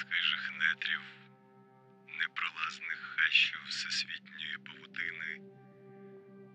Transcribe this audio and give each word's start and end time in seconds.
з 0.00 0.02
хижих 0.02 0.50
нетрів, 0.52 1.00
непролазних 2.18 2.98
хащів 3.16 3.60
всесвітньої 3.68 4.58
павутини, 4.66 5.52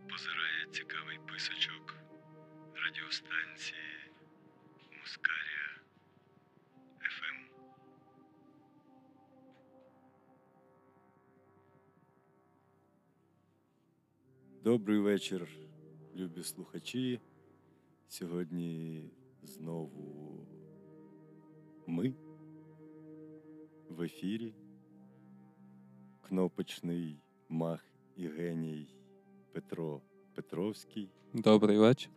позирає 0.10 0.65
цікавий 0.71 1.19
писочок 1.28 1.96
радіостанції 2.85 4.12
Мускарія 5.01 5.69
Ем. 7.01 7.10
ФМ. 7.10 7.37
Добрий 14.63 14.99
вечір, 14.99 15.47
любі 16.16 16.43
слухачі. 16.43 17.21
Сьогодні 18.07 19.03
знову 19.43 20.48
ми 21.88 22.24
в 23.89 24.02
ефірі. 24.02 24.53
Кнопочний 26.27 27.20
мах 27.49 27.85
і 28.17 28.27
геній 28.27 28.88
Петро 29.52 30.02
Петровський, 30.35 31.09
Добрий 31.34 31.77
вечір. 31.77 32.12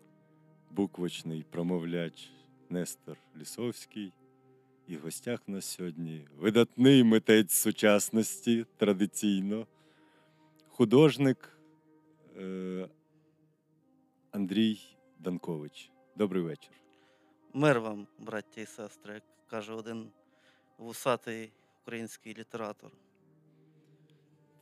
буквочний 0.71 1.45
промовляч 1.51 2.31
Нестор 2.69 3.19
Лісовський. 3.37 4.12
І 4.87 4.97
в 4.97 5.01
гостях 5.01 5.41
у 5.49 5.53
нас 5.53 5.65
сьогодні 5.65 6.29
видатний 6.37 7.05
митець 7.05 7.53
сучасності 7.53 8.67
традиційно, 8.77 9.67
художник 10.69 11.59
е, 12.37 12.89
Андрій 14.31 14.81
Данкович. 15.19 15.91
Добрий 16.17 16.43
вечір. 16.43 16.73
Мир 17.55 17.81
вам, 17.81 18.07
браття 18.19 18.61
і 18.61 18.67
сестри, 18.67 19.14
як 19.14 19.23
каже 19.47 19.73
один 19.73 20.11
вусатий 20.79 21.53
український 21.89 22.34
літератор. 22.39 22.91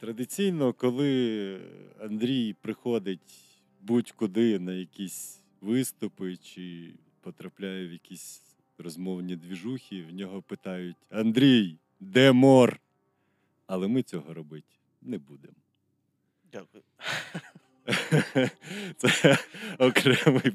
Традиційно, 0.00 0.72
коли 0.72 1.60
Андрій 2.00 2.54
приходить 2.60 3.58
будь-куди 3.80 4.58
на 4.58 4.72
якісь 4.72 5.42
виступи 5.60 6.36
чи 6.36 6.94
потрапляє 7.20 7.88
в 7.88 7.92
якісь 7.92 8.42
розмовні 8.78 9.36
двіжухи, 9.36 10.02
в 10.02 10.14
нього 10.14 10.42
питають: 10.42 10.96
Андрій, 11.10 11.76
де 12.00 12.32
мор? 12.32 12.80
Але 13.66 13.88
ми 13.88 14.02
цього 14.02 14.34
робити 14.34 14.74
не 15.02 15.18
будемо. 15.18 15.54
Дякую. 16.52 16.84
Це 18.96 19.38
окремий 19.78 20.52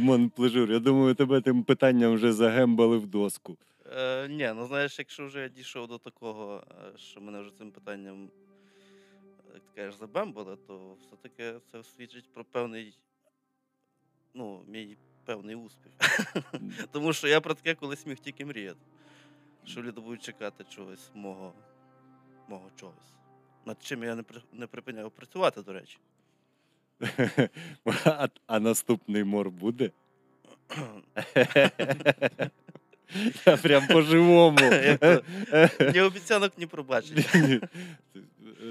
монплежур. 0.00 0.72
Я 0.72 0.78
думаю, 0.78 1.14
тебе 1.14 1.40
тим 1.40 1.64
питанням 1.64 2.14
вже 2.14 2.32
загембали 2.32 2.98
в 2.98 3.06
доску. 3.06 3.58
Е, 3.92 4.28
ні, 4.28 4.52
ну 4.56 4.66
знаєш, 4.66 4.98
якщо 4.98 5.26
вже 5.26 5.40
я 5.40 5.48
дійшов 5.48 5.88
до 5.88 5.98
такого, 5.98 6.64
е, 6.70 6.98
що 6.98 7.20
мене 7.20 7.40
вже 7.40 7.56
цим 7.58 7.70
питанням, 7.70 8.30
як 9.54 9.62
ти 9.62 9.70
кажеш, 9.74 9.94
забембали, 9.94 10.56
то 10.56 10.96
все-таки 11.00 11.60
це 11.72 11.82
свідчить 11.84 12.32
про 12.32 12.44
певний, 12.44 12.98
ну, 14.34 14.64
мій 14.66 14.96
певний 15.24 15.54
успіх. 15.54 15.92
Тому 16.92 17.12
що 17.12 17.28
я 17.28 17.40
про 17.40 17.54
таке 17.54 17.74
колись 17.74 18.06
міг 18.06 18.18
тільки 18.18 18.44
мріяти. 18.44 18.80
Що 19.64 19.82
люди 19.82 20.00
будуть 20.00 20.22
чекати 20.22 20.64
чогось 20.64 21.10
мого, 21.14 21.54
мого 22.48 22.70
чогось. 22.76 23.14
Над 23.64 23.82
чим 23.82 24.04
я 24.04 24.14
не, 24.14 24.22
при- 24.22 24.42
не 24.52 24.66
припиняв 24.66 25.10
працювати, 25.10 25.62
до 25.62 25.72
речі. 25.72 25.98
А, 28.04 28.28
а 28.46 28.60
наступний 28.60 29.24
мор 29.24 29.50
буде? 29.50 29.90
Я 33.46 33.56
прям 33.56 33.86
по-живому. 33.86 34.58
Як? 34.60 35.24
Ні 35.94 36.00
обіцянок. 36.00 36.52
Ні, 37.34 37.60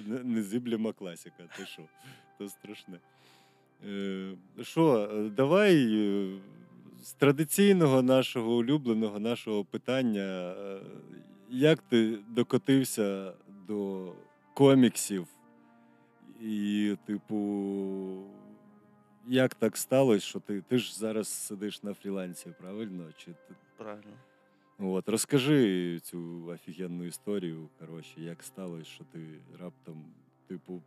не- 0.08 0.24
Незиблема 0.24 0.94
класика, 0.94 1.44
ти 1.58 1.66
що? 1.66 1.82
То 2.38 2.50
страшне. 2.50 3.00
Що, 4.62 5.10
е, 5.14 5.30
давай 5.30 5.88
е, 5.96 6.38
з 7.04 7.14
традиційного 7.14 8.02
нашого 8.02 8.56
улюбленого 8.56 9.20
нашого 9.20 9.66
питання. 9.66 10.54
е, 10.60 10.80
Як 11.50 11.80
ти 11.82 12.18
докотився 12.30 13.34
до 13.68 14.12
коміксів? 14.54 15.28
І, 16.42 16.96
типу, 17.06 17.38
як 19.28 19.54
так 19.56 19.78
сталося, 19.78 20.26
що 20.26 20.40
ти, 20.40 20.62
ти 20.62 20.78
ж 20.78 20.98
зараз 21.00 21.28
сидиш 21.28 21.84
на 21.84 21.94
фрілансі, 21.94 22.50
правильно? 22.62 23.04
Чи 23.18 23.32
Правильно. 23.78 24.14
От, 24.80 25.10
розкажи 25.10 26.00
цю 26.00 26.46
офігенну 26.48 27.04
історію, 27.04 27.70
коротше, 27.80 28.22
як 28.22 28.44
сталося, 28.44 28.86
що 28.86 29.04
ти 29.04 29.20
раптом, 29.60 30.06
типу, 30.48 30.82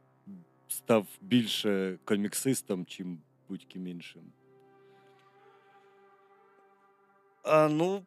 став 0.68 1.06
більше 1.20 1.98
коміксистом, 2.04 2.86
чим 2.86 3.18
будь-ким 3.48 3.86
іншим. 3.86 4.22
А, 7.42 7.68
ну, 7.68 8.04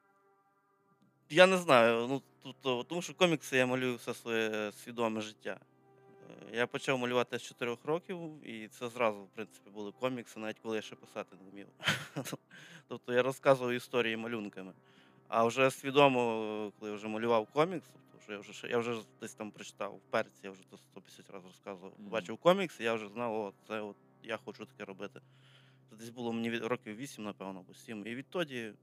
я 1.29 1.47
не 1.47 1.57
знаю. 1.57 2.07
Ну, 2.07 2.21
тобто, 2.43 2.83
тому 2.83 3.01
що 3.01 3.13
комікси 3.13 3.57
я 3.57 3.65
малюю 3.65 3.95
все 3.95 4.13
своє 4.13 4.71
свідоме 4.71 5.21
життя. 5.21 5.59
Е, 6.51 6.57
Я 6.57 6.67
почав 6.67 6.99
малювати 6.99 7.39
з 7.39 7.41
4 7.41 7.77
років, 7.83 8.47
і 8.47 8.67
це 8.67 8.89
зразу, 8.89 9.23
в 9.23 9.29
принципі, 9.29 9.69
були 9.69 9.91
комікси, 9.91 10.39
навіть 10.39 10.59
коли 10.59 10.75
я 10.75 10.81
ще 10.81 10.95
писати 10.95 11.35
не 11.43 11.51
вмів. 11.51 11.67
тобто 12.87 13.13
я 13.13 13.23
розказував 13.23 13.73
історії 13.73 14.17
малюнками. 14.17 14.73
А 15.35 15.43
вже 15.43 15.71
свідомо, 15.71 16.71
коли 16.79 16.91
я 16.91 16.97
вже 16.97 17.07
малював 17.07 17.45
комікс, 17.45 17.87
тобто 17.93 18.19
що 18.23 18.31
я 18.33 18.39
вже 18.39 18.67
я 18.67 18.77
вже 18.77 19.01
десь 19.21 19.33
там 19.33 19.51
прочитав 19.51 19.95
в 19.95 20.11
перці, 20.11 20.39
я 20.43 20.51
вже 20.51 20.61
то 20.69 20.77
150 20.77 21.29
разів 21.29 21.47
розказував. 21.47 21.93
Мгм. 21.97 22.09
Бачив 22.09 22.37
комікс, 22.37 22.79
і 22.79 22.83
я 22.83 22.93
вже 22.93 23.07
знав, 23.07 23.35
о, 23.35 23.53
це 23.67 23.81
от 23.81 23.95
я 24.23 24.37
хочу 24.37 24.65
таке 24.65 24.85
робити. 24.85 25.21
Це 25.89 25.95
десь 25.95 26.09
було 26.09 26.33
мені 26.33 26.57
років 26.57 26.95
8, 26.95 27.23
напевно, 27.23 27.59
або 27.59 27.73
7. 27.73 28.07
І 28.07 28.15
відтоді, 28.15 28.73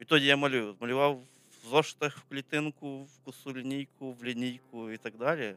відтоді 0.00 0.26
я 0.26 0.36
малюю. 0.36 0.76
Малював 0.80 1.20
в 1.62 1.68
зошитах 1.68 2.18
в 2.18 2.24
клітинку, 2.28 3.02
в 3.02 3.24
косу 3.24 3.56
лінійку, 3.56 4.12
в 4.12 4.24
лінійку 4.24 4.90
і 4.90 4.96
так 4.96 5.16
далі. 5.16 5.56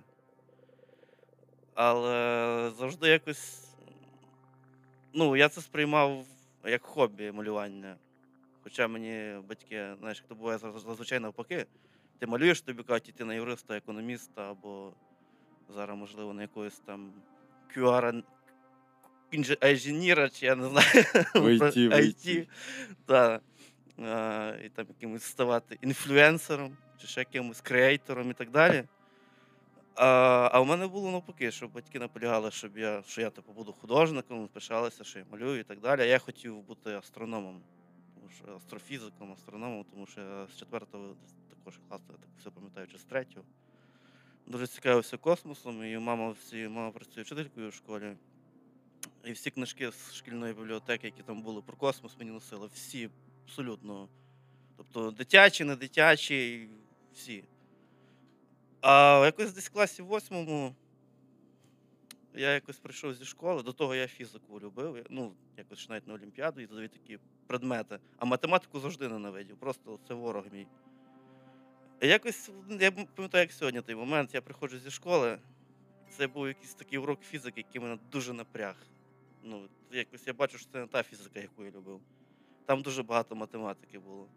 Але 1.74 2.72
завжди 2.78 3.08
якось. 3.10 3.68
Ну, 5.14 5.36
я 5.36 5.50
це 5.50 5.62
сприймав 5.62 6.26
як 6.66 6.86
хобі 6.86 7.32
малювання. 7.32 7.96
Хоча 8.64 8.88
мені 8.88 9.42
батьки, 9.48 9.96
знаєш, 10.00 10.18
як 10.18 10.28
то 10.28 10.36
буває 10.36 10.58
зазвичай 10.58 11.20
навпаки. 11.20 11.66
Ти 12.20 12.28
малюєш, 12.28 12.62
тобі 12.62 12.84
кажуть 12.84 13.10
іти 13.10 13.26
на 13.26 13.34
юриста, 13.34 13.78
економіста 13.78 14.52
або 14.52 14.94
зараз, 15.70 15.98
можливо, 15.98 16.34
на 16.34 16.42
якогось 16.42 16.80
там 16.80 17.14
QR 17.76 18.24
інженіра, 19.32 20.30
чи 20.30 20.46
я 20.46 20.56
не 20.56 20.70
знаю. 20.70 20.88
IT, 21.36 21.88
в 21.88 21.94
IT. 21.94 22.48
Так. 23.06 23.42
А, 24.06 24.54
І 24.66 24.70
там 24.70 24.86
якимось 24.90 25.24
ставати 25.24 25.78
інфлюенсером, 25.82 26.78
чи 27.02 27.08
ще 27.08 27.22
якимось 27.22 27.62
креатором 27.62 28.32
і 28.32 28.34
так 28.34 28.50
далі. 28.50 28.84
А, 29.96 30.50
а 30.52 30.60
у 30.62 30.66
мене 30.66 30.88
було 30.88 31.12
навпаки, 31.12 31.52
що 31.52 31.68
батьки 31.68 32.00
наполягали, 32.00 32.52
щоб 32.52 32.78
я, 32.78 33.04
що 33.08 33.22
я 33.22 33.30
типу, 33.30 33.52
буду 33.54 33.74
художником, 33.74 34.48
пишалися, 34.48 35.04
що 35.04 35.20
я 35.20 35.26
малюю 35.32 35.60
і 35.60 35.64
так 35.64 35.80
далі. 35.80 36.02
А 36.02 36.06
я 36.06 36.20
хотів 36.20 36.62
бути 36.62 36.96
астрономом, 36.96 37.62
тому 38.38 38.58
астрофізиком, 38.58 39.32
астрономом, 39.32 39.86
тому 39.92 40.06
що 40.06 40.22
я 40.22 40.48
з 40.48 40.58
четвертого 40.60 41.16
також 41.50 41.80
класу, 41.88 42.04
я 42.10 42.16
так 42.18 42.30
все 42.40 42.50
пам'ятаю, 42.50 42.88
чи 42.88 42.98
з 42.98 43.04
третього. 43.04 43.46
Дуже 44.48 44.68
цікавився 44.68 45.18
космосом, 45.18 45.84
і 45.84 45.98
мама 45.98 46.30
всі 46.30 46.68
мама 46.68 46.92
працює 46.92 47.24
вчителькою 47.24 47.70
в 47.70 47.74
школі. 47.74 48.16
І 49.26 49.32
всі 49.32 49.52
книжки 49.52 49.92
з 49.92 50.14
шкільної 50.14 50.54
бібліотеки, 50.54 51.08
які 51.08 51.24
там 51.24 51.42
були 51.42 51.62
про 51.62 51.78
космос, 51.78 52.18
мені 52.20 52.32
носили. 52.32 52.70
Всі 52.74 53.10
абсолютно. 53.44 54.08
Тобто 54.78 55.12
дитячі, 55.12 55.64
не 55.64 55.76
дитячі, 55.76 56.70
всі. 57.14 57.44
А 58.82 59.22
якось 59.26 59.54
десь 59.54 59.70
в 59.70 59.74
класі 59.74 60.02
восьмому 60.02 60.76
я 62.34 62.54
якось 62.54 62.80
прийшов 62.80 63.14
зі 63.14 63.26
школи. 63.26 63.64
До 63.64 63.74
того 63.74 63.96
я 63.96 64.08
фізику 64.08 64.60
любив. 64.60 65.06
Ну, 65.10 65.34
якось 65.58 65.80
ж 65.80 65.88
навіть 65.90 66.08
на 66.08 66.14
Олімпіаду 66.14 66.62
і 66.62 66.66
задаві 66.66 66.88
такі 66.88 67.20
предмети. 67.48 68.00
А 68.18 68.26
математику 68.26 68.80
завжди 68.80 69.08
ненавидів. 69.08 69.58
Просто 69.58 70.00
це 70.08 70.14
ворог 70.14 70.46
мій. 70.52 70.68
Якось, 72.02 72.50
я 72.80 72.92
пам'ятаю, 72.92 73.42
як 73.42 73.52
сьогодні 73.52 73.82
той 73.82 73.96
момент, 73.96 74.34
я 74.34 74.42
приходжу 74.42 74.80
зі 74.80 74.92
школи. 74.92 75.40
Це 76.10 76.28
був 76.28 76.48
якийсь 76.48 76.74
такий 76.74 77.00
урок 77.00 77.22
фізики, 77.22 77.60
який 77.68 77.82
мене 77.82 77.98
дуже 78.12 78.34
напряг. 78.34 78.76
Ну, 79.44 79.70
якось 79.92 80.28
я 80.28 80.34
бачу, 80.34 80.58
що 80.58 80.68
це 80.72 80.80
не 80.80 80.88
та 80.88 81.04
фізика, 81.04 81.40
яку 81.40 81.64
я 81.64 81.72
любив. 81.72 82.02
Там 82.66 82.82
дуже 82.82 83.04
багато 83.04 83.36
математики 83.36 84.00
було. 84.00 84.28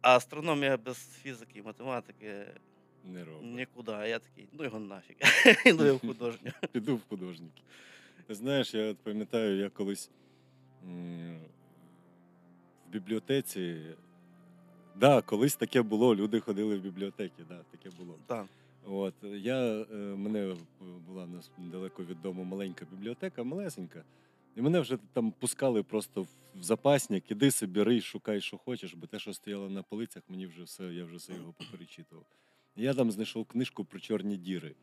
А 0.00 0.16
астрономія 0.16 0.76
без 0.76 1.12
фізики 1.22 1.58
і 1.58 1.62
математики 1.62 2.46
Не 3.04 3.24
робить. 3.24 3.42
нікуди. 3.42 3.92
А 3.92 4.06
я 4.06 4.18
такий, 4.18 4.48
ну 4.52 4.64
його 4.64 4.80
нафіг. 4.80 5.16
Іду 5.66 5.84
я 5.84 5.92
в 5.92 6.00
художню. 6.00 6.52
Піду 6.72 6.96
в 6.96 7.00
художники. 7.08 7.62
Знаєш, 8.28 8.74
я 8.74 8.90
от 8.90 8.98
пам'ятаю, 8.98 9.58
я 9.58 9.70
колись 9.70 10.10
в 10.82 11.38
бібліотеці 12.92 13.80
Да, 15.00 15.22
колись 15.22 15.56
таке 15.56 15.82
було, 15.82 16.16
люди 16.16 16.40
ходили 16.40 16.76
в 16.76 16.80
бібліотеки, 16.80 17.44
да, 17.48 17.60
таке 17.70 17.90
було. 17.98 18.14
Так. 18.26 18.46
От 18.86 19.14
я 19.22 19.80
е, 19.80 19.96
мене 19.96 20.56
була 21.06 21.28
недалеко 21.58 22.04
від 22.04 22.22
дому 22.22 22.44
маленька 22.44 22.86
бібліотека, 22.90 23.42
малесенька. 23.42 24.04
І 24.56 24.62
мене 24.62 24.80
вже 24.80 24.98
там 25.12 25.30
пускали 25.30 25.82
просто 25.82 26.22
в 26.22 26.62
запасник, 26.62 27.30
іди 27.30 27.50
собі, 27.50 27.82
рий, 27.82 28.00
шукай, 28.00 28.40
що 28.40 28.58
хочеш, 28.58 28.94
бо 28.94 29.06
те, 29.06 29.18
що 29.18 29.32
стояло 29.32 29.70
на 29.70 29.82
полицях, 29.82 30.22
мені 30.28 30.46
вже 30.46 30.62
все, 30.62 30.84
я 30.84 31.04
вже 31.04 31.16
все 31.16 31.32
його 31.32 31.52
поперечитував. 31.52 32.24
Я 32.80 32.94
там 32.94 33.10
знайшов 33.10 33.44
книжку 33.44 33.84
про 33.84 34.00
чорні 34.00 34.36
діри. 34.36 34.74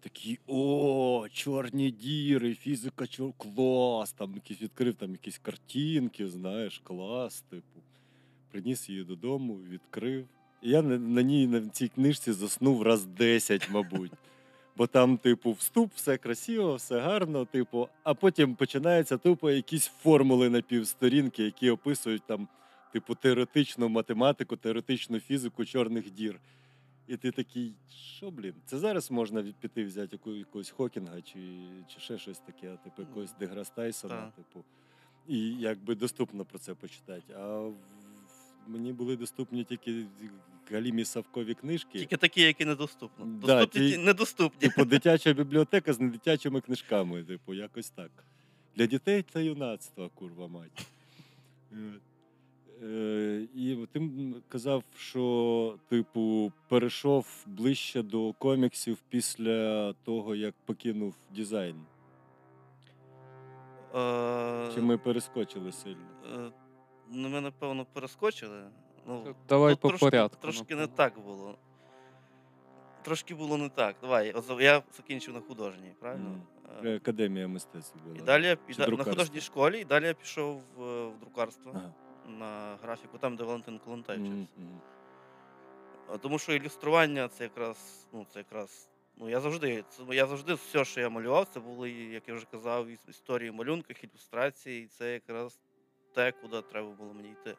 Такий, 0.00 0.38
о, 0.46 1.26
чорні 1.32 1.90
діри, 1.90 2.54
фізика, 2.54 3.06
чор... 3.06 3.32
клас. 3.32 4.12
Там 4.12 4.34
якийсь 4.34 4.62
відкрив 4.62 4.94
там 4.94 5.12
якісь 5.12 5.38
картинки, 5.38 6.28
знаєш, 6.28 6.80
клас, 6.84 7.40
типу. 7.40 7.80
Приніс 8.50 8.88
її 8.88 9.04
додому, 9.04 9.54
відкрив. 9.54 10.26
І 10.62 10.70
я 10.70 10.82
на, 10.82 10.98
на 10.98 11.22
ній 11.22 11.46
на 11.46 11.68
цій 11.68 11.88
книжці 11.88 12.32
заснув 12.32 12.82
раз 12.82 13.06
10, 13.06 13.70
мабуть. 13.70 14.12
Бо 14.76 14.86
там, 14.86 15.18
типу, 15.18 15.52
вступ, 15.52 15.90
все 15.94 16.16
красиво, 16.16 16.74
все 16.74 17.00
гарно, 17.00 17.44
типу, 17.44 17.88
а 18.02 18.14
потім 18.14 18.54
починається 18.54 19.16
тупо 19.16 19.50
якісь 19.50 19.86
формули 19.86 20.50
на 20.50 20.62
півсторінки, 20.62 21.44
які 21.44 21.70
описують 21.70 22.22
там, 22.26 22.48
типу, 22.92 23.14
теоретичну 23.14 23.88
математику, 23.88 24.56
теоретичну 24.56 25.20
фізику 25.20 25.64
чорних 25.64 26.10
дір. 26.10 26.40
І 27.08 27.16
ти 27.16 27.30
такий, 27.30 27.74
що, 28.16 28.30
блін, 28.30 28.54
це 28.66 28.78
зараз 28.78 29.10
можна 29.10 29.42
піти 29.60 29.84
взяти 29.84 30.18
якогось 30.26 30.70
Хокінга 30.70 31.20
чи, 31.22 31.38
чи 31.88 32.00
ще 32.00 32.18
щось 32.18 32.38
таке, 32.38 32.76
типу, 32.84 33.02
якогось 33.02 33.32
Деграс 33.40 33.70
Тайсона, 33.70 34.14
типу, 34.36 34.64
і 35.28 35.50
якби 35.54 35.94
доступно 35.94 36.44
про 36.44 36.58
це 36.58 36.74
почитати. 36.74 37.32
А 37.36 37.58
в- 37.58 37.74
мені 38.66 38.92
були 38.92 39.16
доступні 39.16 39.64
тільки 39.64 40.06
галімі 40.70 41.04
савкові 41.04 41.54
книжки. 41.54 41.98
Тільки 41.98 42.16
такі, 42.16 42.40
які 42.42 42.64
недоступні. 42.64 43.24
Да, 43.26 43.46
Доступні, 43.46 43.90
ті- 43.90 43.96
ті 43.96 44.02
недоступні. 44.04 44.68
Типу, 44.68 44.84
дитяча 44.90 45.32
бібліотека 45.32 45.92
з 45.92 46.00
недитячими 46.00 46.60
книжками, 46.60 47.24
типу, 47.24 47.54
якось 47.54 47.90
так. 47.90 48.10
Для 48.76 48.86
дітей 48.86 49.22
та 49.22 49.40
юнацтва, 49.40 50.08
курва 50.14 50.48
мать. 50.48 50.86
Е, 52.82 53.46
і 53.54 53.86
ти 53.92 54.10
казав, 54.48 54.84
що, 54.96 55.78
типу, 55.88 56.52
перейшов 56.68 57.44
ближче 57.46 58.02
до 58.02 58.32
коміксів 58.32 58.98
після 59.08 59.92
того, 59.92 60.34
як 60.34 60.54
покинув 60.64 61.14
дизайн. 61.30 61.76
Е, 63.94 64.70
Чи 64.74 64.80
ми 64.80 64.98
перескочили 64.98 65.72
сильно? 65.72 66.06
е, 66.34 66.50
Ну, 67.14 67.28
ми, 67.28 67.40
напевно, 67.40 67.86
перескочили. 67.92 68.62
Ну, 69.06 69.34
Давай 69.48 69.74
по 69.76 69.88
трошки, 69.88 70.06
порядку. 70.06 70.42
Трошки 70.42 70.74
не 70.74 70.86
так 70.86 71.20
було. 71.20 71.54
Трошки 73.02 73.34
було 73.34 73.58
не 73.58 73.68
так. 73.68 73.96
Давай, 74.00 74.34
я 74.60 74.82
закінчив 74.96 75.34
на 75.34 75.40
художній, 75.40 75.92
правильно? 76.00 76.42
Академія 76.96 77.48
мистецтв 77.48 77.98
була. 78.04 78.16
І 78.16 78.20
далі 78.20 78.46
я 78.46 78.56
і 78.68 78.96
на 78.96 79.04
художній 79.04 79.40
школі, 79.40 79.80
і 79.80 79.84
далі 79.84 80.04
я 80.04 80.14
пішов 80.14 80.62
в, 80.76 81.08
в 81.08 81.18
друкарство 81.20 81.72
Ага. 81.74 81.92
На 82.26 82.76
графіку, 82.82 83.18
там, 83.18 83.36
де 83.36 83.44
Валентин 83.44 83.78
Колонтай 83.78 84.18
вчився. 84.18 84.54
А 86.08 86.18
Тому 86.18 86.38
що 86.38 86.52
ілюстрування 86.52 87.28
це 87.28 87.44
якраз, 87.44 88.06
ну, 88.12 88.26
це 88.32 88.38
якраз. 88.38 88.88
Ну, 89.16 89.28
я 89.28 89.40
завжди, 89.40 89.84
це, 89.88 90.02
я 90.10 90.26
завжди 90.26 90.54
все, 90.54 90.84
що 90.84 91.00
я 91.00 91.08
малював, 91.08 91.48
це 91.48 91.60
були, 91.60 91.90
як 91.90 92.28
я 92.28 92.34
вже 92.34 92.46
казав, 92.50 92.88
історії 93.08 93.50
в 93.50 93.54
малюнках, 93.54 94.04
ілюстрації, 94.04 94.84
і 94.84 94.86
це 94.86 95.12
якраз 95.12 95.60
те, 96.14 96.32
куди 96.32 96.62
треба 96.62 96.90
було 96.90 97.14
мені 97.14 97.30
йти. 97.30 97.56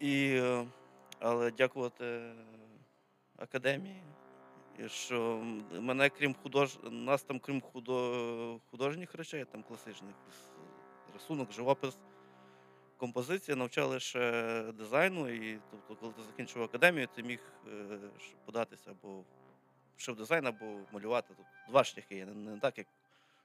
І, 0.00 0.42
але 1.18 1.50
дякувати 1.50 2.32
академії, 3.36 4.02
і 4.78 4.88
що 4.88 5.44
мене 5.80 6.08
крім 6.08 6.34
худож... 6.42 6.78
нас 6.90 7.22
там, 7.22 7.38
крім 7.38 7.60
худо... 7.60 8.60
художніх 8.70 9.14
речей, 9.14 9.44
там 9.44 9.62
класичних 9.62 10.14
рисунок, 11.14 11.52
живопис, 11.52 11.98
композиція 13.02 13.56
навчали 13.56 14.00
ще 14.00 14.62
дизайну. 14.78 15.28
І 15.28 15.58
тобто, 15.70 15.96
коли 15.96 16.12
ти 16.12 16.22
закінчив 16.22 16.62
академію, 16.62 17.08
ти 17.14 17.22
міг 17.22 17.40
е, 17.68 17.98
податися 18.44 18.90
або 18.90 19.24
ще 19.96 20.12
в 20.12 20.16
дизайн, 20.16 20.46
або 20.46 20.80
малювати. 20.92 21.34
Тут 21.34 21.46
два 21.68 21.84
шляхи 21.84 22.16
є. 22.16 22.26
Не, 22.26 22.58
так, 22.58 22.78
як, 22.78 22.86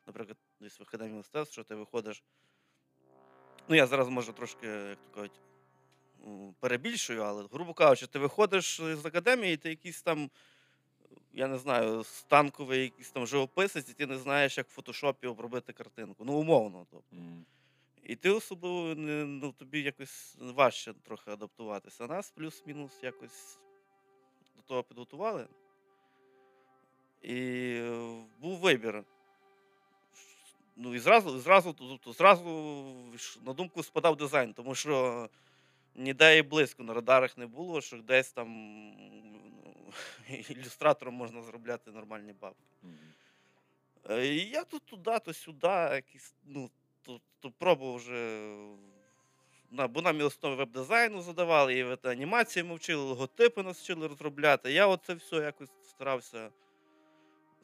наприклад, 0.08 0.38
десь 0.60 0.80
в 0.80 0.84
академії 0.84 1.18
мистецтв, 1.18 1.54
що 1.54 1.64
ти 1.64 1.76
виходиш. 1.76 2.24
Ну, 3.68 3.76
я 3.76 3.88
зараз 3.88 4.10
може 4.10 4.34
трошки, 4.34 4.68
як 4.68 4.98
то 4.98 5.16
кажуть, 5.16 5.40
перебільшую, 6.60 7.22
але, 7.22 7.44
грубо 7.52 7.74
кажучи, 7.74 8.08
ти 8.08 8.20
виходиш 8.20 8.82
з 8.82 9.06
академії, 9.06 9.54
і 9.54 9.58
ти 9.58 9.70
якийсь 9.70 10.02
там, 10.02 10.30
я 11.34 11.48
не 11.48 11.58
знаю, 11.58 12.04
станковий 12.04 12.82
якийсь 12.82 13.12
там 13.12 13.28
живописець, 13.28 13.90
і 13.90 13.94
ти 13.94 14.06
не 14.06 14.18
знаєш, 14.18 14.58
як 14.58 14.68
в 14.68 14.74
фотошопі 14.74 15.28
обробити 15.28 15.74
картинку. 15.74 16.26
Ну, 16.26 16.34
умовно. 16.34 16.88
Тобто. 16.92 17.16
Мгм. 17.16 17.46
І 18.08 18.16
ти 18.16 18.30
особливо 18.30 18.96
не, 18.96 19.26
ну, 19.26 19.52
тобі 19.52 19.82
якось 19.82 20.36
важче 20.40 20.94
трохи 20.94 21.32
адаптуватися. 21.32 22.04
А 22.04 22.08
нас 22.08 22.32
плюс-мінус 22.32 22.92
якось 23.04 23.60
до 24.56 24.62
того 24.62 24.84
підготували. 24.84 25.48
І 27.22 27.36
е, 27.80 28.24
був 28.40 28.60
вибір. 28.60 29.04
Ну 30.76 30.96
і 30.96 31.00
зразу, 31.00 31.40
зразу, 31.40 31.74
тобто, 31.74 32.14
зразу 32.14 32.50
на 33.46 33.54
думку 33.54 33.84
спадав 33.84 34.16
дизайн, 34.16 34.54
тому 34.54 34.76
що 34.76 35.30
ніде 35.96 36.38
і 36.38 36.42
близько 36.42 36.84
на 36.84 36.94
радарах 36.94 37.38
не 37.38 37.48
було, 37.48 37.82
що 37.82 37.98
десь 37.98 38.32
там 38.32 38.48
ну, 39.24 39.94
ілюстратором 40.50 41.14
можна 41.14 41.42
заробляти 41.42 41.92
нормальні 41.92 42.34
бабки. 42.34 42.64
Е, 44.10 44.28
І 44.28 44.50
я 44.50 44.64
то 44.64 44.80
туди, 44.80 45.20
то 45.20 45.34
сюди, 45.34 45.68
якісь, 45.68 46.34
ну, 46.46 46.70
то 47.40 47.52
пробував 47.52 47.96
вже. 47.96 48.50
На, 49.72 49.88
бо 49.88 50.02
нам 50.02 50.20
і 50.20 50.24
основи 50.24 50.56
веб-дизайну 50.56 51.22
задавали, 51.22 51.78
і 51.78 51.84
от 51.84 52.06
анімації 52.06 52.64
ми 52.64 52.76
вчили, 52.76 53.04
логотипи 53.04 53.64
нас 53.64 53.82
вчили 53.82 54.08
розробляти. 54.08 54.72
Я 54.72 54.88
оце 54.88 55.14
все 55.14 55.36
якось 55.36 55.70
старався 55.84 56.50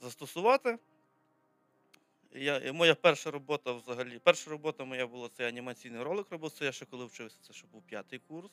застосувати. 0.02 0.80
Я, 2.32 2.58
і 2.58 2.72
моя 2.72 2.96
перша 2.96 3.32
робота 3.32 3.72
взагалі, 3.72 4.20
перша 4.20 4.52
робота 4.52 4.86
моя 4.86 5.08
була 5.08 5.30
це 5.30 5.48
анімаційний 5.48 6.04
ролик 6.04 6.32
робив, 6.32 6.52
це 6.52 6.66
я 6.66 6.72
ще 6.72 6.86
коли 6.86 7.06
вчився, 7.06 7.38
це 7.42 7.54
ще 7.54 7.68
був 7.68 7.82
п'ятий 7.82 8.20
курс. 8.20 8.52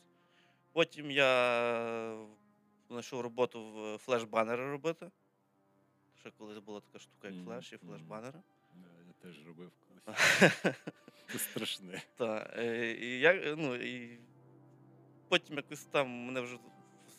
Потім 0.72 1.10
я 1.10 2.26
знайшов 2.88 3.20
роботу 3.20 3.64
в 3.64 3.98
флеш-банери 3.98 4.70
робити. 4.70 5.10
Ще 6.20 6.30
колись 6.30 6.58
була 6.58 6.80
така 6.80 6.98
штука, 6.98 7.28
як 7.28 7.44
флеш 7.44 7.72
і 7.72 7.76
флеш-банери. 7.76 8.42
Я 9.06 9.12
теж 9.22 9.46
робив. 9.46 9.70
Це 11.32 11.38
страшне. 11.38 12.02
Так, 12.16 12.54
е, 12.58 12.92
і 12.92 13.20
я, 13.20 13.32
е, 13.32 13.54
ну, 13.58 13.74
і 13.74 14.18
потім 15.28 15.56
якось 15.56 15.84
там 15.84 16.08
мене 16.08 16.40
вже 16.40 16.58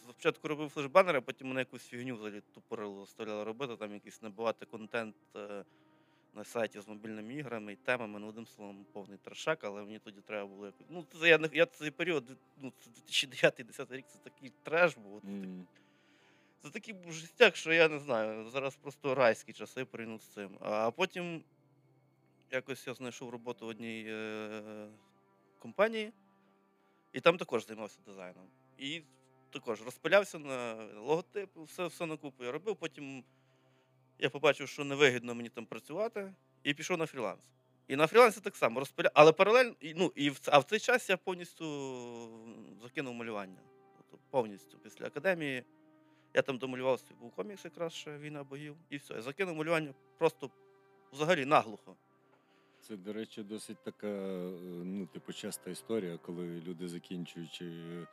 спочатку 0.04 0.48
робив 0.48 0.70
флеш-банери, 0.70 1.18
а 1.18 1.22
потім 1.22 1.48
мене 1.48 1.60
якусь 1.60 1.88
фігню 1.88 2.16
взагалі 2.16 2.42
тупорило 2.54 3.06
заставляло 3.06 3.46
робити, 3.46 3.76
там 3.76 3.94
якийсь 3.94 4.22
набивати 4.22 4.66
контент 4.66 5.16
е, 5.36 5.66
на 6.34 6.44
сайті 6.44 6.82
з 6.82 6.88
мобільними 6.88 7.34
іграми 7.34 7.74
і 7.74 7.76
темами, 7.76 8.20
ну, 8.20 8.28
одним 8.28 8.48
словом, 8.48 8.86
повний 8.94 9.18
трешак, 9.18 9.64
але 9.64 9.84
мені 9.84 10.00
тоді 10.00 10.22
треба 10.22 10.48
було 10.48 10.66
якось. 10.66 10.88
Ну, 10.90 11.06
це 11.20 11.30
я, 11.30 11.40
я 11.54 11.66
цей 11.66 11.92
період, 11.92 12.24
ну, 12.62 12.74
це 12.80 12.90
2009-2010 13.28 13.96
рік, 13.96 14.06
це 14.08 14.18
такий 14.24 14.52
треш 14.64 14.98
був. 14.98 15.22
Це, 15.22 15.28
так- 15.28 15.68
це 16.64 16.70
такий 16.70 16.94
був 16.94 17.14
жестяк, 17.14 17.56
що 17.56 17.74
я 17.74 17.88
не 17.90 18.00
знаю, 18.00 18.50
зараз 18.50 18.76
просто 18.76 19.16
райські 19.16 19.54
часи 19.54 19.86
порівняно 19.86 20.20
з 20.20 20.28
цим. 20.28 20.58
А 20.60 20.92
потім 20.92 21.44
якось 22.52 22.88
я 22.88 22.94
знайшов 22.94 23.30
роботу 23.30 23.66
в 23.66 23.70
одній 23.70 24.06
е, 24.08 24.88
компанії, 25.60 26.14
і 27.14 27.20
там 27.20 27.38
також 27.38 27.68
займався 27.68 28.00
дизайном. 28.06 28.48
І 28.78 29.02
також 29.50 29.82
розпилявся 29.82 30.40
на 30.40 30.74
логотипи, 30.96 31.64
все, 31.64 31.88
все 31.88 32.06
на 32.06 32.18
купу 32.18 32.44
я 32.44 32.52
робив. 32.52 32.76
Потім 32.76 33.24
я 34.20 34.30
побачив, 34.30 34.68
що 34.68 34.84
невигідно 34.84 35.36
мені 35.36 35.50
там 35.50 35.66
працювати, 35.66 36.34
і 36.64 36.74
пішов 36.74 36.98
на 36.98 37.06
фріланс. 37.06 37.42
І 37.88 37.96
на 37.96 38.08
фрілансі 38.08 38.42
так 38.42 38.56
само 38.56 38.80
розпиляв. 38.80 39.12
Але 39.16 39.32
паралельно, 39.32 39.76
ну, 39.96 40.12
і 40.16 40.30
в, 40.30 40.40
а 40.46 40.60
в 40.60 40.64
цей 40.64 40.80
час 40.80 41.10
я 41.10 41.18
повністю 41.18 41.66
закинув 42.82 43.14
малювання. 43.14 43.62
Тобто 43.98 44.26
повністю 44.30 44.78
після 44.78 45.06
академії. 45.06 45.64
Я 46.34 46.42
там 46.42 46.58
домалював 46.58 47.00
свій 47.00 47.16
був 47.16 47.32
комікс, 47.32 47.66
якраз 47.66 47.94
ще 47.94 48.18
війна 48.18 48.44
богів, 48.44 48.76
і 48.90 48.98
все. 48.98 49.14
Я 49.14 49.22
закинув 49.22 49.56
малювання 49.56 49.94
просто 50.18 50.50
взагалі 51.12 51.46
наглухо. 51.46 51.96
Це, 52.82 52.98
до 52.98 53.14
речі, 53.14 53.44
досить 53.44 53.78
така, 53.84 54.08
е, 54.08 54.52
ну, 54.84 55.06
типу, 55.06 55.34
часта 55.34 55.72
історія, 55.72 56.18
коли 56.18 56.62
люди, 56.62 56.88
закінчуючи 56.88 57.66
е, 57.66 58.08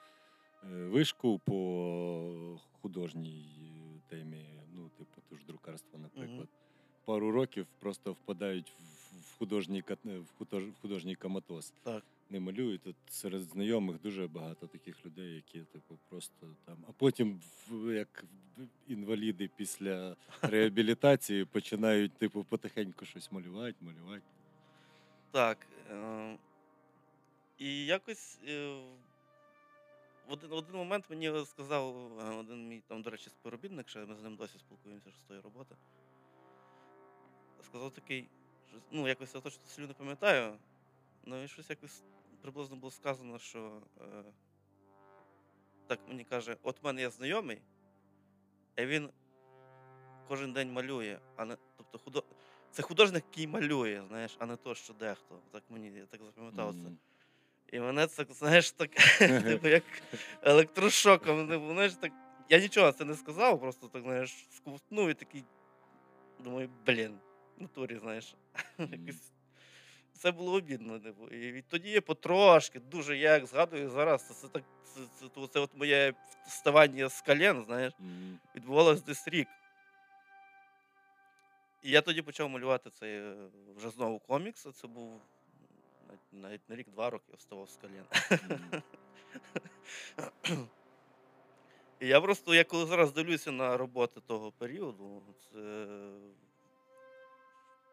вишку 0.70 1.38
по 1.38 2.60
художній 2.82 3.44
темі, 4.08 4.44
ну, 4.75 4.90
типу, 4.98 5.22
тож 5.30 5.44
друкарства, 5.44 5.98
наприклад, 5.98 6.48
пару 7.04 7.30
років 7.30 7.66
просто 7.78 8.12
впадають 8.12 8.72
в, 9.22 9.38
художній 9.38 9.84
в 10.04 10.26
худож- 10.38 10.70
в 10.70 10.80
художній 10.82 11.14
коматоз. 11.14 11.72
Так. 11.82 12.02
Не 12.30 12.40
малюють. 12.40 12.82
Тут 12.82 12.96
серед 13.08 13.42
знайомих 13.42 14.00
дуже 14.00 14.26
багато 14.26 14.66
таких 14.66 15.06
людей, 15.06 15.34
які 15.34 15.60
типу 15.60 15.98
просто 16.08 16.46
там. 16.64 16.76
А 16.88 16.92
потім, 16.92 17.40
як 17.87 18.25
інваліди 18.88 19.50
після 19.56 20.16
реабілітації, 20.42 21.44
починають, 21.44 22.12
типу, 22.12 22.44
потихеньку 22.44 23.04
щось 23.04 23.32
малювати, 23.32 23.76
малювати. 23.80 24.22
Так. 25.30 25.66
Е- 25.90 26.38
і 27.58 27.87
якось 27.87 28.38
е- 28.49 28.99
в 30.28 30.32
один, 30.32 30.50
в 30.50 30.52
один 30.52 30.76
момент 30.76 31.04
мені 31.11 31.47
сказав 31.47 31.97
е, 32.20 32.35
один 32.35 32.68
мій 32.68 32.80
там, 32.80 33.02
до 33.02 33.11
речі, 33.11 33.30
співробітник, 33.30 33.88
що 33.88 34.06
ми 34.06 34.16
з 34.16 34.23
ним 34.23 34.37
досі 34.37 34.58
спілкуємося 34.58 35.11
що 35.11 35.20
з 35.20 35.23
тої 35.23 35.40
роботи. 35.40 35.76
Сказав 37.62 37.90
такий, 37.90 38.28
що, 38.68 38.76
ну, 38.90 39.08
якось 39.08 39.35
я 39.35 39.40
точно 39.40 39.64
слів 39.66 39.88
не 39.88 39.94
пам'ятаю, 39.94 40.58
але 41.26 41.49
щось 41.49 41.70
якось 41.70 42.02
приблизно 42.42 42.76
було 42.76 42.90
сказано, 42.90 43.38
що 43.38 43.82
е- 44.00 44.25
так 45.87 46.00
мені 46.08 46.25
каже, 46.25 46.56
от 46.62 46.82
в 46.82 46.85
мене 46.85 47.00
є 47.00 47.11
знайомий, 47.11 47.62
і 48.76 48.87
він 48.87 49.11
кожен 50.28 50.52
день 50.52 50.73
малює, 50.73 51.18
а 51.37 51.44
не. 51.44 51.56
Тобто 51.76 51.99
худо... 51.99 52.25
це 52.78 52.82
художник, 52.82 53.25
який 53.30 53.47
малює, 53.47 54.02
знаєш, 54.08 54.37
а 54.38 54.47
не 54.47 54.56
то, 54.56 54.75
що 54.75 54.92
дехто. 54.92 55.38
Так 55.52 55.62
мені 55.70 55.90
я 55.99 56.06
так 56.06 56.20
запам'ятав 56.25 56.75
це. 56.75 56.90
І 57.76 57.80
мене 57.80 58.06
це, 58.06 58.26
знаєш, 58.30 58.70
так, 58.70 58.90
типу, 59.18 59.68
як 59.68 59.82
електрошоком. 60.42 61.49
Типу, 61.49 61.73
знаєш, 61.73 61.92
так, 61.94 62.12
я 62.49 62.58
нічого 62.58 62.92
це 62.92 63.04
не 63.04 63.14
сказав, 63.14 63.61
просто 63.61 63.88
так, 63.88 64.02
знаєш, 64.02 64.47
сковтнув 64.50 65.08
і 65.08 65.14
такий. 65.14 65.44
Думаю, 66.44 66.70
блін, 66.87 67.18
в 67.58 67.62
натурі, 67.62 67.99
знаєш. 67.99 68.35
Це 70.12 70.32
було 70.32 70.52
обідно. 70.52 70.99
Типу. 70.99 71.28
І 71.28 71.52
відтоді 71.52 71.90
я 71.90 72.00
потрошки, 72.00 72.80
дуже 72.80 73.16
я 73.16 73.32
як 73.32 73.47
згадую 73.47 73.90
зараз, 73.90 74.28
це, 74.28 74.35
це 74.35 74.49
так, 74.49 74.62
це, 74.85 75.00
це, 75.20 75.26
це, 75.35 75.47
це 75.47 75.61
от 75.61 75.70
моє 75.75 76.14
вставання 76.47 77.08
з 77.08 77.23
колен, 77.23 77.64
знаєш, 77.66 77.92
М. 78.00 78.38
відбувалося 78.54 79.02
десь 79.06 79.28
рік. 79.28 79.49
І 81.82 81.90
я 81.90 82.00
тоді 82.00 82.23
почав 82.23 82.50
малювати 82.50 82.90
цей 82.90 83.16
е, 83.16 83.37
вже 83.76 83.90
знову 83.90 84.18
комікс. 84.18 84.66
Це 84.75 84.88
був 84.88 85.20
навіть, 86.32 86.68
на 86.68 86.76
рік-два 86.76 87.11
роки 87.11 87.25
я 87.28 87.35
вставав 87.37 87.70
з 87.70 87.76
колін. 87.76 88.04
І 92.00 92.06
я 92.06 92.20
просто, 92.20 92.54
я 92.54 92.64
коли 92.64 92.87
зараз 92.87 93.12
дивлюся 93.12 93.50
на 93.50 93.76
роботи 93.76 94.20
того 94.26 94.52
періоду, 94.52 95.23
це. 95.52 95.58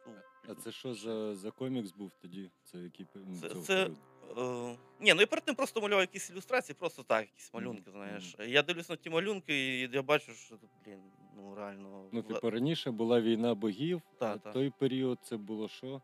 ну, 0.08 0.14
А 0.50 0.56
це 0.56 0.72
що 0.72 0.94
за, 0.94 1.36
за 1.36 1.52
комікс 1.52 1.92
був 1.92 2.12
тоді? 2.22 2.52
Це 2.64 2.78
який 2.78 3.08
ну, 3.16 3.40
Це- 3.42 3.62
це- 3.62 3.90
Е, 4.38 4.78
ні, 5.00 5.14
ну 5.14 5.22
я 5.22 5.28
перед 5.28 5.46
тим 5.46 5.56
просто 5.56 5.82
малював 5.82 6.02
якісь 6.02 6.30
ілюстрації, 6.30 6.76
просто 6.80 7.04
так, 7.04 7.22
якісь 7.22 7.54
малюнки, 7.54 7.92
знаєш. 7.92 8.36
Я 8.40 8.62
дивлюсь 8.62 8.90
на 8.90 8.96
ті 8.96 9.10
малюнки, 9.10 9.80
і 9.80 9.90
я 9.94 10.02
бачу, 10.02 10.34
що, 10.34 10.56
блін, 10.86 11.00
ну 11.36 11.56
реально. 11.56 12.10
Ну, 12.12 12.24
типу, 12.24 12.50
раніше 12.50 12.92
була 12.92 13.22
війна 13.22 13.56
богів, 13.56 14.02
Та, 14.20 14.34
а 14.34 14.38
та. 14.38 14.52
той 14.52 14.70
період 14.70 15.20
це 15.24 15.38
було 15.38 15.68
що? 15.68 16.02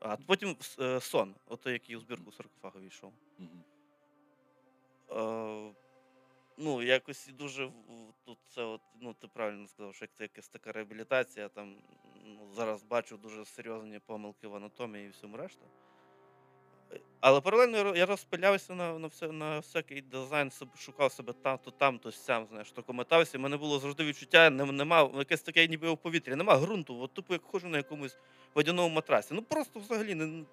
А 0.00 0.16
потім 0.16 0.56
е, 0.80 1.00
сон, 1.00 1.34
отой, 1.46 1.72
який 1.72 1.96
у 1.96 2.00
збірку 2.00 2.32
саркофагу 2.32 2.80
йшов. 2.80 3.12
Мгм. 3.38 3.64
Е, 5.10 5.74
ну, 6.58 6.82
якось 6.82 7.30
дуже 7.38 7.72
тут 8.24 8.38
це, 8.48 8.62
от, 8.62 8.80
ну, 9.00 9.14
ти 9.14 9.28
правильно 9.28 9.68
сказав, 9.68 9.94
що 9.94 10.04
як 10.04 10.10
це 10.14 10.24
якась 10.24 10.48
така 10.48 10.72
реабілітація, 10.72 11.48
там 11.48 11.76
ну, 12.24 12.52
зараз 12.52 12.82
бачу 12.82 13.16
дуже 13.16 13.44
серйозні 13.44 13.98
помилки 13.98 14.48
в 14.48 14.54
анатомії 14.54 15.06
і 15.06 15.08
всьому 15.08 15.36
решта. 15.36 15.66
Але 17.20 17.40
паралельно 17.40 17.96
я 17.96 18.06
розпилявся 18.06 18.74
на, 18.74 18.98
на, 18.98 19.06
все, 19.06 19.32
на 19.32 19.58
всякий 19.58 20.00
дизайн, 20.00 20.50
шукав 20.78 21.12
себе 21.12 21.32
там, 21.32 21.58
то 21.58 21.70
там, 21.70 21.98
то 21.98 22.12
сям, 22.12 22.46
знаєш, 22.50 22.72
то 22.72 22.82
кометався. 22.82 23.38
У 23.38 23.40
мене 23.40 23.56
було 23.56 23.78
завжди 23.78 24.04
відчуття, 24.04 24.50
не- 24.50 24.72
нема, 24.72 25.10
якесь 25.14 25.42
таке 25.42 25.68
ніби 25.68 25.88
у 25.88 25.96
повітрі, 25.96 26.34
нема 26.34 26.56
ґрунту, 26.56 27.00
от 27.00 27.14
тупо 27.14 27.32
як 27.32 27.42
ходжу 27.42 27.68
на 27.68 27.76
якомусь 27.76 28.16
водяному 28.54 28.88
матрасі. 28.94 29.34
Ну 29.34 29.42
просто 29.42 29.80
взагалі 29.80 30.14
не, 30.14 30.44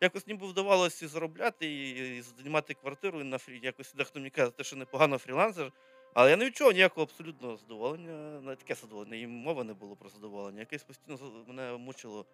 якось 0.00 0.26
ніби 0.26 0.46
вдавалося 0.46 1.04
і 1.04 1.08
заробляти, 1.08 1.66
і, 1.66 2.16
і 2.18 2.22
знімати 2.22 2.74
квартиру, 2.74 3.20
і 3.20 3.24
на 3.24 3.38
фрі, 3.38 3.60
якось 3.62 3.94
дехто 3.94 4.18
мені 4.18 4.30
каже, 4.30 4.52
що 4.60 4.76
непогано 4.76 5.18
фрілансер. 5.18 5.72
Але 6.14 6.30
я 6.30 6.36
не 6.36 6.44
відчував 6.44 6.72
ніякого 6.72 7.02
абсолютно 7.02 7.56
задоволення, 7.56 8.40
навіть 8.40 8.58
таке 8.58 8.74
задоволення, 8.74 9.16
і 9.16 9.26
мови 9.26 9.64
не 9.64 9.74
було 9.74 9.96
про 9.96 10.08
задоволення. 10.08 10.60
Якесь 10.60 10.82
постійно 10.82 11.44
мене 11.46 11.76
мучило 11.76 12.26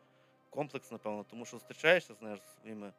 комплекс, 0.50 0.90
напевно, 0.90 1.24
тому 1.30 1.44
що 1.44 1.56
зустрічаєшся, 1.56 2.14
знаєш, 2.14 2.38
зі 2.40 2.60
своїми 2.60 2.92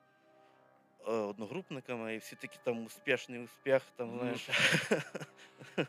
одногрупниками, 1.05 2.15
і 2.15 2.17
всі 2.17 2.35
такі 2.35 2.57
там 2.63 2.85
успішний 2.85 3.39
успіх, 3.39 3.81
там, 3.95 4.11
Ну, 4.11 4.19
знаєш. 4.19 4.49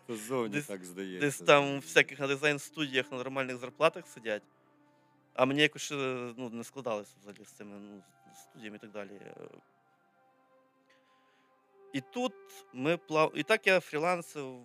То 0.06 0.16
ззовні 0.16 0.54
Десь- 0.54 0.66
так 0.66 0.84
здається. 0.84 1.26
Десь 1.26 1.38
там 1.38 1.74
у 1.74 1.78
всяких 1.78 2.20
на 2.20 2.26
дизайн-студіях 2.26 3.12
на 3.12 3.18
нормальних 3.18 3.56
зарплатах 3.56 4.08
сидять. 4.08 4.42
А 5.34 5.44
мені 5.44 5.60
якось 5.62 5.82
ще, 5.82 5.94
ну, 6.36 6.50
не 6.50 6.64
складалося 6.64 7.16
взагалі 7.20 7.44
з 7.44 7.48
цими 7.52 7.78
ну, 7.78 8.02
студіями 8.34 8.76
і 8.76 8.80
так 8.80 8.90
далі. 8.90 9.20
І 11.92 12.00
тут 12.00 12.32
ми 12.72 12.96
плав. 12.96 13.32
І 13.34 13.42
так 13.42 13.66
я 13.66 13.80
фрілансив 13.80 14.62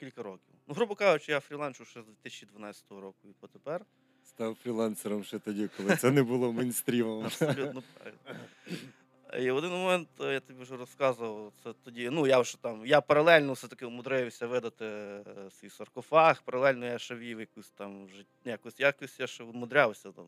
кілька 0.00 0.22
років. 0.22 0.54
Ну, 0.66 0.74
грубо 0.74 0.94
кажучи, 0.94 1.32
я 1.32 1.40
фріланшу 1.40 1.84
ще 1.84 2.02
з 2.02 2.06
2012 2.06 2.84
року 2.90 3.18
і 3.24 3.32
потепер. 3.40 3.84
Став 4.24 4.54
фрілансером 4.54 5.24
ще 5.24 5.38
тоді, 5.38 5.68
коли 5.76 5.96
це 5.96 6.10
не 6.10 6.22
було 6.22 6.52
мейнстрімом. 6.58 7.24
Абсолютно 7.24 7.82
правильно. 7.94 8.18
І 9.38 9.50
в 9.50 9.56
один 9.56 9.70
момент 9.70 10.08
е, 10.20 10.32
я 10.32 10.40
тобі 10.40 10.62
вже 10.62 10.76
розказував, 10.76 11.52
це 11.62 11.72
тоді. 11.72 12.10
Ну, 12.10 12.26
я 12.26 12.38
вже 12.38 12.62
там, 12.62 12.86
я 12.86 13.00
паралельно 13.00 13.52
все-таки 13.52 13.86
умудрився 13.86 14.46
видати 14.46 14.84
е, 14.86 15.50
свій 15.50 15.70
саркофаг, 15.70 16.42
паралельно 16.42 16.86
я 16.86 16.98
ще 16.98 17.14
вів 17.14 17.40
якусь 17.40 17.70
там 17.70 18.06
жит- 18.08 18.26
якось, 18.44 18.80
якось 18.80 19.20
я 19.20 19.26
ще 19.26 19.44
умудрявся 19.44 20.12
там. 20.12 20.26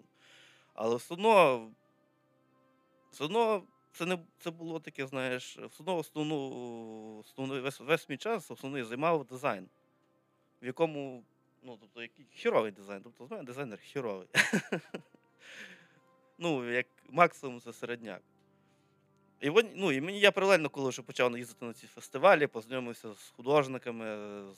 Але 0.74 0.96
все 0.96 1.14
одно, 1.14 1.68
все 3.10 3.24
одно 3.24 3.62
це 3.92 4.06
не 4.06 4.18
це 4.38 4.50
було 4.50 4.80
таке, 4.80 5.06
знаєш, 5.06 5.58
все 5.58 5.82
одно 5.82 5.96
основну, 5.96 7.18
основний, 7.18 7.60
весь, 7.60 7.80
весь 7.80 8.08
мій 8.08 8.16
час 8.16 8.50
основний 8.50 8.82
займав 8.82 9.24
дизайн, 9.24 9.68
в 10.62 10.66
якому, 10.66 11.24
ну, 11.62 11.78
тобто, 11.80 12.02
який 12.02 12.26
хіровий 12.32 12.70
дизайн, 12.70 13.00
тобто, 13.02 13.26
знаєш, 13.26 13.46
дизайнер 13.46 13.78
хіровий. 13.78 14.28
ну, 16.38 16.70
як 16.70 16.86
максимум 17.10 17.60
це 17.60 17.72
середняк. 17.72 18.22
І, 19.40 19.50
вон, 19.50 19.64
ну, 19.74 19.92
і 19.92 20.00
мені 20.00 20.20
я 20.20 20.32
паралельно, 20.32 20.68
коли 20.68 20.88
вже 20.88 21.02
почав 21.02 21.38
їздити 21.38 21.64
на 21.64 21.72
ці 21.72 21.86
фестивалі, 21.86 22.46
познайомився 22.46 23.14
з 23.14 23.28
художниками, 23.36 24.04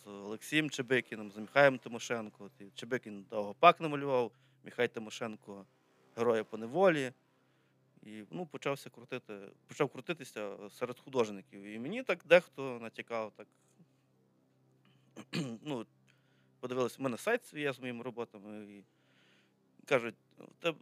з 0.04 0.06
Олексієм 0.06 0.70
Чебикіним, 0.70 1.30
з 1.30 1.36
Михайлом 1.36 1.78
Тимошенко. 1.78 2.50
Чебикін 2.74 3.26
довго 3.30 3.54
пак 3.54 3.80
намалював, 3.80 4.32
Михайло 4.64 4.88
Тимошенко 4.88 5.64
героя 6.16 6.44
по 6.44 6.58
неволі. 6.58 7.12
І 8.02 8.22
ну, 8.30 8.46
почався 8.46 8.90
крутити, 8.90 9.38
почав 9.66 9.88
крутитися 9.88 10.56
серед 10.70 10.98
художників. 10.98 11.62
І 11.62 11.78
мені 11.78 12.02
так 12.02 12.18
дехто 12.24 12.78
натякав, 12.82 13.32
так. 13.36 13.46
ну, 15.62 15.86
подивилися, 16.60 16.96
у 16.98 17.02
мене 17.02 17.16
сайт 17.16 17.44
свій 17.44 17.60
є 17.60 17.72
з 17.72 17.80
моїми 17.80 18.02
роботами. 18.04 18.64
І 18.64 18.84
кажуть, 19.84 20.14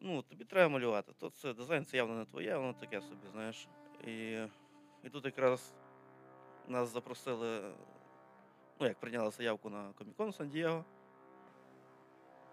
ну, 0.00 0.22
тобі 0.22 0.44
треба 0.44 0.68
малювати. 0.68 1.12
То 1.18 1.30
це 1.30 1.54
дизайн, 1.54 1.84
це 1.84 1.96
явно 1.96 2.14
не 2.14 2.24
твоє, 2.24 2.56
воно 2.56 2.72
таке 2.72 3.00
собі, 3.00 3.26
знаєш. 3.32 3.68
І, 4.04 4.44
і 5.04 5.08
тут 5.12 5.24
якраз 5.24 5.72
нас 6.68 6.92
запросили, 6.92 7.74
ну, 8.80 8.86
як 8.86 9.00
прийняли 9.00 9.30
заявку 9.30 9.70
на 9.70 9.92
Комікон 9.98 10.32
Сан-Дієго. 10.32 10.84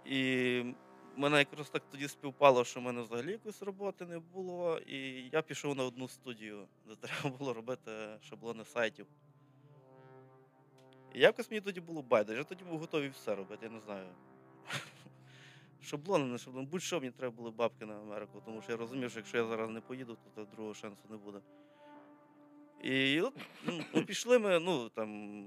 І 0.05 0.63
мене 1.15 1.37
якраз 1.37 1.69
так 1.69 1.83
тоді 1.91 2.07
співпало, 2.07 2.63
що 2.63 2.79
в 2.79 2.83
мене 2.83 3.01
взагалі 3.01 3.31
якоїсь 3.31 3.61
роботи 3.61 4.05
не 4.05 4.19
було. 4.19 4.77
І 4.77 5.29
я 5.29 5.41
пішов 5.41 5.75
на 5.75 5.83
одну 5.83 6.07
студію, 6.07 6.67
де 6.87 6.95
треба 6.95 7.37
було 7.37 7.53
робити 7.53 7.91
шаблони 8.21 8.65
сайтів. 8.65 9.07
І 11.13 11.19
якось 11.19 11.51
мені 11.51 11.61
тоді 11.61 11.81
було 11.81 12.01
байдуже. 12.01 12.37
Я 12.37 12.43
тоді 12.43 12.63
був 12.63 12.79
готовий 12.79 13.09
все 13.09 13.35
робити, 13.35 13.65
я 13.65 13.71
не 13.71 13.79
знаю. 13.79 14.07
Шаблони, 15.83 16.25
не 16.25 16.37
шаблони, 16.37 16.67
будь-що 16.71 16.99
мені 16.99 17.11
треба 17.11 17.35
були 17.35 17.51
бабки 17.51 17.85
на 17.85 17.93
Америку, 17.93 18.41
тому 18.45 18.61
що 18.61 18.71
я 18.71 18.77
розумів, 18.77 19.09
що 19.09 19.19
якщо 19.19 19.37
я 19.37 19.45
зараз 19.45 19.69
не 19.69 19.81
поїду, 19.81 20.17
то, 20.35 20.45
другого 20.45 20.73
шансу 20.73 21.03
не 21.09 21.17
буде. 21.17 21.39
І 22.81 23.21
от 23.21 23.33
ну, 23.93 24.05
пішли 24.05 24.39
ми, 24.39 24.59
ну 24.59 24.89
там 24.89 25.41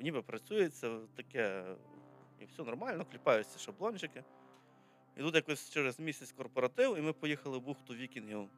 ніби 0.00 0.22
працюється 0.22 0.98
таке, 1.16 1.64
і 2.40 2.44
все 2.44 2.62
нормально, 2.62 3.06
кліпаються 3.10 3.58
шаблончики. 3.58 4.24
І 5.16 5.20
тут 5.20 5.34
якось 5.34 5.70
через 5.70 6.00
місяць 6.00 6.32
корпоратив, 6.32 6.98
і 6.98 7.00
ми 7.00 7.12
поїхали 7.12 7.58
в 7.58 7.60
бухту 7.60 7.94
вікінгів. 7.94 8.48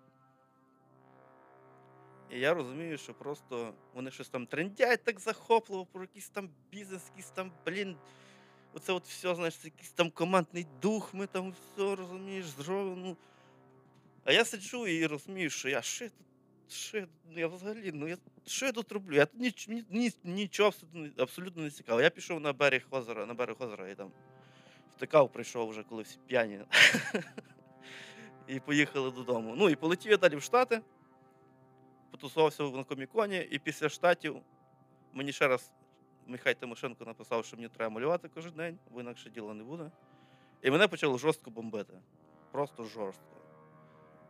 І 2.30 2.40
я 2.40 2.54
розумію, 2.54 2.98
що 2.98 3.14
просто 3.14 3.74
вони 3.94 4.10
щось 4.10 4.28
там 4.28 4.46
трендять 4.46 5.04
так 5.04 5.20
захопливо 5.20 5.86
про 5.86 6.02
якийсь 6.02 6.28
там 6.28 6.50
бізнес, 6.70 7.08
якийсь 7.08 7.30
там, 7.30 7.52
блін. 7.66 7.96
Оце 8.74 8.92
от 8.92 9.04
все, 9.04 9.34
знаєш, 9.34 9.54
якийсь 9.64 9.90
там 9.90 10.10
командний 10.10 10.66
дух, 10.82 11.14
ми 11.14 11.26
там 11.26 11.50
все 11.52 11.94
розумієш, 11.94 12.46
зробимо. 12.46 12.96
Ну, 12.96 13.16
А 14.24 14.32
я 14.32 14.44
сиджу 14.44 14.86
і 14.86 15.06
розумію, 15.06 15.50
що 15.50 15.68
я 15.68 15.82
я 16.02 16.08
тут, 16.08 16.94
я, 16.94 17.06
ну, 17.30 17.40
я 17.40 17.46
взагалі, 17.46 17.90
ну 17.94 18.08
я 18.08 18.16
що 18.46 18.72
тут 18.72 18.92
роблю? 18.92 19.14
Я 19.14 19.26
тут 19.26 19.40
ніч, 19.40 19.68
ні, 19.68 19.84
ні, 19.90 20.12
нічого 20.24 20.72
абсолютно 21.16 21.62
не 21.62 21.70
цікаво. 21.70 22.00
Я 22.00 22.10
пішов 22.10 22.40
на 22.40 22.52
берег 22.52 22.86
озера, 22.90 23.26
на 23.26 23.34
берег 23.34 23.56
озера 23.58 23.88
і 23.88 23.94
там 23.94 24.10
втикав, 24.96 25.32
прийшов 25.32 25.68
вже, 25.68 25.82
коли 25.82 26.02
всі 26.02 26.18
п'яні. 26.26 26.60
і 28.48 28.60
поїхали 28.60 29.10
додому. 29.10 29.54
Ну 29.56 29.70
і 29.70 29.76
полетів 29.76 30.10
я 30.10 30.16
далі 30.16 30.36
в 30.36 30.42
Штати, 30.42 30.80
потусувався 32.10 32.62
на 32.62 32.84
коміконі, 32.84 33.48
і 33.50 33.58
після 33.58 33.88
штатів 33.88 34.36
мені 35.12 35.32
ще 35.32 35.48
раз 35.48 35.70
Михай 36.26 36.54
Тимошенко 36.54 37.04
написав, 37.04 37.44
що 37.44 37.56
мені 37.56 37.68
треба 37.68 37.94
малювати 37.94 38.28
кожен 38.34 38.52
день, 38.52 38.78
бо 38.90 39.00
інакше 39.00 39.30
діла 39.30 39.54
не 39.54 39.64
буде. 39.64 39.90
І 40.62 40.70
мене 40.70 40.88
почало 40.88 41.18
жорстко 41.18 41.50
бомбити. 41.50 41.92
Просто 42.52 42.84
жорстко. 42.84 43.36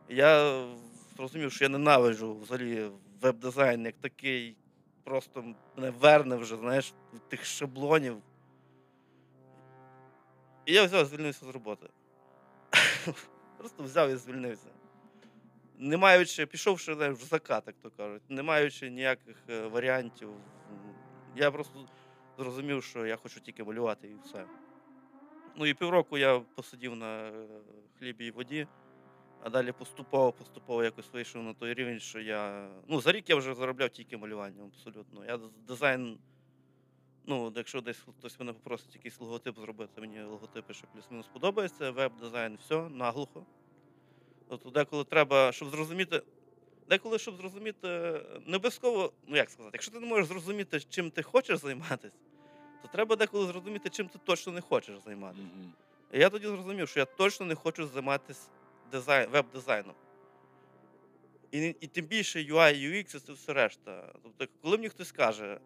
Я 0.08 0.64
зрозумів, 1.16 1.52
що 1.52 1.64
я 1.64 1.68
ненавиджу 1.68 2.36
взагалі 2.38 2.90
веб-дизайн 3.20 3.84
як 3.84 3.94
такий. 4.00 4.56
Просто 5.04 5.54
мене 5.76 5.90
верне 5.90 6.36
вже, 6.36 6.56
знаєш, 6.56 6.94
тих 7.28 7.44
шаблонів. 7.44 8.22
І 10.66 10.72
я 10.72 10.84
взяв, 10.84 11.02
і 11.02 11.04
звільнився 11.04 11.46
з 11.46 11.48
роботи. 11.48 11.86
Просто 13.58 13.82
взяв 13.82 14.10
і 14.10 14.16
звільнився. 14.16 14.68
Не 15.78 15.96
маючи, 15.96 16.46
пішовши 16.46 16.94
в 16.94 17.14
закат, 17.16 17.64
як 17.66 17.76
то 17.82 17.90
кажуть, 17.90 18.22
не 18.28 18.42
маючи 18.42 18.90
ніяких 18.90 19.36
е, 19.50 19.66
варіантів. 19.66 20.28
Я 21.36 21.50
просто 21.50 21.88
зрозумів, 22.38 22.84
що 22.84 23.06
я 23.06 23.16
хочу 23.16 23.40
тільки 23.40 23.64
малювати 23.64 24.08
і 24.08 24.16
все. 24.24 24.46
Ну 25.56 25.66
і 25.66 25.74
півроку 25.74 26.18
я 26.18 26.38
посидів 26.38 26.96
на 26.96 27.28
е, 27.28 27.46
хлібі 27.98 28.26
і 28.26 28.30
воді, 28.30 28.66
а 29.42 29.50
далі 29.50 29.72
поступово, 29.72 30.32
поступово 30.32 30.84
якось 30.84 31.12
вийшов 31.12 31.42
на 31.42 31.54
той 31.54 31.74
рівень, 31.74 32.00
що 32.00 32.20
я. 32.20 32.68
Ну, 32.88 33.00
за 33.00 33.12
рік 33.12 33.30
я 33.30 33.36
вже 33.36 33.54
заробляв 33.54 33.90
тільки 33.90 34.16
малюванням, 34.16 34.66
абсолютно. 34.66 35.24
Я 35.24 35.40
дизайн. 35.68 36.18
Ну, 37.26 37.52
якщо 37.56 37.80
десь 37.80 38.04
хтось 38.18 38.40
мене 38.40 38.52
попросить 38.52 38.94
якийсь 38.94 39.20
логотип 39.20 39.58
зробити, 39.58 40.00
мені 40.00 40.22
логотипи 40.22 40.74
ще 40.74 40.86
плюс-мінус 40.92 41.26
подобається, 41.32 41.90
веб-дизайн, 41.90 42.58
все, 42.60 42.88
наглухо. 42.88 43.46
Тобто 44.48 44.70
деколи 44.70 45.04
треба, 45.04 45.52
щоб 45.52 45.68
зрозуміти. 45.68 46.22
Деколи, 46.88 47.18
щоб 47.18 47.36
зрозуміти, 47.36 47.88
не 48.46 48.56
обов'язково, 48.56 49.12
ну 49.26 49.36
як 49.36 49.50
сказати, 49.50 49.70
якщо 49.74 49.92
ти 49.92 50.00
не 50.00 50.06
можеш 50.06 50.26
зрозуміти, 50.26 50.80
чим 50.80 51.10
ти 51.10 51.22
хочеш 51.22 51.58
займатися, 51.58 52.16
то 52.82 52.88
треба 52.88 53.16
деколи 53.16 53.46
зрозуміти, 53.46 53.90
чим 53.90 54.08
ти 54.08 54.18
точно 54.24 54.52
не 54.52 54.60
хочеш 54.60 54.98
займатися. 55.04 55.48
Мгм. 55.56 55.72
І 56.12 56.18
я 56.18 56.30
тоді 56.30 56.46
зрозумів, 56.46 56.88
що 56.88 57.00
я 57.00 57.06
точно 57.06 57.46
не 57.46 57.54
хочу 57.54 57.86
займатися 57.86 58.48
дизайн, 58.92 59.30
веб-дизайном. 59.30 59.94
І, 61.50 61.76
і 61.80 61.86
тим 61.86 62.06
більше 62.06 62.38
UI, 62.38 62.90
UX 62.90 63.16
і 63.16 63.18
це 63.18 63.32
все 63.32 63.52
решта. 63.52 64.12
Тобто, 64.22 64.46
коли 64.62 64.76
мені 64.76 64.88
хтось 64.88 65.12
каже, 65.12 65.60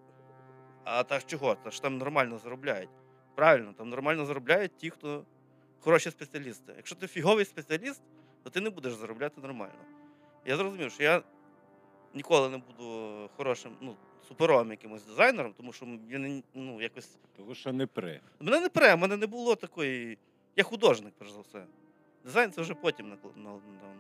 а 0.85 1.03
та 1.03 1.21
чого, 1.21 1.55
та 1.55 1.71
ж 1.71 1.83
там 1.83 1.99
нормально 1.99 2.39
заробляють. 2.39 2.91
Правильно, 3.35 3.73
там 3.73 3.89
нормально 3.89 4.27
заробляють 4.27 4.77
ті, 4.77 4.91
хто 4.91 5.25
хороші 5.81 6.11
спеціалісти. 6.11 6.73
Якщо 6.77 6.97
ти 6.97 7.07
фіговий 7.07 7.45
спеціаліст, 7.45 8.03
то 8.45 8.51
ти 8.51 8.61
не 8.61 8.71
будеш 8.71 8.95
заробляти 8.95 9.41
нормально. 9.41 9.98
Я 10.45 10.57
зрозумів, 10.57 10.93
що 10.93 11.03
я 11.03 11.23
ніколи 12.15 12.49
не 12.49 12.59
буду 12.59 13.31
хорошим, 13.37 13.77
ну, 13.81 13.97
суперовим 14.29 14.71
якимось 14.71 15.05
дизайнером, 15.05 15.53
тому 15.57 15.73
що 15.73 15.87
я 16.11 16.19
не, 16.19 16.43
ну, 16.55 16.83
якось 16.83 17.19
Того, 17.37 17.55
що 17.55 17.73
не 17.73 17.87
пре. 17.87 18.21
Мене 18.41 18.61
не 18.61 18.69
пре, 18.69 18.97
мене 18.97 19.17
не 19.17 19.27
було 19.27 19.55
такої. 19.57 20.19
Я 20.57 20.65
художник, 20.65 21.15
перш 21.19 21.31
за 21.31 21.41
все. 21.41 21.65
Дизайн 22.25 22.53
це 22.53 22.61
вже 22.61 22.75
потім 22.75 23.19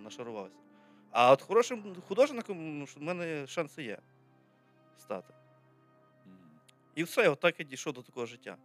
нашарувався. 0.02 0.56
А 1.10 1.32
от 1.32 1.42
хорошим 1.42 1.96
художником 2.08 2.78
ну, 2.78 2.84
в 2.84 3.02
мене 3.02 3.46
шанси 3.46 3.82
є 3.82 3.98
стати. 4.98 5.34
І 6.94 7.02
все, 7.02 7.28
отак 7.28 7.60
я 7.60 7.66
дійшов 7.66 7.92
до 7.92 8.02
такого 8.02 8.26
життя. 8.26 8.56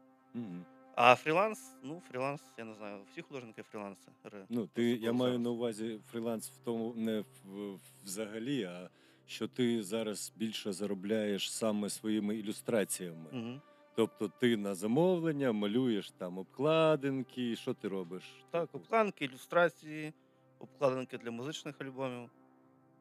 А 0.95 1.15
фріланс, 1.15 1.75
ну, 1.83 2.01
фріланс, 2.09 2.41
я 2.57 2.65
не 2.65 2.73
знаю, 2.73 3.03
всі 3.11 3.21
художники 3.21 3.63
фрілансери. 3.63 4.45
Ну, 4.49 4.67
ти, 4.67 4.83
я 4.83 5.13
маю 5.13 5.39
на 5.39 5.49
увазі 5.49 5.99
фріланс 6.11 6.49
в 6.49 6.57
тому 6.57 6.93
не 6.95 7.19
в, 7.45 7.79
взагалі, 8.03 8.63
а 8.63 8.89
що 9.25 9.47
ти 9.47 9.83
зараз 9.83 10.33
більше 10.35 10.73
заробляєш 10.73 11.51
саме 11.51 11.89
своїми 11.89 12.37
ілюстраціями. 12.37 13.29
Угу. 13.33 13.61
Тобто 13.95 14.27
ти 14.27 14.57
на 14.57 14.75
замовлення 14.75 15.51
малюєш 15.51 16.11
там 16.11 16.37
обкладинки, 16.37 17.55
що 17.55 17.73
ти 17.73 17.87
робиш? 17.87 18.23
Так, 18.51 18.65
Типу, 18.67 18.77
обкладинки, 18.77 19.25
ілюстрації, 19.25 20.13
обкладинки 20.59 21.17
для 21.17 21.31
музичних 21.31 21.81
альбомів. 21.81 22.29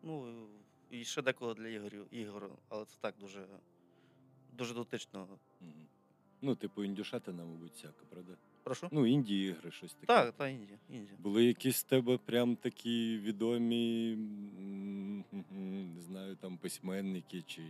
Ну, 0.03 0.47
і 0.91 1.05
ще 1.05 1.23
деколи 1.23 1.55
для 1.55 1.69
ігорів, 1.69 2.07
ігор, 2.11 2.51
але 2.69 2.85
це 2.85 2.97
так 3.01 3.15
дуже, 3.21 3.47
дуже 4.53 4.75
дотично. 4.75 5.29
мгм. 5.61 5.87
Ну, 6.43 6.55
типу, 6.55 6.85
індюшатина, 6.85 7.45
мабуть, 7.45 7.73
всяка, 7.73 8.05
правда? 8.11 8.33
Прошу? 8.63 8.89
Ну, 8.93 9.07
інді 9.07 9.45
ігри, 9.45 9.71
щось 9.71 9.95
таке. 9.95 10.07
Так, 10.07 10.33
та 10.33 10.49
Індія. 10.49 10.79
Індія. 10.91 11.19
Були 11.19 11.45
якісь 11.45 11.81
в 11.81 11.83
тебе 11.89 12.19
прям 12.19 12.57
такі 12.57 13.19
відомі, 13.19 14.17
не 15.51 16.01
знаю, 16.01 16.37
там 16.37 16.57
письменники 16.57 17.43
чи 17.43 17.63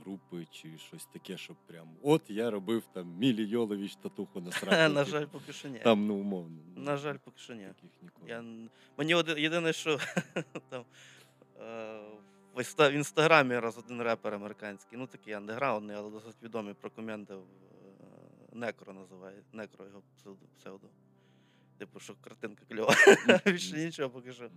групи, 0.00 0.46
чи 0.50 0.78
щось 0.78 1.06
таке, 1.06 1.36
щоб 1.36 1.56
прям. 1.66 1.88
От 2.02 2.22
я 2.28 2.50
робив 2.50 2.82
там 2.92 3.16
Мілі 3.18 3.44
Йолович 3.44 3.96
татуху 3.96 4.40
на 4.40 4.52
сраку. 4.52 4.94
На 4.94 5.04
жаль, 5.04 5.26
поки 5.26 5.52
що 5.52 5.68
ні. 5.68 5.78
Там, 5.78 6.06
ну, 6.06 6.14
умовно. 6.14 6.58
ну, 6.76 6.82
На 6.82 6.96
жаль, 6.96 7.16
поки 7.24 7.38
що 7.38 7.54
ні. 7.54 7.66
Таких 7.66 7.90
ніколи. 8.02 8.28
Я... 8.30 8.44
Мені 8.98 9.12
єдине, 9.42 9.72
що 9.72 9.98
там 10.68 10.84
е, 11.60 12.00
в 12.56 12.92
інстаграмі 12.92 13.58
раз 13.58 13.78
один 13.78 14.02
репер 14.02 14.34
американський, 14.34 14.98
ну 14.98 15.06
такий 15.06 15.32
андеграундний, 15.32 15.96
але 15.96 16.10
досить 16.10 16.42
відомий 16.42 16.74
прокоментив. 16.74 17.42
Некро 18.52 18.92
називає. 18.92 19.42
Некро 19.52 19.86
його 19.86 20.02
псевдо. 20.16 20.46
псевдо. 20.56 20.86
Типу, 21.78 22.00
що 22.00 22.14
картинка 22.20 22.64
кльова. 22.68 22.94
Більше 23.46 23.76
нічого 23.76 24.10
поки 24.10 24.32
що. 24.32 24.50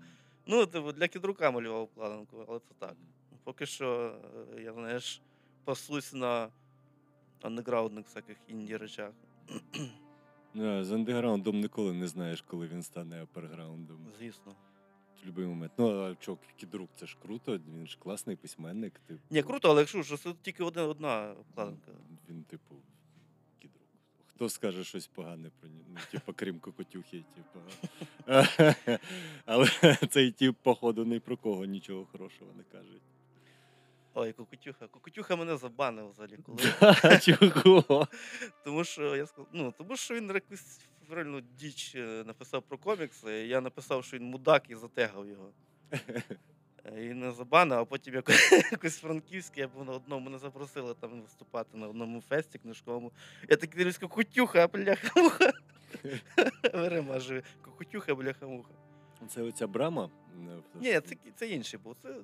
Ну, 0.45 0.65
типу, 0.65 0.91
для 0.91 1.07
кідрука 1.07 1.51
малював 1.51 1.81
обкладинку, 1.81 2.45
але 2.47 2.59
це 2.59 2.73
так. 2.79 2.95
Поки 3.43 3.65
що, 3.65 4.15
е, 4.57 4.61
я 4.61 4.73
знаєш, 4.73 5.21
пасусь 5.63 6.13
на 6.13 6.49
андеграундних 7.41 8.05
всяких 8.05 8.37
інді 8.47 8.77
речах. 8.77 9.11
Ну, 10.53 10.83
з 10.83 10.91
андеграундом 10.91 11.59
ніколи 11.59 11.93
не 11.93 12.07
знаєш, 12.07 12.41
коли 12.41 12.67
він 12.67 12.83
стане 12.83 13.23
аперграундом. 13.23 14.07
Звісно. 14.19 14.55
В 15.23 15.25
будь-який 15.25 15.45
момент. 15.45 15.71
Ну, 15.77 16.03
а 16.03 16.15
чок, 16.15 16.39
кідрук, 16.57 16.89
це 16.95 17.05
ж 17.05 17.17
круто, 17.21 17.57
він 17.57 17.87
ж 17.87 17.97
класний 17.99 18.35
письменник. 18.35 18.93
Ти... 19.07 19.17
Ні, 19.29 19.43
круто, 19.43 19.69
але 19.69 19.79
якщо 19.79 20.01
ж 20.01 20.17
це 20.17 20.33
тільки 20.41 20.63
одна, 20.63 20.83
одна 20.83 21.31
обкладинка. 21.39 21.91
Він, 22.29 22.43
типу, 22.43 22.75
кідрук. 23.59 23.87
Хто 24.27 24.49
скаже 24.49 24.83
щось 24.83 25.07
погане 25.07 25.51
про 25.59 25.69
нього? 25.69 25.85
Ну, 25.89 25.99
типу, 26.11 26.33
крім 26.35 26.59
кокотюхи, 26.59 27.23
типу. 27.35 27.59
Але 29.45 29.67
цей 30.09 30.31
тип, 30.31 30.55
походу, 30.61 31.05
ні 31.05 31.19
про 31.19 31.37
кого 31.37 31.65
нічого 31.65 32.05
хорошого 32.05 32.51
не 32.57 32.63
каже. 32.63 32.99
Ой, 34.19 34.33
Кокотюха. 34.33 34.87
Кокотюха 34.87 35.35
мене 35.35 35.57
забанив 35.57 36.09
взагалі, 36.09 36.37
коли. 36.45 37.19
Чого? 37.19 38.07
Тому 38.63 38.83
що 38.83 39.15
я 39.15 39.25
сказав, 39.25 39.47
ну, 39.53 39.73
тому 39.77 39.97
що 39.97 40.15
він 40.15 40.29
якусь 40.29 40.79
реально 41.09 41.41
діч 41.41 41.95
е, 41.95 42.23
написав 42.25 42.63
про 42.63 42.77
комікси. 42.77 43.31
Я 43.31 43.61
написав, 43.61 44.05
що 44.05 44.17
він 44.17 44.25
мудак 44.25 44.69
і 44.69 44.75
затегав 44.75 45.27
його. 45.27 45.51
Е, 46.85 47.05
І 47.05 47.13
не 47.13 47.31
забанив, 47.31 47.79
а 47.79 47.85
потім 47.85 48.13
якось, 48.13 48.99
франківське, 49.01 49.61
я 49.61 49.67
був 49.67 49.85
на 49.85 49.91
одному, 49.91 50.25
мене 50.25 50.37
запросили 50.37 50.93
там 50.93 51.21
виступати 51.21 51.77
на 51.77 51.87
одному 51.87 52.21
фесті 52.21 52.57
книжковому. 52.57 53.11
Я 53.49 53.55
такий 53.55 53.77
дивлюсь, 53.77 53.97
кокотюха, 53.97 54.67
бляха-муха. 54.67 55.51
Верема 56.73 57.19
живе. 57.19 57.43
Кокотюха, 57.61 58.15
бляха-муха. 58.15 58.73
Це 59.27 59.41
оця 59.41 59.67
брама? 59.67 60.09
Ні, 60.75 61.01
це, 61.01 61.15
це 61.35 61.47
інший 61.47 61.79
був. 61.79 61.95
Це 62.03 62.15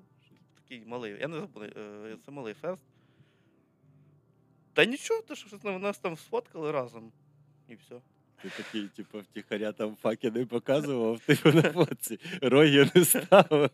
такий 0.70 0.86
малий. 0.86 1.16
Я 1.22 1.28
не 1.28 1.40
забув. 1.40 1.64
е, 1.64 2.18
Це 2.26 2.32
малий 2.32 2.54
фест. 2.54 2.82
Та 4.74 4.86
нічого, 4.86 5.22
то 5.22 5.36
що 5.36 5.80
нас 5.80 5.98
там 5.98 6.18
сфоткали 6.18 6.72
разом. 6.72 7.12
І 7.70 7.76
все. 7.76 7.96
Ти 8.42 8.50
такий, 8.58 8.88
типу, 8.88 9.20
втіхаря 9.20 9.72
там 9.72 9.96
факи 10.02 10.32
не 10.32 10.46
показував, 10.46 11.20
типу 11.20 11.52
на 11.52 11.62
фоці. 11.62 12.20
Роги 12.42 12.90
не 12.96 13.06
ставив. 13.06 13.70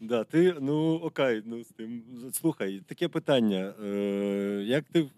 Да, 0.00 0.24
ти, 0.24 0.56
ну 0.60 0.94
окей, 0.94 1.42
ну 1.46 1.64
з 1.64 1.68
тим. 1.68 2.02
Слухай, 2.32 2.82
таке 2.86 3.08
питання. 3.08 3.74
Е, 3.84 4.62
як 4.66 4.84
ти, 4.84 5.10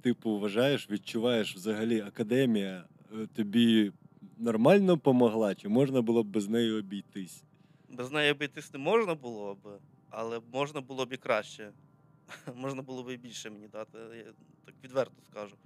типу, 0.00 0.38
вважаєш, 0.38 0.90
відчуваєш 0.90 1.54
взагалі 1.56 2.00
академія 2.00 2.84
е, 3.12 3.26
тобі 3.26 3.92
нормально 4.38 4.98
помогла, 4.98 5.54
чи 5.54 5.68
можна 5.68 6.02
було 6.02 6.22
б 6.22 6.26
без 6.26 6.48
неї 6.48 6.72
обійтись? 6.72 7.42
Без 7.88 8.10
неї 8.12 8.32
обійтись 8.32 8.72
не 8.72 8.78
можна 8.78 9.14
було 9.14 9.54
б, 9.54 9.78
але 10.10 10.40
можна 10.52 10.80
було 10.80 11.06
б 11.06 11.12
і 11.12 11.16
краще. 11.16 11.72
можна 12.54 12.82
було 12.82 13.02
б 13.02 13.14
і 13.14 13.16
більше 13.16 13.50
мені 13.50 13.68
дати, 13.68 13.98
я 13.98 14.32
так 14.64 14.74
відверто 14.84 15.22
скажу. 15.30 15.56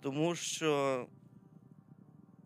Тому 0.00 0.34
що 0.34 1.06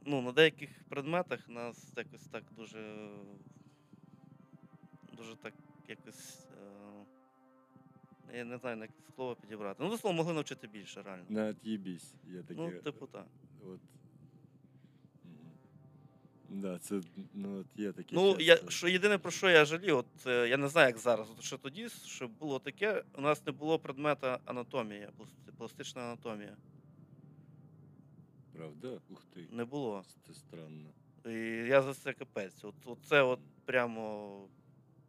ну, 0.04 0.22
на 0.22 0.32
деяких 0.32 0.70
предметах 0.88 1.48
нас 1.48 1.92
якось 1.96 2.26
так 2.26 2.44
дуже. 2.56 3.08
Дуже 5.16 5.36
так 5.36 5.54
якось. 5.88 6.46
Е, 8.32 8.36
я 8.38 8.44
не 8.44 8.58
знаю, 8.58 8.80
як 8.80 8.90
слово 9.14 9.36
підібрати. 9.36 9.82
Ну, 9.82 9.90
до 9.90 9.98
слова, 9.98 10.16
могли 10.16 10.32
навчити 10.32 10.66
більше, 10.66 11.02
реально. 11.02 11.24
На 11.28 11.46
от'їбісь. 11.46 12.14
Є 12.24 12.42
таке. 12.42 12.60
Ну, 12.60 12.70
типу, 12.70 13.06
так. 13.06 13.26
От. 13.66 13.80
Да, 16.54 16.78
це 16.78 17.00
ну, 17.34 17.60
от 17.60 17.66
є 17.76 17.92
таке. 17.92 18.08
Ну, 18.12 18.36
я, 18.40 18.58
що 18.68 18.88
єдине 18.88 19.18
про 19.18 19.30
що 19.30 19.50
я 19.50 19.64
жалію, 19.64 19.96
от 19.96 20.26
е, 20.26 20.48
я 20.48 20.56
не 20.56 20.68
знаю, 20.68 20.86
як 20.86 20.98
зараз. 20.98 21.30
От 21.30 21.44
що 21.44 21.58
тоді, 21.58 21.88
що 21.88 22.28
було 22.28 22.58
таке, 22.58 23.04
у 23.14 23.20
нас 23.20 23.46
не 23.46 23.52
було 23.52 23.78
предмета 23.78 24.38
анатомія, 24.44 25.10
пластична 25.58 26.02
анатомія. 26.02 26.56
Правда? 28.52 29.00
Ух 29.10 29.24
ти. 29.34 29.48
Не 29.50 29.64
було. 29.64 30.04
Це 30.26 30.34
странно. 30.34 30.90
І 31.26 31.30
я 31.68 31.82
за 31.82 31.94
це 31.94 32.12
капець. 32.12 32.64
От, 32.64 32.74
от 32.84 32.98
це 33.04 33.22
от 33.22 33.40
прямо. 33.64 34.48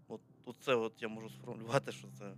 От, 0.07 0.21
от 0.45 0.55
це 0.59 0.75
от 0.75 0.93
я 1.01 1.07
можу 1.07 1.29
сформулювати, 1.29 1.91
що 1.91 2.07
це 2.19 2.33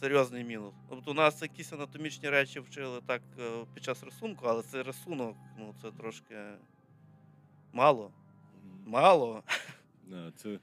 серйозний 0.00 0.44
мінус. 0.44 0.74
Тобто 0.88 1.10
у 1.10 1.14
нас 1.14 1.42
якісь 1.42 1.72
анатомічні 1.72 2.28
речі 2.30 2.60
вчили 2.60 3.00
так 3.06 3.22
е, 3.38 3.66
під 3.74 3.84
час 3.84 4.04
рисунку, 4.04 4.46
але 4.46 4.62
цей 4.62 4.82
рисунок, 4.82 5.36
ну 5.58 5.74
це 5.82 5.90
трошки 5.90 6.36
мало. 7.72 8.12
Мало. 8.86 9.42
Це, 10.36 10.58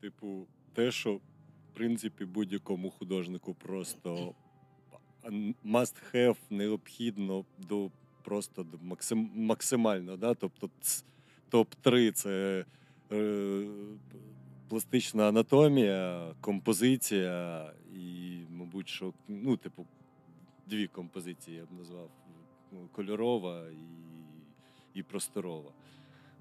типу, 0.00 0.46
те, 0.72 0.90
що, 0.90 1.14
в 1.14 1.20
принципі, 1.74 2.24
будь-якому 2.24 2.90
художнику 2.90 3.54
просто 3.54 4.34
must 5.64 5.94
have 6.12 6.36
необхідно 6.50 7.44
до 7.58 7.90
просто 8.24 8.62
до 8.62 8.78
максим, 8.82 9.30
максимально. 9.34 10.16
Да? 10.16 10.34
Тобто 10.34 10.70
топ-3 11.50 12.12
це 12.12 12.64
е, 13.12 13.66
пластична 14.68 15.28
анатомія, 15.28 16.34
композиція 16.40 17.70
і, 17.94 18.38
мабуть, 18.50 18.88
що, 18.88 19.12
ну, 19.28 19.56
типу, 19.56 19.86
дві 20.66 20.86
композиції 20.86 21.56
я 21.56 21.64
б 21.64 21.68
назвав: 21.78 22.10
кольорова 22.92 23.68
і, 23.68 24.98
і 24.98 25.02
просторова. 25.02 25.72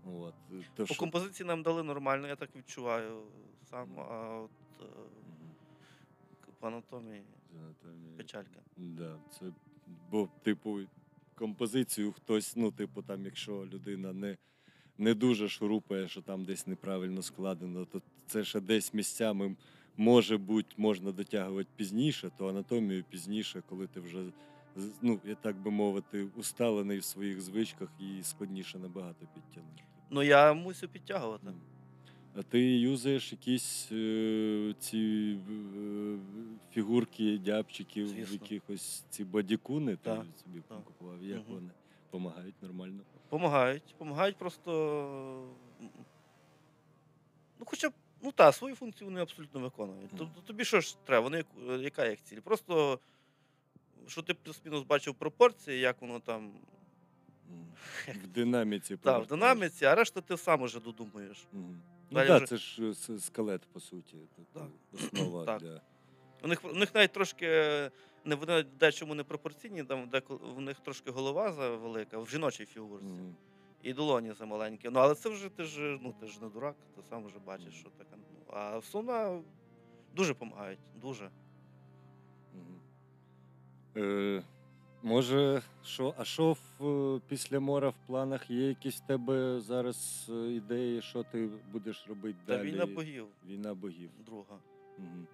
От, 0.05 0.33
то, 0.75 0.83
По 0.85 0.93
що- 0.93 0.99
композиції 0.99 1.47
нам 1.47 1.63
дали 1.63 1.83
нормально, 1.83 2.27
я 2.27 2.35
так 2.35 2.55
відчуваю 2.55 3.21
сам, 3.69 3.99
а 3.99 4.39
от 4.39 4.51
е, 4.81 4.85
по 6.59 6.67
анатомії 6.67 7.23
печалька. 8.17 8.59
Да, 8.77 9.15
це, 9.39 9.45
бо, 10.11 10.29
типу, 10.43 10.79
композицію 11.35 12.11
хтось, 12.11 12.55
ну, 12.55 12.71
типу, 12.71 13.01
там, 13.01 13.25
якщо 13.25 13.51
людина 13.51 14.13
не, 14.13 14.37
не 14.97 15.13
дуже 15.13 15.49
шурупає, 15.49 16.07
що 16.07 16.21
там 16.21 16.45
десь 16.45 16.67
неправильно 16.67 17.21
складено, 17.21 17.85
то 17.85 18.01
це 18.27 18.43
ще 18.43 18.59
десь 18.59 18.93
місцями 18.93 19.55
може 19.97 20.37
бути, 20.37 20.75
можна 20.77 21.11
дотягувати 21.11 21.69
пізніше, 21.75 22.31
то 22.37 22.49
анатомію 22.49 23.03
пізніше, 23.09 23.63
коли 23.69 23.87
ти 23.87 23.99
вже, 23.99 24.25
ну, 25.01 25.19
я 25.25 25.35
так 25.35 25.55
би 25.57 25.71
мовити, 25.71 26.27
усталений 26.35 26.97
в 26.97 27.03
своїх 27.03 27.41
звичках 27.41 27.89
і 27.99 28.23
складніше 28.23 28.79
набагато 28.79 29.25
підтягнути. 29.33 29.83
Ну 30.13 30.23
я 30.23 30.53
мусю 30.53 30.87
підтягувати. 30.87 31.47
А 32.35 32.41
ти 32.43 32.59
юзаєш 32.79 33.31
якісь 33.31 33.89
е, 33.91 34.75
ці 34.79 35.37
е, 35.49 36.17
фігурки 36.73 37.37
дябчиків, 37.37 38.07
Звісно. 38.07 38.33
якихось 38.41 39.03
ці 39.09 39.23
бодікуни 39.25 39.91
ти 39.95 39.97
Так, 40.03 40.25
собі 40.43 40.61
так. 40.67 40.83
купував. 40.83 41.23
Як 41.23 41.37
Мгм. 41.37 41.53
вони? 41.53 41.69
Помагають 42.09 42.55
нормально. 42.61 43.01
Помагають. 43.29 43.95
Помагають 43.97 44.35
просто. 44.37 44.71
м, 45.81 45.89
Ну, 47.59 47.65
хоча 47.65 47.89
б, 47.89 47.93
ну 48.21 48.31
так, 48.31 48.55
свою 48.55 48.75
функцію 48.75 49.07
вони 49.09 49.21
абсолютно 49.21 49.59
виконують. 49.59 50.13
Мгм. 50.13 50.17
Тобто 50.17 50.41
тобі 50.41 50.65
що 50.65 50.81
ж 50.81 50.97
треба? 51.05 51.23
Вони, 51.23 51.37
як- 51.37 51.81
яка 51.81 52.09
їх 52.09 52.23
ціль? 52.23 52.39
Просто, 52.39 52.99
що 54.07 54.21
ти 54.21 54.33
плюс-мінус 54.33 54.83
бачив 54.83 55.15
пропорції, 55.15 55.79
як 55.79 56.01
воно 56.01 56.19
там. 56.19 56.51
В 58.23 58.27
динаміці. 58.27 58.97
Так, 58.97 59.23
в 59.23 59.27
динаміці, 59.27 59.85
а 59.85 59.95
решта 59.95 60.21
ти 60.21 60.37
сам 60.37 60.61
уже 60.61 60.79
додумуєш. 60.79 61.47
Мгм. 61.53 61.81
Ну 62.11 62.15
Далі 62.15 62.27
так, 62.27 62.37
вже- 62.37 62.47
це 62.47 62.57
ж 62.57 62.83
е, 62.83 62.89
с- 62.93 63.19
скелет, 63.25 63.61
по 63.73 63.79
суті. 63.79 64.17
Так. 64.53 64.67
Основа 64.93 65.45
Так. 65.45 65.61
для. 65.61 65.81
У 66.43 66.47
них, 66.47 66.65
у 66.65 66.73
них 66.73 66.95
навіть 66.95 67.11
трошки 67.11 67.45
не 68.25 68.35
вони 68.35 68.63
дечому 68.63 69.15
не 69.15 69.23
пропорційні, 69.23 69.83
там 69.83 70.09
деколи 70.09 70.39
у 70.57 70.61
них 70.61 70.79
трошки 70.79 71.11
голова 71.11 71.51
завелика 71.53 72.17
в 72.19 72.29
жіночій 72.29 72.65
фігурці. 72.65 73.05
Мгм. 73.05 73.35
І 73.83 73.93
долоні 73.93 74.33
замаленькі. 74.33 74.89
Ну, 74.91 74.99
але 74.99 75.15
це 75.15 75.29
вже 75.29 75.49
ти 75.49 75.63
ж, 75.63 75.99
ну, 76.01 76.13
ти 76.19 76.27
ж 76.27 76.41
не 76.41 76.49
дурак, 76.49 76.75
ти 76.95 77.01
сам 77.09 77.25
вже 77.25 77.39
бачиш, 77.45 77.73
що 77.73 77.89
таке. 77.89 78.09
Ну, 78.17 78.53
а 78.57 78.81
сумна 78.81 79.41
дуже 80.15 80.33
допомагають. 80.33 80.79
Дуже. 81.01 81.29
Мгм. 82.53 82.79
Е, 83.97 84.43
може, 85.03 85.61
що, 85.83 86.13
а 86.17 86.25
що 86.25 86.53
в, 86.79 86.85
е, 86.87 87.21
після 87.27 87.59
мора 87.59 87.89
в 87.89 87.95
планах? 88.07 88.49
Є 88.49 88.67
якісь 88.67 88.95
в 89.01 89.05
тебе 89.07 89.59
зараз 89.61 90.27
е, 90.29 90.33
ідеї, 90.51 91.01
що 91.01 91.23
ти 91.23 91.49
будеш 91.71 92.05
робити 92.07 92.37
Та 92.45 92.57
далі? 92.57 92.71
війна 92.71 92.85
богів, 92.85 93.27
Війна 93.47 93.73
богів. 93.73 94.09
друга. 94.25 94.59
Угу. 94.97 95.25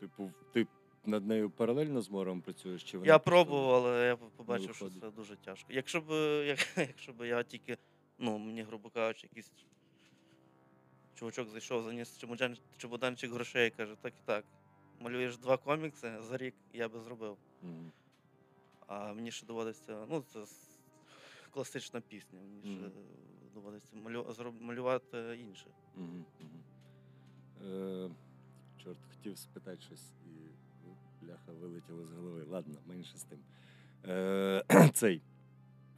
Типу, 0.00 0.32
ти 0.52 0.66
над 1.06 1.26
нею 1.26 1.50
паралельно 1.50 2.00
з 2.02 2.10
мором 2.10 2.40
працюєш? 2.40 2.84
Чи 2.84 2.98
вона 2.98 3.12
Я 3.12 3.18
пробував, 3.18 3.74
але 3.84 4.06
я 4.06 4.16
побачив, 4.16 4.74
що 4.74 4.84
виходить? 4.84 5.02
це 5.02 5.10
дуже 5.10 5.36
тяжко. 5.36 5.72
Якщо 5.72 6.00
б, 6.00 6.10
як, 6.46 6.58
якщо 6.76 7.12
б 7.12 7.26
я 7.28 7.42
тільки, 7.42 7.76
ну, 8.18 8.38
мені, 8.38 8.62
грубо 8.62 8.90
кажучи, 8.90 9.26
якийсь 9.30 9.52
чувачок 11.14 11.48
зайшов, 11.48 11.82
заніс 11.82 12.18
чемодан, 12.18 12.56
чемоданчик 12.76 13.32
грошей 13.32 13.68
і 13.68 13.70
каже, 13.70 13.96
так 14.00 14.12
і 14.12 14.22
так. 14.26 14.44
Малюєш 15.00 15.36
два 15.36 15.56
комікси 15.56 16.12
за 16.20 16.36
рік, 16.36 16.54
я 16.72 16.88
би 16.88 17.00
зробив. 17.00 17.36
Мгм. 17.62 17.92
А 18.92 19.12
мені 19.12 19.30
ще 19.30 19.46
доводиться, 19.46 20.06
ну, 20.10 20.24
це 20.32 20.44
класична 21.50 22.00
пісня. 22.00 22.38
Мені 22.40 22.60
ще 22.76 22.82
Мгм. 22.82 22.92
доводиться 23.54 23.96
малю, 23.96 24.26
малювати 24.60 25.38
інше. 25.48 25.66
Мгм, 25.96 26.24
мгм. 26.40 26.62
Е, 27.70 28.10
чорт, 28.84 28.98
хотів 29.10 29.38
спитати 29.38 29.80
щось 29.80 30.12
і 30.26 30.28
ну, 30.86 30.96
бляха 31.22 31.52
вилетіло 31.52 32.06
з 32.06 32.12
голови. 32.12 32.44
Ладно, 32.50 32.78
менше 32.86 33.18
з 33.18 33.24
тим. 33.24 33.38
Е, 34.06 34.90
цей. 34.94 35.22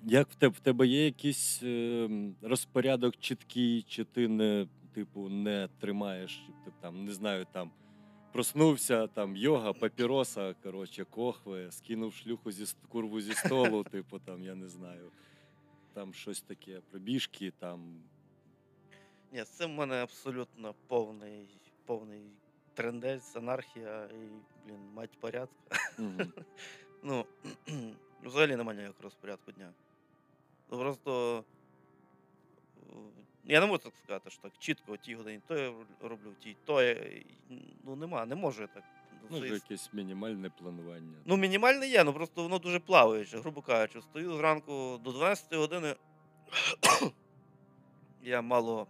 Як 0.02 0.28
в 0.28 0.34
тебе 0.34 0.54
в 0.56 0.60
тебе 0.60 0.86
є 0.86 1.04
якийсь 1.04 1.62
е, 1.62 2.08
розпорядок 2.42 3.16
чіткий, 3.16 3.82
чи 3.82 4.04
ти 4.04 4.28
не, 4.28 4.68
типу, 4.92 5.28
не 5.28 5.68
тримаєш, 5.80 6.48
ти 6.64 6.72
там, 6.80 7.04
не 7.04 7.12
знаю, 7.12 7.46
там 7.52 7.70
проснувся, 8.34 9.06
там 9.06 9.36
йога, 9.36 9.72
папіроса, 9.72 10.54
коротше, 10.62 11.04
кохви, 11.04 11.70
скинув 11.70 12.14
шлюху 12.14 12.52
зі 12.52 12.74
курву 12.88 13.20
зі 13.20 13.34
столу, 13.34 13.84
типу, 13.90 14.18
там, 14.18 14.42
я 14.42 14.54
не 14.54 14.68
знаю. 14.68 15.10
Там 15.92 16.14
щось 16.14 16.40
таке, 16.40 16.80
пробіжки, 16.90 17.52
там 17.58 18.02
Ні, 19.32 19.44
з 19.44 19.48
цим 19.48 19.70
в 19.70 19.74
мене 19.74 19.94
абсолютно 19.94 20.74
повний, 20.86 21.48
повний 21.86 22.22
трендець, 22.74 23.36
анархія 23.36 24.04
і, 24.04 24.28
блін, 24.66 24.80
мать 24.94 25.18
порядка. 25.20 25.76
Ну, 27.02 27.26
взагалі 28.22 28.56
немає 28.56 28.78
ніякого 28.78 29.02
розпорядку 29.02 29.52
дня. 29.52 29.72
Просто 30.68 31.44
е, 32.76 32.96
я 33.46 33.60
не 33.60 33.66
можу 33.66 33.78
так 33.78 33.96
сказати, 33.96 34.30
що 34.30 34.42
так 34.42 34.52
чітко 34.58 34.92
о 34.92 34.96
тій 34.96 35.14
годині 35.14 35.40
то 35.46 35.56
я 35.56 35.72
роблю, 36.00 36.30
в 36.30 36.42
тій, 36.42 36.56
то 36.64 36.82
я. 36.82 37.22
Ну, 37.84 37.96
нема, 37.96 38.26
не 38.26 38.34
можу 38.34 38.62
я 38.62 38.68
так. 38.68 38.84
Ну, 39.30 39.38
Це 39.38 39.44
вже 39.44 39.54
якесь 39.54 39.90
мінімальне 39.92 40.50
планування. 40.50 41.16
Ну, 41.24 41.36
мінімальне 41.36 41.88
є, 41.88 42.04
ну 42.04 42.12
просто 42.12 42.42
воно 42.42 42.58
дуже 42.58 42.80
плаваюче, 42.80 43.38
грубо 43.38 43.62
кажучи. 43.62 44.00
Стою 44.00 44.36
зранку 44.36 45.00
до 45.04 45.12
12 45.12 45.54
години. 45.54 45.94
я 48.22 48.42
мало 48.42 48.86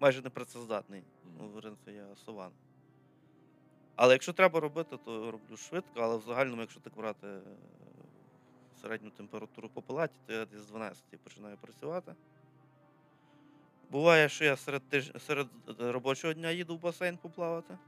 майже 0.00 0.22
непрацездатний. 0.22 1.02
Ну, 1.38 1.48
в 1.48 1.60
принципі, 1.60 1.90
я 1.92 2.16
сован. 2.24 2.50
Але 3.96 4.12
якщо 4.12 4.32
треба 4.32 4.60
робити, 4.60 4.96
то 5.04 5.30
роблю 5.30 5.56
швидко, 5.56 6.00
але 6.00 6.16
в 6.16 6.22
загальному, 6.22 6.60
якщо 6.60 6.80
так 6.80 6.96
брати 6.96 7.26
е, 7.26 7.40
середню 8.82 9.10
температуру 9.10 9.68
по 9.68 9.82
палаті, 9.82 10.14
то 10.26 10.32
я 10.32 10.44
десь 10.44 10.60
з 10.60 10.66
12 10.66 11.04
починаю 11.24 11.56
працювати. 11.56 12.14
Буває, 13.90 14.28
що 14.28 14.44
я 14.44 14.56
серед, 14.56 14.82
тиж... 14.88 15.12
серед 15.18 15.46
е, 15.80 15.92
робочого 15.92 16.32
дня 16.34 16.50
їду 16.50 16.76
в 16.76 16.80
басейн 16.80 17.16
поплавати, 17.16 17.78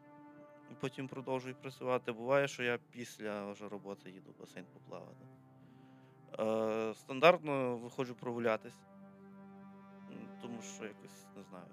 і 0.70 0.74
потім 0.80 1.08
продовжую 1.08 1.54
працювати. 1.54 2.12
Буває, 2.12 2.48
що 2.48 2.62
я 2.62 2.78
після 2.90 3.52
вже 3.52 3.68
роботи 3.68 4.10
їду 4.10 4.30
в 4.30 4.40
басейн 4.40 4.66
поплавати. 4.72 5.24
Е, 6.38 6.94
стандартно 6.94 7.76
виходжу 7.76 8.14
прогулятись, 8.20 8.78
тому 10.42 10.62
що 10.62 10.84
якось 10.84 11.26
не 11.36 11.42
знаю. 11.42 11.64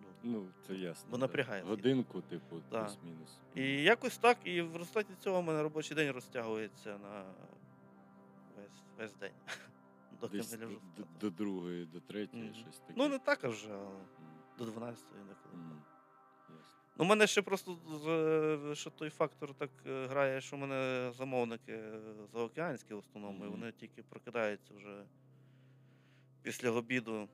ну, 0.00 0.08
Ну, 0.22 0.46
це 0.66 0.74
ясно. 0.74 1.08
Бо 1.10 1.18
напрягає. 1.18 1.62
Годинку, 1.62 2.20
типу, 2.20 2.56
Да. 2.70 2.84
плюс-мінус. 2.84 3.38
І 3.54 3.82
якось 3.82 4.18
так, 4.18 4.38
і 4.44 4.62
в 4.62 4.76
результаті 4.76 5.14
цього 5.20 5.40
в 5.40 5.44
мене 5.44 5.62
робочий 5.62 5.96
день 5.96 6.10
розтягується 6.12 6.98
на 6.98 7.24
весь, 8.56 8.82
весь 8.98 9.14
день. 9.14 9.32
доки 10.20 10.36
Десь 10.36 10.52
не 10.52 10.58
ляжу 10.58 10.80
до, 10.96 11.02
спати. 11.02 11.18
до 11.20 11.30
другої, 11.30 11.86
до 11.86 12.00
третьої, 12.00 12.44
Мгм. 12.44 12.54
щось 12.54 12.78
таке. 12.78 12.94
Ну, 12.96 13.08
не 13.08 13.18
так 13.18 13.44
аж, 13.44 13.66
але 13.70 14.00
до 14.58 14.64
12-ї 14.64 15.26
деколи. 15.28 15.54
м, 15.54 15.82
ясно. 16.58 16.78
Ну, 16.98 17.04
у 17.04 17.08
мене 17.08 17.26
ще 17.26 17.42
просто 17.42 17.78
що 18.74 18.90
той 18.90 19.10
фактор 19.10 19.54
так 19.54 19.70
е, 19.86 20.06
грає, 20.06 20.40
що 20.40 20.56
в 20.56 20.58
мене 20.58 21.12
замовники 21.16 21.72
е, 21.72 22.00
заокеанські 22.32 22.94
в 22.94 22.98
основному, 22.98 23.44
і 23.44 23.48
вони 23.48 23.72
тільки 23.72 24.02
прокидаються 24.02 24.74
вже 24.74 25.04
після 26.42 26.70
обіду. 26.70 27.28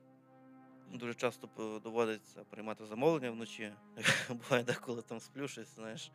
Дуже 0.93 1.13
часто 1.13 1.49
доводиться 1.83 2.43
приймати 2.43 2.85
замовлення 2.85 3.31
вночі. 3.31 3.73
Буває 4.29 4.63
деколи 4.63 5.01
там 5.01 5.19
сплю 5.19 5.47
щось, 5.47 5.75
знаєш. 5.75 6.11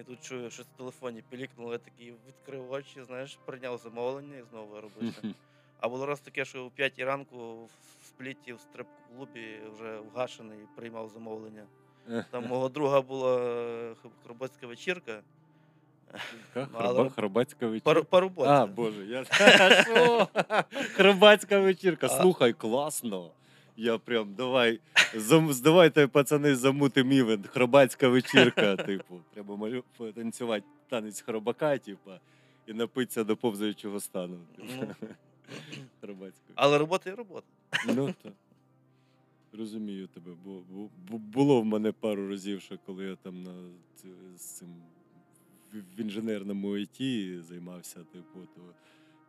І 0.00 0.02
тут 0.02 0.24
чую, 0.24 0.50
щось 0.50 0.66
в 0.66 0.76
телефоні 0.76 1.22
пілікнуло, 1.22 1.72
я 1.72 1.78
такий 1.78 2.14
відкрив 2.28 2.70
очі, 2.72 3.02
знаєш, 3.02 3.38
прийняв 3.46 3.78
замовлення 3.78 4.36
і 4.36 4.42
знову 4.42 4.80
робився. 4.80 5.34
А 5.80 5.88
було 5.88 6.06
раз 6.06 6.20
таке, 6.20 6.44
що 6.44 6.64
о 6.64 6.70
5 6.70 6.98
ранку 6.98 7.54
в 7.64 8.06
спліті 8.08 8.52
в 8.52 8.60
стрип-клубі 8.60 9.58
вже 9.74 9.98
вгашений 10.12 10.58
приймав 10.76 11.08
замовлення. 11.08 11.64
Там 12.30 12.46
мого 12.46 12.68
друга 12.68 13.00
була 13.00 13.36
е, 13.40 13.94
х- 14.02 14.08
хробоцька 14.24 14.66
вечірка. 14.66 15.20
Ну, 16.54 16.66
Хроба- 16.72 17.10
Хробацька 17.10 17.66
вечірка? 17.66 18.20
роботі. 18.20 18.48
А, 18.50 18.66
Боже, 18.66 19.04
я? 19.06 19.24
Хробацька 20.94 21.58
вечірка. 21.60 22.08
Слухай, 22.08 22.52
класно. 22.52 23.30
Я 23.76 23.98
прям 23.98 24.34
давай, 24.34 24.80
зам, 25.14 25.52
давайте, 25.62 26.06
пацани, 26.06 26.56
замутим 26.56 27.12
івент. 27.12 27.46
Хробацька 27.46 28.08
вечірка, 28.08 28.76
типу. 28.86 29.20
Треба 29.34 29.56
малю 29.56 29.84
потанцювати 29.96 30.64
танець 30.88 31.20
хробака, 31.20 31.78
типу, 31.78 32.10
і 32.66 32.72
напитися 32.72 33.24
до 33.24 33.36
повзаючого 33.36 34.00
стану. 34.00 34.38
Ну. 34.58 34.94
Хробацька. 36.00 36.52
Але 36.54 36.78
робота 36.78 37.10
і 37.10 37.14
робота. 37.14 37.46
Ну 37.86 38.14
так. 38.22 38.32
Розумію 39.52 40.06
тебе, 40.06 40.30
бо, 40.44 40.62
бо, 41.10 41.18
було 41.18 41.60
в 41.60 41.64
мене 41.64 41.92
пару 41.92 42.28
разів, 42.28 42.60
що 42.60 42.78
коли 42.86 43.04
я 43.04 43.16
там 43.16 43.42
на 43.42 43.52
з 44.36 44.40
цим 44.40 44.68
в, 45.72 45.76
в 45.96 46.00
інженерному 46.00 46.76
ІТ 46.76 47.00
займався, 47.44 47.98
типу, 48.12 48.38
то 48.54 48.60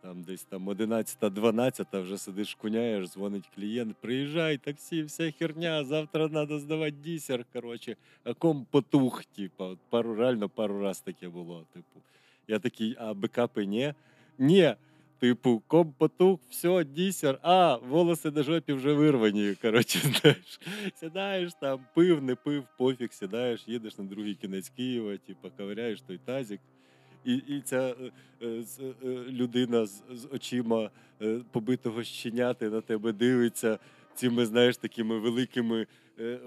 там 0.02 0.24
десь 0.24 0.44
там 0.44 0.70
11-12 0.70 2.02
вже 2.02 2.18
сидиш, 2.18 2.56
куняєш, 2.56 3.10
дзвонить 3.10 3.50
клієнт, 3.56 3.96
приїжджай, 4.02 4.58
таксі, 4.58 5.04
вся 5.04 5.32
херня, 5.32 5.84
завтра 5.84 6.30
треба 6.30 6.60
здавати 6.60 6.92
дісер. 6.92 7.46
Коротше, 7.54 7.96
а 8.24 8.34
ком 8.34 8.66
потух, 8.72 9.26
типу, 9.26 9.78
пару 9.90 10.16
реально 10.16 10.50
пару 10.50 10.80
раз 10.80 11.02
таке 11.02 11.30
було. 11.30 11.66
Типу. 11.74 12.02
Я 12.48 12.60
такий, 12.60 12.96
а 13.00 13.14
бекапи 13.14 13.66
ні? 13.66 13.94
Ні. 14.38 14.76
Типу, 15.20 15.64
комп 15.68 15.98
потух, 15.98 16.40
все, 16.50 16.84
дісер, 16.84 17.40
а, 17.42 17.76
волоси 17.76 18.32
на 18.32 18.44
жопі 18.44 18.74
вже 18.74 18.94
вирвані. 18.94 19.56
Коротше, 19.62 20.00
знаєш, 20.22 20.60
сідаєш 20.96 21.54
там, 21.62 21.80
пив, 21.96 22.24
не 22.24 22.36
пив, 22.36 22.64
пофіг, 22.78 23.14
сідаєш, 23.14 23.64
їдеш 23.68 23.98
на 23.98 24.06
другий 24.06 24.36
кінець 24.36 24.70
Києва, 24.70 25.18
типу, 25.18 25.50
ковиряєш 25.58 26.02
той 26.02 26.20
тазик. 26.26 26.60
І, 27.26 27.36
і 27.36 27.62
ця 27.62 27.96
е, 28.02 28.12
е, 28.42 28.64
е, 29.04 29.08
людина 29.30 29.86
з, 29.86 30.04
з 30.12 30.28
очима 30.34 30.90
е, 31.22 31.40
побитого 31.52 32.04
щеняти 32.04 32.70
на 32.70 32.82
тебе 32.82 33.12
дивиться 33.12 33.80
цими, 34.16 34.46
знаєш, 34.46 34.78
такими 34.78 35.20
великими 35.20 35.88
е, 36.20 36.40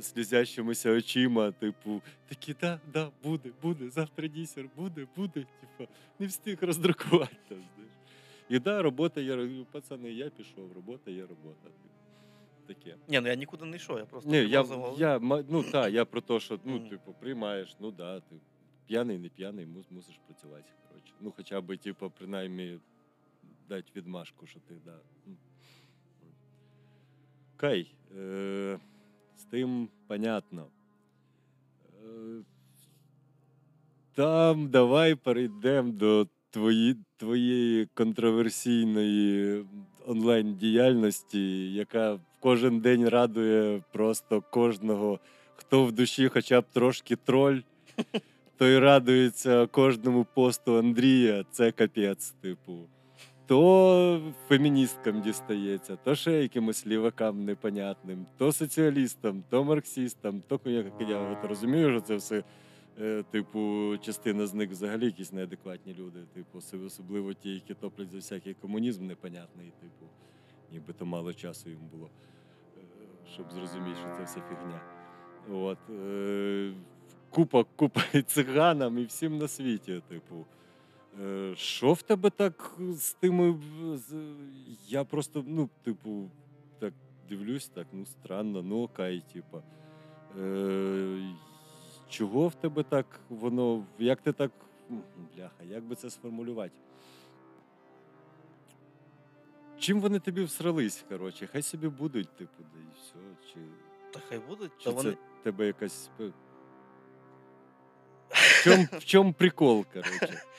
сльозящимися 0.00 0.90
очима, 0.90 1.50
типу, 1.50 2.02
такі, 2.28 2.54
да, 2.60 2.80
да, 2.92 3.10
буде, 3.22 3.50
буде, 3.62 3.90
завтра 3.90 4.26
дісер, 4.28 4.64
буде, 4.76 5.06
буде. 5.16 5.46
Типу, 5.60 5.90
не 6.18 6.26
встиг 6.26 6.58
роздрукувати 6.60 7.36
знаєш. 7.48 7.97
І 8.48 8.58
да, 8.58 8.82
робота 8.82 9.20
є, 9.20 9.64
пацани, 9.72 10.12
я 10.12 10.30
пішов, 10.30 10.72
робота 10.72 11.10
є 11.10 11.20
робота. 11.20 11.70
Таке. 12.66 12.96
Ні, 13.08 13.20
ну 13.20 13.28
я 13.28 13.34
нікуди 13.34 13.64
не 13.64 13.76
йшов, 13.76 13.98
я 13.98 14.04
просто 14.04 14.30
Ні, 14.30 14.36
я, 14.36 14.64
я, 14.98 15.18
ну 15.48 15.62
так, 15.62 15.92
я 15.92 16.04
про 16.04 16.20
те, 16.20 16.40
що 16.40 16.58
ну, 16.64 16.88
типу, 16.88 17.14
приймаєш, 17.20 17.76
ну 17.80 17.90
да, 17.90 18.20
ти 18.20 18.36
п'яний, 18.86 19.18
не 19.18 19.28
п'яний, 19.28 19.66
мус, 19.66 19.86
мусиш 19.90 20.20
працювати. 20.26 20.72
Коротше. 20.88 21.12
Ну, 21.20 21.32
хоча 21.36 21.60
б, 21.60 21.76
типу, 21.76 22.12
принаймні 22.18 22.78
дати 23.68 23.92
відмашку, 23.96 24.46
що 24.46 24.60
ти, 24.60 24.74
да. 24.84 24.98
м. 25.26 25.36
Кай, 27.56 27.94
е, 28.18 28.78
з 29.36 29.44
тим 29.44 29.88
понятно. 30.06 30.66
Е, 32.04 32.42
там 34.14 34.68
давай 34.68 35.14
перейдемо 35.14 35.92
до 35.92 36.28
твої, 36.50 36.96
твоєї 37.18 37.88
контроверсійної 37.94 39.64
онлайн-діяльності, 40.06 41.72
яка 41.72 42.18
кожен 42.40 42.80
день 42.80 43.08
радує 43.08 43.82
просто 43.92 44.42
кожного, 44.50 45.18
хто 45.56 45.84
в 45.84 45.92
душі 45.92 46.28
хоча 46.28 46.60
б 46.60 46.64
трошки 46.72 47.16
троль, 47.16 47.58
той 48.56 48.78
радується 48.78 49.66
кожному 49.66 50.26
посту 50.34 50.76
Андрія. 50.76 51.44
Це 51.50 51.72
капець, 51.72 52.30
типу. 52.30 52.72
То 53.46 54.32
феміністкам 54.48 55.20
дістається, 55.20 55.96
то 56.04 56.14
ще 56.14 56.32
якимось 56.32 56.86
лівакам 56.86 57.44
непонятним, 57.44 58.26
то 58.38 58.52
соціалістам, 58.52 59.44
то 59.50 59.64
марксистам, 59.64 60.42
то 60.48 60.60
як 60.64 60.86
я 61.08 61.18
от 61.18 61.44
розумію, 61.48 61.90
що 61.90 62.00
це 62.00 62.16
все, 62.16 62.42
типу, 63.30 63.94
частина 64.00 64.46
з 64.46 64.54
них 64.54 64.70
взагалі 64.70 65.04
якісь 65.04 65.32
неадекватні 65.32 65.94
люди. 65.94 66.20
Типу, 66.34 66.58
особливо 66.86 67.34
ті, 67.34 67.54
які 67.54 67.74
топлять 67.74 68.10
за 68.10 68.16
всякий 68.16 68.54
комунізм 68.54 69.06
непонятний, 69.06 69.72
типу, 69.80 70.06
нібито 70.72 71.06
мало 71.06 71.34
часу 71.34 71.70
їм 71.70 71.80
було, 71.92 72.10
е, 72.76 72.80
щоб 73.32 73.52
зрозуміти, 73.52 73.96
що 73.96 74.16
це 74.16 74.24
все 74.24 74.40
фігня. 74.40 74.80
От, 75.50 75.78
е, 75.90 76.72
купа, 77.30 77.64
купа 77.64 78.00
і 78.14 78.22
циганам 78.22 78.98
і 78.98 79.04
всім 79.04 79.38
на 79.38 79.48
світі, 79.48 80.02
типу. 80.08 80.46
Е, 81.24 81.52
Що 81.56 81.92
в 81.92 82.02
тебе 82.02 82.30
так 82.30 82.78
з 82.90 83.12
тими. 83.12 83.58
Я 84.88 85.04
просто, 85.04 85.44
ну, 85.46 85.68
типу, 85.82 86.30
так 86.78 86.94
дивлюсь, 87.28 87.68
так, 87.68 87.86
ну, 87.92 88.06
странно, 88.06 88.62
ну 88.62 88.82
окей, 88.82 89.22
типу. 89.32 89.62
Чого 92.08 92.48
в 92.48 92.54
тебе 92.54 92.82
так 92.82 93.06
воно. 93.28 93.84
Як 93.98 94.20
ти 94.20 94.32
так. 94.32 94.50
Бляха, 95.36 95.62
як 95.64 95.82
би 95.84 95.94
це 95.96 96.10
сформулювати? 96.10 96.74
Чим 99.78 100.00
вони 100.00 100.20
тобі 100.20 100.42
всрались, 100.42 101.04
коротше? 101.08 101.46
Хай 101.52 101.62
собі 101.62 101.88
будуть, 101.88 102.36
типу, 102.36 102.62
да 102.74 102.80
і 102.80 102.86
все. 102.96 103.52
Чи, 103.52 103.58
Та 104.12 104.20
хай 104.28 104.38
будуть, 104.38 104.72
чи 104.78 104.84
та 104.84 104.90
це 104.90 104.96
вони. 104.96 105.16
тебе 105.42 105.66
якась. 105.66 106.10
В 106.18 106.32
чому, 108.64 108.86
в 108.92 109.04
чому 109.04 109.32
прикол, 109.32 109.84
коротше? 109.92 110.42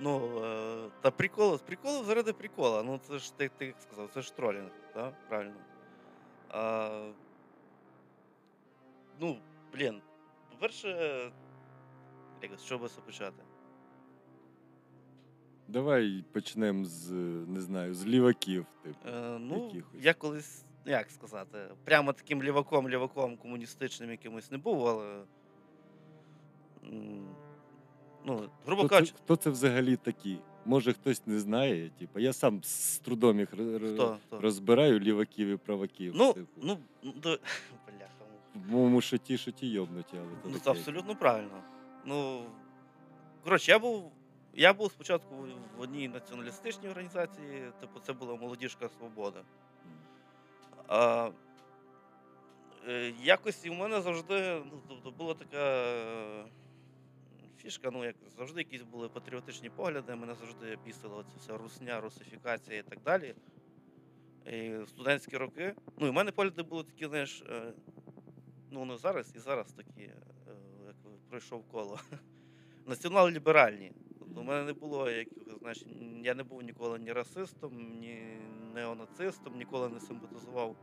Ну, 0.00 0.44
е, 0.44 0.90
та 1.00 1.10
прикол, 1.10 1.58
прикол 1.60 2.04
заради 2.04 2.32
прикола. 2.32 2.82
Ну, 2.82 3.00
це 3.08 3.18
ж 3.18 3.36
ти, 3.36 3.50
ти 3.58 3.74
сказав, 3.78 4.10
це 4.14 4.22
ж 4.22 4.36
тролінг, 4.36 4.70
так? 4.94 5.14
Правильно. 5.28 5.54
А, 6.48 7.10
ну, 9.20 9.38
блін, 9.74 10.00
по-перше, 10.62 11.30
якось, 12.42 12.64
що 12.64 12.78
би 12.78 12.88
це 12.88 13.00
почати? 13.00 13.42
Давай 15.68 16.24
почнемо 16.32 16.84
з, 16.84 17.10
не 17.48 17.60
знаю, 17.60 17.94
з 17.94 18.06
ліваків, 18.06 18.66
типу. 18.82 19.08
Е, 19.08 19.38
ну, 19.38 19.64
якихось. 19.64 20.00
я 20.04 20.14
колись, 20.14 20.64
як 20.86 21.10
сказати, 21.10 21.58
прямо 21.84 22.12
таким 22.12 22.42
ліваком, 22.42 22.88
ліваком 22.88 23.36
комуністичним 23.36 24.10
якимось 24.10 24.50
не 24.50 24.58
був, 24.58 24.86
але. 24.86 25.22
Ну, 28.24 28.50
грубо 28.66 28.88
кажучи, 28.88 29.14
хто 29.24 29.36
це 29.36 29.50
взагалі 29.50 29.96
такі? 29.96 30.38
Може, 30.64 30.92
хтось 30.92 31.26
не 31.26 31.38
знає. 31.38 31.90
Типу, 31.98 32.20
я 32.20 32.32
сам 32.32 32.62
з 32.62 32.98
трудом 32.98 33.38
їх 33.38 33.48
хто? 33.48 34.18
хто? 34.26 34.40
розбираю 34.40 35.00
ліваків 35.00 35.48
і 35.48 35.56
праваків. 35.56 36.12
Ну, 36.16 36.32
типу. 36.32 36.48
ну, 36.62 36.78
ну, 38.54 38.60
до... 38.60 38.66
бляха. 38.66 38.68
В 38.68 38.72
моєму 38.72 39.00
шоті 39.00 39.38
шоті 39.38 39.68
йобнуті, 39.70 40.16
але 40.16 40.30
то 40.42 40.48
Ну, 40.48 40.52
це 40.52 40.58
таке. 40.58 40.78
абсолютно 40.78 41.16
правильно. 41.16 41.62
Ну, 42.04 42.46
коротше, 43.44 43.70
я 43.70 43.78
був. 43.78 44.12
Я 44.54 44.72
був 44.72 44.90
спочатку 44.92 45.34
в 45.78 45.80
одній 45.80 46.08
націоналістичній 46.08 46.88
організації, 46.88 47.72
типу, 47.80 48.00
це 48.00 48.12
була 48.12 48.36
молодіжка 48.36 48.88
Свобода. 48.88 49.42
А, 50.88 51.30
е, 52.88 53.12
якось 53.22 53.64
і 53.66 53.70
в 53.70 53.74
мене 53.74 54.00
завжди 54.00 54.62
ну, 54.72 54.82
тобто 54.88 55.10
була 55.10 55.34
така 55.34 55.56
е, 55.56 56.44
фішка, 57.58 57.90
ну, 57.92 58.04
як 58.04 58.16
завжди 58.36 58.60
якісь 58.60 58.82
були 58.82 59.08
патріотичні 59.08 59.70
погляди, 59.70 60.14
мене 60.14 60.34
завжди 60.34 60.78
бісила 60.84 61.16
оця 61.16 61.32
вся 61.38 61.56
русня, 61.58 62.00
русифікація 62.00 62.78
і 62.78 62.82
так 62.82 62.98
далі. 63.04 63.34
І 64.46 64.76
в 64.76 64.88
студентські 64.88 65.36
роки. 65.36 65.74
Ну, 65.98 66.06
і 66.06 66.10
в 66.10 66.12
мене 66.12 66.32
погляди 66.32 66.62
були 66.62 66.84
такі, 66.84 67.06
знаєш, 67.06 67.42
е, 67.50 67.72
ну, 68.72 68.78
вони 68.78 68.96
зараз 68.96 69.32
і 69.36 69.38
зараз 69.38 69.72
такі, 69.72 70.00
е, 70.00 70.14
як 70.86 70.96
пройшов 71.28 71.64
коло. 71.68 71.98
Націонал-ліберальні. 72.86 73.92
Тобто, 74.18 74.40
у 74.40 74.44
мене 74.44 74.64
не 74.64 74.72
було 74.72 75.10
якихось, 75.10 75.58
знаєш, 75.60 75.84
я 76.22 76.34
не 76.34 76.42
був 76.42 76.62
ніколи 76.62 76.98
ні 76.98 77.12
расистом, 77.12 77.98
ні 78.00 78.38
неонацистом, 78.74 79.56
ніколи 79.56 79.88
не 79.88 80.00
симпатизував 80.00 80.76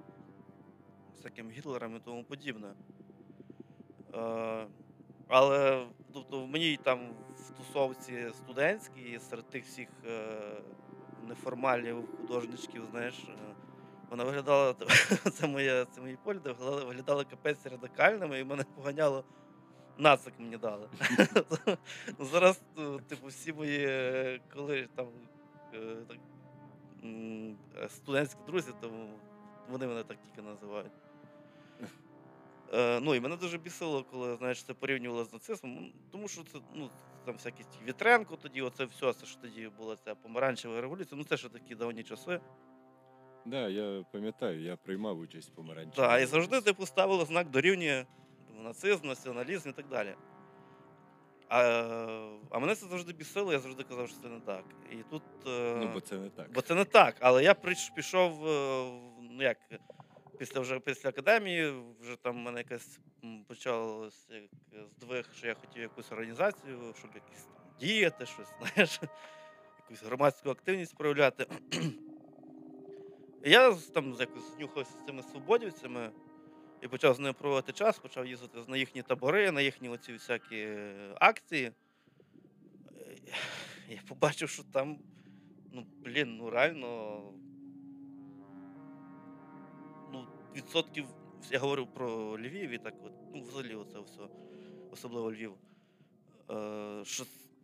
всяким 1.15 1.49
Гітлерам 1.49 1.95
і 1.95 1.99
тому 1.99 2.23
подібне. 2.23 2.73
Е, 4.13 4.67
але 5.27 5.87
тобто, 6.13 6.43
в 6.43 6.47
мені 6.47 6.79
там 6.83 6.99
в 7.37 7.57
тусовці 7.57 8.29
студентській, 8.33 9.19
серед 9.19 9.49
тих 9.49 9.65
всіх 9.65 9.87
е, 10.05 10.39
неформальних 11.27 11.95
художничків, 12.17 12.85
знаєш, 12.91 13.23
е, 13.29 13.55
вона 14.09 14.23
виглядала, 14.23 14.75
це, 15.33 15.47
моє, 15.47 15.85
це 15.91 16.01
мої 16.01 16.17
погляди, 16.23 16.51
виглядали 16.59 17.23
капець 17.23 17.65
радикальними, 17.65 18.39
і 18.39 18.43
мене 18.43 18.63
поганяло. 18.75 19.23
Нацик 19.97 20.33
мені 20.39 20.57
дали. 20.57 20.89
Зараз, 22.19 22.61
ну, 22.75 22.99
типу, 22.99 23.27
всі 23.27 23.53
мої 23.53 23.85
е, 23.89 24.39
коли 24.53 24.87
там 24.95 25.07
е, 25.73 25.79
е, 27.03 27.89
студентські 27.89 28.39
друзі, 28.47 28.71
тому 28.81 29.09
вони 29.69 29.87
мене 29.87 30.03
так 30.03 30.17
тільки 30.21 30.41
називають. 30.41 30.91
Е, 32.73 32.99
ну, 32.99 33.15
і 33.15 33.19
мене 33.19 33.35
дуже 33.35 33.57
бісило, 33.57 34.03
коли 34.03 34.35
знаєш, 34.35 34.63
це 34.63 34.73
порівнювали 34.73 35.25
з 35.25 35.33
нацизмом. 35.33 35.91
Тому 36.11 36.27
що 36.27 36.43
це 36.43 36.59
ну, 36.73 36.89
там 37.25 37.35
всякі 37.35 37.63
Вітренко 37.87 38.35
тоді, 38.35 38.61
оце 38.61 38.85
все, 38.85 39.13
це 39.13 39.25
що 39.25 39.41
тоді 39.41 39.71
була 39.77 39.95
ця 39.95 40.15
помаранчева 40.15 40.81
революція. 40.81 41.17
Ну, 41.17 41.23
це 41.23 41.37
ще 41.37 41.49
такі 41.49 41.75
давні 41.75 42.03
часи. 42.03 42.39
Да, 43.49 43.67
я 43.67 44.03
пам'ятаю, 44.11 44.61
я 44.61 44.75
приймав 44.75 45.19
участь 45.19 45.49
в 45.49 45.55
помаранчевій. 45.55 45.95
Так, 46.07 46.21
і 46.21 46.25
завжди 46.25 46.61
типу 46.61 46.85
ставили 46.85 47.25
знак 47.25 47.49
дорівнює 47.49 48.05
нацизм, 48.63 49.07
націоналізм 49.07 49.69
і 49.69 49.73
так 49.73 49.87
далі. 49.87 50.15
А, 51.49 51.61
а 52.51 52.59
мене 52.59 52.75
це 52.75 52.85
завжди 52.87 53.13
бісило, 53.13 53.53
я 53.53 53.59
завжди 53.59 53.83
казав, 53.83 54.07
що 54.09 54.17
це 54.21 54.27
не 54.27 54.39
так. 54.39 54.63
І 54.91 54.95
тут. 54.95 55.23
е, 55.47 55.75
Ну, 55.79 55.89
бо 55.93 55.99
це 56.01 56.17
не 56.17 56.29
так. 56.29 56.51
Бо 56.51 56.61
це 56.61 56.75
не 56.75 56.85
так. 56.85 57.15
Але 57.19 57.43
я 57.43 57.53
пішов, 57.95 58.47
е, 58.47 58.91
ну 59.21 59.43
як, 59.43 59.57
після 60.37 60.59
вже 60.59 60.79
після 60.79 61.09
академії, 61.09 61.73
вже 62.01 62.15
там 62.15 62.35
в 62.35 62.39
мене 62.39 62.57
якась 62.57 62.99
м, 63.23 63.43
почалося 63.47 64.33
як 64.33 64.43
здвиг, 64.97 65.25
що 65.37 65.47
я 65.47 65.53
хотів 65.53 65.81
якусь 65.81 66.11
організацію, 66.11 66.93
щоб 66.99 67.11
якісь 67.15 67.43
там 67.43 67.63
діяти, 67.79 68.25
щось, 68.25 68.47
знаєш, 68.73 68.99
якусь 69.89 70.03
громадську 70.03 70.49
активність 70.49 70.97
проявляти. 70.97 71.45
Я 73.43 73.75
там 73.93 74.15
якось 74.19 74.55
знюхався 74.55 74.91
з 74.91 75.05
цими 75.05 75.23
свободівцями 75.23 76.11
і 76.81 76.87
почав 76.87 77.15
з 77.15 77.19
ними 77.19 77.33
проводити 77.33 77.71
час, 77.71 77.99
почав 77.99 78.27
їздити 78.27 78.59
на 78.67 78.77
їхні 78.77 79.01
табори, 79.01 79.51
на 79.51 79.61
їхні 79.61 79.89
оці 79.89 80.13
всякі 80.13 80.57
е, 80.57 81.15
акції. 81.19 81.71
Я 83.89 84.01
побачив, 84.07 84.49
що 84.49 84.63
там 84.63 84.99
Ну, 85.71 85.85
блін, 86.03 86.37
ну 86.37 86.49
реально. 86.49 87.21
Ну, 90.11 90.27
відсотків. 90.55 91.05
Я 91.51 91.59
говорю 91.59 91.87
про 91.87 92.39
Львів 92.39 92.69
і 92.69 92.77
так 92.77 92.93
от, 93.03 93.11
ну, 93.33 93.41
взагалі 93.41 93.75
оце 93.75 93.99
все, 93.99 94.21
особливо 94.91 95.31
Львів. 95.31 95.53
Е, 96.51 97.01
що 97.05 97.23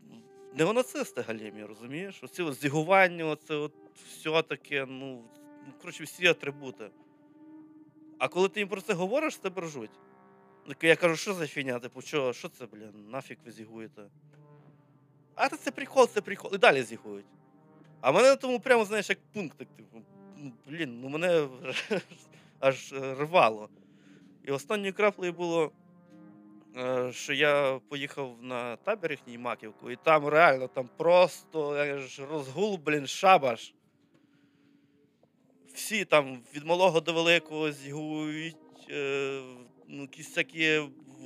ну, 0.09 0.21
неонацисти 0.53 1.21
галімі, 1.21 1.63
розумієш? 1.63 2.23
Оці 2.23 2.43
от 2.43 2.53
зігування, 2.53 3.25
оце 3.25 3.55
от 3.55 3.73
все 4.05 4.41
таке, 4.41 4.85
ну, 4.85 5.23
ну, 5.65 5.73
коротше, 5.81 6.03
всі 6.03 6.27
атрибути. 6.27 6.89
А 8.19 8.27
коли 8.27 8.49
ти 8.49 8.59
їм 8.59 8.69
про 8.69 8.81
це 8.81 8.93
говориш, 8.93 9.37
тебе 9.37 9.61
ржуть. 9.61 9.99
Я 10.81 10.95
кажу, 10.95 11.15
що 11.15 11.33
за 11.33 11.47
фігня? 11.47 11.79
Типу, 11.79 12.01
що, 12.01 12.33
що 12.33 12.49
це, 12.49 12.65
блін, 12.65 13.09
нафіг 13.09 13.37
ви 13.45 13.51
зігуєте? 13.51 14.01
А 15.35 15.49
це 15.49 15.71
прикол, 15.71 16.07
це 16.07 16.21
прикол. 16.21 16.51
І 16.53 16.57
далі 16.57 16.83
зігують. 16.83 17.25
А 18.01 18.11
мене 18.11 18.29
на 18.29 18.35
тому 18.35 18.59
прямо, 18.59 18.85
знаєш, 18.85 19.09
як 19.09 19.19
пунктик, 19.33 19.67
типу, 19.77 20.01
ну, 20.37 20.51
блін, 20.67 20.99
ну 21.01 21.09
мене 21.09 21.47
аж 22.59 22.93
рвало. 22.93 23.69
І 24.43 24.51
останньою 24.51 24.93
краплею 24.93 25.33
було, 25.33 25.71
е, 26.77 27.11
що 27.11 27.33
я 27.33 27.79
поїхав 27.89 28.35
на 28.41 28.75
табір 28.75 29.11
їхній 29.11 29.37
Маківку, 29.37 29.91
і 29.91 29.95
там 29.95 30.27
реально 30.27 30.67
там 30.67 30.89
просто 30.97 31.87
розгул, 32.29 32.79
блін, 32.85 33.07
шабаш. 33.07 33.73
Всі 35.75 36.05
там 36.05 36.41
від 36.55 36.65
малого 36.65 37.01
до 37.01 37.13
великого 37.13 37.71
зігують, 37.71 38.87
е, 38.89 39.41
ну, 39.87 40.01
якісь 40.01 40.27
всякі 40.27 40.81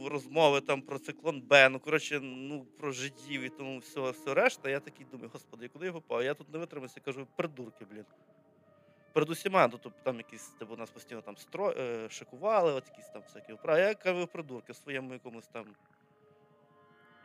розмови 0.06 0.62
там 0.62 0.82
про 0.82 1.00
циклон 1.00 1.42
Б, 1.42 1.70
ну 1.70 1.80
коротше, 1.80 2.20
ну 2.20 2.66
про 2.78 2.92
жидів 2.92 3.42
і 3.42 3.50
тому 3.50 3.80
все, 3.80 4.12
все 4.12 4.34
решта. 4.34 4.70
Я 4.70 4.80
такий 4.80 5.06
думаю, 5.12 5.30
господи, 5.34 5.68
куди 5.68 5.86
я 5.86 5.92
попав? 5.92 6.24
Я 6.24 6.34
тут 6.34 6.54
не 6.54 6.60
витримався, 6.60 7.00
кажу, 7.00 7.28
придурки, 7.36 7.86
блін. 7.92 8.06
Перед 9.14 9.30
усіма, 9.30 9.68
ну, 9.68 9.80
тобто 9.84 10.00
там 10.04 10.18
якісь, 10.18 10.48
типу, 10.48 10.76
нас 10.76 10.90
постійно 10.90 11.22
там 11.22 11.38
стро... 11.38 11.74
е, 11.78 12.10
шикували, 12.10 12.72
от 12.72 12.84
якісь 12.90 13.10
там 13.10 13.22
всякі 13.22 13.54
вправи. 13.54 13.80
Я 13.80 13.94
кажу, 13.94 14.28
придурки 14.28 14.72
в 14.72 14.76
своєму 14.76 15.14
якомусь 15.14 15.48
там, 15.48 15.66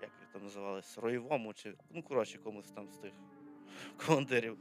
як 0.03 0.11
там 0.33 0.43
називалось, 0.43 0.99
роєвому, 0.99 1.55
чи, 1.55 1.75
ну, 1.91 2.03
коротше, 2.03 2.33
якомусь 2.33 2.71
там 2.71 2.89
з 2.93 2.97
тих 2.97 3.13
командирів. 4.07 4.59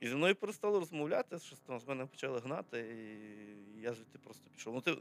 І 0.00 0.08
зі 0.08 0.14
мною 0.14 0.34
перестали 0.34 0.78
розмовляти, 0.78 1.38
щось 1.38 1.60
там 1.60 1.80
з 1.80 1.88
мене 1.88 2.06
почали 2.06 2.38
гнати, 2.40 2.78
і 2.78 3.82
я 3.82 3.94
звідти 3.94 4.18
просто 4.18 4.50
пішов. 4.56 4.74
Ну, 4.74 4.80
ти, 4.80 4.96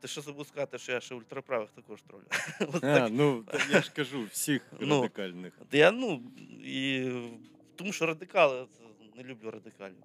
ти 0.00 0.08
ще 0.08 0.20
забув 0.20 0.46
сказати, 0.46 0.78
що 0.78 0.92
я 0.92 1.00
ще 1.00 1.14
ультраправих 1.14 1.70
також 1.70 2.02
тролю. 2.02 2.24
А, 2.74 2.80
так. 2.80 3.10
ну, 3.12 3.44
я 3.70 3.82
ж 3.82 3.92
кажу, 3.92 4.24
всіх 4.24 4.72
Ну, 4.80 5.02
радикальних. 5.02 5.58
Я, 5.72 5.90
ну, 5.90 6.22
і, 6.64 7.10
тому 7.76 7.92
що 7.92 8.06
радикали, 8.06 8.66
не 9.16 9.22
люблю 9.22 9.50
радикалів. 9.50 10.02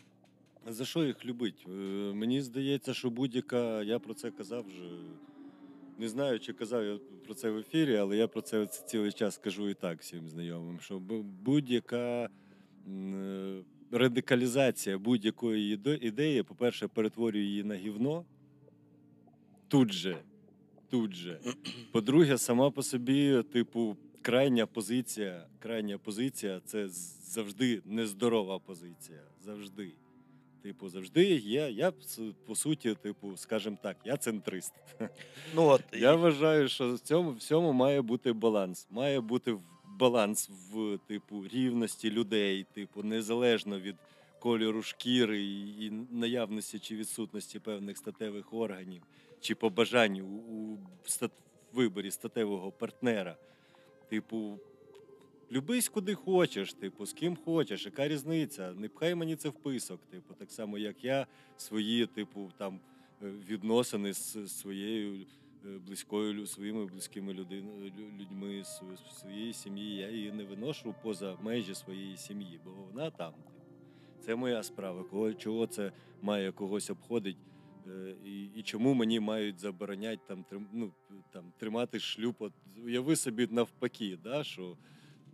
За 0.67 0.85
що 0.85 1.03
їх 1.03 1.25
любить? 1.25 1.65
Е, 1.67 1.71
Мені 2.13 2.41
здається, 2.41 2.93
що 2.93 3.09
будь-яка, 3.09 3.83
я 3.83 3.99
про 3.99 4.13
це 4.13 4.31
казав 4.31 4.65
вже. 4.67 4.89
Не 5.97 6.09
знаю, 6.09 6.39
чи 6.39 6.53
казав 6.53 6.85
я 6.85 6.99
про 7.25 7.33
це 7.33 7.49
в 7.49 7.57
ефірі, 7.57 7.95
але 7.97 8.17
я 8.17 8.27
про 8.27 8.41
це 8.41 8.65
цілий 8.65 9.11
час 9.11 9.37
кажу 9.37 9.69
і 9.69 9.73
так 9.73 9.99
всім 9.99 10.29
знайомим, 10.29 10.79
що 10.79 10.99
будь-яка 10.99 12.29
е, 12.87 13.63
радикалізація 13.93 14.97
будь-якої 14.97 15.73
іде- 15.73 15.97
ідеї, 16.01 16.43
по-перше, 16.43 16.87
перетворює 16.87 17.41
її 17.41 17.63
на 17.63 17.75
гівно 17.75 18.25
тут 19.67 19.93
же. 19.93 20.17
Тут 20.89 21.13
же. 21.13 21.39
По-друге, 21.91 22.37
сама 22.37 22.71
по 22.71 22.83
собі, 22.83 23.43
типу, 23.53 23.97
крайня 24.21 24.65
позиція, 24.65 25.47
крайня 25.59 25.97
позиція 25.97 26.61
це 26.65 26.87
завжди 27.23 27.81
нездорова 27.85 28.59
позиція. 28.59 29.19
Завжди. 29.45 29.91
Типу, 30.61 30.89
завжди 30.89 31.23
є. 31.35 31.71
Я 31.71 31.91
по 32.45 32.55
суті, 32.55 32.95
типу, 32.95 33.37
скажімо 33.37 33.77
так, 33.83 33.97
я 34.05 34.17
центрист. 34.17 34.73
Ну, 35.55 35.63
от, 35.67 35.83
Я 35.93 36.13
і- 36.13 36.15
вважаю, 36.17 36.67
що 36.67 36.93
в 36.93 36.99
цьому 36.99 37.31
всьому 37.31 37.73
має 37.73 38.01
бути 38.01 38.33
баланс. 38.33 38.87
Має 38.91 39.21
бути 39.21 39.51
в- 39.51 39.61
баланс 39.99 40.49
в 40.71 40.97
типу 41.07 41.47
рівності 41.47 42.11
людей, 42.11 42.65
типу, 42.73 43.03
незалежно 43.03 43.79
від 43.79 43.95
кольору 44.39 44.81
шкіри 44.81 45.43
і, 45.43 45.91
наявності 46.11 46.79
чи 46.79 46.95
відсутності 46.95 47.59
певних 47.59 47.97
статевих 47.97 48.53
органів, 48.53 49.01
чи 49.39 49.55
побажань 49.55 50.21
у, 50.21 50.77
стат, 51.05 51.31
виборі 51.73 52.11
статевого 52.11 52.71
партнера. 52.71 53.37
Типу, 54.09 54.59
любись 55.51 55.89
куди 55.89 56.15
хочеш, 56.15 56.73
типу, 56.73 57.05
з 57.05 57.13
ким 57.13 57.37
хочеш, 57.45 57.85
яка 57.85 58.07
різниця? 58.07 58.73
Не 58.73 58.89
пхай 58.89 59.15
мені 59.15 59.35
це 59.35 59.49
в 59.49 59.53
писок. 59.53 59.99
Типу, 60.11 60.33
так 60.33 60.51
само, 60.51 60.77
як 60.77 61.03
я 61.03 61.27
свої, 61.57 62.05
типу, 62.05 62.51
там 62.57 62.79
е, 63.23 63.31
відносини 63.49 64.13
з 64.13 64.47
своєю 64.47 65.25
близькою 65.63 66.33
лю- 66.33 66.47
своїми 66.47 66.85
близькими 66.85 67.33
людин, 67.33 67.69
людьми 68.19 68.63
своєї 69.11 69.53
сім'ї. 69.53 69.95
Я 69.95 70.09
її 70.09 70.31
не 70.31 70.43
виношу 70.43 70.95
поза 71.03 71.37
межі 71.41 71.75
своєї 71.75 72.17
сім'ї, 72.17 72.59
бо 72.65 72.71
вона 72.71 73.11
там. 73.11 73.33
Типу. 73.33 73.49
Це 74.19 74.35
моя 74.35 74.63
справа. 74.63 75.03
Кого 75.03 75.33
чого 75.33 75.67
це 75.67 75.91
має 76.21 76.51
когось 76.51 76.89
обходить? 76.89 77.37
Е, 77.87 78.15
І, 78.25 78.43
і 78.55 78.63
чому 78.63 78.93
мені 78.93 79.19
мають 79.19 79.59
забороняти 79.59 80.21
там 80.27 80.43
трим, 80.43 80.67
ну, 80.73 80.91
там 81.31 81.53
тримати 81.57 81.99
шлюб? 81.99 82.35
От 82.39 82.53
уяви 82.85 83.15
собі 83.15 83.47
навпаки, 83.51 84.17
да, 84.23 84.43
що 84.43 84.77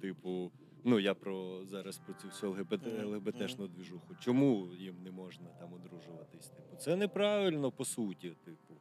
типу, 0.01 0.51
ну 0.84 0.99
я 0.99 1.13
про 1.13 1.65
зараз 1.65 1.97
про 1.97 2.13
цю 2.13 2.27
всю 2.27 2.51
ЛГБТ, 2.51 2.88
ЛГБТшну 3.05 3.67
двіжуху. 3.67 4.15
Чому 4.19 4.67
їм 4.80 4.95
не 5.03 5.11
можна 5.11 5.45
там 5.59 5.73
одружуватись? 5.73 6.49
Типу, 6.49 6.75
це 6.77 6.95
неправильно 6.95 7.71
по 7.71 7.86
суті, 7.86 8.30
типу. 8.45 8.73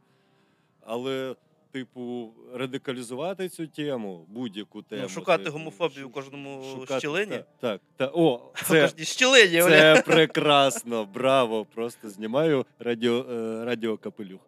Але, 0.91 1.37
типу, 1.73 2.33
радикалізувати 2.55 3.49
цю 3.49 3.67
тему, 3.67 4.27
будь-яку 4.29 4.83
тему. 4.83 5.03
ну, 5.03 5.09
шукати 5.09 5.45
типу, 5.45 5.59
гомофобію 5.59 6.03
шу- 6.05 6.09
в 6.09 6.13
кожному 6.13 6.63
шукати- 6.77 6.99
щілині. 6.99 7.31
Так, 7.37 7.47
так, 7.61 7.81
та, 7.97 8.11
о, 8.15 8.53
це, 8.67 8.89
щілині. 9.05 9.61
це 9.63 10.03
прекрасно, 10.07 11.05
браво. 11.05 11.65
Просто 11.75 12.11
знімаю 12.11 12.67
радіо, 12.79 13.27
е, 13.31 13.65
радіокапелюх. 13.65 14.41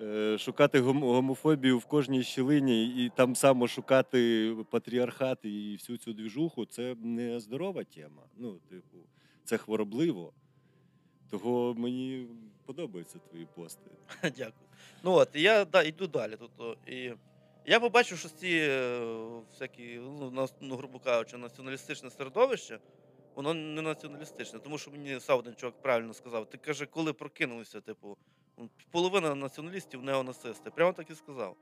Е, 0.00 0.38
Шукати 0.38 0.80
гом- 0.80 1.00
гомофобію 1.04 1.78
в 1.78 1.84
кожній 1.84 2.22
щілині 2.22 2.86
і 3.04 3.10
там 3.16 3.36
само 3.36 3.68
шукати 3.68 4.52
патріархат 4.70 5.38
і 5.44 5.72
всю 5.78 5.98
цю 5.98 6.12
двіжуху 6.12 6.66
це 6.66 6.96
не 7.02 7.40
здорова 7.40 7.84
тема. 7.84 8.22
Ну, 8.36 8.58
типу, 8.70 8.96
це 9.44 9.56
хворобливо. 9.58 10.32
Того 11.30 11.74
мені 11.74 12.26
подобаються 12.66 13.18
твої 13.30 13.46
пости. 13.54 13.90
Дякую. 14.22 14.52
Ну 15.02 15.12
от, 15.12 15.28
і 15.34 15.42
я 15.42 15.64
да, 15.64 15.82
йду 15.82 16.06
далі. 16.06 16.36
Тобто, 16.38 16.76
і 16.86 17.12
я 17.66 17.80
побачив, 17.80 18.18
що 18.18 18.28
ці 18.28 18.48
е, 18.48 19.00
всякі, 19.50 20.00
ну, 20.02 20.48
ну, 20.60 20.76
грубо 20.76 20.98
кажучи, 20.98 21.36
націоналістичне 21.36 22.10
середовище, 22.10 22.78
воно 23.34 23.54
не 23.54 23.82
націоналістичне, 23.82 24.58
тому 24.58 24.78
що 24.78 24.90
мені 24.90 25.20
сам 25.20 25.38
один 25.38 25.54
чувак 25.54 25.82
правильно 25.82 26.14
сказав. 26.14 26.50
Ти 26.50 26.58
каже, 26.58 26.86
коли 26.86 27.12
прокинулися, 27.12 27.80
типу, 27.80 28.16
ну, 28.58 28.70
половина 28.90 29.34
націоналістів 29.34 30.02
неонацисти. 30.02 30.70
Прямо 30.70 30.92
так 30.92 31.10
і 31.10 31.14
сказав. 31.14 31.56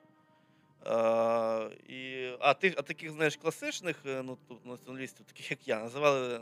А, 0.85 1.71
і, 1.89 2.31
а, 2.41 2.55
тих, 2.55 2.75
а 2.77 2.83
таких, 2.83 3.11
знаєш, 3.11 3.37
класичних 3.37 3.97
е, 4.07 4.23
ну, 4.23 4.39
націоналістів, 4.65 5.27
таких 5.27 5.51
як 5.51 5.69
я, 5.69 5.79
називали 5.79 6.41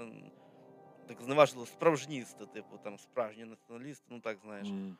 так 1.06 1.22
зневажливо 1.22 1.66
справжністи, 1.66 2.46
типу, 2.46 2.78
там 2.84 2.98
справжні 2.98 3.44
націоналісти, 3.44 4.06
ну 4.10 4.20
так 4.20 4.38
знаєш. 4.44 4.68
М. 4.68 4.96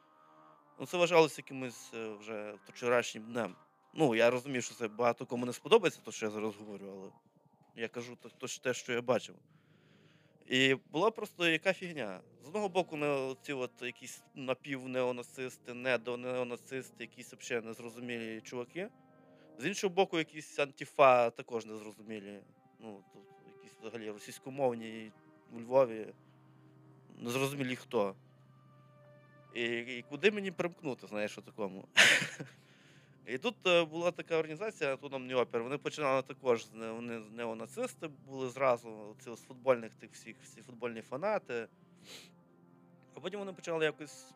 Ну, 0.80 0.86
це 0.86 0.96
вважалося 0.96 1.34
якимось 1.38 1.90
е, 1.94 2.08
вже 2.20 2.54
вчорашнім 2.68 3.24
днем. 3.24 3.54
Ну, 3.94 4.14
я 4.14 4.30
розумію, 4.30 4.62
що 4.62 4.74
це 4.74 4.88
багато 4.88 5.26
кому 5.26 5.46
не 5.46 5.52
сподобається, 5.52 6.00
то, 6.04 6.12
що 6.12 6.26
я 6.26 6.32
зараз 6.32 6.54
говорю, 6.56 6.86
але 6.92 7.10
я 7.76 7.88
кажу 7.88 8.16
то, 8.22 8.28
то, 8.28 8.46
те, 8.62 8.74
що 8.74 8.92
я 8.92 9.02
бачив. 9.02 9.34
І 10.46 10.74
була 10.74 11.10
просто 11.10 11.48
яка 11.48 11.72
фігня. 11.72 12.20
З 12.44 12.48
одного 12.48 12.68
боку, 12.68 12.96
не, 12.96 13.34
ці 13.42 13.52
от 13.52 13.70
якісь 13.82 14.22
напівнеонацисти, 14.34 15.74
недонеонацисти, 15.74 17.04
якісь 17.04 17.32
взагалі 17.32 17.66
незрозумілі 17.66 18.40
чуваки. 18.40 18.88
З 19.58 19.66
іншого 19.66 19.94
боку, 19.94 20.18
якісь 20.18 20.58
антифа 20.58 21.30
також 21.30 21.66
незрозумілі. 21.66 22.40
Ну, 22.78 23.04
тут 23.12 23.22
якісь 23.56 23.78
взагалі 23.80 24.10
російськомовні 24.10 25.12
у 25.52 25.60
Львові. 25.60 26.14
Незрозумілі 27.18 27.76
хто. 27.76 28.14
І, 29.54 29.64
і 29.64 30.04
куди 30.08 30.30
мені 30.30 30.50
примкнути, 30.50 31.06
знаєш, 31.06 31.38
у 31.38 31.42
такому. 31.42 31.88
І 33.26 33.38
тут 33.38 33.66
е, 33.66 33.84
була 33.84 34.10
така 34.10 34.36
організація, 34.36 34.96
Тунам 34.96 35.26
Неопер. 35.26 35.62
Вони 35.62 35.78
починали 35.78 36.22
також 36.22 36.66
вони 36.72 37.18
неонацисти 37.18 38.08
були 38.08 38.48
зразу 38.48 39.16
ці 39.24 39.34
з 39.34 39.40
футбольних 39.40 39.94
тих 39.94 40.10
всіх, 40.12 40.36
всі 40.42 40.62
футбольні 40.62 41.02
фанати. 41.02 41.68
А 43.14 43.20
потім 43.20 43.38
вони 43.38 43.52
почали 43.52 43.84
якось 43.84 44.34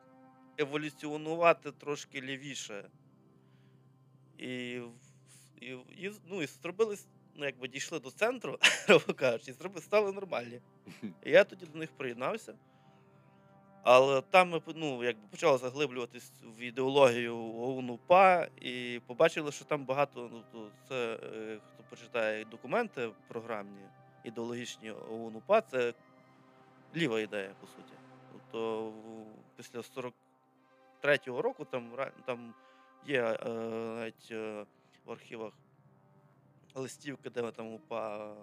еволюціонувати 0.59 1.73
трошки 1.73 2.21
лівіше. 2.21 2.89
І, 4.39 4.81
і, 5.61 5.67
і, 5.97 6.13
ну, 6.29 6.43
і 6.43 6.47
зробили, 6.47 6.97
ну, 7.35 7.45
якби 7.45 7.69
дійшли 7.69 8.01
до 8.01 8.11
центру, 8.11 8.59
кажучи, 9.17 9.55
і 9.77 9.81
стали 9.81 10.13
нормальні. 10.13 10.61
І 11.25 11.31
я 11.31 11.45
тоді 11.45 11.67
до 11.67 11.79
них 11.79 11.91
приєднався. 11.97 12.55
Але 13.85 14.21
там 14.21 14.51
ми 14.51 14.61
ну, 14.75 15.05
якби 15.05 15.23
почали 15.31 15.59
заглиблюватись 15.59 16.33
в 16.43 16.61
ідеологію 16.61 17.37
ОУН-УПА 17.37 18.49
і 18.61 19.01
побачили, 19.07 19.53
що 19.53 19.65
там 19.65 19.85
багато, 19.85 20.31
ну, 20.55 20.71
це 20.89 21.19
е, 21.23 21.61
хто 21.75 21.83
почитає 21.91 22.45
документи 22.45 23.11
програмні, 23.29 23.83
ідеологічні 24.25 24.91
ОУН-УПА, 24.91 25.61
це 25.61 25.95
ліва 26.97 27.21
ідея, 27.21 27.55
по 27.61 27.67
суті. 27.67 27.93
Тобто 28.33 28.93
після 29.57 29.79
43-го 29.79 31.43
року 31.43 31.65
там, 31.65 31.91
там 32.25 32.55
є 33.07 33.23
е, 33.23 33.49
навіть 33.99 34.29
е, 34.31 34.67
в 35.05 35.13
архівах 35.13 35.53
листівки, 36.75 37.31
де 37.31 37.51
там 37.51 37.75
УПА 37.75 38.35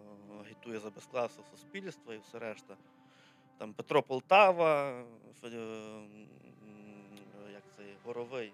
агітує 0.41 0.79
за 0.79 0.89
безкласове 0.89 1.47
суспільство 1.51 2.13
і 2.13 2.17
все 2.17 2.39
решта. 2.39 2.77
Там 3.57 3.73
Петро 3.73 4.03
Полтава, 4.03 5.03
е, 5.43 5.49
як 7.53 7.63
це, 7.77 7.83
Горовий, 8.05 8.53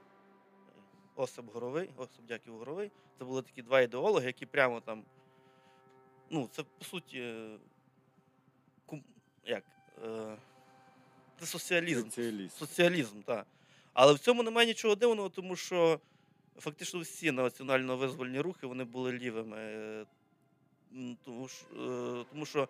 Осип 1.15 1.53
Горовий, 1.53 1.89
Осип 1.97 2.25
Дяків 2.27 2.57
Горовий. 2.57 2.91
Це 3.19 3.25
були 3.25 3.41
такі 3.41 3.61
два 3.61 3.81
ідеологи, 3.81 4.25
які 4.27 4.45
прямо 4.45 4.79
там. 4.81 5.03
Ну, 6.29 6.49
це 6.51 6.63
по 6.63 6.85
суті. 6.85 7.19
е, 7.19 7.59
Як? 9.45 9.63
е, 10.05 10.37
Це 11.39 11.45
соціалізм. 11.45 12.03
Соціаліст. 12.03 12.57
Соціалізм, 12.57 13.21
так. 13.21 13.47
Але 13.93 14.13
в 14.13 14.19
цьому 14.19 14.43
немає 14.43 14.67
нічого 14.67 14.95
дивного, 14.95 15.29
тому 15.29 15.55
що 15.55 15.99
фактично 16.59 16.99
всі 16.99 17.31
національно-визвольні 17.31 18.39
рухи 18.41 18.67
вони 18.67 18.83
були 18.83 19.11
лівими. 19.11 19.57
Е, 19.57 20.05
Тому, 21.23 21.45
е, 21.45 22.45
що, 22.45 22.63
е, 22.63 22.67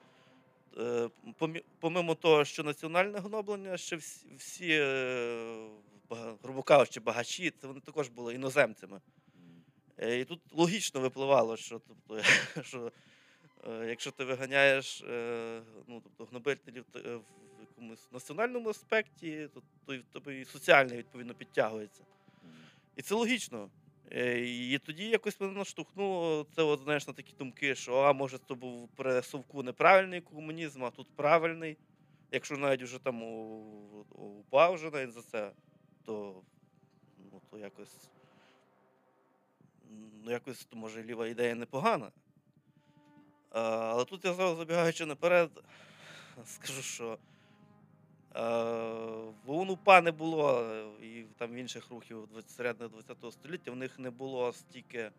помимо 1.80 2.16
того, 2.16 2.46
що 2.46 2.64
національне 2.64 3.20
гноблення, 3.20 3.78
ще 3.78 3.96
всі, 4.38 4.70
е, 4.70 5.70
грубо 6.44 6.64
кажучи, 6.64 7.00
багачі, 7.00 7.54
це 7.62 7.68
вони 7.68 7.80
також 7.80 8.10
були 8.10 8.34
іноземцями. 8.34 9.02
Е, 9.98 10.20
І 10.20 10.26
тут 10.26 10.40
логічно 10.52 11.02
випливало, 11.02 11.58
що, 11.58 11.82
тобто, 11.88 12.24
що 12.64 12.92
е, 13.68 13.86
якщо 13.90 14.12
ти 14.12 14.24
виганяєш 14.24 15.02
е, 15.02 15.62
ну, 15.88 16.02
тобто, 16.04 16.26
гнобителів 16.26 16.86
е, 16.96 17.00
в 17.00 17.22
якомусь 17.62 18.08
національному 18.12 18.70
аспекті, 18.70 19.50
то, 19.54 19.62
то 19.86 19.94
й 19.94 19.98
в 19.98 20.04
тебе 20.04 20.40
і 20.40 20.46
соціальне 20.46 20.98
відповідно 20.98 21.34
підтягується. 21.34 22.04
І 22.96 23.02
це 23.02 23.16
логічно. 23.16 23.70
Е, 24.12 24.40
І 24.40 24.78
тоді 24.78 25.10
якось 25.10 25.42
мене 25.42 25.54
наштовхнуло 25.54 26.46
це, 26.56 26.64
от, 26.64 26.82
знаєш, 26.84 27.08
на 27.08 27.14
такі 27.14 27.34
думки, 27.34 27.76
що 27.76 27.96
а 27.98 28.14
може 28.14 28.38
це 28.48 28.54
був 28.54 28.90
при 28.96 29.22
совку 29.22 29.64
неправильний 29.64 30.22
комунізм, 30.22 30.84
а 30.84 30.90
тут 30.90 31.08
правильний. 31.16 31.78
Якщо 32.32 32.58
навіть 32.58 32.84
вже 32.84 33.00
там 33.00 33.24
упав 34.12 34.74
вже 34.74 34.90
навіть 34.90 35.14
за 35.14 35.22
це, 35.22 35.52
то, 36.06 36.42
ну, 37.32 37.42
то 37.52 37.58
якось. 37.58 38.10
Ну, 40.24 40.32
якось, 40.32 40.66
то, 40.66 40.78
може, 40.78 41.04
ліва 41.04 41.28
ідея 41.28 41.56
непогана. 41.56 42.12
А, 43.50 43.62
але 43.62 44.06
тут 44.06 44.26
я 44.26 44.34
зразу 44.34 44.56
забігаючи 44.56 45.06
наперед, 45.06 45.64
скажу, 46.46 46.82
що 46.82 47.18
е, 48.36 48.40
в 49.46 49.52
ОУН-УПА 49.52 50.02
не 50.02 50.12
було, 50.12 50.62
е, 50.62 51.06
і 51.06 51.26
там 51.38 51.58
інших 51.58 51.90
рухів 51.90 52.28
20 52.32 52.50
середини 52.52 52.90
ХХ 53.08 53.32
століття, 53.32 53.72
в 53.72 53.76
них 53.76 54.00
не 54.00 54.10
було 54.10 54.54
стільки. 54.54 55.12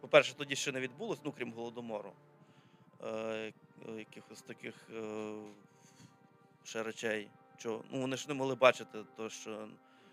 По-перше, 0.00 0.34
тоді 0.36 0.56
ще 0.56 0.72
не 0.72 0.80
відбулось, 0.80 1.18
ну 1.24 1.32
крім 1.32 1.52
Голодомору. 1.52 2.12
Е, 3.04 3.52
якихось 3.98 4.42
таких 4.42 4.74
е, 4.96 5.32
ще 6.64 6.82
речей. 6.82 7.28
Що, 7.58 7.80
ну, 7.92 8.00
вони 8.00 8.16
ж 8.16 8.28
не 8.28 8.34
могли 8.34 8.54
бачити, 8.54 8.98
то, 9.16 9.28
що 9.30 9.68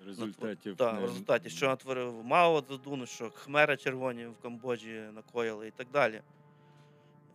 Результатів. 0.06 0.76
так, 0.76 0.94
не- 0.94 1.00
в 1.00 1.04
результаті, 1.04 1.50
що 1.50 1.68
натворив 1.68 2.24
Мао 2.26 2.62
Цзедун, 2.62 3.06
що 3.08 3.30
Хмера 3.30 3.78
червоні 3.78 4.26
в 4.26 4.36
Камбоджі 4.42 5.04
накоїли 5.14 5.68
і 5.68 5.72
так 5.72 5.88
далі. 5.94 6.22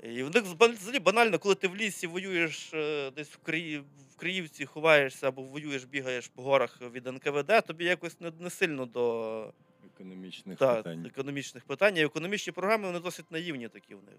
І 0.02 0.22
в 0.22 0.30
них 0.34 0.44
взагалі 0.44 0.98
банально, 0.98 1.38
коли 1.38 1.54
ти 1.54 1.68
в 1.68 1.76
лісі 1.76 2.06
воюєш 2.06 2.70
десь 3.16 3.28
в, 3.28 3.36
Криї, 3.36 3.84
в 4.16 4.18
Криївці, 4.18 4.66
ховаєшся 4.66 5.28
або 5.28 5.42
воюєш, 5.42 5.84
бігаєш 5.84 6.28
по 6.28 6.42
горах 6.42 6.80
від 6.80 7.06
НКВД, 7.06 7.66
тобі 7.66 7.84
якось 7.84 8.20
не, 8.20 8.32
не 8.38 8.50
сильно 8.50 8.86
до 8.86 9.52
економічних 9.94 10.58
та, 10.58 10.74
питань. 10.74 11.06
економічних 11.06 11.64
питань. 11.64 11.96
І 11.96 12.04
економічні 12.04 12.52
програми 12.52 12.86
вони 12.86 13.00
досить 13.00 13.30
наївні 13.30 13.68
такі 13.68 13.94
в 13.94 14.00
них. 14.04 14.14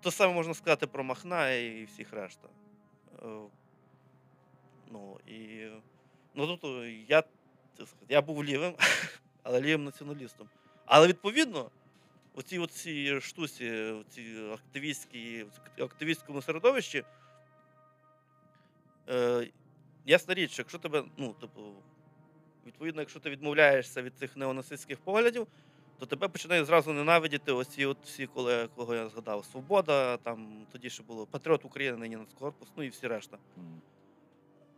То 0.00 0.10
саме 0.10 0.34
можна 0.34 0.54
сказати 0.54 0.86
про 0.86 1.04
Махна 1.04 1.50
і 1.50 1.84
всіх 1.84 2.12
решта. 2.12 2.48
Е, 3.22 3.26
Ну, 4.92 5.20
і, 5.26 5.66
ну, 6.34 6.46
тобто, 6.46 6.84
я, 6.84 7.22
я 8.08 8.22
був 8.22 8.44
лівим, 8.44 8.74
але 9.42 9.60
лівим 9.60 9.84
націоналістом. 9.84 10.48
Але 10.84 11.08
відповідно, 11.08 11.70
оці 12.34 12.58
оці 12.58 13.20
штусі, 13.20 13.94
ці 14.10 14.22
активістські, 14.52 15.46
активістському 15.78 16.42
середовищі, 16.42 17.04
е, 19.08 19.48
ясна 20.06 20.34
річ, 20.34 20.58
якщо 20.58 20.78
тебе, 20.78 21.04
ну, 21.16 21.32
типу, 21.32 21.60
відповідно, 22.66 23.02
якщо 23.02 23.20
ти 23.20 23.30
відмовляєшся 23.30 24.02
від 24.02 24.18
цих 24.18 24.36
неонацистських 24.36 24.98
поглядів, 24.98 25.46
то 25.98 26.06
тебе 26.06 26.28
починає 26.28 26.64
зразу 26.64 26.92
ненавидіти 26.92 27.52
оці 27.52 27.86
от 27.86 27.98
всі, 28.04 28.26
коли, 28.26 28.68
кого 28.76 28.94
я 28.94 29.08
згадав, 29.08 29.44
Свобода, 29.44 30.16
там 30.16 30.66
тоді 30.72 30.90
ще 30.90 31.02
було 31.02 31.26
Патріот 31.26 31.64
України, 31.64 31.98
нині 31.98 32.16
Нацкорпус, 32.16 32.68
ну 32.76 32.82
і 32.82 32.88
всі 32.88 33.06
решта. 33.06 33.38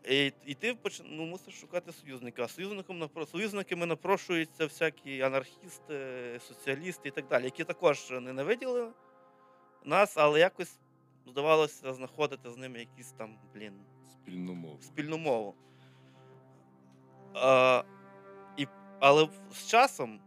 І, 0.08 0.32
і 0.46 0.54
ти 0.54 0.74
поч- 0.74 1.02
ну, 1.04 1.26
мусиш 1.26 1.60
шукати 1.60 1.92
союзника. 1.92 2.48
Союзником 2.48 3.02
напро- 3.02 3.26
союзниками 3.26 3.86
напрошуються 3.86 4.64
всякі 4.64 5.20
анархісти, 5.20 6.40
соціалісти 6.48 7.08
і 7.08 7.12
так 7.12 7.28
далі, 7.28 7.44
які 7.44 7.64
також 7.64 8.10
ненавиділи 8.10 8.90
нас, 9.84 10.16
але 10.16 10.40
якось 10.40 10.78
здавалося 11.26 11.92
знаходити 11.92 12.50
з 12.50 12.56
ними 12.56 12.78
якісь 12.78 13.12
там, 13.12 13.38
блін, 13.54 13.72
Спільну 14.12 14.54
мову. 14.54 14.78
спільну 14.82 15.18
мову. 15.18 15.54
А, 17.34 17.82
і, 18.56 18.66
але 19.00 19.28
з 19.52 19.66
часом 19.66 20.20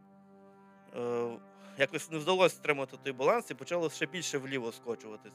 е, 0.96 1.30
якось 1.78 2.12
не 2.12 2.18
вдалося 2.18 2.56
стримати 2.56 2.98
той 3.04 3.14
баланс 3.14 3.52
і 3.52 3.54
почало 3.54 3.90
ще 3.90 4.06
більше 4.06 4.38
вліво 4.38 4.72
скочуватись. 4.72 5.34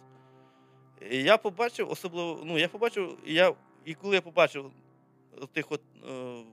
І 1.11 1.16
я 1.22 1.36
побачив, 1.38 1.90
особливо, 1.90 2.40
ну, 2.45 2.59
я 2.59 2.68
побачив, 2.68 3.18
і 3.26 3.34
я, 3.34 3.55
і 3.85 3.95
коли 3.95 4.14
я 4.14 4.22
побачив 4.22 4.72
тих 5.53 5.72
от, 5.72 5.83
е, 6.09 6.45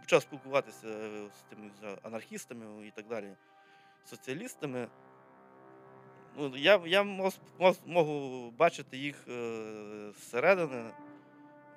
почав 0.00 0.22
спілкуватися 0.22 0.88
е, 0.88 1.28
з 1.38 1.42
тими 1.42 1.70
анархістами 2.02 2.86
і 2.86 2.90
так 2.90 3.08
далі, 3.08 3.34
соціалістами, 4.04 4.88
ну, 6.36 6.56
я, 6.56 6.82
я 6.86 7.02
мог, 7.02 7.32
мог, 7.58 7.76
можу 7.86 8.50
бачити 8.50 8.96
їх 8.96 9.28
е, 9.28 10.12
зсередини. 10.18 10.90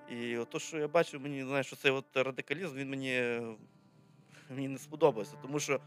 І 0.09 0.37
от 0.37 0.49
то, 0.49 0.59
що 0.59 0.77
я 0.77 0.87
бачив, 0.87 1.21
мені 1.21 1.43
знаєш, 1.43 1.67
що 1.67 1.75
цей 1.75 1.91
от 1.91 2.05
радикалізм, 2.17 2.75
він 2.75 2.89
мені, 2.89 3.41
мені 4.49 4.67
не 4.67 4.77
сподобався. 4.77 5.35
Тому 5.41 5.59
що 5.59 5.79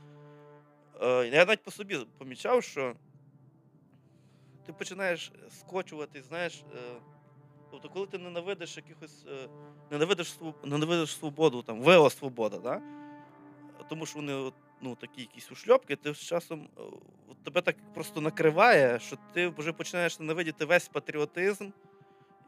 е, 1.02 1.26
я 1.26 1.44
навіть 1.44 1.62
по 1.62 1.70
собі 1.70 1.98
помічав, 2.18 2.62
що 2.62 2.94
ти 4.66 4.72
починаєш 4.72 5.32
скочувати, 5.50 6.22
знаєш. 6.22 6.64
Е, 6.76 7.00
тобто, 7.70 7.88
коли 7.88 8.06
ти 8.06 8.18
ненавидиш 8.18 8.76
якихось, 8.76 9.24
е, 9.28 9.48
ненавидиш, 9.90 10.38
ненавидиш 10.64 11.16
свободу, 11.16 11.62
там, 11.62 11.80
ВО 11.80 12.10
свобода, 12.10 12.58
да? 12.58 12.82
тому 13.88 14.06
що 14.06 14.18
вони 14.18 14.52
ну, 14.80 14.94
такі 14.94 15.20
якісь 15.20 15.52
ушльопки, 15.52 15.96
ти 15.96 16.14
з 16.14 16.18
часом 16.18 16.68
е, 16.78 16.82
тебе 17.44 17.60
так 17.60 17.76
просто 17.94 18.20
накриває, 18.20 18.98
що 18.98 19.16
ти 19.32 19.48
вже 19.48 19.72
починаєш 19.72 20.18
ненавидіти 20.18 20.64
весь 20.64 20.88
патріотизм. 20.88 21.70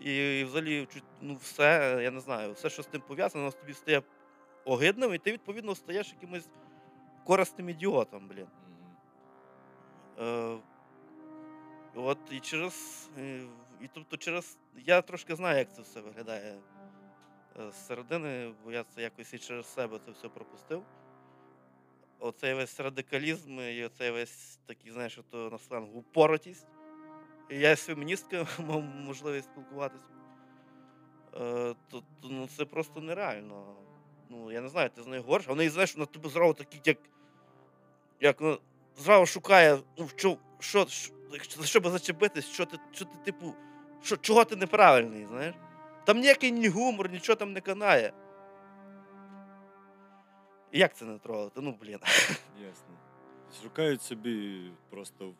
І 0.00 0.44
взагалі 0.44 0.88
ну, 1.20 1.34
все, 1.34 2.00
я 2.02 2.10
не 2.10 2.20
знаю, 2.20 2.52
все, 2.52 2.70
що 2.70 2.82
з 2.82 2.86
тим 2.86 3.00
пов'язано, 3.00 3.44
воно 3.44 3.56
тобі 3.56 3.74
стає 3.74 4.02
огидним, 4.64 5.14
і 5.14 5.18
ти, 5.18 5.32
відповідно, 5.32 5.74
стаєш 5.74 6.12
якимось 6.12 6.48
корисним 7.24 7.68
ідіотом, 7.68 8.28
блін. 8.28 8.46
Е, 10.18 10.56
от 11.94 12.18
і 12.30 12.40
через. 12.40 13.08
І 13.82 13.88
тобто 13.94 14.16
через. 14.16 14.58
Я 14.86 15.02
трошки 15.02 15.36
знаю, 15.36 15.58
як 15.58 15.74
це 15.74 15.82
все 15.82 16.00
виглядає 16.00 16.58
е, 17.58 17.70
зсередини, 17.70 18.54
бо 18.64 18.72
я 18.72 18.84
це 18.84 19.02
якось 19.02 19.34
і 19.34 19.38
через 19.38 19.72
себе 19.74 19.98
це 20.04 20.10
все 20.10 20.28
пропустив. 20.28 20.82
Оцей 22.18 22.54
весь 22.54 22.80
радикалізм 22.80 23.60
і 23.60 23.84
оцей 23.84 24.10
весь 24.10 24.58
такий, 24.66 24.92
знаєш, 24.92 25.18
ото 25.18 25.50
на 25.50 25.58
сленгу 25.58 25.98
упоротість. 25.98 26.66
Я 27.50 27.76
з 27.76 27.84
феміністкою 27.84 28.46
мав 28.58 28.82
можливість 28.82 29.48
спілкуватися. 29.52 30.04
Е, 31.34 31.74
то, 31.88 32.00
то, 32.20 32.28
ну, 32.30 32.46
це 32.56 32.64
просто 32.64 33.00
нереально. 33.00 33.76
Ну, 34.28 34.52
я 34.52 34.60
не 34.60 34.68
знаю, 34.68 34.90
ти 34.90 35.02
з 35.02 35.06
нею 35.06 35.22
говориш, 35.22 35.46
а 35.48 35.68
знаєш, 35.70 35.96
на 35.96 36.06
тебе 36.06 36.28
зразу 36.28 36.54
такі, 36.54 36.80
як. 36.84 36.98
Як 38.20 38.40
ну, 38.40 38.58
зразу 38.96 39.26
шукає, 39.26 39.78
ну, 39.98 40.08
що, 40.16 40.38
що, 40.58 40.86
що, 40.86 41.12
за 41.58 41.66
що 41.66 41.80
би 41.80 41.90
зачепитись, 41.90 42.46
що 42.46 42.66
ти, 42.66 42.78
що 42.92 43.04
ти, 43.04 43.18
типу, 43.24 43.54
що, 44.02 44.16
чого 44.16 44.44
ти 44.44 44.56
неправильний, 44.56 45.26
знаєш? 45.26 45.54
Там 46.04 46.20
ніякий 46.20 46.52
ні 46.52 46.68
гумор, 46.68 47.10
нічого 47.10 47.36
там 47.36 47.52
не 47.52 47.60
канає. 47.60 48.12
І 50.72 50.78
Як 50.78 50.96
це 50.96 51.04
не 51.04 51.18
трогати? 51.18 51.60
Ну, 51.60 51.78
блін. 51.80 51.98
Ясно. 52.60 52.94
Шукають 53.62 54.02
собі 54.02 54.62
просто 54.90 55.32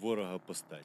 ворога 0.00 0.38
по 0.38 0.54
статі. 0.54 0.84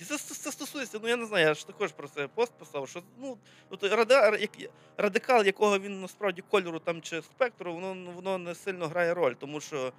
І 0.00 0.04
це, 0.04 0.18
це, 0.18 0.34
це 0.34 0.52
стосується, 0.52 0.98
ну 1.02 1.08
я 1.08 1.16
не 1.16 1.26
знаю, 1.26 1.46
я 1.46 1.54
ж 1.54 1.66
також 1.66 1.92
про 1.92 2.08
це 2.08 2.28
пост 2.28 2.52
писав, 2.52 2.88
що 2.88 3.02
ну, 3.18 3.38
от 3.70 3.84
радикал, 4.96 5.44
якого 5.44 5.78
він 5.78 6.00
насправді 6.00 6.42
кольору 6.50 6.78
там 6.78 7.02
чи 7.02 7.22
спектру, 7.22 7.74
воно, 7.74 8.12
воно 8.12 8.38
не 8.38 8.54
сильно 8.54 8.88
грає 8.88 9.14
роль, 9.14 9.32
тому 9.32 9.60
що. 9.60 9.92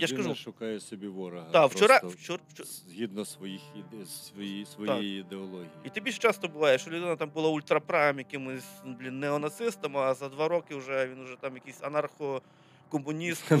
Я 0.00 0.06
ж 0.06 0.16
кажу- 0.16 0.34
шукає 0.34 0.80
собі 0.80 1.08
ворога. 1.08 1.46
Так, 1.52 1.70
вчора, 1.70 2.00
вчора, 2.04 2.42
вчора, 2.48 2.68
Згідно 2.88 3.24
своїх 3.24 3.60
свої, 4.06 4.66
своєї 4.66 5.20
ідеології. 5.20 5.70
І 5.84 5.88
тобі 5.88 6.10
ж 6.10 6.18
часто 6.18 6.48
буває, 6.48 6.78
що 6.78 6.90
людина 6.90 7.16
там 7.16 7.30
була 7.30 7.48
ультраправим 7.48 8.18
якимось 8.18 8.64
блін, 8.84 9.20
неонацистом, 9.20 9.96
а 9.96 10.14
за 10.14 10.28
два 10.28 10.48
роки 10.48 10.74
вже 10.74 11.06
він 11.06 11.24
вже 11.24 11.36
там 11.40 11.54
якийсь 11.54 11.82
анархокомуніст, 11.82 13.52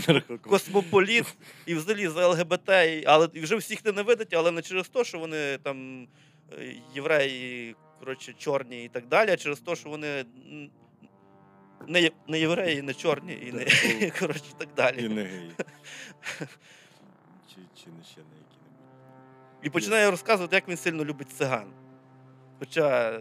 космополіт 0.42 1.36
і 1.66 1.74
взагалі 1.74 2.08
за 2.08 2.28
ЛГБТ, 2.28 2.70
але 3.06 3.28
і 3.34 3.40
вже 3.40 3.56
всіх 3.56 3.84
ненавидить, 3.84 4.34
але 4.34 4.50
не 4.50 4.62
через 4.62 4.88
те, 4.88 5.04
що 5.04 5.18
вони 5.18 5.58
там 5.62 6.08
е, 6.58 6.74
євреї, 6.94 7.76
коротше, 7.98 8.34
чорні 8.38 8.84
і 8.84 8.88
так 8.88 9.06
далі, 9.08 9.30
а 9.30 9.36
через 9.36 9.60
те, 9.60 9.76
що 9.76 9.88
вони 9.88 10.24
не, 11.86 12.10
не 12.28 12.40
євреї, 12.40 12.82
не 12.82 12.94
чорні, 12.94 13.38
і 13.42 13.52
не 13.52 13.64
Так, 13.64 14.16
коротше, 14.20 14.52
так 14.58 14.68
далі. 14.76 15.04
І 15.04 15.08
не 15.08 15.22
геї. 15.22 15.52
Чи, 17.48 17.56
чи 17.74 17.90
не 17.90 18.04
ще 18.04 18.20
на 18.20 18.36
які-небудь. 18.36 19.62
І 19.62 19.70
починає 19.70 20.10
розказувати, 20.10 20.56
як 20.56 20.68
він 20.68 20.76
сильно 20.76 21.04
любить 21.04 21.30
циган. 21.30 21.72
Хоча 22.58 23.20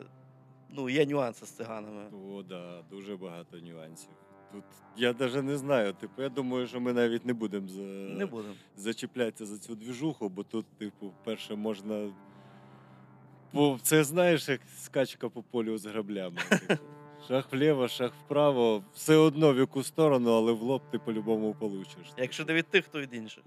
ну, 0.69 0.89
є 0.89 1.05
нюанси 1.05 1.45
з 1.45 1.49
циганами. 1.49 2.03
О, 2.31 2.43
да, 2.43 2.81
дуже 2.89 3.15
багато 3.17 3.57
нюансів. 3.57 4.09
Тут 4.51 4.63
я 4.97 5.15
навіть 5.19 5.43
не 5.43 5.57
знаю. 5.57 5.93
Типу, 5.93 6.21
я 6.21 6.29
думаю, 6.29 6.67
що 6.67 6.79
ми 6.79 6.93
навіть 6.93 7.25
не 7.25 7.33
будемо 7.33 7.67
за... 7.67 7.81
Не 7.81 8.25
будемо. 8.25 8.53
зачіплятися 8.77 9.45
за 9.45 9.57
цю 9.57 9.75
двіжуху, 9.75 10.29
бо 10.29 10.43
тут, 10.43 10.65
типу, 10.77 11.13
перше 11.23 11.55
можна. 11.55 12.13
Бо 13.53 13.79
це 13.81 14.03
знаєш, 14.03 14.49
як 14.49 14.61
скачка 14.77 15.29
по 15.29 15.43
полю 15.43 15.77
з 15.77 15.85
граблями. 15.85 16.37
Типу. 16.49 16.83
Шах 17.27 17.53
вліво, 17.53 17.87
шах 17.87 18.11
вправо, 18.25 18.83
все 18.93 19.15
одно 19.15 19.53
в 19.53 19.57
яку 19.57 19.83
сторону, 19.83 20.31
але 20.31 20.51
в 20.51 20.61
лоб 20.61 20.81
ти 20.91 20.99
по-любому 20.99 21.55
получиш. 21.59 22.07
Якщо 22.17 22.45
не 22.45 22.53
від 22.53 22.67
тих, 22.67 22.87
то 22.87 23.01
від 23.01 23.13
інших. 23.13 23.43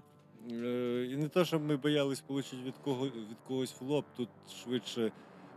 Е, 0.51 1.07
І 1.11 1.15
не 1.15 1.27
те, 1.29 1.45
щоб 1.45 1.63
ми 1.63 1.77
боялись 1.77 2.23
отримати 2.27 2.57
від, 2.65 2.73
кого, 2.83 3.05
від 3.05 3.37
когось 3.47 3.81
в 3.81 3.85
лоб, 3.85 4.05
тут 4.17 4.29
швидше 4.63 5.11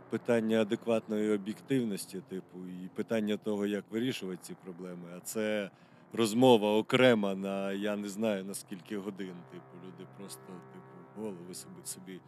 питання 0.09 0.61
адекватної 0.61 1.31
об'єктивності, 1.31 2.21
типу, 2.29 2.57
і 2.67 2.87
питання 2.95 3.37
того, 3.37 3.65
як 3.65 3.83
вирішувати 3.91 4.39
ці 4.41 4.53
проблеми. 4.63 5.09
А 5.17 5.19
це 5.19 5.69
розмова 6.13 6.77
окрема 6.77 7.35
на 7.35 7.71
я 7.71 7.95
не 7.95 8.09
знаю 8.09 8.43
на 8.43 8.53
скільки 8.53 8.97
годин. 8.97 9.33
Типу, 9.51 9.87
люди 9.87 10.09
просто 10.17 10.41
типу, 10.47 11.21
голови 11.21 11.53
собі 11.53 11.81
собі 11.83 12.19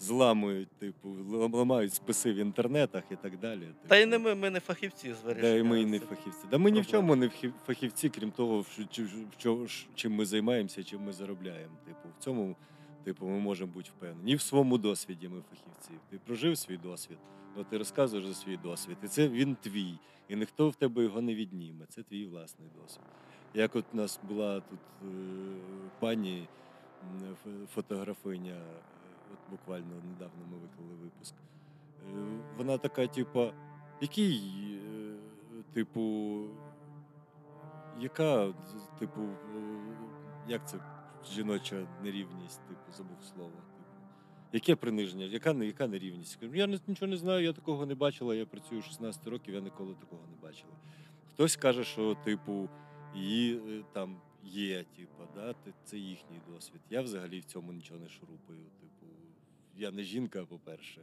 зламують, 0.00 0.68
типу, 0.68 1.08
ламають 1.52 1.94
списи 1.94 2.32
в 2.32 2.36
інтернетах 2.36 3.02
і 3.10 3.16
так 3.16 3.38
далі. 3.38 3.60
Типу. 3.60 3.88
Та 3.88 3.96
й 3.96 4.06
не 4.06 4.18
ми, 4.18 4.34
ми 4.34 4.50
не 4.50 4.60
фахівці 4.60 5.14
з 5.14 5.24
вирішення. 5.24 5.54
і 5.54 5.62
ми 5.62 5.82
і 5.82 5.86
не 5.86 5.98
фахівці. 5.98 6.46
Да 6.50 6.58
ми 6.58 6.70
ні 6.70 6.80
в 6.80 6.86
чому 6.86 7.16
не 7.16 7.30
фахівці, 7.66 8.08
крім 8.08 8.30
того, 8.30 8.64
чим 9.94 10.14
ми 10.14 10.24
займаємося, 10.24 10.84
чим 10.84 11.04
ми 11.04 11.12
заробляємо. 11.12 11.74
Типу, 11.86 12.08
в 12.18 12.24
цьому 12.24 12.56
типу, 13.04 13.26
ми 13.26 13.38
можемо 13.38 13.72
бути 13.72 13.90
впевнені. 13.96 14.24
Ні 14.24 14.34
в 14.34 14.40
своєму 14.40 14.78
досвіді 14.78 15.28
ми 15.28 15.42
фахівці. 15.50 15.90
Ти 16.10 16.18
прожив 16.26 16.58
свій 16.58 16.76
досвід, 16.76 17.18
от 17.56 17.66
ти 17.66 17.78
розказуєш 17.78 18.26
за 18.26 18.34
свій 18.34 18.56
досвід. 18.56 18.96
І 19.04 19.08
це 19.08 19.28
він 19.28 19.56
твій. 19.60 19.94
І 20.28 20.36
ніхто 20.36 20.68
в 20.68 20.74
тебе 20.74 21.02
його 21.02 21.20
не 21.20 21.34
відніме. 21.34 21.86
Це 21.88 22.02
твій 22.02 22.26
власний 22.26 22.68
досвід. 22.82 23.04
Як 23.54 23.76
от 23.76 23.84
у 23.92 23.96
нас 23.96 24.20
була 24.28 24.60
тут 24.60 24.78
е, 25.02 25.06
пані 26.00 26.48
фотографиня, 27.74 28.60
от 29.32 29.50
буквально 29.50 29.94
недавно 29.94 30.46
ми 30.50 30.56
виклали 30.58 30.94
випуск. 31.02 31.34
Е, 31.34 32.40
Вона 32.56 32.78
така, 32.78 33.06
типу, 33.06 33.50
який, 34.00 34.42
е, 34.74 35.14
типу, 35.72 36.44
яка, 38.00 38.54
типу, 38.98 39.20
е, 39.20 39.36
як 40.48 40.68
це 40.68 40.78
жіноча 41.32 41.86
нерівність, 42.02 42.60
типу, 42.68 42.92
забув 42.92 43.22
слово. 43.34 43.50
Типу. 43.50 43.78
Яке 44.52 44.76
приниження, 44.76 45.24
яка, 45.24 45.50
яка 45.50 45.86
нерівність? 45.86 46.38
Я 46.54 46.66
нічого 46.86 47.10
не 47.10 47.16
знаю, 47.16 47.44
я 47.44 47.52
такого 47.52 47.86
не 47.86 47.94
бачила, 47.94 48.34
я 48.34 48.46
працюю 48.46 48.82
16 48.82 49.26
років, 49.26 49.54
я 49.54 49.60
ніколи 49.60 49.94
такого 49.94 50.22
не 50.30 50.48
бачила. 50.48 50.72
Хтось 51.34 51.56
каже, 51.56 51.84
що, 51.84 52.14
типу, 52.14 52.68
її 53.14 53.84
там 53.92 54.16
є, 54.44 54.84
типу, 54.96 55.22
да, 55.34 55.54
це 55.84 55.98
їхній 55.98 56.40
досвід. 56.48 56.80
Я 56.90 57.02
взагалі 57.02 57.40
в 57.40 57.44
цьому 57.44 57.72
нічого 57.72 58.00
не 58.00 58.08
шурупаю. 58.08 58.60
Я 59.78 59.90
не 59.90 60.02
жінка, 60.02 60.44
по-перше. 60.44 61.00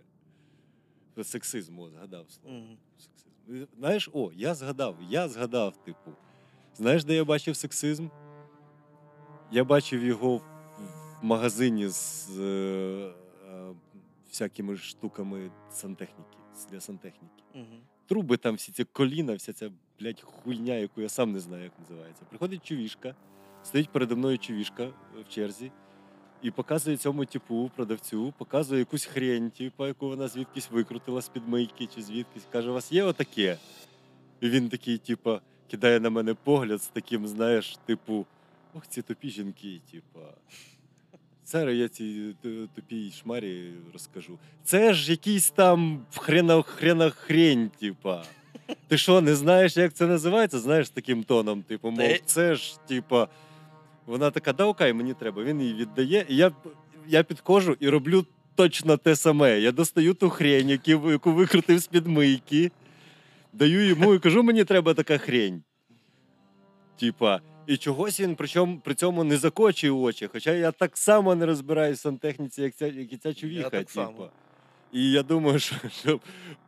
Сексизм, 1.24 1.80
о, 1.80 1.90
згадав 1.90 2.26
слово. 2.32 2.58
Мгм. 2.58 2.78
Сексизм. 2.98 3.66
Знаєш, 3.78 4.10
о, 4.14 4.32
я 4.36 4.56
згадав, 4.56 4.98
я 5.10 5.30
згадав, 5.30 5.84
типу. 5.84 6.12
Знаєш, 6.76 7.04
де 7.04 7.16
я 7.16 7.26
бачив 7.26 7.56
сексизм? 7.56 8.08
Я 9.52 9.64
бачив 9.64 10.04
його 10.04 10.38
в, 10.38 10.44
магазині 11.22 11.88
з 11.88 12.30
е, 12.40 13.14
е, 13.50 13.74
всякими 14.30 14.78
штуками 14.78 15.52
сантехніки, 15.72 16.38
для 16.72 16.80
сантехніки. 16.80 17.44
Мгм. 17.54 17.82
Труби 18.06 18.38
там, 18.38 18.56
всі 18.56 18.72
ці 18.72 18.84
коліна, 18.84 19.34
вся 19.36 19.54
ця, 19.54 19.72
блядь, 20.00 20.22
хуйня, 20.22 20.74
яку 20.74 21.02
я 21.02 21.10
сам 21.10 21.32
не 21.32 21.40
знаю, 21.40 21.64
як 21.64 21.74
називається. 21.80 22.26
Приходить 22.30 22.66
чувішка, 22.66 23.16
стоїть 23.64 23.90
передо 23.90 24.18
мною 24.18 24.38
чувішка 24.38 24.84
е, 24.84 24.94
в 25.22 25.30
черзі. 25.30 25.72
І 26.46 26.52
показує 26.52 26.98
цьому 26.98 27.26
типу, 27.26 27.72
продавцю, 27.76 28.34
показує 28.38 28.80
якусь 28.80 29.06
хрень, 29.06 29.52
типу, 29.52 29.88
яку 29.88 30.08
вона 30.08 30.28
звідкись 30.28 30.72
викрутила 30.72 31.22
з 31.22 31.30
під 31.30 31.48
мийки 31.48 31.88
чи 31.96 32.02
звідкись. 32.02 32.44
Каже, 32.52 32.70
у 32.70 32.74
вас 32.74 32.92
є 32.92 33.04
отаке? 33.04 33.58
І 34.42 34.50
він 34.50 34.70
такий, 34.70 34.98
типу, 34.98 35.40
кидає 35.72 36.00
на 36.00 36.10
мене 36.10 36.34
погляд 36.34 36.82
з 36.84 36.88
таким, 36.88 37.28
знаєш, 37.28 37.78
типу, 37.86 38.26
ох, 38.74 38.88
ці 38.88 39.02
тупі 39.02 39.30
жінки, 39.30 39.82
типу. 39.92 40.20
Зараз 41.46 41.76
я 41.76 41.88
цій 41.88 42.36
тупій 42.76 43.12
шмарі 43.12 43.74
розкажу. 43.94 44.40
Це 44.64 44.94
ж 44.94 45.12
якийсь 45.12 45.50
там 45.50 46.06
хрена, 46.16 46.62
хрена 46.62 47.10
хрень, 47.10 47.72
типа. 47.80 48.24
Ти 48.88 48.98
що, 48.98 49.22
не 49.22 49.36
знаєш, 49.36 49.78
як 49.78 49.94
це 49.94 50.08
називається? 50.08 50.60
Знаєш 50.60 50.90
таким 50.90 51.24
тоном, 51.24 51.64
типу, 51.64 51.92
мов, 51.92 52.20
це 52.26 52.56
ж, 52.56 52.80
типа. 52.88 53.28
Вона 54.06 54.32
така, 54.32 54.54
да 54.54 54.66
окей, 54.66 54.94
мені 54.94 55.14
треба. 55.14 55.44
Він 55.44 55.62
її 55.62 55.74
віддає, 55.74 56.26
і 56.30 56.36
я, 56.36 56.52
я 57.08 57.24
підходжу 57.24 57.78
і 57.80 57.90
роблю 57.90 58.26
точно 58.56 58.98
те 58.98 59.16
саме. 59.16 59.60
Я 59.60 59.72
достаю 59.72 60.14
ту 60.14 60.30
хрень, 60.30 60.70
яку, 60.70 61.12
яку 61.12 61.32
викрутив 61.32 61.80
з-під 61.80 62.08
мийки, 62.08 62.72
даю 63.54 63.88
йому 63.88 64.14
і 64.14 64.20
кажу, 64.20 64.44
мені 64.44 64.64
треба 64.64 64.94
така 64.94 65.18
хрень. 65.18 65.64
Типа, 67.00 67.42
і 67.68 67.78
чогось 67.78 68.20
він 68.20 68.36
причому, 68.36 68.80
при 68.80 68.96
цьому 68.96 69.24
не 69.24 69.38
закочує 69.38 69.92
очі. 69.92 70.28
Хоча 70.28 70.52
я 70.52 70.72
так 70.72 70.98
само 70.98 71.36
не 71.36 71.46
розбираюся 71.46 72.00
в 72.00 72.02
сантехніці, 72.02 72.62
як 72.62 72.76
ця, 72.76 72.88
як 72.88 73.14
і 73.14 73.18
ця 73.18 73.34
чувіха. 73.34 73.70
так 73.70 73.86
типа. 73.86 73.92
само. 73.92 74.30
І 74.96 75.12
я 75.12 75.24
думаю, 75.24 75.60
що, 75.60 75.90
що 75.90 76.20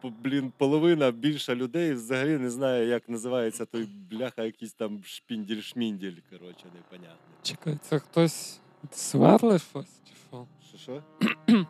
блін, 0.03 0.53
половина 0.57 1.11
більша 1.11 1.55
людей 1.55 1.93
взагалі 1.93 2.37
не 2.37 2.49
знає, 2.49 2.87
як 2.87 3.09
називається 3.09 3.65
той 3.65 3.85
бляха, 3.85 4.43
якийсь 4.43 4.73
там 4.73 4.97
шпінділь-шмінділь. 4.97 6.21
Коротше, 6.29 6.65
непонятно. 6.75 7.17
Чекай, 7.41 7.77
це 7.81 7.99
хтось 7.99 8.59
сверли 8.91 9.59
щось 9.59 10.01
чи 10.03 10.13
що? 10.27 10.47
Що 10.67 10.77
що? 10.77 11.03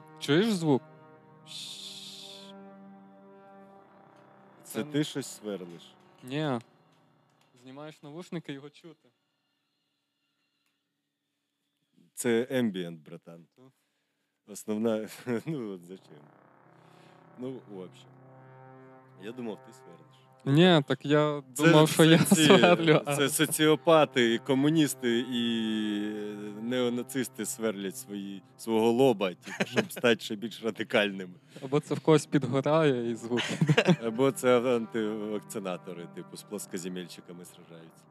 Чуєш 0.19 0.51
звук? 0.51 0.81
Це 4.63 4.83
ти 4.83 5.03
щось 5.03 5.27
сверлиш. 5.27 5.93
Ні. 6.23 6.59
Знімаєш 7.63 8.03
навушники, 8.03 8.53
його 8.53 8.69
чути. 8.69 9.09
Це 12.13 12.47
ембієнт, 12.49 13.01
братан. 13.01 13.47
Основна. 14.47 15.09
Ну, 15.45 15.73
от 15.73 15.83
зачем? 15.83 16.46
Ну, 17.39 17.51
в 17.71 17.79
общем. 17.79 18.07
Я 19.23 19.31
думав, 19.31 19.57
ти 19.67 19.73
сверлиш. 19.73 20.07
Ні, 20.45 20.83
так 20.88 21.05
я 21.05 21.41
думав, 21.57 21.89
що 21.89 22.03
я 22.03 22.17
ці- 22.17 22.35
сверлю. 22.45 23.01
Це 23.17 23.29
соціопати, 23.29 24.33
і 24.33 24.38
комуністи 24.38 25.19
і 25.19 25.41
неонацисти 26.61 27.45
сверлять 27.45 27.97
свої, 27.97 28.41
свого 28.57 28.91
лоба, 28.91 29.29
типу, 29.33 29.69
щоб 29.69 29.91
стати 29.91 30.19
ще 30.19 30.35
більш 30.35 30.63
радикальними. 30.63 31.33
Або 31.63 31.79
це 31.79 31.93
в 31.95 31.99
когось 31.99 32.25
підгорає 32.25 33.11
і 33.11 33.15
звук. 33.15 33.41
Або 34.03 34.31
це 34.31 34.75
антивакцинатори, 34.75 36.07
типу, 36.15 36.38
з 36.38 36.43
плоскоземельчиками 36.43 37.45
сражаються. 37.45 38.03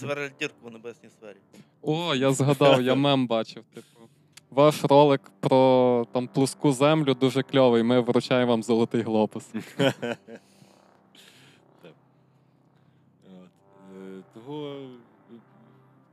Сверлять 0.00 0.32
дірку 0.40 0.68
в 0.68 0.70
небесній 0.72 1.10
сфері. 1.10 1.36
О, 1.82 2.14
я 2.14 2.32
згадав, 2.32 2.82
я 2.82 2.94
мем 2.94 3.26
бачив. 3.26 3.64
Типу. 3.74 3.99
Ваш 4.50 4.84
ролик 4.84 5.30
про 5.40 6.06
там 6.12 6.28
плоску 6.28 6.72
землю 6.72 7.14
дуже 7.14 7.42
кльовий. 7.42 7.82
Ми 7.82 8.00
вручаємо 8.00 8.50
вам 8.50 8.62
золотий 8.62 9.02
глобус. 9.02 9.48
Е, 13.96 14.22
Того, 14.34 14.76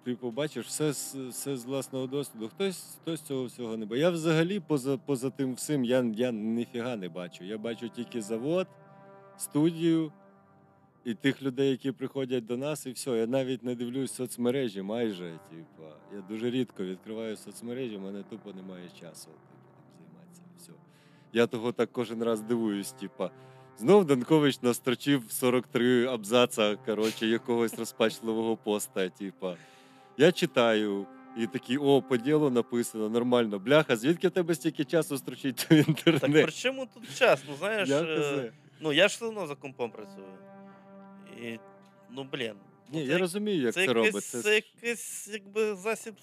ти 0.03 0.15
побачиш 0.15 0.65
все, 0.67 0.89
все 1.29 1.57
з 1.57 1.65
власного 1.65 2.07
досвіду. 2.07 2.49
Хтось, 2.49 2.97
хтось 3.01 3.21
цього 3.21 3.45
всього 3.45 3.77
не 3.77 3.85
бачить. 3.85 4.01
Я 4.01 4.09
взагалі 4.09 4.59
поза, 4.59 4.97
поза 4.97 5.29
тим 5.29 5.53
всім 5.53 5.83
я, 5.83 6.05
я 6.15 6.31
ніфіга 6.31 6.95
не 6.95 7.09
бачу. 7.09 7.43
Я 7.43 7.57
бачу 7.57 7.89
тільки 7.89 8.21
завод, 8.21 8.67
студію 9.37 10.11
і 11.07 11.13
тих 11.13 11.41
людей, 11.41 11.69
які 11.69 11.91
приходять 11.91 12.45
до 12.45 12.57
нас, 12.57 12.85
і 12.85 12.91
все. 12.91 13.11
Я 13.11 13.27
навіть 13.27 13.63
не 13.63 13.75
дивлюсь 13.75 14.13
соцмережі 14.13 14.81
майже. 14.81 15.39
Типа. 15.49 15.89
Я 16.13 16.21
дуже 16.29 16.49
рідко 16.49 16.83
відкриваю 16.83 17.37
соцмережі, 17.37 17.97
в 17.97 18.01
мене 18.01 18.23
тупо 18.23 18.53
немає 18.53 18.89
часу 18.99 19.25
типу, 19.25 19.93
займатися. 19.99 20.41
Все. 20.57 20.71
Я 21.33 21.47
того 21.47 21.71
так 21.71 21.91
кожен 21.91 22.23
раз 22.23 22.41
дивуюсь, 22.41 22.91
типа. 22.91 23.31
Знов 23.77 24.05
Данкович 24.05 24.61
настрочив 24.61 25.23
43 25.29 26.05
абзаца, 26.05 26.75
коротше, 26.75 27.27
якогось 27.27 27.79
розпачливого 27.79 28.57
поста. 28.57 29.09
Типа. 29.09 29.55
Я 30.17 30.31
читаю, 30.31 31.05
і 31.37 31.47
такий, 31.47 31.77
о, 31.77 32.01
по 32.01 32.17
ділу 32.17 32.49
написано, 32.49 33.09
нормально. 33.09 33.59
Бляха, 33.59 33.95
звідки 33.95 34.27
в 34.27 34.31
тебе 34.31 34.55
стільки 34.55 34.83
часу 34.83 35.17
строчить 35.17 35.67
в 35.71 36.19
Так 36.19 36.31
при 36.31 36.51
чому 36.51 36.87
тут 36.93 37.17
час? 37.17 37.43
Ну 37.49 37.55
знаєш, 37.55 37.89
Я 37.89 38.01
е, 38.01 38.51
ну 38.81 38.93
я 38.93 39.07
ж 39.07 39.15
все 39.15 39.25
одно 39.25 39.47
за 39.47 39.55
компом 39.55 39.91
працюю. 39.91 40.27
І, 41.43 41.59
ну 42.09 42.27
блін. 42.31 42.53
Ні, 42.93 42.99
ну, 43.05 43.11
я 43.11 43.17
розумію, 43.17 43.61
як 43.61 43.73
це, 43.73 43.81
якесь- 43.81 43.95
робить. 43.95 44.23
Це, 44.23 44.41
Це, 44.41 44.55
якийсь 44.55 45.27
якби 45.27 45.75
засіб 45.75 46.13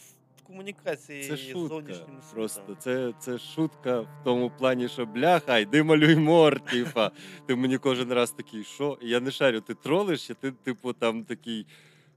комунікації 0.46 1.28
це 1.28 1.36
з 1.36 1.50
зовнішнім 1.50 1.96
світом. 1.96 2.20
Просто 2.32 2.76
це, 2.80 3.12
це 3.20 3.38
шутка 3.38 4.00
в 4.00 4.08
тому 4.24 4.50
плані, 4.58 4.88
що 4.88 5.06
бляха, 5.06 5.58
йди 5.58 5.82
малюй 5.82 6.16
мор, 6.16 6.60
типа. 6.60 7.10
Ти 7.46 7.54
мені 7.54 7.78
кожен 7.78 8.12
раз 8.12 8.30
такий, 8.30 8.64
що? 8.64 8.98
Я 9.02 9.20
не 9.20 9.30
шарю, 9.30 9.60
ти 9.60 9.74
тролиш, 9.74 10.26
чи 10.26 10.34
ти, 10.34 10.52
типу, 10.52 10.92
там 10.92 11.24
такий. 11.24 11.66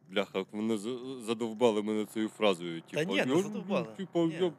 Бляха, 0.09 0.45
мене 0.53 0.77
задовбали 1.25 1.83
мене 1.83 2.05
цією 2.05 2.29
фразою. 2.29 2.81
Типу, 2.81 3.13
ні, 3.13 3.25
не 3.25 3.41
задовбали. 3.41 3.87
Типу, 3.97 4.25
Ні. 4.25 4.33
я... 4.41 4.51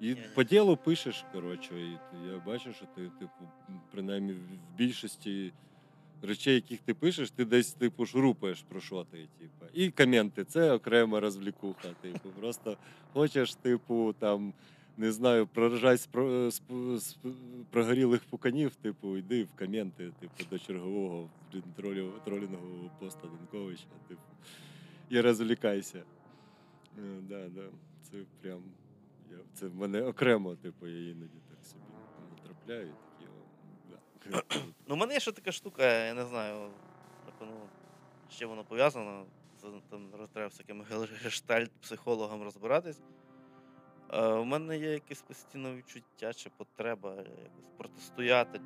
І 0.00 0.06
Ні-ні. 0.08 0.22
по 0.34 0.42
ділу 0.42 0.76
пишеш, 0.76 1.24
коротше, 1.32 1.80
і 1.80 1.90
я 2.32 2.42
бачу, 2.46 2.72
що 2.72 2.86
ти, 2.94 3.02
типу, 3.18 3.48
принаймні 3.90 4.32
в 4.32 4.76
більшості 4.76 5.52
речей, 6.22 6.54
яких 6.54 6.80
ти 6.80 6.94
пишеш, 6.94 7.30
ти 7.30 7.44
десь 7.44 7.72
типу 7.72 8.06
шурупаєш 8.06 8.64
про 8.68 8.80
що 8.80 9.04
ти. 9.04 9.28
Типу. 9.38 9.66
І 9.74 9.90
коменти 9.90 10.44
це 10.44 10.72
окрема 10.72 11.20
розвлікуха. 11.20 11.88
Типу, 12.00 12.28
просто 12.40 12.76
хочеш, 13.12 13.54
типу, 13.54 14.14
там. 14.18 14.52
Не 14.98 15.12
знаю, 15.12 15.46
пророжай 15.46 15.96
з, 15.96 16.06
про, 16.06 16.50
з, 16.50 17.16
прогорілих 17.70 18.24
пуканів, 18.24 18.74
типу, 18.74 19.16
йди 19.16 19.44
в 19.44 19.58
коменти, 19.58 20.12
типу, 20.20 20.50
до 20.50 20.58
чергового 20.58 21.28
тролінгового 22.24 22.90
поста 22.98 23.28
Данковича, 23.28 23.84
типу, 24.08 24.20
і 25.08 25.20
розвлікайся. 25.20 26.02
Е, 26.98 27.20
да, 27.28 27.48
да, 27.48 27.68
це 28.02 28.18
прям. 28.40 28.62
Я, 29.30 29.38
це 29.54 29.66
в 29.66 29.74
мене 29.74 30.02
окремо, 30.02 30.54
типу, 30.54 30.86
я 30.86 31.10
іноді 31.10 31.38
так 31.50 31.64
собі 31.64 31.84
натрапляю. 32.30 32.92
Ну, 34.86 34.94
у 34.94 34.96
мене 34.96 35.20
ще 35.20 35.32
така 35.32 35.52
штука, 35.52 35.82
я 36.06 36.14
не 36.14 36.24
знаю, 36.26 36.70
напевно, 37.26 37.54
з 38.30 38.34
чим 38.36 38.48
воно 38.48 38.64
пов'язано. 38.64 39.24
Це 39.62 39.66
там 39.90 40.08
треба 40.32 40.48
всяким 40.48 40.82
гештальт 41.22 41.70
психологам 41.80 42.42
розбиратись. 42.42 43.00
Е, 44.12 44.26
у 44.28 44.44
мене 44.44 44.78
є 44.78 44.92
якесь 44.92 45.22
постійне 45.22 45.74
відчуття 45.74 46.32
чи 46.32 46.50
потреба 46.50 47.14
якось 47.16 47.68
протистояти. 47.76 48.60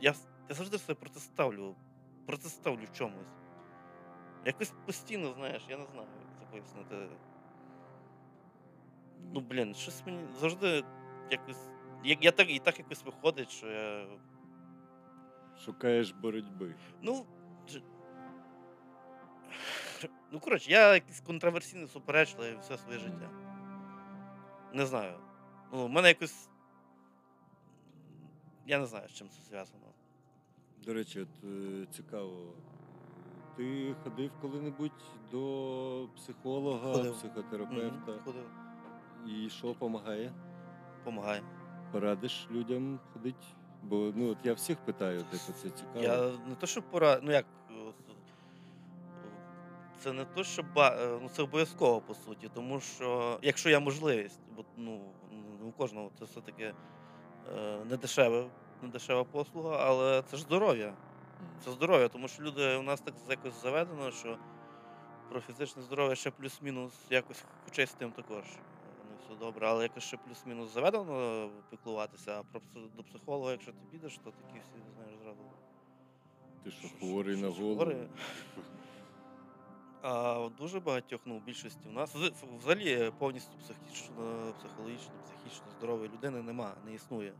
Я, 0.00 0.14
я 0.48 0.54
завжди 0.54 0.76
все 0.76 0.94
протиставлю, 0.94 1.74
протиставлю 2.26 2.84
в 2.92 2.96
чомусь. 2.98 3.26
Якось 4.46 4.72
постійно, 4.86 5.32
знаєш, 5.32 5.62
я 5.68 5.76
не 5.78 5.84
знаю, 5.86 6.08
як 6.20 6.38
це 6.38 6.44
пояснити. 6.50 7.08
Ну, 9.32 9.40
блін, 9.40 9.74
щось 9.74 10.06
мені 10.06 10.18
завжди 10.40 10.84
якось. 11.30 11.68
як- 12.04 12.24
Я 12.24 12.32
так, 12.32 12.50
і 12.50 12.58
так 12.58 12.78
якось 12.78 13.04
виходить, 13.04 13.50
що 13.50 13.66
я 13.66 14.06
Шукаєш 15.58 16.12
боротьби. 16.12 16.74
Ну. 17.02 17.26
Ну, 20.32 20.40
коротше, 20.40 20.70
я 20.70 20.94
якийсь 20.94 21.20
контроверсійний 21.20 21.86
суперечливий 21.88 22.56
все 22.60 22.78
своє 22.78 22.98
життя. 22.98 23.30
Не 24.72 24.86
знаю. 24.86 25.18
Ну, 25.72 25.86
в 25.86 25.90
мене 25.90 26.08
якось. 26.08 26.48
Я 28.66 28.78
не 28.78 28.86
знаю, 28.86 29.08
з 29.08 29.12
чим 29.12 29.28
це 29.28 29.42
зв'язано. 29.42 29.84
До 30.84 30.94
речі, 30.94 31.20
от 31.20 31.44
е, 31.44 31.86
цікаво. 31.90 32.52
Ти 33.56 33.94
ходив 34.04 34.30
коли-небудь 34.40 35.02
до 35.30 36.08
психолога, 36.16 36.92
Ходив. 36.92 37.14
психотерапевта, 37.14 38.12
Мгм, 38.12 38.20
Ходив. 38.24 38.46
і 39.26 39.50
що 39.50 39.66
допомагає? 39.66 40.32
Помагає. 41.04 41.42
Порадиш 41.92 42.48
людям 42.50 43.00
ходити? 43.12 43.46
Бо 43.84 44.12
ну 44.14 44.30
от 44.30 44.38
я 44.44 44.54
всіх 44.54 44.78
питаю, 44.78 45.22
типу, 45.22 45.52
це 45.62 45.70
цікаво. 45.70 46.00
Я 46.02 46.30
не 46.48 46.54
то, 46.54 46.66
що 46.66 46.82
пора. 46.82 47.18
Ну 47.22 47.32
як. 47.32 47.46
Це 49.98 50.12
не 50.12 50.24
то, 50.24 50.44
що 50.44 50.62
ба... 50.74 50.96
е, 51.00 51.18
ну, 51.22 51.28
це 51.28 51.42
обов'язково 51.42 52.00
по 52.00 52.14
суті, 52.14 52.50
тому 52.54 52.80
що 52.80 53.38
якщо 53.42 53.70
є 53.70 53.78
можливість, 53.78 54.40
бо 54.56 54.64
ну, 54.76 55.00
у 55.68 55.70
кожного 55.70 56.10
це 56.18 56.24
все-таки 56.24 56.74
е, 57.56 57.84
не 57.90 57.96
дешеве, 57.96 58.44
не 58.82 58.88
дешева 58.88 59.24
послуга, 59.24 59.76
але 59.80 60.22
це 60.22 60.36
ж 60.36 60.42
здоров'я. 60.42 60.94
Це 61.64 61.70
здоров'я, 61.70 62.08
тому 62.08 62.28
що 62.28 62.42
люди 62.42 62.76
у 62.76 62.82
нас 62.82 63.00
так 63.00 63.14
якось 63.30 63.62
заведено, 63.62 64.10
що 64.10 64.36
про 65.30 65.40
фізичне 65.40 65.82
здоров'я 65.82 66.14
ще 66.14 66.30
плюс-мінус 66.30 66.92
якось, 67.10 67.44
хоча 67.64 67.82
й 67.82 67.86
з 67.86 67.92
тим 67.92 68.12
також 68.12 68.44
все 69.20 69.34
добре, 69.40 69.68
але 69.68 69.82
якось 69.82 70.04
ще 70.04 70.16
плюс-мінус 70.16 70.70
заведено 70.70 71.50
піклуватися, 71.70 72.40
а 72.40 72.42
про 72.42 72.60
до 72.96 73.02
психолога, 73.02 73.52
якщо 73.52 73.72
ти 73.72 73.78
підеш, 73.90 74.18
то 74.18 74.30
такі 74.30 74.60
всі 74.60 74.82
знаєш 74.96 75.18
зразу. 75.22 75.40
Ти 76.64 76.70
що, 76.70 76.88
хворий 76.88 77.36
на 77.36 77.48
голову? 77.48 77.74
хворий? 77.74 78.08
А 80.06 80.48
дуже 80.58 80.80
багатьох, 80.80 81.20
ну, 81.24 81.38
в 81.38 81.44
більшості 81.44 81.88
у 81.88 81.92
нас 81.92 82.14
взагалі 82.58 83.12
повністю 83.18 83.58
психічно, 83.58 84.54
психологічно, 84.58 85.12
психічно 85.24 85.66
здорової 85.78 86.10
людини 86.10 86.42
нема, 86.42 86.74
не 86.86 86.94
існує 86.94 87.32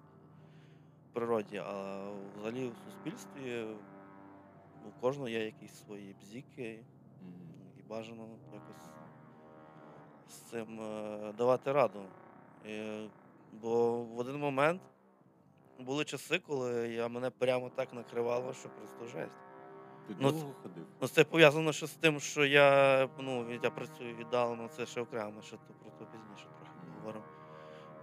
в 1.11 1.15
природі. 1.15 1.57
А 1.57 2.05
взагалі 2.37 2.69
в 2.69 2.77
суспільстві 2.85 3.67
ну, 4.83 4.89
у 4.89 5.01
кожного 5.01 5.29
є 5.29 5.45
якісь 5.45 5.75
свої 5.85 6.17
бзіки, 6.21 6.85
і 7.79 7.83
бажано 7.83 8.29
якось 8.53 8.89
з 10.35 10.51
цим 10.51 10.81
е, 10.81 11.33
давати 11.39 11.73
раду. 11.73 12.01
Бо 13.53 14.03
в 14.03 14.19
один 14.19 14.37
момент 14.37 14.81
були 15.79 16.05
часи, 16.05 16.39
коли 16.39 16.89
я 16.89 17.09
мене 17.09 17.31
прямо 17.31 17.71
так 17.71 17.95
накривало, 17.95 18.53
що 18.53 18.69
просто 18.69 19.07
жесть. 19.19 19.37
Ти 20.09 20.15
Ну, 20.21 20.31
довго 20.31 20.55
ходив? 20.63 20.87
Ну, 21.01 21.09
це 21.09 21.25
пов'язано 21.25 21.73
ще 21.73 21.87
з 21.87 21.93
тим, 21.93 22.21
що 22.21 22.45
я, 22.45 23.09
ну, 23.19 23.53
я 23.63 23.71
працюю 23.71 24.17
віддалено, 24.17 24.69
це 24.69 24.87
ще 24.87 25.01
окремо, 25.01 25.43
ще 25.43 25.57
то 25.57 25.75
про 25.83 25.91
то 25.91 26.07
пізніше 26.13 26.47
трохи 26.59 26.73
поговоримо. 26.95 27.25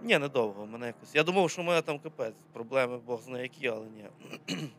Ні, 0.02 0.18
недовго. 0.18 0.66
Мене 0.66 0.86
якось. 0.86 1.14
Я 1.14 1.22
думав, 1.22 1.50
що 1.50 1.62
в 1.62 1.64
мене 1.64 1.82
там 1.82 1.98
капець. 1.98 2.42
Проблеми 2.52 2.98
Бог 2.98 3.20
знає 3.22 3.42
які, 3.42 3.68
але 3.68 3.86
ні. 3.86 4.08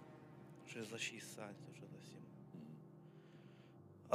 Щось 0.70 0.90
за 0.90 0.98
6 0.98 1.36
сеансів, 1.36 1.66
вже 1.72 1.82
за 1.82 2.10
7. 2.10 2.18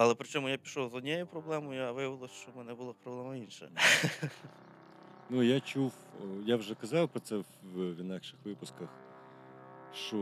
Але 0.01 0.15
причому 0.15 0.49
я 0.49 0.59
пішов 0.59 0.91
з 0.91 0.95
однією 0.95 1.27
проблемою, 1.27 1.83
а 1.83 1.93
виявилося, 1.93 2.35
що 2.35 2.51
в 2.53 2.57
мене 2.57 2.75
була 2.75 2.93
проблема 3.03 3.37
інша. 3.37 3.69
Ну, 5.31 5.43
я 5.43 5.61
чув, 5.61 5.93
я 6.45 6.57
вже 6.57 6.75
казав 6.75 7.09
про 7.09 7.21
це 7.21 7.37
в, 7.75 8.01
інакших 8.01 8.39
випусках, 8.45 8.89
що 9.95 10.17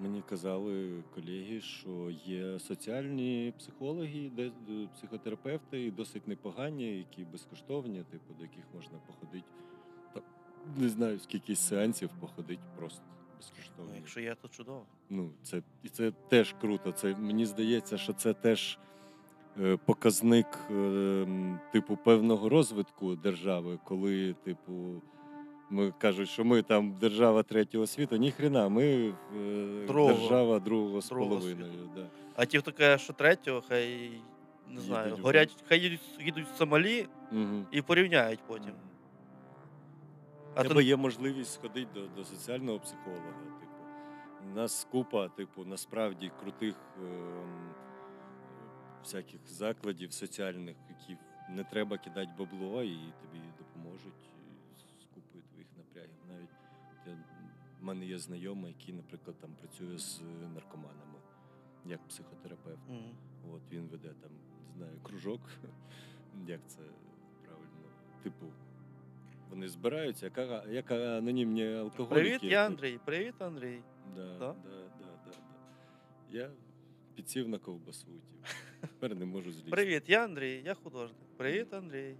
мені 0.00 0.22
казали 0.28 1.02
колеги, 1.14 1.60
що 1.60 2.10
є 2.24 2.58
соціальні 2.58 3.54
психологи, 3.58 4.30
де 4.36 4.50
психотерапевти 4.94 5.84
і 5.84 5.90
досить 5.90 6.28
непогані, 6.28 6.98
які 6.98 7.24
безкоштовні, 7.24 8.04
типу, 8.10 8.34
до 8.34 8.42
яких 8.42 8.64
можна 8.74 8.98
походити. 9.06 9.48
Не 10.76 10.88
знаю, 10.88 11.18
скільки 11.18 11.56
сеансів 11.56 12.10
походити 12.20 12.62
просто 12.76 13.02
безкоштовно. 13.36 13.90
Ну, 13.92 13.96
якщо 13.96 14.20
є, 14.20 14.34
то 14.42 14.48
чудово. 14.48 14.82
Ну, 15.10 15.30
це, 15.42 15.62
і 15.82 15.88
це 15.88 16.12
теж 16.28 16.54
круто. 16.60 16.92
Це, 16.92 17.14
мені 17.14 17.46
здається, 17.46 17.98
що 17.98 18.12
це 18.12 18.34
теж 18.34 18.78
е, 19.60 19.76
показник 19.76 20.46
е, 20.70 21.26
типу 21.72 21.96
певного 21.96 22.48
розвитку 22.48 23.16
держави, 23.16 23.78
коли, 23.84 24.34
типу, 24.44 25.02
ми 25.70 25.92
кажуть, 25.98 26.28
що 26.28 26.44
ми 26.44 26.62
там 26.62 26.94
держава 27.00 27.42
третього 27.42 27.86
світу. 27.86 28.16
Ніхрена, 28.16 28.68
ми 28.68 28.84
е, 29.36 29.86
Другого. 29.86 30.12
держава 30.12 30.58
другого 30.60 31.00
з 31.00 31.08
Другого 31.08 31.30
половиною. 31.30 31.72
світу. 31.72 31.90
Да. 31.96 32.06
А 32.36 32.44
ті, 32.46 32.58
хто 32.58 32.72
каже, 32.72 33.04
що 33.04 33.12
третього, 33.12 33.62
хай 33.68 34.10
не 34.70 34.80
знаю, 34.80 35.08
Їдуть 35.08 35.24
горять, 35.24 35.64
хай 35.68 35.80
їдуть, 35.80 36.00
їдуть 36.20 36.46
в 36.54 36.56
Сомалі 36.56 37.06
Угу. 37.32 37.64
і 37.70 37.82
порівняють 37.82 38.40
потім. 38.46 38.72
А 40.56 40.60
А 40.60 40.64
то 40.64 40.80
є 40.80 40.96
можливість 40.96 41.52
сходити 41.52 41.88
до, 41.94 42.06
до 42.06 42.24
соціального 42.24 42.80
психолога. 42.80 43.32
Типу, 43.60 43.82
у 44.50 44.54
нас 44.54 44.88
купа, 44.90 45.28
типу, 45.28 45.64
насправді 45.64 46.32
крутих 46.40 46.76
ем, 46.98 47.74
всяких 49.02 49.40
закладів 49.48 50.12
соціальних, 50.12 50.76
які 50.88 51.20
не 51.48 51.64
треба 51.64 51.98
кидати 51.98 52.30
бабло, 52.38 52.82
і 52.82 52.96
тобі 52.96 53.42
допоможуть 53.58 54.30
з 55.00 55.14
купою 55.14 55.44
твоїх 55.50 55.68
напрягів. 55.76 56.16
Навіть 56.28 56.50
я, 57.06 57.16
в 57.80 57.84
мене 57.84 58.06
є 58.06 58.18
знайомий, 58.18 58.74
який, 58.78 58.94
наприклад, 58.94 59.36
там 59.40 59.50
працює 59.60 59.98
з 59.98 60.20
наркоманами 60.54 61.18
як 61.84 62.08
психотерапевт. 62.08 62.88
Мгм. 62.88 63.14
От 63.54 63.62
він 63.72 63.88
веде 63.88 64.14
там, 64.22 64.30
не 64.68 64.74
знаю, 64.76 64.98
кружок. 65.02 65.40
Як 66.46 66.60
це 66.66 66.80
правильно? 67.44 67.88
Типу, 68.22 68.46
вони 69.50 69.68
збираються, 69.68 70.26
як, 70.26 70.38
а- 70.38 70.64
як 70.70 70.90
анонімні 70.90 71.74
алкоголіки. 71.74 72.14
Привіт, 72.38 72.52
я 72.52 72.66
Андрій. 72.66 72.98
Привіт, 73.04 73.34
Андрій. 73.38 73.80
Да, 74.16 74.38
Да? 74.38 74.38
да? 74.38 74.54
Да, 74.64 74.88
да, 75.00 75.06
да, 75.26 75.32
Я 76.30 76.50
підсів 77.14 77.48
на 77.48 77.58
ковбасу. 77.58 78.06
Типу. 78.06 78.20
Тепер 78.80 79.16
не 79.16 79.24
можу 79.26 79.52
злізти. 79.52 79.70
Привіт, 79.70 80.02
я 80.06 80.24
Андрій, 80.24 80.62
я 80.64 80.74
художник. 80.74 81.18
Привіт, 81.36 81.74
Андрій. 81.74 82.14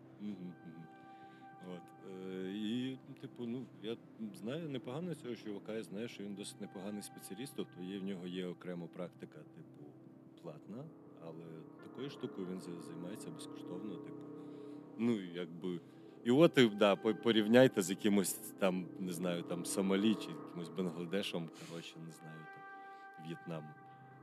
От. 1.75 2.11
Е, 2.27 2.51
і, 2.55 2.99
ну, 3.09 3.15
типу, 3.21 3.47
ну, 3.47 3.67
я 3.83 3.97
знаю 4.35 4.69
непогано 4.69 5.15
цього 5.15 5.37
чувака, 5.37 5.73
я 5.75 5.83
знаю, 5.83 6.09
що 6.09 6.25
він 6.25 6.35
досить 6.35 6.61
непоганий 6.61 7.03
спеціаліст, 7.03 7.53
тобто 7.57 7.83
є, 7.83 7.99
в 7.99 8.05
нього 8.05 8.27
є 8.27 8.47
окрема 8.47 8.87
практика, 8.87 9.39
типу, 9.39 9.91
платна, 10.43 10.85
але 11.23 11.45
такою 11.83 12.11
штукою 12.11 12.47
він 12.53 12.61
займається 12.61 13.31
безкоштовно, 13.31 13.97
типу. 13.97 14.17
Ну, 14.99 15.21
якби. 15.35 15.81
І 16.27 16.31
от 16.31 16.59
да, 16.77 16.97
порівняйте 16.97 17.83
з 17.83 17.91
якимось 17.91 18.33
там, 18.33 18.87
не 19.01 19.13
знаю, 19.13 19.43
там 19.43 19.65
Сомалі 19.65 20.15
чи 20.15 20.29
якимось 20.29 20.69
Бангладешем, 20.69 21.49
коротше, 21.71 21.95
не 22.07 22.13
знаю, 22.13 22.39
там 22.55 23.27
В'єтнам. 23.27 23.65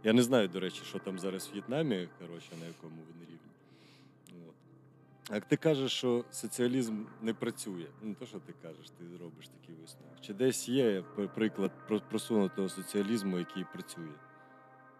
Я 0.04 0.14
не 0.14 0.22
знаю, 0.22 0.48
до 0.48 0.60
речі, 0.60 0.82
що 0.86 1.00
там 1.00 1.20
зараз 1.20 1.48
в 1.48 1.52
В'єтнамі, 1.52 2.08
коротше, 2.20 2.50
на 2.62 2.68
якому 2.68 2.96
вони 2.96 3.26
рівні. 3.26 4.48
От. 4.50 5.36
Як 5.36 5.46
ти 5.46 5.58
кажеш, 5.58 5.92
що 5.92 6.26
соціалізм 6.32 7.06
не 7.22 7.34
працює, 7.34 7.86
ну 8.02 8.16
то, 8.20 8.26
що 8.26 8.40
ти 8.40 8.54
кажеш, 8.62 8.90
ти 8.90 9.04
робиш 9.22 9.48
такий 9.48 9.76
висновок. 9.82 10.22
Чи 10.22 10.34
десь 10.34 10.70
є 10.70 11.04
приклад 11.36 11.72
просунутого 12.10 12.70
соціалізму, 12.70 13.38
який 13.40 13.66
працює? 13.74 14.14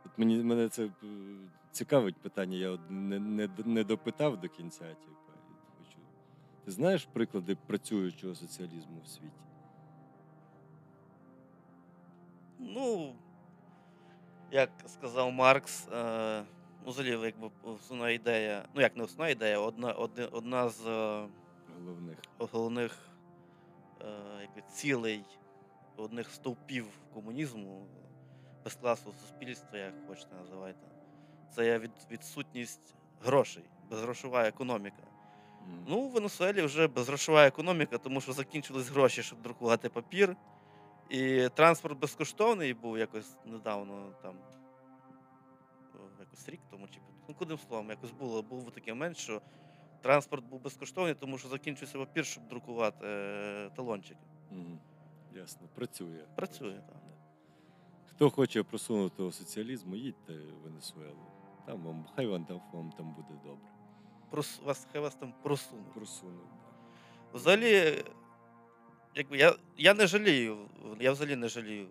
От 0.06 0.12
мені 0.18 0.44
мене 0.44 0.70
це 0.70 0.86
е, 0.86 0.90
цікавить 1.72 2.16
питання, 2.16 2.58
я 2.58 2.78
не, 2.90 3.20
не, 3.20 3.50
не 3.66 3.84
допитав 3.84 4.42
до 4.42 4.50
кінця. 4.50 4.84
Типу, 4.84 5.12
і 5.12 5.16
хочу. 5.16 5.23
Ти 6.66 6.72
знаєш 6.72 7.06
приклади 7.06 7.56
працюючого 7.68 8.36
соціалізму 8.36 9.02
в 9.04 9.08
світі? 9.08 9.44
Ну, 12.60 13.16
як 14.52 14.70
сказав 14.88 15.32
Маркс, 15.32 15.88
е, 15.88 16.44
ну, 16.86 16.92
взагалі, 16.92 17.22
якби 17.26 17.52
основна 17.64 18.10
ідея, 18.10 18.66
ну 18.74 18.82
як 18.82 18.98
не 18.98 19.04
основна 19.04 19.30
ідея, 19.30 19.60
одна, 19.60 19.92
одна, 19.92 20.26
одна 20.26 20.70
з 20.70 20.88
е, 20.88 21.28
Головних. 21.80 22.18
головних 22.38 23.10
е, 24.02 24.06
якби, 24.42 24.62
цілей, 24.72 25.24
одних 25.98 26.30
стовпів 26.30 26.86
комунізму, 27.14 27.88
безкласового 28.64 29.18
суспільства, 29.22 29.78
як 29.80 29.94
хочете 30.08 30.36
називайте, 30.36 30.88
це 31.56 31.66
є 31.66 31.80
від, 31.80 31.92
відсутність 32.12 32.96
грошей, 33.22 33.64
безгрошова 33.90 34.48
економіка. 34.48 35.04
Ну, 35.88 36.08
в 36.08 36.12
Венесуелі 36.12 36.62
вже 36.62 36.88
безгрошова 36.88 37.48
економіка, 37.48 37.98
тому 37.98 38.22
що 38.22 38.34
закінчились 38.34 38.90
гроші, 38.90 39.24
щоб 39.24 39.42
друкувати 39.42 39.90
папір. 39.90 40.36
І 41.10 41.50
транспорт 41.56 42.00
безкоштовний 42.00 42.74
був 42.74 42.98
якось 42.98 43.38
недавно, 43.46 44.12
там, 44.22 44.36
якось 46.20 46.50
рік 46.50 46.62
тому, 46.72 46.88
чи 46.88 47.00
ну, 47.30 47.36
кудим 47.36 47.58
словом, 47.58 47.90
якось 47.90 48.12
було, 48.12 48.42
був 48.42 48.72
такий 48.72 48.94
момент, 48.94 49.18
що 49.18 49.42
транспорт 50.02 50.46
був 50.46 50.62
безкоштовний, 50.62 51.16
тому 51.16 51.38
що 51.38 51.48
закінчився 51.48 51.98
папір, 51.98 52.26
щоб 52.26 52.48
друкувати 52.48 53.06
е, 53.08 53.70
талончики. 53.76 54.22
Мгм. 54.52 54.80
Ясно, 55.36 55.68
працює. 55.76 56.26
Працює, 56.36 56.82
так. 56.90 56.98
Хто 58.06 58.30
хоче 58.30 58.64
просунутого 58.64 59.32
соціалізму, 59.32 59.96
їдьте 59.96 60.34
в 60.34 60.64
Венесуелу. 60.64 61.26
Там 61.66 61.84
вам, 61.84 62.06
хай 62.16 62.28
вам 62.28 62.46
там, 62.46 62.62
вам 62.74 62.92
там 62.92 63.14
буде 63.14 63.40
добре. 63.44 63.73
Прос, 64.34 64.60
вас, 64.64 64.88
хай 64.92 65.02
вас 65.02 65.16
там 65.16 65.32
просунуть. 65.44 65.94
Просунуть. 65.94 66.42
Взагалі, 67.34 68.04
якби 69.16 69.38
я, 69.38 69.56
я 69.78 69.94
не 69.94 70.08
жалію, 70.08 70.70
я 71.00 71.12
взагалі 71.12 71.36
не 71.36 71.48
жалію. 71.48 71.88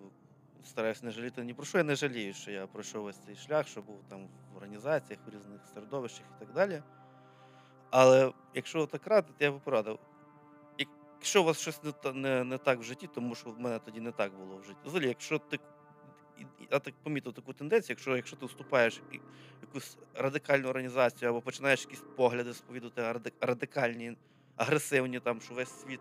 Стараюсь 0.65 1.03
не 1.03 1.11
жаліти 1.11 1.45
ні 1.45 1.55
про 1.55 1.65
що. 1.65 1.79
Я 1.79 1.85
не 1.85 1.95
жалію, 1.95 2.35
що 2.35 2.51
я 2.51 2.67
пройшов 2.67 3.05
ось 3.05 3.17
цей 3.17 3.37
шлях, 3.37 3.69
що 3.69 3.83
був 3.83 4.01
там 4.09 4.29
в 4.53 4.57
організаціях, 4.57 5.21
в 5.27 5.35
різних 5.35 5.61
середовищах 5.75 6.27
і 6.37 6.45
так 6.45 6.55
далі. 6.55 6.83
Але 7.91 8.33
якщо 8.55 8.87
так 8.87 9.07
радити, 9.07 9.45
я 9.45 9.53
би 9.53 9.59
порадив. 9.59 9.99
Якщо 11.19 11.43
у 11.43 11.45
вас 11.45 11.61
щось 11.61 11.81
не, 11.83 12.13
не, 12.13 12.45
не 12.45 12.59
так 12.59 12.79
в 12.79 12.83
житті, 12.83 13.09
тому 13.15 13.35
що 13.35 13.51
в 13.51 13.61
мене 13.61 13.79
тоді 13.79 14.01
не 14.01 14.13
так 14.13 14.35
було 14.35 14.57
в 14.57 14.65
житті. 14.65 14.81
Взагалі, 14.85 15.09
якщо 15.09 15.39
ти. 15.39 15.59
І- 16.39 16.43
і- 16.43 16.69
Я 16.71 16.79
так 16.79 16.95
помітив 17.03 17.33
таку 17.33 17.53
тенденцію, 17.53 17.95
якщо, 17.95 18.17
якщо 18.17 18.37
ти 18.37 18.47
вступаєш 18.47 19.01
в 19.11 19.15
якусь 19.63 19.99
радикальну 20.15 20.69
організацію 20.69 21.29
або 21.31 21.41
починаєш 21.41 21.81
якісь 21.85 22.03
погляди 22.17 22.55
сповідувати 22.55 23.21
радикальні, 23.41 24.17
агресивні, 24.57 25.21
там, 25.21 25.41
що 25.41 25.55
весь 25.55 25.81
світ 25.83 26.01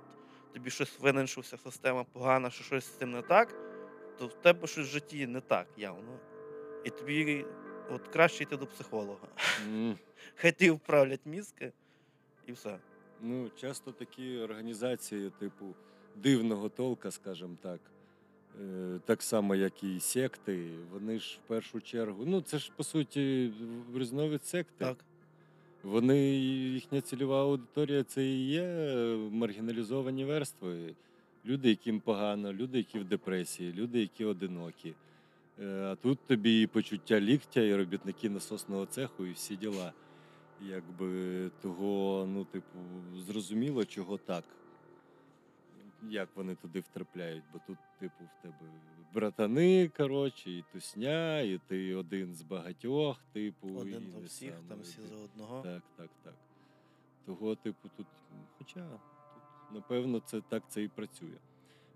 тобі 0.53 0.69
щось 0.69 0.99
винен, 0.99 1.27
що 1.27 1.41
вся 1.41 1.57
система 1.57 2.03
погана, 2.03 2.49
що 2.49 2.63
щось 2.63 2.85
з 2.85 2.97
цим 2.97 3.11
не 3.11 3.21
так, 3.21 3.55
то 4.17 4.27
в 4.27 4.33
тебе 4.33 4.67
щось 4.67 4.87
в 4.87 4.91
житті 4.91 5.27
не 5.27 5.41
так 5.41 5.67
явно. 5.77 6.19
І 6.83 6.89
тобі 6.89 7.45
от 7.89 8.07
краще 8.07 8.43
йти 8.43 8.57
до 8.57 8.67
психолога. 8.67 9.27
М. 9.67 9.97
Хай 10.35 10.51
ті 10.51 10.69
вправлять 10.71 11.21
мізки 11.25 11.71
і 12.45 12.51
все. 12.51 12.79
Ну, 13.21 13.49
часто 13.49 13.91
такі 13.91 14.37
організації, 14.37 15.29
типу, 15.39 15.75
дивного 16.15 16.69
толка, 16.69 17.11
скажімо 17.11 17.57
так, 17.61 17.79
Так 19.05 19.21
само, 19.23 19.55
як 19.55 19.83
і 19.83 19.99
секти, 19.99 20.69
вони 20.91 21.19
ж 21.19 21.39
в 21.45 21.47
першу 21.47 21.81
чергу. 21.81 22.23
Ну, 22.25 22.41
це 22.41 22.57
ж 22.59 22.71
по 22.75 22.83
суті 22.83 23.51
в- 23.93 23.97
різновид 23.97 24.45
секти. 24.45 24.85
Так. 24.85 24.97
Вони, 25.83 26.19
їхня 26.73 27.01
цільова 27.01 27.41
аудиторія 27.41 28.03
це 28.03 28.25
і 28.25 28.45
є 28.47 28.65
маргіналізовані 29.31 30.25
верстви. 30.25 30.95
Люди, 31.45 31.69
яким 31.69 31.99
погано, 31.99 32.53
люди, 32.53 32.77
які 32.77 32.99
в 32.99 33.03
депресії, 33.05 33.73
люди, 33.73 33.99
які 34.01 34.25
одинокі. 34.25 34.93
Е, 35.59 35.65
А 35.91 35.95
тут 35.95 36.19
тобі 36.27 36.61
і 36.61 36.67
почуття 36.67 37.19
ліктя, 37.19 37.61
і 37.61 37.75
робітники 37.75 38.29
насосного 38.29 38.85
цеху, 38.85 39.25
і 39.25 39.31
всі 39.31 39.55
діла. 39.55 39.93
Якби 40.69 41.49
того, 41.61 42.25
ну, 42.33 42.45
типу, 42.45 42.79
зрозуміло, 43.27 43.85
чого 43.85 44.17
так. 44.17 44.43
Як 46.09 46.29
вони 46.35 46.55
туди 46.55 46.79
втрапляють, 46.79 47.43
бо 47.53 47.59
тут, 47.67 47.77
типу, 47.99 48.23
в 48.23 48.41
тебе 48.41 48.71
братани, 49.13 49.87
коротше, 49.97 50.51
і 50.51 50.63
тусня, 50.73 51.39
і 51.39 51.59
ти 51.67 51.95
один 51.95 52.35
з 52.35 52.41
багатьох, 52.41 53.17
типу, 53.33 53.67
і 53.69 53.75
Один 53.75 54.11
до 54.11 54.19
не 54.19 54.25
всіх, 54.25 54.53
сам 54.53 54.63
там 54.69 54.81
всі 54.81 55.01
один. 55.01 55.09
за 55.17 55.23
одного. 55.23 55.61
Так, 55.61 55.81
так, 55.97 56.09
так. 56.23 56.33
Того, 57.25 57.55
типу, 57.55 57.89
тут, 57.97 58.07
хоча 58.57 58.79
тут, 58.89 59.73
напевно, 59.73 60.19
це 60.19 60.41
так 60.41 60.63
це 60.69 60.83
і 60.83 60.87
працює. 60.87 61.37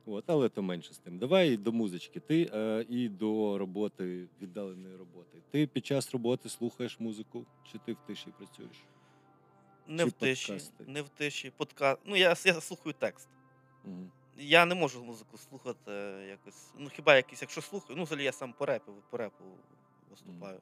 От, 0.05 0.23
але 0.27 0.49
то 0.49 0.61
менше 0.63 0.93
з 0.93 0.97
тим. 0.97 1.17
Давай 1.17 1.57
до 1.57 1.71
музички. 1.71 2.19
Ти 2.19 2.49
е, 2.53 2.85
і 2.89 3.09
до 3.09 3.57
роботи, 3.57 4.27
віддаленої 4.41 4.95
роботи. 4.95 5.37
Ти 5.51 5.67
під 5.67 5.85
час 5.85 6.11
роботи 6.11 6.49
слухаєш 6.49 6.99
музику, 6.99 7.45
чи 7.71 7.77
ти 7.77 7.93
в 7.93 7.97
тиші 8.07 8.27
працюєш? 8.37 8.83
Не 9.87 10.03
Чи 10.03 10.09
в 10.09 10.11
тиші, 10.11 10.47
подкасти? 10.51 10.83
не 10.87 11.01
в 11.01 11.09
тиші. 11.09 11.51
Подка... 11.57 11.97
Ну, 12.05 12.15
я, 12.15 12.35
я 12.45 12.61
слухаю 12.61 12.95
текст. 12.99 13.29
Я 14.37 14.65
не 14.65 14.75
можу 14.75 15.03
музику 15.03 15.37
слухати 15.37 15.91
якось. 16.29 16.71
Ну, 16.77 16.89
хіба 16.89 17.15
якийсь, 17.15 17.41
якщо 17.41 17.61
слухаю, 17.61 17.97
ну, 17.97 18.03
взагалі 18.03 18.23
я 18.23 18.31
сам 18.31 18.53
по 18.53 18.65
репу, 18.65 18.91
по 19.09 19.17
репу 19.17 19.43
виступаю. 20.09 20.59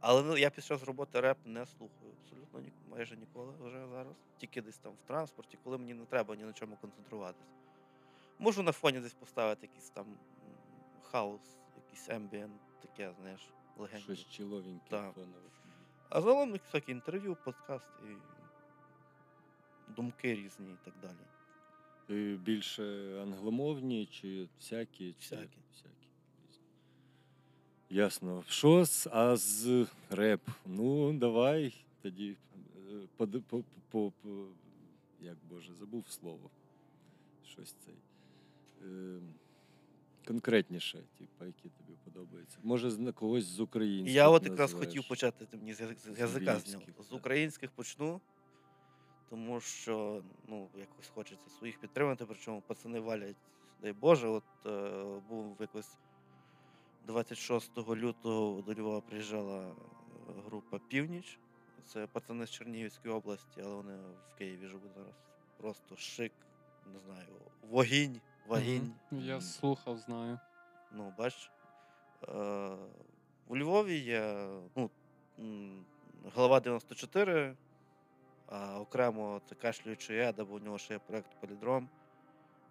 Але 0.00 0.22
ну, 0.22 0.36
я 0.36 0.50
під 0.50 0.64
час 0.64 0.82
роботи 0.84 1.20
реп 1.20 1.38
не 1.44 1.66
слухаю 1.66 2.12
абсолютно 2.22 2.60
ні, 2.60 2.72
майже 2.90 3.16
ніколи 3.16 3.52
вже 3.60 3.86
зараз. 3.88 4.14
Тільки 4.38 4.62
десь 4.62 4.78
там 4.78 4.92
в 4.92 5.06
транспорті, 5.06 5.58
коли 5.64 5.78
мені 5.78 5.94
не 5.94 6.04
треба 6.04 6.36
ні 6.36 6.44
на 6.44 6.52
чому 6.52 6.76
концентруватись. 6.76 7.48
Можу 8.38 8.62
на 8.62 8.72
фоні 8.72 9.00
десь 9.00 9.14
поставити 9.14 9.66
якийсь 9.66 9.90
там 9.90 10.06
м, 10.06 10.16
хаус, 11.02 11.40
якийсь 11.76 12.08
ембієнт, 12.08 12.60
таке, 12.82 13.12
знаєш, 13.20 13.40
легеньке. 13.78 14.04
Щось 14.04 14.30
чиловеньке 14.30 14.90
Так. 14.90 15.14
фонове. 15.14 15.48
А 16.08 16.20
загалом 16.20 16.52
всякі 16.52 16.92
інтерв'ю, 16.92 17.36
подкасти 17.44 18.16
думки 19.92 20.34
різні 20.34 20.72
і 20.72 20.76
так 20.84 20.94
далі. 21.02 21.29
Більше 22.36 22.82
англомовні 23.22 24.06
чи 24.06 24.48
всякі? 24.58 25.12
Чи... 25.12 25.14
Всякі. 25.18 25.58
всякі. 25.72 26.08
Ясно. 27.90 28.44
Що 28.48 28.84
з, 28.84 29.08
а 29.12 29.36
з 29.36 29.86
реп? 30.10 30.40
Ну, 30.66 31.12
давай 31.12 31.74
тоді 32.02 32.36
е, 32.92 33.06
по, 33.16 33.26
по, 33.26 33.62
по, 33.90 34.12
як 35.20 35.36
Боже, 35.50 35.72
забув 35.74 36.04
слово. 36.08 36.50
Щось 37.44 37.74
цей. 37.84 37.94
Е, 38.84 39.20
конкретніше, 40.26 40.98
типу, 41.18 41.44
які 41.44 41.62
тобі 41.62 41.98
подобаються. 42.04 42.58
Може, 42.62 42.90
з 42.90 43.12
когось 43.12 43.44
з 43.44 43.60
українських. 43.60 44.14
Я 44.14 44.28
от 44.28 44.44
якраз 44.44 44.72
хотів 44.72 45.08
почати 45.08 45.46
мені 45.52 45.74
з 45.74 45.80
язик- 45.80 45.98
з 45.98 46.16
З 46.16 46.18
язика 46.18 46.58
з 46.58 46.72
нього. 46.72 46.84
З 47.10 47.12
українських 47.12 47.70
почну, 47.70 48.20
тому 49.30 49.60
що 49.60 50.22
ну, 50.48 50.68
якось 50.74 51.08
хочеться 51.08 51.50
своїх 51.50 51.80
підтримати, 51.80 52.26
причому 52.26 52.60
пацани 52.60 53.00
валять, 53.00 53.36
дай 53.82 53.92
Боже, 53.92 54.28
от 54.28 54.44
е, 54.66 55.04
був 55.28 55.56
якось 55.60 55.98
26 57.06 57.78
лютого 57.78 58.62
до 58.62 58.74
Львова 58.74 59.00
приїжджала 59.00 59.68
е, 59.68 59.72
група 60.46 60.78
Північ. 60.78 61.38
Це 61.86 62.06
пацани 62.06 62.46
з 62.46 62.50
Чернігівської 62.50 63.14
області, 63.14 63.60
але 63.64 63.74
вони 63.74 63.96
в 64.30 64.34
Києві 64.38 64.66
живуть 64.66 64.92
зараз. 64.94 65.14
Просто 65.56 65.96
шик, 65.96 66.32
не 66.92 66.98
знаю, 66.98 67.28
вогінь, 67.70 68.20
вагінь. 68.46 68.94
Я 69.10 69.40
слухав, 69.40 69.98
знаю. 69.98 70.38
Ну, 70.92 71.14
бач, 71.18 71.50
е, 72.28 72.76
у 73.46 73.56
Львові 73.56 73.98
є 73.98 74.48
ну, 74.76 74.90
глава 76.34 76.60
94, 76.60 77.56
а 78.50 78.80
окремо 78.80 79.40
це 79.48 79.54
кашлюючий 79.54 80.18
еда, 80.18 80.44
бо 80.44 80.54
у 80.54 80.58
нього 80.58 80.78
ще 80.78 80.94
є 80.94 81.00
проєкт 81.06 81.30
Полідром 81.40 81.88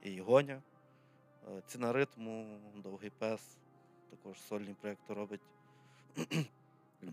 і 0.03 0.21
Гоня. 0.21 0.61
Е, 1.47 1.61
Ціна 1.67 1.93
ритму, 1.93 2.59
довгий 2.83 3.09
пес, 3.09 3.41
також 4.09 4.41
сольні 4.41 4.75
проєкти 4.81 5.13
робить. 5.13 5.41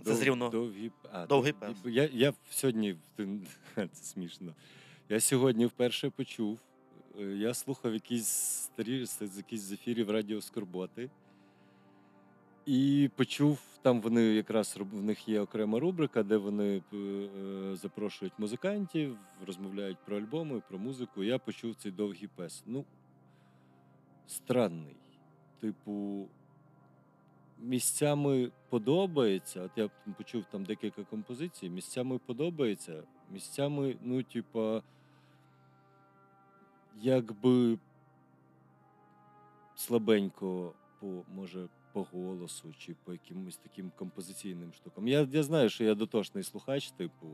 Це 0.05 0.14
з 0.14 0.23
Рівного. 0.23 0.51
Довгі, 0.51 0.91
а, 1.12 1.27
Довгий 1.27 1.53
пес. 1.53 1.77
Я, 1.85 2.09
я 2.12 2.33
сьогодні, 2.51 2.97
це 3.75 3.89
смішно. 3.93 4.55
Я 5.09 5.21
сьогодні 5.21 5.67
вперше 5.67 6.11
почув. 6.11 6.59
е, 7.19 7.23
Я 7.23 7.55
слухав 7.55 7.95
якісь 7.95 8.29
старі 8.29 9.07
з 9.07 9.37
якісь 9.37 9.61
з 9.61 9.73
ефірів 9.73 10.11
Радіо 10.11 10.41
Скорботи. 10.43 11.11
І 12.67 13.11
почув, 13.17 13.59
там 13.83 14.01
вони 14.01 14.23
якраз 14.23 14.79
в 14.93 15.03
них 15.03 15.29
є 15.29 15.41
окрема 15.41 15.81
рубрика, 15.81 16.23
де 16.23 16.37
вони 16.37 16.83
е, 16.93 17.77
запрошують 17.77 18.39
музикантів, 18.39 19.19
розмовляють 19.47 19.99
про 20.05 20.17
альбоми, 20.17 20.62
про 20.69 20.79
музику. 20.79 21.25
Я 21.25 21.39
почув 21.39 21.75
цей 21.75 21.93
довгий 21.93 22.29
пес. 22.37 22.62
Ну, 22.67 22.85
странний. 24.27 24.97
Типу, 25.61 26.27
місцями 27.59 28.51
подобається. 28.69 29.62
От 29.62 29.71
я 29.77 29.91
почув 30.17 30.45
там 30.45 30.64
декілька 30.64 31.05
композицій, 31.05 31.69
місцями 31.69 32.19
подобається, 32.19 33.03
місцями, 33.31 33.97
ну, 34.03 34.23
типа, 34.23 34.83
якби 37.01 37.79
слабенько 39.75 40.73
по, 41.01 41.23
може, 41.35 41.69
по 41.97 42.03
голосу 42.03 42.75
чи 42.79 42.95
по 43.05 43.13
якимось 43.13 43.57
таким 43.57 43.91
композиційним 43.97 44.73
штукам. 44.73 45.09
Я, 45.09 45.29
я 45.33 45.43
знаю, 45.43 45.69
що 45.69 45.85
я 45.85 45.95
дотошний 45.95 46.45
слухач, 46.45 46.91
типу. 46.91 47.27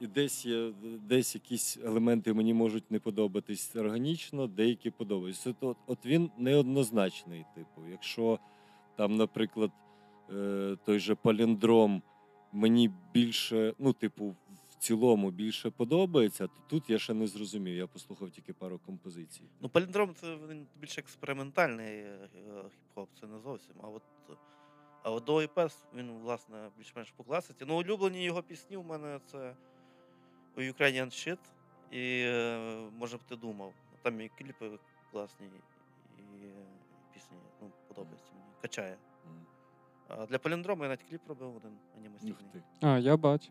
І 0.00 0.06
десь 0.06 0.46
є, 0.46 0.72
десь 1.02 1.34
якісь 1.34 1.78
елементи 1.84 2.32
мені 2.32 2.54
можуть 2.54 2.90
не 2.90 2.98
подобатись 2.98 3.76
органічно, 3.76 4.46
деякі 4.46 4.90
подобаються. 4.90 5.54
От, 5.60 5.76
от, 5.86 6.06
він 6.06 6.30
неоднозначний, 6.38 7.44
типу. 7.54 7.88
Якщо 7.90 8.38
там, 8.96 9.16
наприклад, 9.16 9.70
е, 10.30 10.76
той 10.84 10.98
же 10.98 11.14
паліндром 11.14 12.02
мені 12.52 12.90
більше, 13.12 13.74
ну, 13.78 13.92
типу, 13.92 14.36
цілому 14.78 15.30
більше 15.30 15.70
подобається, 15.70 16.46
то 16.46 16.60
тут 16.66 16.90
я 16.90 16.98
ще 16.98 17.14
не 17.14 17.26
зрозумів. 17.26 17.76
Я 17.76 17.86
послухав 17.86 18.30
тільки 18.30 18.52
пару 18.52 18.78
композицій. 18.78 19.42
Ну, 19.60 19.68
паліндром 19.68 20.14
це 20.14 20.36
він 20.50 20.66
більш 20.76 20.98
експериментальний 20.98 22.00
е, 22.00 22.28
хіп-хоп, 22.44 23.06
це 23.20 23.26
не 23.26 23.38
зовсім. 23.38 23.74
А 23.82 23.88
от, 23.88 24.02
а 25.02 25.10
от 25.10 25.24
Довгий 25.24 25.46
пес, 25.46 25.84
він, 25.94 26.18
власне, 26.18 26.70
більш-менш 26.78 27.10
по 27.10 27.24
класиці. 27.24 27.64
Ну, 27.68 27.78
улюблені 27.78 28.24
його 28.24 28.42
пісні 28.42 28.76
у 28.76 28.82
мене 28.82 29.20
це 29.26 29.56
Ukrainian 30.56 31.06
Shit 31.06 31.38
і 31.90 32.22
е, 32.26 32.90
може 32.98 33.16
б 33.16 33.20
ти 33.28 33.36
думав. 33.36 33.72
Там 34.02 34.20
і 34.20 34.28
кліпи 34.38 34.78
класні, 35.12 35.46
і 36.18 36.22
е, 36.22 36.66
пісні 37.14 37.36
ну, 37.62 37.70
подобаються 37.88 38.32
мені. 38.32 38.46
Качає. 38.62 38.96
А 40.08 40.26
для 40.26 40.38
паліндрома 40.38 40.84
я 40.84 40.88
навіть 40.88 41.02
кліп 41.10 41.20
робив 41.28 41.56
один 41.56 41.72
анімаційний. 41.96 42.36
А, 42.80 42.98
я 42.98 43.16
бачу. 43.16 43.50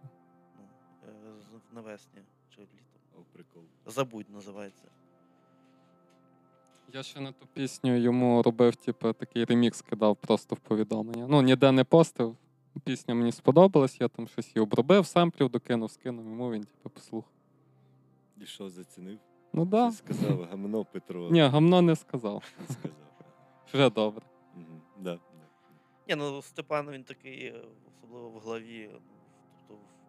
Е, 1.08 1.12
навесні 1.74 2.22
чи 2.56 2.62
літом. 2.62 3.02
о, 3.16 3.22
прикол. 3.34 3.64
Забудь 3.86 4.30
називається. 4.30 4.84
Я 6.94 7.04
ще 7.04 7.20
на 7.20 7.32
ту 7.32 7.48
пісню 7.54 7.98
йому 7.98 8.44
робив, 8.44 8.76
типу, 8.76 9.14
такий 9.14 9.46
ремікс 9.46 9.82
кидав 9.82 10.16
просто 10.16 10.56
в 10.56 10.60
повідомлення. 10.60 11.28
Ну, 11.30 11.42
ніде 11.42 11.72
не 11.72 11.84
постив. 11.84 12.36
Пісня 12.84 13.16
мені 13.16 13.32
сподобалась, 13.32 14.02
я 14.02 14.08
там 14.08 14.28
щось 14.28 14.48
її 14.56 14.64
обробив, 14.64 15.06
самплів 15.06 15.50
докинув, 15.50 15.92
скинув 15.92 16.26
йому, 16.26 16.52
він 16.52 16.64
типу 16.64 16.90
послухав. 16.90 17.32
І 18.42 18.46
що 18.46 18.70
зацінив? 18.70 19.20
Ну 19.54 19.66
да. 19.66 19.92
Сказав 19.92 20.44
гамно 20.44 20.86
Петро. 20.86 21.30
Ні, 21.32 21.42
гамно 21.42 21.82
не 21.82 21.96
сказав. 21.96 22.44
не 22.60 22.76
сказав. 22.76 22.98
Вже 23.74 23.90
добре. 23.90 24.26
Мгм, 24.56 24.82
Да, 25.00 25.14
да. 25.14 25.20
Ні, 26.08 26.16
ну 26.16 26.42
Степан 26.42 26.92
він 26.92 27.04
такий, 27.04 27.46
е, 27.46 27.66
особливо 27.88 28.30
в 28.30 28.40
главі, 28.40 28.88
в- 28.88 29.17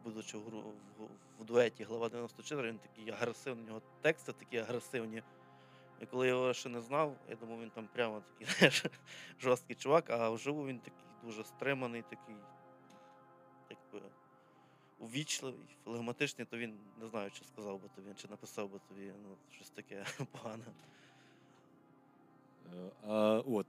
будучи 0.04 0.38
в, 0.38 0.40
в, 0.40 1.08
в 1.40 1.44
дуеті 1.44 1.84
глава 1.84 2.08
94, 2.08 2.68
він 2.68 2.78
такий 2.78 3.10
агресивний, 3.10 3.64
у 3.64 3.68
нього 3.68 3.82
тексти 4.00 4.32
такі 4.32 4.58
агресивні. 4.58 5.22
І 6.00 6.06
коли 6.06 6.26
я 6.26 6.32
його 6.32 6.52
ще 6.52 6.68
не 6.68 6.80
знав, 6.80 7.16
я 7.28 7.36
думав, 7.36 7.60
він 7.60 7.70
там 7.70 7.88
прямо 7.92 8.20
такий 8.20 8.54
знаєш, 8.58 8.84
жорсткий 9.40 9.76
чувак, 9.76 10.10
а 10.10 10.30
вживу 10.30 10.66
він 10.66 10.78
такий 10.78 11.04
дуже 11.24 11.44
стриманий, 11.44 12.02
такий, 12.02 12.36
якби 13.70 14.06
увічливий, 14.98 15.76
флегматичний, 15.84 16.46
то 16.46 16.58
він 16.58 16.78
не 17.00 17.06
знаю, 17.06 17.30
чи 17.30 17.44
сказав 17.44 17.82
би 17.82 17.88
тобі, 17.96 18.14
чи 18.16 18.28
написав 18.28 18.70
би 18.70 18.78
тобі 18.88 19.12
ну, 19.22 19.36
щось 19.50 19.70
таке 19.70 20.04
погане. 20.32 20.64
Е, 22.74 22.90
А 23.06 23.42
от 23.46 23.66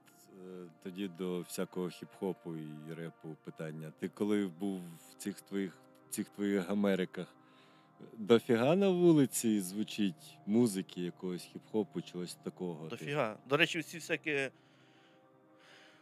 е, 0.47 0.65
тоді 0.83 1.07
до 1.07 1.41
всякого 1.41 1.87
хіп-хопу 1.87 2.57
і 2.89 2.93
репу 2.93 3.35
питання. 3.43 3.91
Ти 3.99 4.09
коли 4.09 4.47
був 4.47 4.81
в 4.81 5.13
цих 5.17 5.41
твоїх 5.41 5.77
цих 6.09 6.29
твоїх 6.29 6.69
Америках, 6.69 7.27
дофіга 8.17 8.75
на 8.75 8.89
вулиці 8.89 9.61
звучить 9.61 10.37
музики 10.45 11.01
якогось 11.01 11.49
хіп-хопу, 11.53 12.11
чогось 12.11 12.35
такого. 12.35 12.87
Дофіга. 12.87 13.37
До 13.49 13.57
речі, 13.57 13.79
всі 13.79 13.97
всякі 13.97 14.49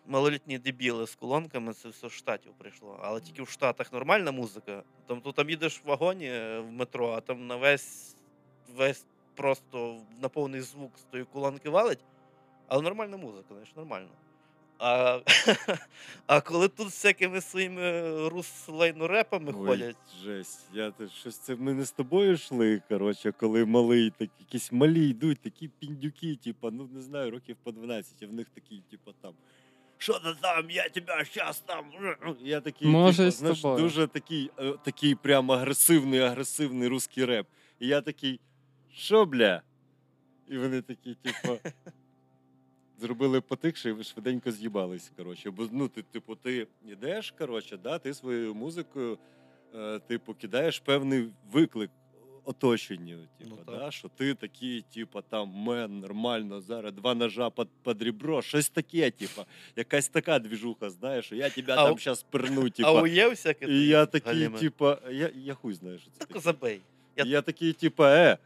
малолітні 0.08 0.58
дебіли 0.58 1.08
з 1.08 1.16
колонками, 1.16 1.74
це 1.74 1.90
все 1.90 2.10
з 2.10 2.12
Штатів 2.12 2.52
прийшло. 2.58 3.00
Але 3.04 3.22
тільки 3.22 3.44
в 3.44 3.50
Штатах 3.50 3.94
нормальна 3.94 4.32
музика. 4.32 4.84
Там, 5.08 5.22
то 5.22 5.32
там 5.32 5.50
їдеш 5.50 5.82
в 5.84 5.88
вагоні 5.88 6.28
е, 6.28 6.60
в 6.60 6.72
метро, 6.72 7.10
а 7.10 7.22
там 7.22 7.48
на 7.48 7.56
весь, 7.56 8.16
весь 8.76 9.06
просто 9.36 10.02
на 10.22 10.30
повний 10.30 10.62
звук 10.62 10.92
з 11.00 11.04
тої 11.04 11.24
колонки 11.24 11.70
валить. 11.70 12.04
Але 12.68 12.82
нормальна 12.82 13.18
музика, 13.18 13.48
знаєш, 13.50 13.76
нормально. 13.76 14.10
А, 14.80 15.20
а 16.28 16.42
коли 16.42 16.68
тут 16.68 16.90
з 16.90 16.92
всякими 16.92 17.42
своїми 17.42 17.82
руслейно-репами 18.30 19.54
ходять, 19.54 19.96
Жесть, 20.24 20.70
я 20.74 20.94
щось 21.20 21.38
це 21.38 21.56
ми 21.56 21.74
не 21.74 21.86
з 21.86 21.92
тобою 21.92 22.34
йшли, 22.34 22.82
коротше, 22.90 23.32
коли 23.32 23.66
малий, 23.66 24.14
так 24.18 24.30
якісь 24.40 24.72
малі 24.72 25.10
йдуть, 25.10 25.40
такі 25.40 25.68
піндюки, 25.68 26.36
типа, 26.36 26.72
ну 26.72 26.90
не 26.94 27.02
знаю, 27.02 27.32
років 27.32 27.58
по 27.64 27.72
12, 27.72 28.24
а 28.24 28.28
в 28.28 28.34
них 28.34 28.48
такі, 28.50 28.84
типа, 28.92 29.12
там. 29.22 29.34
Що 29.98 30.14
ти 30.14 30.36
там, 30.42 30.70
я 30.70 30.90
тебе 30.90 31.26
щас 31.26 31.60
там. 31.60 31.86
Я 32.42 32.62
такий, 32.62 32.88
Може, 32.88 33.32
з 33.32 33.36
знаєш, 33.36 33.62
дуже 33.62 34.08
такий, 34.08 34.52
е, 34.60 34.74
такий 34.84 35.16
прям 35.16 35.52
агресивний, 35.52 36.20
агресивний 36.20 36.88
русський 36.88 37.26
реп. 37.26 37.48
І 37.80 37.88
я 37.88 38.02
такий, 38.02 38.40
що, 38.94 39.26
бля? 39.26 39.62
І 40.48 40.58
вони 40.58 40.82
такі, 40.82 41.16
типа. 41.16 41.70
Зробили 42.98 43.42
потихше 43.42 43.96
і 44.00 44.04
швиденько 44.04 44.52
з'їбались. 44.52 45.12
Коротше. 45.18 45.52
Бо 45.52 45.68
ну, 45.72 45.88
ти, 45.88 46.02
типу, 46.02 46.36
ти 46.36 46.68
йдеш, 46.86 47.34
коротше, 47.38 47.78
да, 47.78 48.00
ти 48.00 48.14
своєю 48.14 48.56
музикою, 48.56 49.18
е, 49.76 50.00
типу, 50.00 50.34
кидаєш 50.34 50.80
певний 50.80 51.30
виклик 51.52 51.92
оточенню. 52.44 53.18
Типу, 53.38 53.58
Ну, 53.68 53.74
да, 53.78 53.92
що 53.92 54.10
ти 54.10 54.34
такий, 54.34 54.82
типу, 54.94 55.22
там 55.22 55.50
мен, 55.50 56.00
нормально, 56.00 56.62
зараз 56.62 56.94
два 56.94 57.14
ножа 57.16 57.50
під, 57.50 57.68
під 57.84 58.02
ребро, 58.02 58.42
щось 58.42 58.70
таке, 58.70 59.12
типу, 59.12 59.42
якась 59.76 60.08
така 60.10 60.40
двіжуха, 60.40 60.90
знаєш, 60.90 61.26
що 61.26 61.36
я 61.36 61.50
тебе 61.50 61.74
А 61.74 61.76
там 61.76 61.98
зараз 62.00 62.24
перну, 62.24 62.62
а 62.66 62.70
типу. 62.70 62.90
ує 63.02 63.30
всяке. 63.30 63.66
І 63.70 63.88
я 63.88 64.06
такий, 64.06 64.34
галіме. 64.34 64.60
типу, 64.60 64.86
я, 65.12 65.32
я 65.36 65.54
хуй 65.54 65.74
знаю, 65.74 66.00
що 66.00 66.10
це 66.12 66.20
Так 66.20 66.28
таке. 66.28 66.40
забей. 66.40 66.82
Я- 67.18 67.24
Я... 67.24 67.42
такий, 67.42 67.74
типа, 67.74 68.16
е, 68.16 68.38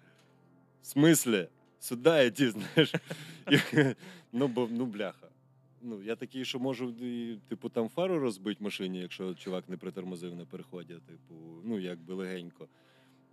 в 0.82 0.88
смислі, 0.88 1.48
сюди 1.82 2.26
йди, 2.26 2.52
знаєш. 2.76 2.94
І, 3.52 3.58
ну, 4.32 4.48
бо, 4.48 4.68
ну, 4.72 4.86
бляха. 4.86 5.28
Ну, 5.82 6.04
я 6.04 6.16
такий, 6.16 6.46
що 6.46 6.60
можу, 6.60 6.90
і, 6.90 7.40
типу, 7.48 7.70
там 7.70 7.90
фару 7.90 8.20
розбити 8.20 8.64
машині, 8.64 9.00
якщо 9.00 9.34
чувак 9.34 9.70
не 9.70 9.78
притормозив 9.78 10.36
на 10.36 10.46
переході, 10.46 10.94
типу, 10.94 11.36
ну, 11.64 11.80
якби 11.80 12.14
легенько. 12.14 12.68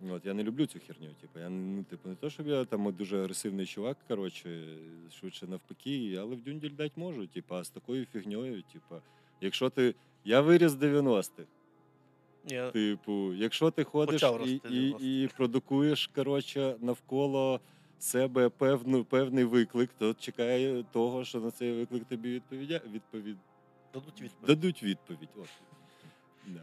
От, 0.09 0.25
я 0.25 0.33
не 0.33 0.43
люблю 0.43 0.65
цю 0.65 0.79
херню. 0.87 1.09
Типу, 1.21 1.39
я 1.39 1.49
ну, 1.49 1.83
типу, 1.83 2.09
не 2.09 2.15
то, 2.15 2.29
щоб 2.29 2.47
я 2.47 2.65
там 2.65 2.93
дуже 2.93 3.19
агресивний 3.19 3.65
чувак, 3.65 3.97
коротше, 4.07 4.77
швидше 5.11 5.47
навпаки, 5.47 6.17
але 6.19 6.35
в 6.35 6.41
дюнділь 6.41 6.75
дать 6.77 6.97
можу, 6.97 7.27
типу, 7.27 7.55
а 7.55 7.63
з 7.63 7.69
такою 7.69 8.05
фігньою, 8.05 8.63
типу, 8.73 8.95
якщо 9.41 9.69
ти. 9.69 9.95
Я 10.25 10.41
виріс 10.41 10.71
90-х. 10.71 11.43
Я... 12.47 12.71
Типу, 12.71 13.33
якщо 13.33 13.71
ти 13.71 13.83
ходиш 13.83 14.23
і, 14.45 14.61
і, 14.69 14.95
і 15.23 15.27
продукуєш 15.37 16.07
коротше, 16.07 16.75
навколо 16.79 17.59
себе 17.99 18.49
певну, 18.49 19.03
певний 19.05 19.43
виклик, 19.43 19.89
то 19.97 20.13
чекає 20.13 20.83
того, 20.91 21.25
що 21.25 21.39
на 21.39 21.51
цей 21.51 21.73
виклик 21.73 22.05
тобі 22.05 22.33
відповідя... 22.33 22.81
відповідь... 22.91 23.37
Дадуть 23.93 24.21
відповідь. 24.21 24.47
дадуть 24.47 24.83
відповідь. 24.83 25.29
От. 25.35 25.47
Да. 26.47 26.61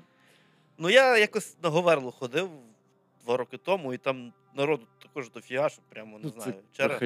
Ну 0.79 0.91
я 0.91 1.19
якось 1.19 1.57
на 1.63 1.69
Говерлу 1.69 2.11
ходив 2.11 2.51
два 3.25 3.37
роки 3.37 3.57
тому, 3.57 3.95
і 3.95 3.99
там 3.99 4.33
народу 4.55 4.87
також 5.03 5.31
дофіга, 5.31 5.69
що 5.69 5.83
прямо 5.89 6.19
не 6.19 6.25
Ну, 6.25 6.31
знаю. 6.31 6.53
це 6.53 6.59
черга. 6.73 7.01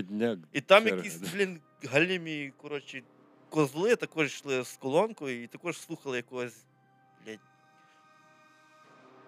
І 0.53 0.61
там 0.61 0.85
черга, 0.85 0.97
якісь, 0.97 1.17
да. 1.17 1.29
блін, 1.35 1.61
галімі, 1.85 2.53
коротше, 2.57 3.03
козли 3.49 3.97
також 3.97 4.27
йшли 4.27 4.65
з 4.65 4.77
колонкою 4.77 5.43
і 5.43 5.47
також 5.47 5.79
слухали 5.79 6.17
якогось, 6.17 6.65
блядь, 7.27 7.39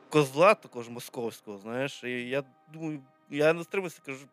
козла 0.09 0.55
також 0.55 0.89
московського, 0.89 1.59
знаєш. 1.59 2.05
І 2.05 2.29
я 2.29 2.43
думаю, 2.73 3.03
я 3.31 3.53
не 3.53 3.65
стримуюся, 3.65 4.01
кажу, 4.07 4.27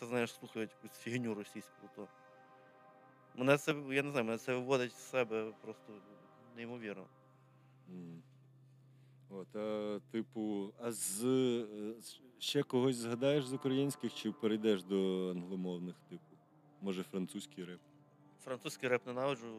ти 0.00 0.06
знаєш, 0.06 0.32
слухають 0.34 0.70
якусь 0.82 0.98
фігню 0.98 1.34
російську. 1.34 1.88
То. 1.96 2.08
Мене 3.34 3.58
це, 3.58 3.72
я 3.72 4.02
не 4.02 4.10
знаю, 4.10 4.24
мене 4.26 4.38
це 4.38 4.54
виводить 4.54 4.92
з 4.92 5.10
себе 5.10 5.52
просто 5.60 5.92
неймовірно. 6.56 7.06
М. 7.88 8.22
От, 9.30 9.56
а, 9.56 10.00
типу, 10.10 10.72
а 10.80 10.92
з 10.92 11.24
е, 11.24 11.94
ще 12.38 12.62
когось 12.62 12.96
згадаєш 12.96 13.46
з 13.46 13.52
українських 13.52 14.14
чи 14.14 14.32
перейдеш 14.32 14.82
до 14.82 15.30
англомовних, 15.30 15.96
типу? 16.08 16.22
Може, 16.80 17.02
французький 17.02 17.64
реп? 17.64 17.80
Французький 18.44 18.88
реп 18.88 19.06
ненавиджу, 19.06 19.56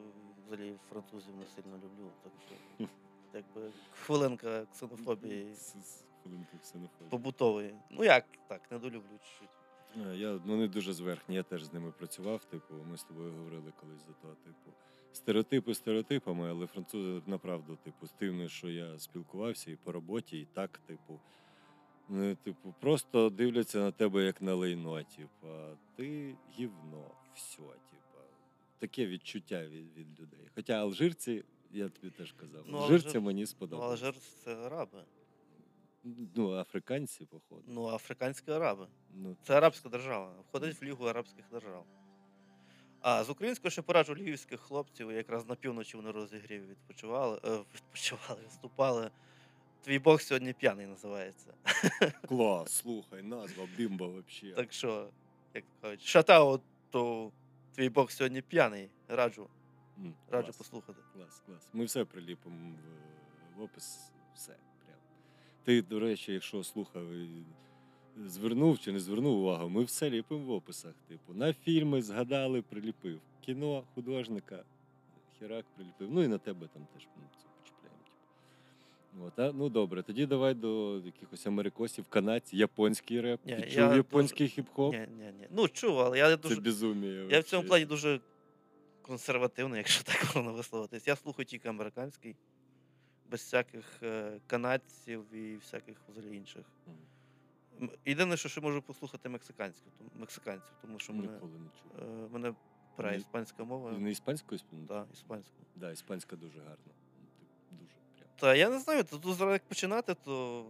взагалі 0.47 0.75
французів 0.89 1.35
не 1.35 1.45
сильно 1.47 1.75
люблю. 1.77 2.11
Так 2.23 2.31
що, 2.47 2.85
якби 3.33 3.71
хвилинка 3.91 4.65
ксенофобії 4.65 5.53
З- 5.53 5.73
з 5.73 6.05
хвилинку 6.23 6.57
ксенофобії. 6.61 7.09
побутової. 7.09 7.75
Ну 7.89 8.03
як 8.03 8.25
так, 8.47 8.71
недолюблю 8.71 9.09
чуть-чуть. 9.23 9.49
А, 9.95 10.13
Я, 10.13 10.31
ну, 10.31 10.39
вони 10.45 10.67
дуже 10.67 10.93
зверхні, 10.93 11.35
я 11.35 11.43
теж 11.43 11.63
з 11.63 11.73
ними 11.73 11.91
працював. 11.91 12.45
Типу, 12.45 12.73
ми 12.91 12.97
з 12.97 13.03
тобою 13.03 13.31
говорили 13.31 13.73
колись 13.81 13.99
за 14.07 14.13
то, 14.21 14.27
типу, 14.43 14.71
стереотипи 15.13 15.73
стереотипами, 15.75 16.49
але 16.49 16.67
французи 16.67 17.21
направду, 17.27 17.77
типу, 17.83 18.07
з 18.07 18.11
тими, 18.11 18.49
що 18.49 18.69
я 18.69 18.99
спілкувався 18.99 19.71
і 19.71 19.75
по 19.75 19.91
роботі, 19.91 20.39
і 20.39 20.47
так, 20.53 20.77
типу, 20.77 21.19
ну, 22.09 22.35
типу, 22.35 22.73
просто 22.79 23.29
дивляться 23.29 23.79
на 23.79 23.91
тебе 23.91 24.23
як 24.23 24.41
на 24.41 24.55
лайно, 24.55 25.03
типу, 25.03 25.47
ти 25.95 26.35
гівно, 26.59 27.11
все, 27.33 27.57
типу. 27.61 27.97
Таке 28.79 29.07
відчуття 29.07 29.65
від, 29.67 29.97
від 29.97 30.19
людей. 30.19 30.49
Хоча 30.55 30.73
алжирці, 30.73 31.43
я 31.71 31.89
тобі 31.89 32.09
теж 32.09 32.31
казав, 32.31 32.63
Ну, 32.67 32.77
алжирці 32.77 33.07
Алжир- 33.07 33.21
мені 33.21 33.41
Ну, 33.41 33.47
сподобалося. 33.47 34.05
Алжир 34.05 34.21
це 34.43 34.55
араби. 34.55 35.03
Ну, 36.35 36.51
африканці, 36.53 37.25
походу. 37.25 37.63
Ну, 37.67 37.87
африканські 37.87 38.51
араби. 38.51 38.87
Ну, 39.13 39.37
Це 39.43 39.57
арабська 39.57 39.89
держава. 39.89 40.33
Входить 40.49 40.81
в 40.81 40.83
Лігу 40.83 41.05
арабських 41.05 41.45
держав. 41.51 41.85
А 43.01 43.23
з 43.23 43.29
українського 43.29 43.69
ще 43.69 43.81
пораджу 43.81 44.15
львівських 44.15 44.59
хлопців, 44.59 45.11
якраз 45.11 45.47
на 45.47 45.55
півночі 45.55 45.97
вони 45.97 46.11
розігрів 46.11 46.67
відпочивали, 46.69 47.39
е, 47.45 47.57
відпочивали, 47.75 48.41
виступали. 48.45 49.11
Твій 49.83 49.99
Бог 49.99 50.21
сьогодні 50.21 50.53
п'яний 50.53 50.85
називається. 50.85 51.53
клас, 52.27 52.71
слухай, 52.71 53.23
назва 53.23 53.67
бімба 53.77 54.07
вообще. 54.07 54.51
Так 54.51 54.73
що, 54.73 55.09
як 55.53 55.63
кажуть, 55.81 56.01
шатаут, 56.01 56.61
то 56.89 57.31
твій 57.75 57.89
Бог 57.89 58.11
сьогодні 58.11 58.41
п'яний. 58.41 58.89
Раджу, 59.07 59.49
М, 59.97 60.15
раджу 60.29 60.45
клас. 60.45 60.57
послухати. 60.57 60.99
Клас, 61.13 61.41
клас. 61.45 61.69
Ми 61.73 61.85
все 61.85 62.05
приліпимо 62.05 62.75
в, 63.55 63.59
в 63.59 63.63
опис. 63.63 64.11
Все. 64.35 64.55
Ти, 65.63 65.81
до 65.81 65.99
речі, 65.99 66.33
якщо 66.33 66.63
слухав 66.63 67.03
звернув 68.25 68.79
чи 68.79 68.91
не 68.91 68.99
звернув 68.99 69.37
увагу, 69.39 69.69
ми 69.69 69.83
все 69.83 70.09
ліпимо 70.09 70.45
в 70.45 70.51
описах. 70.51 70.93
Типу, 71.07 71.33
на 71.33 71.53
фільми 71.53 72.01
згадали, 72.01 72.61
приліпив. 72.61 73.19
Кіно, 73.41 73.83
художника, 73.95 74.63
хірак 75.39 75.65
приліпив. 75.75 76.11
Ну 76.11 76.23
і 76.23 76.27
на 76.27 76.37
тебе 76.37 76.67
там 76.73 76.87
теж 76.93 77.07
ну, 77.17 77.23
це 77.37 77.47
почіпляємо. 77.61 77.99
Типу. 79.11 79.25
От, 79.25 79.39
а? 79.39 79.57
Ну 79.57 79.69
добре, 79.69 80.03
тоді 80.03 80.25
давай 80.25 80.53
до 80.53 81.01
якихось 81.05 81.47
америкосів, 81.47 82.05
канадців, 82.09 82.59
японський 82.59 83.21
реп. 83.21 83.39
Ні, 83.45 83.55
Ти 83.55 83.61
я 83.61 83.67
чув 83.67 83.83
дуже- 83.83 83.97
японський 83.97 84.47
хіп-хоп? 84.47 84.91
Ні, 84.91 85.07
ні, 85.17 85.31
ні. 85.39 85.47
Ну, 85.51 85.67
чув, 85.67 85.99
але 85.99 86.17
я 86.17 86.29
Це 86.29 86.37
дуже. 86.37 86.61
безуміє. 86.61 87.27
Я 87.29 87.39
в 87.39 87.43
цьому 87.43 87.67
плані 87.67 87.85
дуже 87.85 88.19
консервативний, 89.01 89.77
якщо 89.77 90.03
так 90.03 90.25
можна 90.35 90.51
висловитись. 90.51 91.07
Я 91.07 91.15
слухаю 91.15 91.45
тільки 91.45 91.69
американський, 91.69 92.35
без 93.31 93.39
всяких 93.41 93.85
е, 94.03 94.39
канадців 94.47 95.33
і 95.33 95.55
всяких 95.55 95.97
взагалі 96.09 96.37
інших. 96.37 96.65
Єдине, 98.05 98.37
що 98.37 98.49
ще 98.49 98.61
можу 98.61 98.81
послухати 98.81 99.29
мексиканську, 99.29 99.85
тому, 99.97 100.09
мексиканців, 100.15 100.73
тому 100.81 100.99
що 100.99 101.13
мене, 101.13 101.39
е, 101.99 102.03
мене 102.31 102.53
пра 102.95 103.13
іспанська 103.13 103.63
мова. 103.63 103.91
Не 103.91 104.11
іспанською? 104.11 104.61
Да, 104.71 105.05
іспанську. 105.13 105.53
Да, 105.75 105.91
іспанська 105.91 106.35
дуже 106.35 106.59
гарна. 106.59 106.75
Ну, 107.71 107.77
Дуже 107.79 107.93
прям. 108.17 108.29
Та 108.35 108.55
я 108.55 108.69
не 108.69 108.79
знаю, 108.79 109.03
то 109.03 109.17
тут 109.17 109.35
зараз 109.35 109.53
як 109.53 109.67
починати, 109.67 110.13
то, 110.13 110.65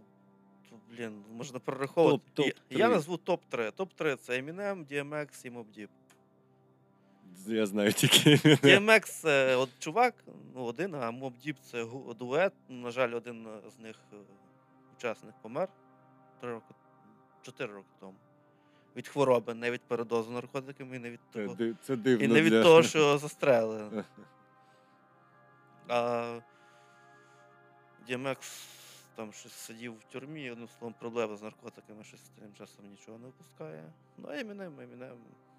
то 0.70 0.76
блін, 0.90 1.24
можна 1.30 1.58
перераховувати. 1.58 2.22
Топ- 2.36 2.44
Я- 2.46 2.52
топ-три. 2.52 2.78
я 2.78 2.88
назву 2.88 3.16
топ-3. 3.16 3.72
Топ-3 3.72 4.16
це 4.16 4.42
Eminem, 4.42 4.86
DMX 4.86 5.46
і 5.46 5.50
Mob 5.50 5.66
Deep. 5.78 5.88
Я 7.46 7.66
знаю 7.66 7.92
тільки. 7.92 8.30
DMX 8.36 9.00
це 9.00 9.56
от 9.56 9.68
чувак, 9.78 10.14
ну 10.54 10.64
один, 10.64 10.94
а 10.94 11.10
Mob 11.10 11.32
Deep 11.46 11.56
це 11.62 11.86
дует. 12.14 12.52
На 12.68 12.90
жаль, 12.90 13.14
один 13.14 13.48
з 13.76 13.78
них 13.78 13.96
е, 14.12 14.16
учасник 14.96 15.34
помер 15.42 15.68
три 16.40 16.50
роки, 16.50 16.74
чотири 17.42 17.72
роки 17.72 17.88
тому. 18.00 18.14
від 18.96 19.08
хвороби, 19.08 19.54
не 19.54 19.70
від 19.70 19.80
передозу 19.80 20.30
наркотиками, 20.30 20.96
і 20.96 20.98
не 20.98 21.10
від 21.10 21.20
того, 21.30 21.56
це 21.82 21.96
дивно. 21.96 22.24
і 22.24 22.28
не 22.28 22.42
від 22.42 22.52
для... 22.52 22.62
того, 22.62 22.82
що 22.92 23.18
застрелили. 23.18 24.04
А 25.88 26.38
DMX 28.08 28.36
там 29.14 29.32
щось 29.32 29.52
сидів 29.52 29.92
в 29.98 30.04
тюрмі, 30.12 30.50
одним 30.50 30.68
словом, 30.68 30.94
проблеми 30.98 31.36
з 31.36 31.42
наркотиками, 31.42 32.04
щось 32.04 32.20
тим 32.20 32.54
часом 32.58 32.86
нічого 32.90 33.18
не 33.18 33.26
випускає. 33.26 33.92
Ну, 34.18 34.28
а 34.28 34.32
Eminem, 34.32 34.76
Eminem. 34.76 35.16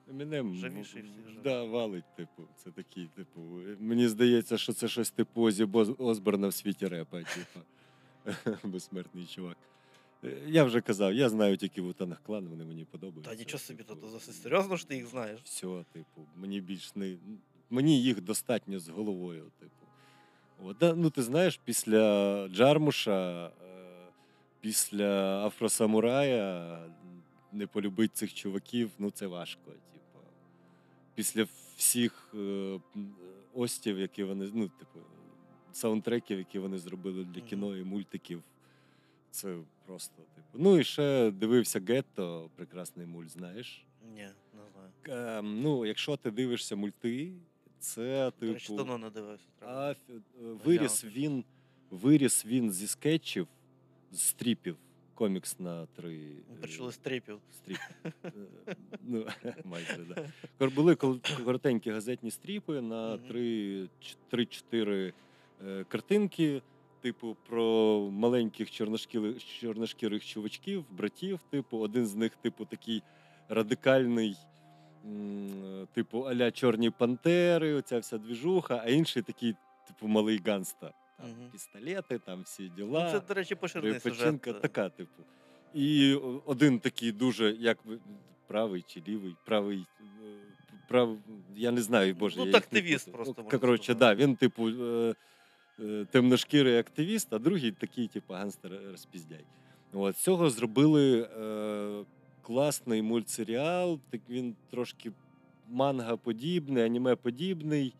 Емінем 0.09 0.55
Живіший 0.55 1.01
всіх 1.01 1.27
живих. 1.27 1.43
да, 1.43 1.63
валить, 1.63 2.15
типу, 2.15 2.43
це 2.55 2.71
такий, 2.71 3.07
типу. 3.15 3.41
Мені 3.79 4.07
здається, 4.07 4.57
що 4.57 4.73
це 4.73 4.87
щось 4.87 5.11
типу 5.11 5.41
Озі 5.41 5.65
Боз- 5.65 6.47
в 6.47 6.53
світі 6.53 6.87
репа, 6.87 7.21
типу. 7.23 7.59
Безсмертний 8.67 9.25
чувак. 9.25 9.57
Е, 10.23 10.37
Я 10.47 10.63
вже 10.63 10.81
казав, 10.81 11.13
я 11.13 11.29
знаю 11.29 11.57
тільки 11.57 11.81
Вутанг 11.81 12.21
клан, 12.25 12.47
вони 12.47 12.65
мені 12.65 12.85
подобаються. 12.85 13.31
Та 13.31 13.37
нічого 13.37 13.59
собі, 13.59 13.83
то 13.83 13.95
типу, 13.95 14.07
досить 14.07 14.35
серйозно 14.35 14.75
ж 14.77 14.87
ти 14.87 14.95
їх 14.95 15.07
знаєш. 15.07 15.39
Все, 15.43 15.85
типу, 15.93 16.27
мені 16.35 16.61
більш 16.61 16.95
не. 16.95 17.17
Мені 17.69 18.03
їх 18.03 18.21
достатньо 18.21 18.79
з 18.79 18.89
головою, 18.89 19.51
типу. 19.59 19.73
От, 20.63 20.77
ну, 20.97 21.09
ти 21.09 21.21
знаєш, 21.23 21.59
після 21.65 22.47
Джармуша, 22.47 23.45
е, 23.47 23.51
після 24.61 25.45
Афросамурая 25.47 26.79
не 27.51 27.67
полюбити 27.67 28.11
цих 28.13 28.33
чуваків, 28.33 28.91
ну 28.99 29.11
це 29.11 29.27
важко. 29.27 29.71
Типу. 31.13 31.15
Після 31.15 31.47
всіх 31.77 32.33
е, 32.35 32.79
остів, 33.53 33.99
які 33.99 34.23
вони, 34.23 34.49
ну, 34.53 34.67
типу, 34.67 34.99
саундтреків, 35.73 36.37
які 36.37 36.59
вони 36.59 36.77
зробили 36.77 37.23
для 37.25 37.41
кіно 37.41 37.77
і 37.77 37.83
мультиків. 37.83 38.43
Це 39.31 39.57
просто, 39.85 40.15
типу. 40.35 40.47
Ну 40.53 40.79
і 40.79 40.83
ще 40.83 41.31
дивився 41.31 41.81
Гетто, 41.87 42.49
прекрасний 42.55 43.07
мульт, 43.07 43.29
знаєш. 43.29 43.85
Ні, 44.15 44.27
не 44.53 44.61
знаю. 44.71 45.37
Ем, 45.39 45.61
ну, 45.61 45.85
якщо 45.85 46.17
ти 46.17 46.31
дивишся 46.31 46.75
мульти, 46.75 47.31
це 47.79 48.31
До 48.41 48.53
речі, 48.53 48.67
типу. 48.67 48.77
давно 48.77 48.97
не 48.97 49.09
дивився. 49.09 49.45
А, 49.61 49.91
е, 49.91 49.95
виріс 50.39 51.05
він, 51.05 51.43
виріс 51.89 52.45
він 52.45 52.71
зі 52.71 52.87
скетчів, 52.87 53.47
з 54.11 54.21
стріпів, 54.21 54.77
комікс 55.15 55.59
на 55.59 55.85
три. 55.85 56.17
Ми 56.49 56.57
е, 56.57 56.61
Почули 56.61 56.91
стріпів. 56.91 57.39
стріп. 57.51 57.77
Ну, 59.01 59.25
майже, 59.63 60.05
да. 60.59 60.67
Були 60.69 60.95
коротенькі 61.45 61.91
газетні 61.91 62.31
стріпи 62.31 62.81
на 62.81 63.17
три-чотири 63.17 65.13
е, 65.67 65.83
картинки. 65.83 66.61
Типу, 67.01 67.37
про 67.49 67.99
маленьких 68.11 68.71
чорношкірих, 68.71 69.45
чорношкірих 69.45 70.25
чувачків, 70.25 70.85
братів. 70.91 71.39
Типу, 71.49 71.77
один 71.77 72.07
з 72.07 72.15
них, 72.15 72.35
типу, 72.35 72.65
такий 72.65 73.03
радикальний, 73.49 74.35
типу, 75.93 76.19
аля 76.21 76.51
Чорні 76.51 76.89
Пантери, 76.89 77.73
оця 77.73 77.99
вся 77.99 78.17
двіжуха, 78.17 78.81
а 78.85 78.89
інший 78.89 79.21
такий, 79.21 79.55
типу, 79.87 80.07
малий 80.07 80.41
ганста. 80.45 80.93
Там 81.23 81.49
пістолети, 81.51 82.19
там 82.19 82.41
всі 82.43 82.71
Ну, 82.77 82.99
це, 83.11 83.19
до 83.27 83.33
речі, 83.33 83.55
поширений 83.55 83.93
Репачинка 83.93 84.49
сюжет. 84.49 84.61
така, 84.61 84.89
типу. 84.89 85.23
І 85.73 86.13
один 86.45 86.79
такий 86.79 87.11
дуже, 87.11 87.51
як 87.51 87.77
ви- 87.85 87.99
правий 88.47 88.83
чи 88.87 89.03
лівий, 89.07 89.35
правий. 89.45 89.85
е, 90.01 90.05
Прав, 90.87 91.17
я 91.55 91.71
не 91.71 91.81
знаю, 91.81 92.15
боже. 92.15 92.35
Ну, 92.37 92.41
я 92.41 92.45
їх 92.45 92.53
не 92.53 92.57
активіст 92.57 93.11
просто, 93.11 93.33
Ну, 93.37 93.43
можна 93.43 93.59
Коротше, 93.59 93.93
да, 93.93 94.15
він, 94.15 94.35
типу, 94.35 94.69
е, 94.69 95.15
е, 95.79 96.05
темношкірий 96.11 96.77
активіст, 96.77 97.33
а 97.33 97.39
другий 97.39 97.71
такий, 97.71 98.07
типу, 98.07 98.33
ганстер 98.33 98.71
розпіздяй. 98.91 99.45
От, 99.93 100.17
з 100.17 100.19
цього 100.21 100.49
зробили 100.49 101.21
е, 101.21 102.05
класний 102.41 103.01
мультсеріал. 103.01 103.99
Так 104.09 104.21
він 104.29 104.55
трошки 104.71 105.11
манга-подібний, 105.71 106.83
аніме-подібний. 106.83 107.93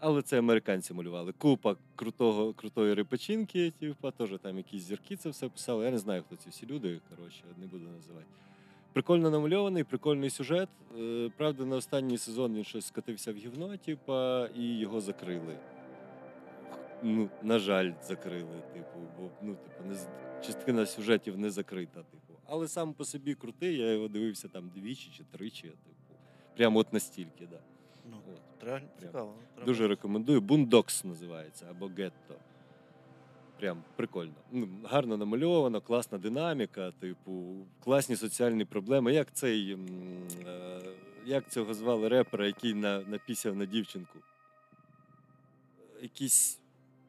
Але 0.00 0.22
це 0.22 0.38
американці 0.38 0.94
малювали. 0.94 1.32
Купа 1.32 1.76
крутого, 1.96 2.52
крутої 2.52 2.94
рипачинки, 2.94 3.70
типу, 3.70 4.10
теж 4.10 4.30
там 4.42 4.56
якісь 4.56 4.82
зірки 4.82 5.16
це 5.16 5.28
все 5.28 5.48
писали. 5.48 5.84
Я 5.84 5.90
не 5.90 5.98
знаю, 5.98 6.22
хто 6.22 6.36
ці 6.36 6.50
всі 6.50 6.66
люди. 6.66 7.00
Коротше, 7.16 7.44
не 7.60 7.66
буду 7.66 7.84
називати. 7.84 8.26
Прикольно 8.92 9.30
намальований, 9.30 9.84
прикольний 9.84 10.30
сюжет. 10.30 10.68
Е, 10.98 11.30
Правда, 11.36 11.64
на 11.64 11.76
останній 11.76 12.18
сезон 12.18 12.54
він 12.54 12.64
щось 12.64 12.86
скотився 12.86 13.32
в 13.32 13.36
гівно, 13.36 13.76
типа, 13.76 14.46
і 14.56 14.78
його 14.78 15.00
закрили. 15.00 15.56
Ну, 17.02 17.28
на 17.42 17.58
жаль, 17.58 17.92
закрили, 18.02 18.62
типу, 18.74 18.98
бо 19.18 19.30
ну, 19.42 19.54
типу, 19.54 19.88
не, 19.88 19.96
частина 20.46 20.86
сюжетів 20.86 21.38
не 21.38 21.50
закрита, 21.50 22.02
типу. 22.02 22.40
Але 22.46 22.68
сам 22.68 22.92
по 22.92 23.04
собі 23.04 23.34
крутий, 23.34 23.76
я 23.76 23.92
його 23.92 24.08
дивився 24.08 24.48
там 24.48 24.70
двічі 24.74 25.10
чи 25.16 25.24
тричі, 25.24 25.62
типу. 25.62 26.18
Прямо 26.56 26.78
от 26.78 26.92
настільки, 26.92 27.46
да. 27.46 27.60
Ну, 28.10 28.16
От. 28.32 28.57
Реально 28.68 28.88
цікаво. 29.00 29.34
треба 29.54 29.66
Дуже 29.66 29.88
рекомендую. 29.88 30.40
Бундокс 30.40 31.04
називається 31.04 31.66
або 31.70 31.86
Гетто. 31.86 32.34
Прям 33.60 33.82
прикольно. 33.96 34.34
Ну, 34.52 34.68
гарно 34.84 35.16
намальовано, 35.16 35.80
класна 35.80 36.18
динаміка, 36.18 36.92
типу, 37.00 37.56
класні 37.84 38.16
соціальні 38.16 38.64
проблеми. 38.64 39.12
Як 39.14 39.32
цей. 39.32 39.78
е, 40.46 40.80
Як 41.26 41.50
цього 41.50 41.74
звали 41.74 42.08
репера, 42.08 42.46
який 42.46 42.74
на, 42.74 43.00
напісяв 43.00 43.56
на 43.56 43.64
дівчинку? 43.64 44.18
Якийсь, 46.02 46.60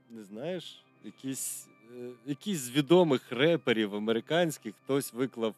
не 0.09 0.23
знаєш, 0.23 0.83
якийсь, 1.03 1.67
е, 1.97 2.09
якийсь 2.25 2.59
з 2.59 2.71
відомих 2.71 3.31
реперів 3.31 3.95
американських 3.95 4.75
хтось 4.83 5.13
виклав 5.13 5.55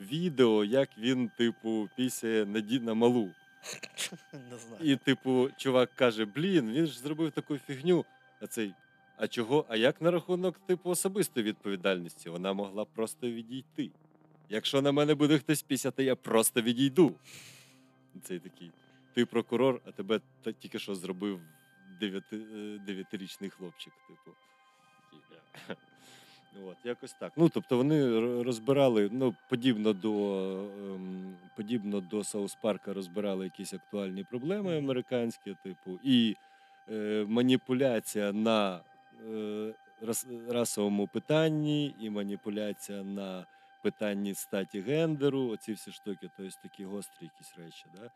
відео, 0.00 0.64
як 0.64 0.98
він, 0.98 1.30
типу, 1.38 1.88
пісяє 1.96 2.46
на, 2.46 2.60
на 2.60 2.94
малу. 2.94 3.30
Не 4.32 4.58
знаю. 4.58 4.92
І, 4.92 4.96
типу, 4.96 5.50
чувак 5.56 5.94
каже: 5.94 6.24
блін, 6.24 6.72
він 6.72 6.86
ж 6.86 6.98
зробив 6.98 7.32
таку 7.32 7.58
фігню. 7.58 8.04
А 8.40 8.46
цей. 8.46 8.74
А 9.16 9.28
чого? 9.28 9.64
А 9.68 9.76
як 9.76 10.02
на 10.02 10.10
рахунок, 10.10 10.58
типу, 10.66 10.90
особистої 10.90 11.46
відповідальності? 11.46 12.30
Вона 12.30 12.52
могла 12.52 12.84
просто 12.84 13.30
відійти. 13.30 13.90
Якщо 14.48 14.82
на 14.82 14.92
мене 14.92 15.14
буде 15.14 15.38
хтось 15.38 15.62
пісяти, 15.62 16.04
я 16.04 16.16
просто 16.16 16.62
відійду. 16.62 17.14
Цей 18.22 18.38
такий. 18.38 18.70
Ти 19.14 19.26
прокурор, 19.26 19.80
а 19.86 19.90
тебе 19.92 20.20
тільки 20.58 20.78
що 20.78 20.94
зробив 20.94 21.40
е, 22.02 22.22
дев'ятирічний 22.86 23.50
хлопчик. 23.50 23.92
Типу. 24.08 24.36
От, 26.62 26.76
якось 26.84 27.12
так. 27.12 27.32
Ну, 27.36 27.48
тобто 27.48 27.76
вони 27.76 28.20
розбирали, 28.42 29.08
ну, 29.12 29.34
подібно 29.48 29.92
до, 29.92 30.40
ем, 30.94 31.36
подібно 31.56 32.00
до 32.00 32.24
Саус 32.24 32.54
Парка 32.54 32.94
розбирали 32.94 33.44
якісь 33.44 33.74
актуальні 33.74 34.24
проблеми 34.24 34.78
американські, 34.78 35.56
типу, 35.62 35.98
і 36.04 36.36
е, 36.90 37.26
маніпуляція 37.28 38.32
на 38.32 38.80
е, 39.30 39.74
рас, 40.00 40.26
расовому 40.48 41.06
питанні, 41.06 41.94
і 42.00 42.10
маніпуляція 42.10 43.02
на 43.02 43.46
питанні 43.82 44.34
статі 44.34 44.80
гендеру, 44.80 45.48
оці 45.48 45.72
всі 45.72 45.92
штуки, 45.92 46.30
тобто 46.36 46.56
такі 46.62 46.84
гострі 46.84 47.30
якісь 47.32 47.54
речі. 47.58 47.84
Да? 47.94 48.10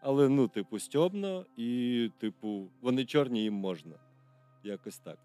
Але, 0.00 0.28
ну, 0.28 0.48
типу, 0.48 0.78
стьобно, 0.78 1.46
і, 1.56 2.10
типу, 2.18 2.68
вони 2.80 3.04
чорні 3.04 3.42
їм 3.42 3.54
можна. 3.54 3.96
Якось 4.64 4.98
так. 4.98 5.18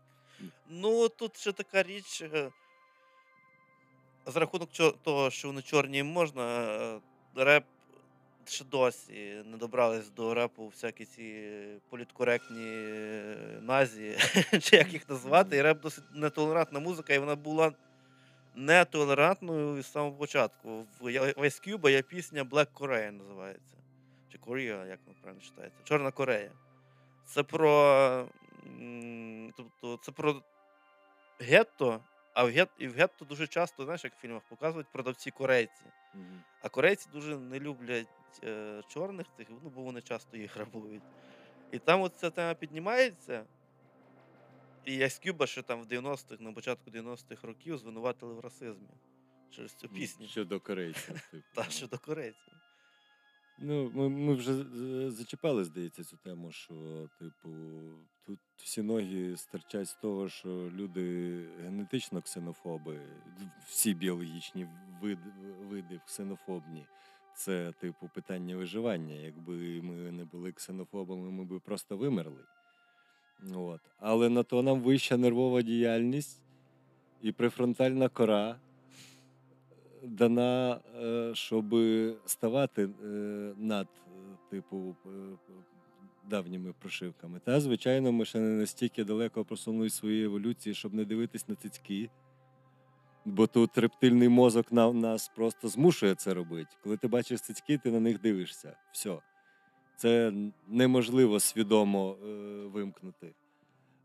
Ну, 0.69 1.09
тут 1.09 1.37
ще 1.37 1.51
така 1.51 1.83
річ. 1.83 2.21
е, 2.21 2.49
За 4.25 4.39
рахунок 4.39 4.69
чо- 4.71 4.91
того, 5.03 5.29
що 5.29 5.47
вони 5.47 5.61
чорні 5.61 6.03
можна, 6.03 6.61
е, 6.61 6.99
реп 7.35 7.63
ще 8.45 8.65
досі 8.65 9.43
не 9.45 9.57
добрались 9.57 10.09
до 10.09 10.33
репу 10.33 10.67
всякі 10.67 11.05
ці 11.05 11.51
політкоректні 11.89 12.65
е, 12.67 13.59
назі, 13.61 14.17
чи 14.61 14.75
як 14.75 14.93
їх 14.93 15.09
назвати. 15.09 15.57
І 15.57 15.61
реп 15.61 15.81
досить 15.81 16.03
нетолерантна 16.13 16.79
музика, 16.79 17.13
і 17.13 17.19
вона 17.19 17.35
була 17.35 17.71
нетолерантною 18.55 19.77
із 19.77 19.91
самого 19.91 20.11
початку. 20.17 20.85
В 21.01 21.09
Я- 21.11 21.21
Ice 21.23 21.67
Cube 21.69 21.89
є 21.89 22.01
пісня 22.01 22.43
Black 22.43 22.67
Korea 22.73 23.11
називається. 23.11 23.75
Чи 24.31 24.37
Korea, 24.37 24.87
як 24.87 24.99
вона 25.05 25.17
правильно 25.21 25.43
читається? 25.43 25.79
Чорна 25.83 26.11
Корея. 26.11 26.51
Це 27.25 27.43
про. 27.43 28.27
Тобто, 29.57 29.99
це 30.03 30.11
про 30.11 30.43
гетто, 31.39 32.03
а 32.33 32.43
в, 32.43 32.49
гет, 32.49 32.69
і 32.77 32.87
в 32.87 32.93
гетто 32.93 33.25
дуже 33.25 33.47
часто, 33.47 33.83
знаєш, 33.83 34.03
як 34.03 34.13
в 34.15 34.19
фільмах 34.19 34.43
показують 34.49 34.87
продавці 34.91 35.31
корейці. 35.31 35.83
Мгм. 36.13 36.43
А 36.61 36.69
корейці 36.69 37.09
дуже 37.13 37.37
не 37.37 37.59
люблять 37.59 38.07
е, 38.43 38.81
чорних 38.87 39.27
цих, 39.37 39.47
ну, 39.49 39.69
бо 39.75 39.81
вони 39.81 40.01
часто 40.01 40.37
їх 40.37 40.55
грабують. 40.55 41.03
І 41.71 41.79
там 41.79 42.01
от 42.01 42.13
ця 42.15 42.29
тема 42.29 42.53
піднімається. 42.53 43.45
І 44.85 44.95
Яскюба 44.95 45.47
ще 45.47 45.61
там 45.61 45.81
в 45.81 45.85
90-х, 45.85 46.43
на 46.43 46.51
початку 46.51 46.91
90-х 46.91 47.47
років 47.47 47.77
звинуватили 47.77 48.33
в 48.33 48.39
расизмі 48.39 48.89
через 49.49 49.73
цю 49.73 49.89
пісню. 49.89 50.27
Щодо 50.27 50.59
корейців. 50.59 51.21
Типу. 51.31 51.43
Та 51.55 51.63
да. 51.63 51.69
щодо 51.69 51.97
корейців. 51.97 52.53
Ну, 53.61 53.91
ми, 53.93 54.09
ми 54.09 54.33
вже 54.33 54.63
зачіпали, 55.11 55.63
здається, 55.63 56.03
цю 56.03 56.17
тему, 56.17 56.51
що, 56.51 56.73
типу, 57.19 57.49
тут 58.25 58.39
всі 58.57 58.81
ноги 58.81 59.37
стирчать 59.37 59.87
з 59.87 59.93
того, 59.93 60.29
що 60.29 60.49
люди 60.49 61.45
генетично 61.63 62.21
ксенофоби, 62.21 63.01
всі 63.67 63.93
біологічні 63.93 64.67
види, 65.01 65.21
види 65.69 65.99
ксенофобні. 66.05 66.85
Це, 67.35 67.71
типу, 67.71 68.09
питання 68.13 68.55
виживання. 68.55 69.15
Якби 69.15 69.81
ми 69.81 70.11
не 70.11 70.25
були 70.25 70.51
ксенофобами, 70.51 71.31
ми 71.31 71.45
б 71.45 71.59
просто 71.59 71.97
вимерли. 71.97 72.43
От. 73.53 73.81
Але 73.99 74.29
на 74.29 74.43
то 74.43 74.63
нам 74.63 74.81
вища 74.81 75.17
нервова 75.17 75.61
діяльність 75.61 76.41
і 77.21 77.31
префронтальна 77.31 78.09
кора 78.09 78.59
дана, 80.09 80.79
е, 81.01 81.31
щоб 81.35 81.75
ставати 82.25 82.83
е, 82.83 83.07
над, 83.57 83.87
е, 83.87 84.37
типу, 84.49 84.95
давніми 86.29 86.73
прошивками. 86.79 87.39
Та, 87.39 87.59
звичайно, 87.59 88.11
ми 88.11 88.25
ще 88.25 88.39
не 88.39 88.59
настільки 88.59 89.03
далеко 89.03 89.45
просунули 89.45 89.87
в 89.87 89.91
своїй 89.91 90.23
еволюції, 90.23 90.75
щоб 90.75 90.93
не 90.93 91.05
дивитись 91.05 91.47
на 91.47 91.55
цицьки. 91.55 92.09
Бо 93.25 93.47
тут 93.47 93.77
рептильний 93.77 94.29
мозок 94.29 94.71
на, 94.71 94.93
нас 94.93 95.31
просто 95.35 95.67
змушує 95.67 96.15
це 96.15 96.33
робити. 96.33 96.75
Коли 96.83 96.97
ти 96.97 97.07
бачиш 97.07 97.41
цицьки, 97.41 97.77
ти 97.77 97.91
на 97.91 97.99
них 97.99 98.21
дивишся. 98.21 98.75
Все. 98.91 99.17
Це 99.95 100.33
неможливо 100.67 101.39
свідомо 101.39 102.15
е, 102.23 102.27
вимкнути. 102.67 103.33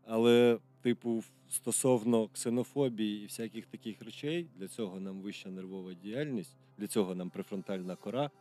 Але, 0.07 0.57
типу, 0.85 1.23
стосовно 1.49 2.27
ксенофобії 2.27 3.23
і 3.23 3.25
всяких 3.25 3.65
таких 3.65 4.01
речей, 4.01 4.47
для 4.55 4.67
цього 4.67 4.99
нам 4.99 5.21
вища 5.21 5.49
нервова 5.49 5.93
діяльність, 5.93 6.55
для 6.77 6.87
цього 6.87 7.15
нам 7.15 7.29
префронтальна 7.29 7.95
кора, 7.95 8.31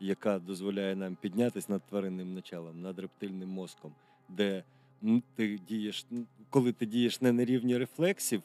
яка 0.00 0.38
дозволяє 0.38 0.96
нам 0.96 1.16
піднятися 1.16 1.72
над 1.72 1.86
тваринним 1.86 2.34
началом, 2.34 2.82
над 2.82 2.98
рептильним 2.98 3.48
мозком, 3.48 3.94
де 4.28 4.64
ти 5.34 5.58
дієш, 5.68 6.06
коли 6.50 6.72
ти 6.72 6.86
дієш 6.86 7.20
не 7.20 7.32
на 7.32 7.44
рівні 7.44 7.78
рефлексів, 7.78 8.42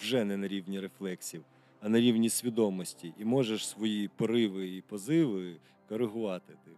вже 0.00 0.24
не 0.24 0.36
на 0.36 0.48
рівні 0.48 0.80
рефлексів, 0.80 1.44
а 1.80 1.88
на 1.88 2.00
рівні 2.00 2.30
свідомості, 2.30 3.12
і 3.18 3.24
можеш 3.24 3.68
свої 3.68 4.08
пориви 4.08 4.68
і 4.68 4.80
позиви 4.82 5.56
коригувати. 5.88 6.52
Типу. 6.64 6.76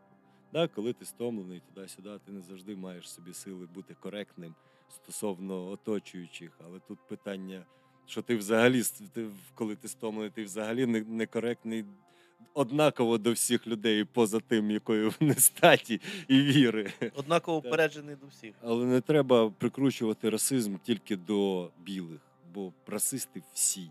Да, 0.52 0.68
коли 0.68 0.92
ти 0.92 1.04
стомлений 1.04 1.62
туди-сюди, 1.74 2.10
ти 2.26 2.32
не 2.32 2.40
завжди 2.40 2.76
маєш 2.76 3.10
собі 3.10 3.34
сили 3.34 3.66
бути 3.74 3.94
коректним 4.00 4.54
стосовно 4.90 5.66
оточуючих. 5.70 6.50
Але 6.66 6.78
тут 6.88 6.98
питання, 7.08 7.66
що 8.06 8.22
ти 8.22 8.36
взагалі, 8.36 8.82
ти, 9.14 9.26
коли 9.54 9.76
ти 9.76 9.88
стомлений, 9.88 10.30
ти 10.30 10.44
взагалі 10.44 10.86
некоректний 10.86 11.84
однаково 12.54 13.18
до 13.18 13.32
всіх 13.32 13.66
людей, 13.66 14.04
поза 14.04 14.40
тим, 14.40 14.70
якої 14.70 15.12
вони 15.20 15.34
статі 15.34 16.00
і 16.28 16.40
віри. 16.42 16.92
Однаково 17.14 17.58
упереджений 17.58 18.16
до 18.16 18.26
всіх. 18.26 18.54
Але 18.62 18.84
не 18.84 19.00
треба 19.00 19.50
прикручувати 19.50 20.30
расизм 20.30 20.76
тільки 20.82 21.16
до 21.16 21.70
білих, 21.78 22.20
бо 22.54 22.72
расисти 22.86 23.42
всі. 23.54 23.90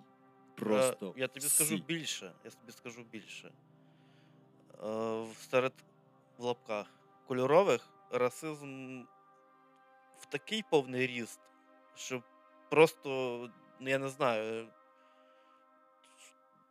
Просто 0.56 1.14
Я 1.18 1.28
тобі 1.28 1.46
всі. 1.46 1.50
скажу 1.64 1.84
більше. 1.88 2.32
Я 2.46 2.52
тобі 2.52 2.72
скажу 2.72 3.06
більше. 3.12 3.52
Е, 4.84 5.26
Серед 5.52 5.74
в 6.38 6.44
лапках 6.44 6.86
кольорових 7.28 7.90
расизм 8.12 9.02
такий 10.30 10.64
повний 10.70 11.08
ріст, 11.08 11.40
що 11.96 12.24
просто, 12.70 13.10
ну 13.80 13.90
я 13.90 13.98
не 13.98 14.10
знаю, 14.10 14.68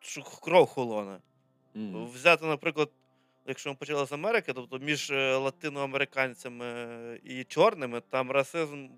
що 0.00 0.22
кров 0.22 0.66
холоне. 0.66 1.18
Мгм. 1.74 2.06
Взяти, 2.06 2.46
наприклад, 2.46 2.90
якщо 3.46 3.70
ми 3.70 3.76
почали 3.76 4.06
з 4.06 4.12
Америки, 4.12 4.52
тобто 4.52 4.78
між 4.78 5.10
е, 5.10 5.36
латиноамериканцями 5.36 7.20
і 7.24 7.44
чорними, 7.44 8.00
там 8.00 8.30
расизм 8.30 8.88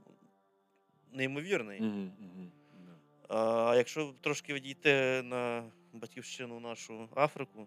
неймовірний. 1.12 1.80
Да. 1.80 3.36
А 3.36 3.74
якщо 3.76 4.14
трошки 4.20 4.54
відійти 4.54 5.22
на 5.22 5.64
батьківщину 5.92 6.60
нашу 6.60 7.08
Африку, 7.14 7.66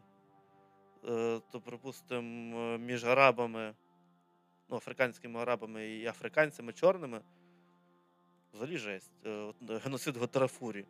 е, 1.10 1.40
то, 1.52 1.62
припустимо, 1.62 2.78
між 2.78 3.06
арабами, 3.06 3.74
ну, 4.74 4.78
африканськими 4.78 5.40
арабами 5.40 5.88
і 5.88 6.06
африканцями 6.06 6.74
чорними, 6.74 7.22
взагалі 8.54 8.78
жесть. 8.78 9.12
Е, 9.26 9.30
е, 9.70 9.78
Геноцид 9.78 10.18
в 10.18 10.28
Тарафурі 10.28 10.86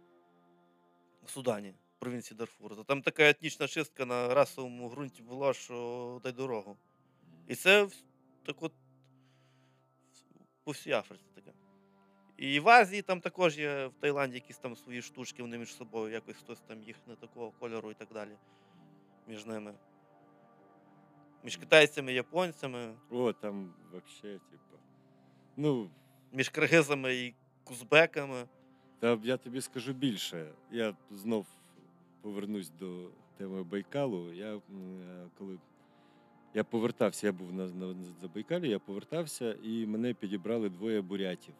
в 1.23 1.29
Судані, 1.29 1.69
в 1.69 1.99
провінції 1.99 2.37
Дарфур. 2.37 2.85
Там 2.85 3.01
така 3.01 3.29
етнічна 3.29 3.67
чистка 3.67 4.05
на 4.05 4.33
расовому 4.33 4.89
ґрунті 4.89 5.21
була, 5.21 5.53
що 5.53 6.19
дай 6.23 6.31
дорогу. 6.31 6.77
І 7.47 7.55
це 7.55 7.87
так 8.45 8.63
от 8.63 8.73
по 10.63 10.71
всій 10.71 10.91
Африці 10.91 11.25
таке. 11.35 11.51
І 12.37 12.59
в 12.59 12.69
Азії 12.69 13.01
там 13.01 13.21
також 13.21 13.59
є, 13.59 13.85
в 13.85 13.93
Таїланді 13.93 14.35
якісь 14.35 14.57
там 14.57 14.75
свої 14.75 15.01
штучки, 15.01 15.41
вони 15.41 15.57
між 15.57 15.75
собою, 15.75 16.13
якось 16.13 16.37
хтось 16.37 16.59
там 16.59 16.83
їх 16.83 16.95
не 17.07 17.15
такого 17.15 17.51
кольору 17.51 17.91
і 17.91 17.93
так 17.93 18.07
далі. 18.13 18.37
Між 19.27 19.45
ними. 19.45 19.73
Між 21.43 21.57
китайцями, 21.57 22.11
і 22.11 22.15
японцями, 22.15 22.93
О, 23.09 23.33
там 23.33 23.73
вообще, 23.91 24.39
типа. 24.51 24.77
Ну, 25.57 25.89
між 26.31 26.49
киргизами 26.49 27.15
і 27.15 27.35
кузбеками. 27.63 28.47
Та 28.99 29.19
я 29.23 29.37
тобі 29.37 29.61
скажу 29.61 29.93
більше. 29.93 30.53
Я 30.71 30.95
знов 31.11 31.45
повернусь 32.21 32.69
до 32.69 33.09
теми 33.37 33.63
Байкалу. 33.63 34.33
Я 34.33 34.55
е, 34.55 34.61
коли 35.37 35.57
я 36.53 36.63
повертався, 36.63 37.27
я 37.27 37.33
був 37.33 37.53
на, 37.53 37.67
на 37.67 37.95
Забайкалі, 38.21 38.69
я 38.69 38.79
повертався, 38.79 39.55
і 39.63 39.85
мене 39.85 40.13
підібрали 40.13 40.69
двоє 40.69 41.01
бурятів. 41.01 41.53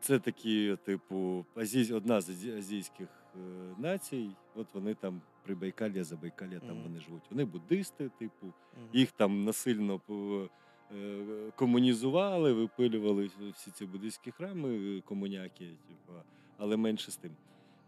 Це 0.00 0.18
такі, 0.18 0.76
типу, 0.84 1.46
азій, 1.54 1.92
одна 1.92 2.20
з 2.20 2.28
азійських 2.58 3.08
е, 3.08 3.38
націй. 3.78 4.30
От 4.54 4.66
вони 4.74 4.94
там 4.94 5.20
при 5.42 5.54
Байкалі, 5.54 6.02
Забайкалі, 6.02 6.58
там 6.58 6.70
Мгм. 6.76 6.82
вони 6.82 7.00
живуть. 7.00 7.22
Вони 7.30 7.44
буддисти, 7.44 8.10
типу, 8.18 8.46
Мгм. 8.46 8.88
їх 8.92 9.12
там 9.12 9.44
насильно 9.44 10.00
е, 10.10 11.50
комунізували, 11.56 12.52
випилювали 12.52 13.30
всі 13.54 13.70
ці 13.70 13.86
буддийські 13.86 14.30
храми, 14.30 14.96
е, 14.98 15.00
комуняки, 15.00 15.66
типу, 15.88 16.12
але 16.58 16.76
менше 16.76 17.10
з 17.10 17.16
тим. 17.16 17.36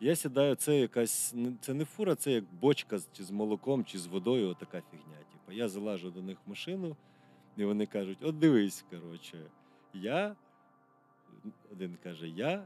Я 0.01 0.17
сідаю, 0.17 0.55
це 0.55 0.79
якась 0.81 1.35
це 1.61 1.75
не 1.75 1.85
фура, 1.85 2.15
це 2.15 2.33
як 2.33 2.45
бочка 2.61 2.99
чи 3.13 3.25
з 3.25 3.31
молоком, 3.31 3.85
чи 3.85 3.99
з 3.99 4.07
водою, 4.07 4.49
отака 4.49 4.83
фігня. 4.91 5.19
Типу. 5.33 5.53
Я 5.53 5.69
залажу 5.69 6.11
до 6.11 6.23
них 6.23 6.39
в 6.47 6.49
машину, 6.49 6.97
і 7.57 7.65
вони 7.65 7.87
кажуть: 7.87 8.19
от 8.23 8.39
дивись, 8.39 8.85
коротше, 8.91 9.51
я. 9.95 10.37
Один 11.73 11.97
каже, 12.03 12.29
я 12.29 12.65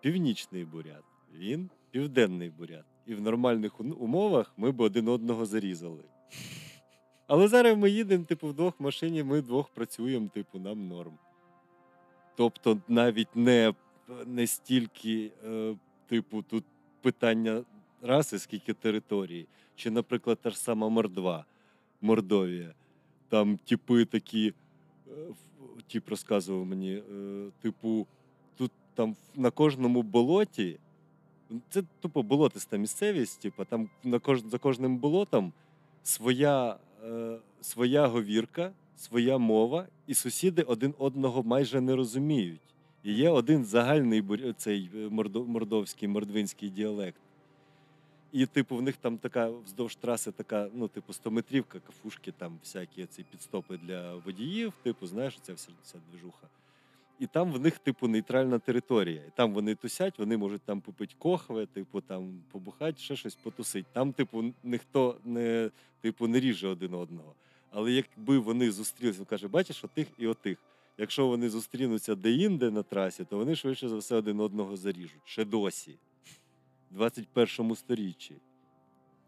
північний 0.00 0.64
бурят, 0.64 1.04
він 1.34 1.70
південний 1.90 2.50
бурят. 2.50 2.84
І 3.06 3.14
в 3.14 3.20
нормальних 3.20 3.80
умовах 3.80 4.52
ми 4.56 4.70
б 4.70 4.80
один 4.80 5.08
одного 5.08 5.46
зарізали. 5.46 6.04
Але 7.26 7.48
зараз 7.48 7.78
ми 7.78 7.90
їдемо, 7.90 8.24
типу, 8.24 8.48
вдвох 8.48 8.80
в 8.80 8.82
машині, 8.82 9.22
ми 9.22 9.40
вдвох 9.40 9.68
працюємо, 9.68 10.28
типу, 10.34 10.58
нам 10.58 10.88
норм. 10.88 11.12
Тобто, 12.36 12.78
навіть 12.88 13.36
не, 13.36 13.74
не 14.26 14.46
стільки, 14.46 15.32
е, 15.46 15.76
типу, 16.06 16.42
тут 16.42 16.64
питання 17.02 17.62
раси, 18.02 18.38
скільки 18.38 18.74
території. 18.74 19.46
Чи, 19.76 19.90
наприклад, 19.90 20.38
та 20.42 20.50
ж 20.50 20.58
сама 20.58 20.88
Мордва, 20.88 21.44
Мордовія. 22.00 22.74
Там 23.28 23.56
типи 23.56 24.04
такі, 24.04 24.52
е, 25.08 25.10
тип 25.86 26.08
розказував 26.08 26.66
мені, 26.66 26.92
е, 26.94 27.02
типу, 27.62 28.06
тут 28.56 28.72
там 28.94 29.16
на 29.34 29.50
кожному 29.50 30.02
болоті. 30.02 30.78
Це 31.70 31.82
тупо 32.00 32.22
болотиста 32.22 32.76
місцевість, 32.76 33.40
типу, 33.40 33.64
там 33.64 33.88
на 34.04 34.18
кож... 34.18 34.42
за 34.42 34.58
кожним 34.58 34.96
болотом 34.96 35.52
своя, 36.02 36.76
е, 37.04 37.38
своя 37.60 38.06
говірка, 38.06 38.72
своя 38.96 39.38
мова, 39.38 39.86
і 40.06 40.14
сусіди 40.14 40.62
один 40.62 40.94
одного 40.98 41.42
майже 41.42 41.80
не 41.80 41.96
розуміють. 41.96 42.60
І 43.02 43.12
є 43.12 43.30
один 43.30 43.64
загальний 43.64 44.24
цей 44.56 44.90
е, 44.94 45.08
мордовський, 45.46 46.08
мордвинський 46.08 46.70
діалект. 46.70 47.20
І, 48.32 48.46
типу, 48.46 48.76
в 48.76 48.82
них 48.82 48.96
там 48.96 49.18
така 49.18 49.48
вздовж 49.48 49.96
траси 49.96 50.32
така, 50.32 50.68
ну, 50.74 50.88
типу, 50.88 51.12
100-метрівка, 51.12 51.80
кафушки, 51.86 52.32
там 52.32 52.58
всякі 52.62 53.06
ці 53.06 53.22
підстопи 53.22 53.76
для 53.76 54.14
водіїв, 54.14 54.72
типу, 54.82 55.06
знаєш, 55.06 55.38
ця 55.42 55.54
вся, 55.54 55.70
вся 55.82 55.98
движуха. 56.10 56.46
І 57.18 57.26
там 57.26 57.52
в 57.52 57.60
них, 57.60 57.78
типу, 57.78 58.08
нейтральна 58.08 58.58
територія. 58.58 59.22
І 59.28 59.30
там 59.36 59.54
вони 59.54 59.74
тусять, 59.74 60.18
вони 60.18 60.36
можуть 60.36 60.62
там 60.62 60.80
попити 60.80 61.14
кохве, 61.18 61.66
типу, 61.66 62.00
там 62.00 62.42
побухати, 62.50 62.98
ще 62.98 63.16
щось 63.16 63.34
потусить. 63.34 63.86
Там, 63.92 64.12
типу, 64.12 64.44
ніхто 64.62 65.20
не, 65.24 65.70
типу, 66.00 66.28
не 66.28 66.40
ріже 66.40 66.68
один 66.68 66.94
одного. 66.94 67.34
Але 67.70 67.92
якби 67.92 68.38
вони 68.38 68.70
зустрілися, 68.70 69.18
він 69.18 69.26
каже, 69.26 69.48
бачиш, 69.48 69.84
отих 69.84 70.08
і 70.18 70.26
отих. 70.26 70.58
Якщо 70.98 71.26
вони 71.26 71.50
зустрінуться 71.50 72.14
де-інде 72.14 72.70
на 72.70 72.82
трасі, 72.82 73.24
то 73.24 73.36
вони 73.36 73.56
швидше 73.56 73.88
за 73.88 73.96
все 73.96 74.16
один 74.16 74.40
одного 74.40 74.76
заріжуть. 74.76 75.22
Ще 75.24 75.44
досі. 75.44 75.98
В 76.90 76.94
21 76.94 77.76
сторіччі. 77.76 78.36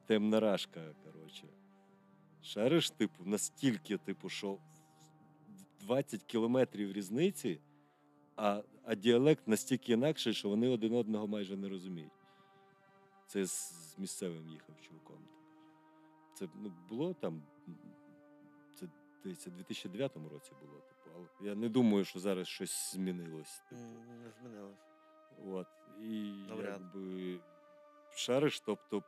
Темна 0.06 0.40
рашка, 0.40 0.80
коротше. 1.04 1.44
Шариш, 2.42 2.90
типу, 2.90 3.24
настільки, 3.24 3.96
типу, 3.96 4.28
що 4.28 4.58
20 5.80 6.22
кілометрів 6.22 6.92
різниці, 6.92 7.60
а, 8.36 8.62
а 8.84 8.94
діалект 8.94 9.48
настільки 9.48 9.92
інакший, 9.92 10.34
що 10.34 10.48
вони 10.48 10.68
один 10.68 10.94
одного 10.94 11.26
майже 11.26 11.56
не 11.56 11.68
розуміють. 11.68 12.12
Це 13.26 13.44
з, 13.44 13.50
з 13.94 13.98
місцевим 13.98 14.48
їхав 14.48 14.74
чуваком. 14.80 15.18
це 16.34 16.48
ну, 16.54 16.72
було 16.88 17.14
там. 17.14 17.42
Це 18.74 18.86
десь 19.24 19.46
у 19.46 19.50
2009 19.50 20.16
році 20.16 20.52
було, 20.60 20.80
типу, 20.80 21.10
але 21.16 21.48
я 21.48 21.54
не 21.54 21.68
думаю, 21.68 22.04
що 22.04 22.18
зараз 22.18 22.48
щось 22.48 22.92
змінилось. 22.94 23.62
Типу. 23.68 23.80
Не 24.24 24.30
змінилось. 24.30 24.78
От. 25.52 25.66
І 26.02 26.32
Навряд. 26.48 26.80
якби 26.94 27.40
шариш, 28.14 28.60
тобто 28.60 29.02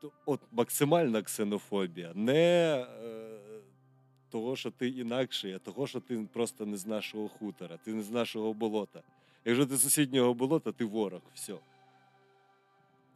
то- 0.00 0.12
от 0.26 0.40
максимальна 0.50 1.22
ксенофобія, 1.22 2.12
не 2.14 2.74
е, 3.02 3.60
того, 4.32 4.56
що 4.56 4.70
ти 4.70 4.88
інакший, 4.88 5.52
а 5.54 5.58
того, 5.58 5.86
що 5.86 6.00
ти 6.00 6.28
просто 6.32 6.66
не 6.66 6.76
з 6.76 6.86
нашого 6.86 7.28
хутора, 7.28 7.76
ти 7.76 7.94
не 7.94 8.02
з 8.02 8.10
нашого 8.10 8.52
болота. 8.52 9.02
Якщо 9.44 9.66
ти 9.66 9.76
з 9.76 9.82
сусіднього 9.82 10.34
болота, 10.34 10.72
ти 10.72 10.84
ворог, 10.84 11.20
все. 11.34 11.54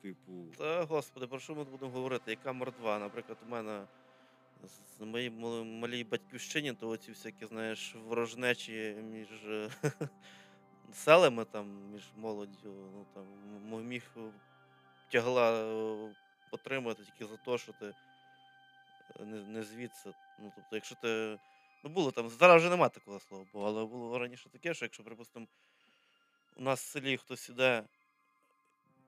Типу, 0.02 0.32
Та 0.58 0.84
господи, 0.84 1.26
про 1.26 1.38
що 1.38 1.54
ми 1.54 1.64
будемо 1.64 1.90
говорити? 1.90 2.30
Яка 2.30 2.52
мордва? 2.52 2.98
Наприклад, 2.98 3.38
у 3.46 3.50
мене 3.50 3.82
з 4.98 5.04
моїй 5.04 5.30
малій 5.30 6.04
батьківщині, 6.04 6.72
то 6.72 6.88
оці 6.88 7.10
всякі, 7.10 7.46
знаєш, 7.46 7.96
ворожнечі 8.08 8.96
між 9.12 9.28
селами, 10.92 11.44
там, 11.44 11.92
між 11.92 12.02
молоддю, 12.16 12.74
ну 12.94 13.06
там 13.14 13.24
міг 13.86 14.02
е, 14.16 14.20
тягла 15.10 15.52
е, 15.52 16.14
потримати 16.50 17.02
тільки 17.04 17.26
за 17.26 17.36
те, 17.36 17.58
що 17.58 17.72
ти 17.72 17.86
е, 17.86 19.24
не, 19.24 19.42
не 19.42 19.62
звідси. 19.62 20.12
Ну, 20.38 20.52
тобто, 20.56 20.76
якщо 20.76 20.94
ти. 20.94 21.38
Ну, 21.84 21.90
було 21.90 22.10
там, 22.10 22.28
зараз 22.28 22.62
вже 22.62 22.70
нема 22.70 22.88
такого 22.88 23.20
слова, 23.20 23.44
Богу, 23.52 23.66
але 23.66 23.84
було 23.84 24.18
раніше 24.18 24.48
таке, 24.48 24.74
що 24.74 24.84
якщо, 24.84 25.04
припустимо, 25.04 25.46
у 26.56 26.62
нас 26.62 26.80
в 26.82 26.86
селі 26.86 27.16
хтось 27.16 27.48
іде 27.48 27.84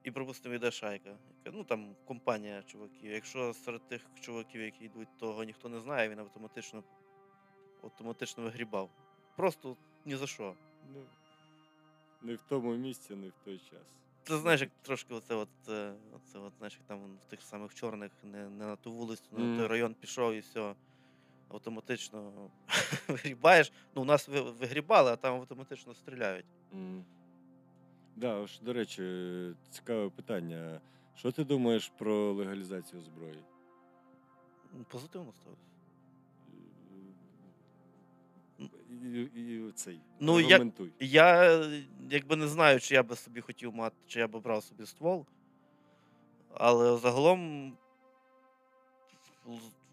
і, 0.05 0.11
припустимо, 0.11 0.55
йде 0.55 0.71
шайка. 0.71 1.09
яка- 1.45 1.57
Ну 1.57 1.65
там 1.65 1.97
компанія 2.07 2.63
чуваків. 2.63 3.11
Якщо 3.13 3.55
серед 3.55 3.89
тих 3.89 4.07
чуваків, 4.21 4.61
які 4.61 4.85
йдуть, 4.85 5.19
того 5.19 5.45
ніхто 5.45 5.69
не 5.69 5.81
знає, 5.81 6.09
він 6.09 6.19
автоматично 6.19 6.85
автоматично 7.83 8.43
вигрібав. 8.43 8.91
Просто 9.37 9.77
ні 10.05 10.17
за 10.17 10.27
що. 10.27 10.55
ну, 10.95 11.05
не 12.23 12.35
в 12.35 12.41
тому 12.49 12.75
місці, 12.77 13.15
не 13.15 13.29
в 13.29 13.33
той 13.45 13.59
час. 13.59 13.95
Ти 14.23 14.37
знаєш, 14.39 14.61
як 14.61 14.71
трошки 14.83 15.15
оце 15.15 15.35
от, 15.35 15.49
е, 15.69 15.95
оце 16.17 16.39
от, 16.39 16.53
знаєш, 16.59 16.75
як 16.75 16.87
там 16.87 17.17
в 17.17 17.25
тих 17.25 17.43
самих 17.43 17.75
чорних 17.75 18.13
не, 18.23 18.49
не 18.49 18.67
на 18.67 18.77
ту 18.77 18.93
вулицю, 18.93 19.25
не 19.33 19.39
на 19.45 19.59
той 19.59 19.67
район 19.67 19.95
пішов 19.95 20.33
і 20.35 20.39
все. 20.39 20.75
Автоматично 21.49 22.33
вигрібаєш. 23.09 23.73
Ну, 23.95 24.03
у 24.03 24.05
нас 24.05 24.29
вигрібали, 24.29 25.11
а 25.11 25.17
там 25.17 25.35
автоматично 25.41 25.95
стріляють. 25.95 26.47
М. 26.75 27.05
Да, 28.17 28.47
до 28.63 28.73
речі, 28.73 29.03
цікаве 29.71 30.11
питання. 30.11 30.81
Що 31.17 31.33
ти 31.33 31.45
думаєш 31.45 31.93
про 31.99 32.33
легалізацію 32.33 33.03
зброї? 33.03 33.43
Позитивно 34.89 35.33
ставлюся. 35.33 35.63
І, 39.05 39.21
і 39.23 39.73
цей. 39.73 40.01
Ну, 40.21 40.41
я- 40.41 40.59
Я 41.01 41.53
е, 41.61 41.83
якби 42.11 42.37
не 42.37 42.49
знаю, 42.49 42.81
чи 42.81 42.95
я 42.95 43.03
би 43.03 43.17
собі 43.17 43.41
хотів 43.41 43.75
мати, 43.75 43.97
чи 44.07 44.21
я 44.21 44.29
би 44.29 44.41
брав 44.41 44.63
собі 44.63 44.87
ствол. 44.87 45.27
Але 46.55 46.97
загалом 46.97 47.73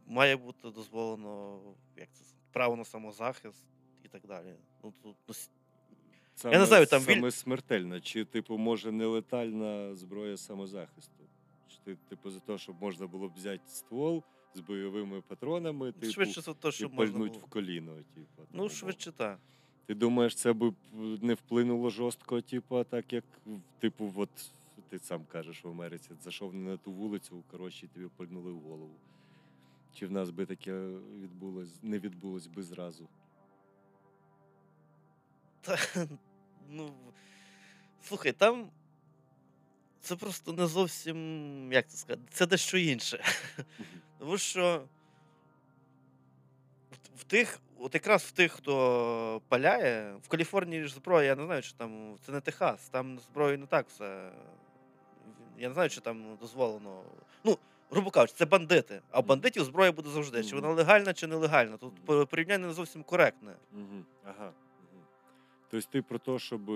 має 0.08 0.36
бути 0.38 0.70
дозволено 0.70 1.60
як 1.98 2.10
це, 2.14 2.24
право 2.52 2.76
на 2.76 2.86
самозахист 2.86 3.66
і 4.04 4.08
так 4.08 4.22
далі. 4.28 4.54
Ну, 4.84 4.94
тут, 5.04 5.16
ну, 5.28 5.36
Саме, 6.36 6.60
не 6.60 6.66
знаю, 6.66 6.86
там 6.86 7.02
саме 7.02 7.32
смертельна, 7.32 8.02
чи, 8.02 8.26
типу, 8.26 8.58
може, 8.58 8.92
нелетальна 8.92 9.96
зброя 9.96 10.38
самозахисту? 10.38 11.24
Чи 11.68 11.78
ти, 11.84 11.98
типу, 12.10 12.30
за 12.30 12.40
те, 12.40 12.58
щоб 12.58 12.82
можна 12.82 13.08
було 13.08 13.28
б 13.30 13.34
взяти 13.36 13.64
ствол 13.68 14.24
з 14.54 14.60
бойовими 14.60 15.22
патронами, 15.22 15.92
типу, 15.92 16.14
швидше 16.14 16.42
за 16.42 16.54
те, 16.54 16.70
і 16.70 16.84
можна 16.84 16.98
пальнуть 16.98 17.34
було. 17.34 17.46
в 17.46 17.50
коліно. 17.50 17.96
Типу, 17.96 18.42
Ну, 18.52 18.60
там, 18.60 18.70
швидше 18.70 19.12
так. 19.12 19.40
Ти 19.86 19.94
думаєш, 19.96 20.36
це 20.36 20.54
б 20.54 20.74
не 21.22 21.34
вплинуло 21.34 21.90
жорстко, 21.90 22.42
типу, 22.42 22.84
так 22.84 23.14
як, 23.14 23.24
типу, 23.80 24.14
от 24.16 24.30
ти 24.90 25.00
сам 25.00 25.26
кажеш 25.32 25.64
в 25.64 25.68
Америці, 25.68 26.10
зайшов 26.22 26.54
не 26.54 26.70
на 26.70 26.78
ту 26.78 26.92
вулицю, 26.92 27.44
коротше, 27.52 27.86
і 27.86 27.90
тобі 27.90 28.08
пальнули 28.18 28.52
в 28.52 28.60
голову. 28.60 28.96
Чи 29.96 30.08
в 30.08 30.12
нас 30.12 30.30
би 30.30 30.46
таке 30.46 30.74
відбулось, 31.22 31.80
не 31.82 32.00
відбулось 32.00 32.48
би 32.48 32.64
зразу? 32.64 33.10
Та, 35.62 35.78
ну, 36.70 36.94
слухай, 38.02 38.32
там 38.32 38.70
це 40.02 40.16
просто 40.16 40.54
не 40.54 40.68
зовсім, 40.68 41.18
як 41.74 41.88
це 41.88 41.98
сказати, 41.98 42.22
це 42.32 42.46
дещо 42.46 42.78
інше. 42.78 43.24
Тому 44.20 44.38
що 44.38 44.84
в- 47.18 47.24
тих, 47.24 47.60
от 47.78 47.94
якраз 47.94 48.24
в 48.24 48.32
тих, 48.32 48.52
хто 48.52 49.42
паляє, 49.48 50.16
в 50.16 50.28
Каліфорнії 50.28 50.84
ж 50.84 50.94
зброя, 50.94 51.28
я 51.28 51.36
не 51.36 51.46
знаю, 51.46 51.62
чи 51.62 51.74
там 51.78 52.18
це 52.26 52.32
не 52.32 52.42
Техас, 52.42 52.90
там 52.90 53.20
зброю 53.20 53.58
не 53.58 53.66
так 53.66 53.88
все. 53.90 54.32
Я 55.58 55.68
не 55.68 55.74
знаю, 55.74 55.90
чи 55.90 56.02
там 56.02 56.38
дозволено. 56.42 57.04
Ну, 57.44 57.58
грубо 57.90 58.12
кажучи, 58.12 58.34
це 58.38 58.46
бандити. 58.46 59.02
А 59.12 59.22
бандитів 59.22 59.64
зброя 59.64 59.92
буде 59.92 60.10
завжди. 60.10 60.44
Чи 60.44 60.56
вона 60.56 60.70
легальна, 60.70 61.14
чи 61.14 61.28
нелегальна. 61.28 61.78
Тут 61.78 61.94
порівняння 62.30 62.68
не 62.68 62.74
зовсім 62.74 63.04
коректне. 63.04 63.56
Ага. 64.24 64.54
Тобто 65.70 65.90
ти 65.92 66.02
про 66.02 66.20
те, 66.20 66.40
щоб 66.40 66.72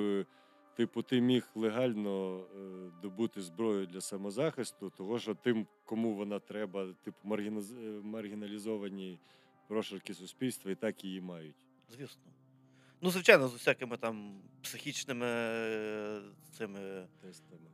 типу, 0.79 1.01
ти 1.01 1.21
міг 1.21 1.49
легально 1.55 2.39
е, 2.39 2.91
добути 3.01 3.41
зброю 3.41 3.85
для 3.87 4.01
самозахисту, 4.01 4.89
того 4.89 5.19
що 5.19 5.35
тим, 5.35 5.67
кому 5.85 6.13
вона 6.13 6.39
треба, 6.39 6.93
типу 7.03 7.35
е, 7.35 7.51
маргіналізовані 8.03 9.19
прошарки 9.67 10.13
суспільства, 10.13 10.71
і 10.71 10.75
так 10.75 11.03
її 11.03 11.21
мають. 11.21 11.67
Звісно. 11.89 12.21
Ну, 13.01 13.09
звичайно, 13.09 13.47
з 13.47 13.55
усякими 13.55 13.97
там 13.97 14.41
психічними 14.61 15.25
е, 15.25 16.21
цими, 16.57 17.07
Тестами. 17.21 17.69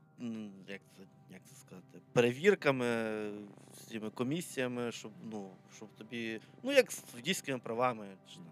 як 0.68 0.82
це, 0.98 1.04
як 1.36 1.44
це 1.46 1.56
сказати, 1.56 2.02
перевірками, 2.14 2.86
з 3.74 3.78
цими 3.88 4.10
комісіями, 4.10 4.92
щоб, 4.92 5.12
ну, 5.32 5.52
щоб 5.76 5.90
тобі. 5.96 6.42
Ну, 6.64 6.72
як 6.72 6.92
з 6.92 7.04
водійськими 7.14 7.60
правами. 7.60 8.08
Чи, 8.28 8.36
там. 8.36 8.46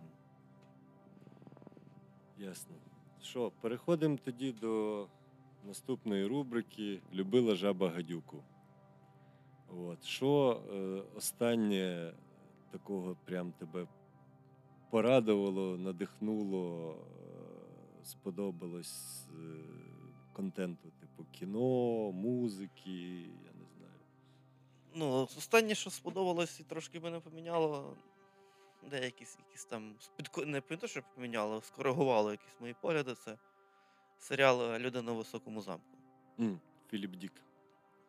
Ясно. 2.38 2.76
Що, 3.22 3.52
переходимо 3.62 4.18
тоді 4.26 4.52
до 4.52 5.08
наступної 5.64 6.26
рубрики 6.26 7.02
Любила 7.14 7.56
жаба 7.56 7.90
гадюку. 7.90 8.44
От. 9.78 10.04
Що 10.04 10.62
е, 10.72 10.76
останнє 11.18 12.14
такого 12.72 13.16
прям 13.26 13.52
тебе 13.52 13.88
порадувало, 14.90 15.78
надихнуло, 15.78 16.96
е, 18.02 18.06
сподобалось 18.06 19.28
е, 19.30 19.44
контенту, 20.34 20.90
типу 21.18 21.30
кіно, 21.31 22.11
музики, 22.11 23.22
я 23.22 23.52
не 23.53 23.65
знаю. 23.77 23.99
Ну, 24.95 25.23
останнє, 25.23 25.76
що 25.76 25.90
сподобалось 25.90 26.60
і 26.60 26.64
трошки 26.64 26.99
мене 26.99 27.19
поміняло. 27.19 27.98
Деякі 28.90 29.26
якісь 29.48 29.65
там 29.65 29.95
не 30.45 30.61
те, 30.61 30.88
що 30.88 31.02
поміняло, 31.15 31.61
скоригувало 31.61 32.31
якісь 32.31 32.60
мої 32.60 32.76
погляди. 32.81 33.15
Це 33.15 33.38
серіал 34.19 34.76
Людина 34.77 35.02
на 35.02 35.11
високому 35.11 35.61
замку. 35.61 35.98
М, 36.40 36.60
Філіп 36.90 37.11
Дік. 37.11 37.34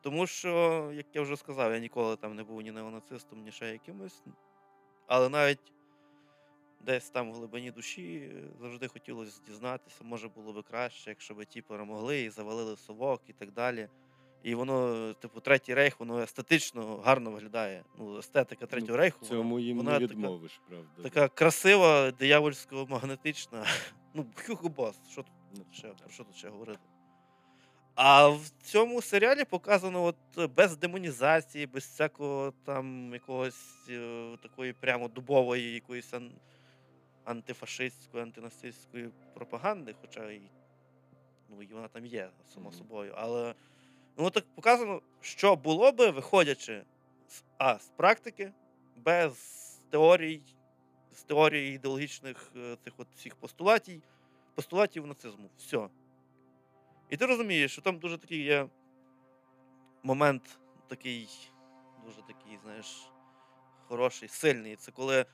Тому 0.01 0.26
що, 0.26 0.90
як 0.94 1.06
я 1.14 1.22
вже 1.22 1.36
сказав, 1.36 1.72
я 1.72 1.78
ніколи 1.78 2.16
там 2.16 2.36
не 2.36 2.44
був 2.44 2.60
ні 2.60 2.72
неонацистом, 2.72 3.43
ні 3.43 3.52
ще 3.52 3.72
якимось. 3.72 4.22
Але 5.06 5.28
навіть 5.28 5.72
десь 6.85 7.11
там 7.11 7.32
в 7.32 7.35
глибині 7.35 7.70
душі 7.70 8.31
е, 8.35 8.43
завжди 8.61 8.89
хотілося 8.89 9.40
дізнатися, 9.47 10.05
може 10.05 10.28
було 10.28 10.52
би 10.52 10.62
краще, 10.62 11.11
якщо 11.11 11.35
б 11.35 11.44
ті 11.44 11.62
перемогли 11.62 12.23
і 12.23 12.31
завалили 12.31 12.77
совок 12.77 13.23
і 13.28 13.32
так 13.32 13.52
далі. 13.52 13.89
І 14.43 14.55
воно, 14.55 15.12
типу, 15.12 15.40
третій 15.40 15.74
рейх, 15.74 16.01
воно 16.01 16.20
естетично 16.20 16.97
гарно 16.97 17.31
виглядає. 17.31 17.85
Ну, 17.98 18.19
естетика 18.19 18.66
третього 18.66 18.97
рейху. 18.97 19.24
Цьому 19.24 19.55
вона, 19.55 19.65
їм 19.66 19.77
вона 19.77 19.98
не 19.98 20.09
така, 20.09 20.20
правда. 20.20 21.02
така 21.02 21.28
красива, 21.28 22.11
диявольсько 22.11 22.86
магнетична. 22.90 23.66
Ну, 24.16 24.27
Хьюго 24.35 24.69
Босс, 24.69 24.97
що 25.11 25.23
тут 25.23 25.32
Ну, 25.56 25.65
ще, 25.73 25.89
про 25.89 26.11
що 26.11 26.24
тут 26.24 26.36
ще 26.36 26.48
говорити? 26.48 26.81
А 27.94 28.28
в 28.28 28.48
цьому 28.62 29.02
серіалі 29.02 29.44
показано 29.44 30.05
от 30.05 30.16
е, 30.39 30.47
без 30.47 30.77
демонізації, 30.77 31.66
без 31.66 31.85
всякого 31.85 32.52
там 32.65 33.12
якогось 33.12 33.89
е, 33.90 34.36
такої 34.43 34.73
прямо 34.73 35.09
дубової 35.09 35.74
якоїсь 35.74 36.15
антифашистської, 37.25 38.23
антинацистської 38.23 39.11
пропаганди, 39.35 39.95
хоча 40.01 40.31
і, 40.31 40.43
ну, 41.49 41.63
і 41.63 41.67
вона 41.67 41.89
там 41.89 42.07
є, 42.07 42.31
само 42.55 42.73
собою. 42.73 43.15
Але 43.17 43.55
ну, 44.17 44.31
так 44.31 44.45
показано, 44.55 45.03
що 45.21 45.57
було 45.57 45.93
би, 45.93 46.11
виходячи 46.11 46.85
з, 47.29 47.43
а, 47.59 47.79
з 47.79 47.89
практики, 47.97 48.53
без 48.97 49.35
теорій, 49.91 50.41
з 51.13 51.23
теорії 51.23 51.75
ідеологічних 51.75 52.53
е, 52.57 52.77
цих 52.85 52.93
от 52.97 53.09
всіх 53.15 53.37
постулатів, 53.37 54.03
постулатів 54.55 55.07
нацизму. 55.07 55.51
Все. 55.59 55.89
І 57.11 57.17
ти 57.17 57.27
розумієш, 57.27 57.73
що 57.73 57.83
там 57.83 57.99
дуже 57.99 58.19
такий 58.19 58.43
є 58.43 58.69
момент, 60.03 60.59
такий, 60.89 61.29
дуже 62.07 62.23
такий, 62.23 62.59
знаєш, 62.63 63.11
хороший, 63.89 64.29
сильний. 64.29 64.77
Це 64.77 64.93
коли 64.93 65.27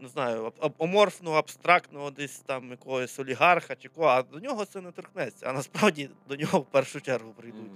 не 0.00 0.08
знаю, 0.08 0.52
аморфного, 0.78 1.36
абстрактного 1.36 2.10
десь 2.10 2.40
там 2.40 2.70
якогось 2.70 3.18
олігарха 3.18 3.76
чи 3.76 3.88
кого, 3.88 4.06
а 4.06 4.22
до 4.22 4.40
нього 4.40 4.64
це 4.64 4.80
не 4.80 4.92
торкнеться. 4.92 5.46
А 5.46 5.52
насправді 5.52 6.10
до 6.28 6.36
нього 6.36 6.60
в 6.60 6.66
першу 6.66 7.00
чергу 7.00 7.32
прийдуть. 7.32 7.72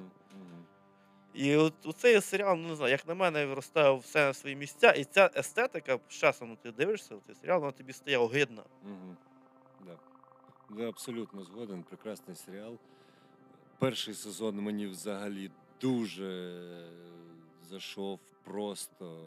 І 1.34 1.56
от 1.56 1.74
цей 1.96 2.20
серіал, 2.20 2.56
ну 2.56 2.68
не 2.68 2.76
знаю, 2.76 2.90
як 2.90 3.08
на 3.08 3.14
мене, 3.14 3.54
розставив 3.54 3.98
все 3.98 4.26
на 4.26 4.34
свої 4.34 4.56
місця, 4.56 4.90
і 4.90 5.04
ця 5.04 5.30
естетика 5.36 5.98
з 6.08 6.12
часом 6.12 6.56
ти 6.56 6.72
дивишся 6.72 7.14
цей 7.26 7.34
серіал, 7.34 7.60
вона 7.60 7.72
тобі 7.72 7.92
стає 7.92 8.18
огидна. 8.18 8.62
Мгм. 8.82 9.16
Да. 9.86 9.96
Да, 10.70 10.88
абсолютно 10.88 11.44
згоден. 11.44 11.82
Прекрасний 11.82 12.36
серіал. 12.36 12.78
Перший 13.78 14.14
сезон 14.14 14.56
мені 14.56 14.86
взагалі 14.86 15.50
дуже 15.80 16.60
зайшов 17.70 18.20
просто 18.44 19.24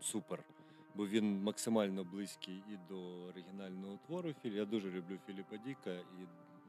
супер. 0.00 0.38
Бо 0.94 1.06
він 1.06 1.42
максимально 1.42 2.04
близький 2.04 2.62
і 2.68 2.76
до 2.88 3.24
оригінального 3.24 3.98
твору. 4.06 4.34
Я 4.44 4.64
дуже 4.64 4.90
люблю 4.90 5.18
Філіпа 5.26 5.56
Діка, 5.56 5.90
і 5.92 6.26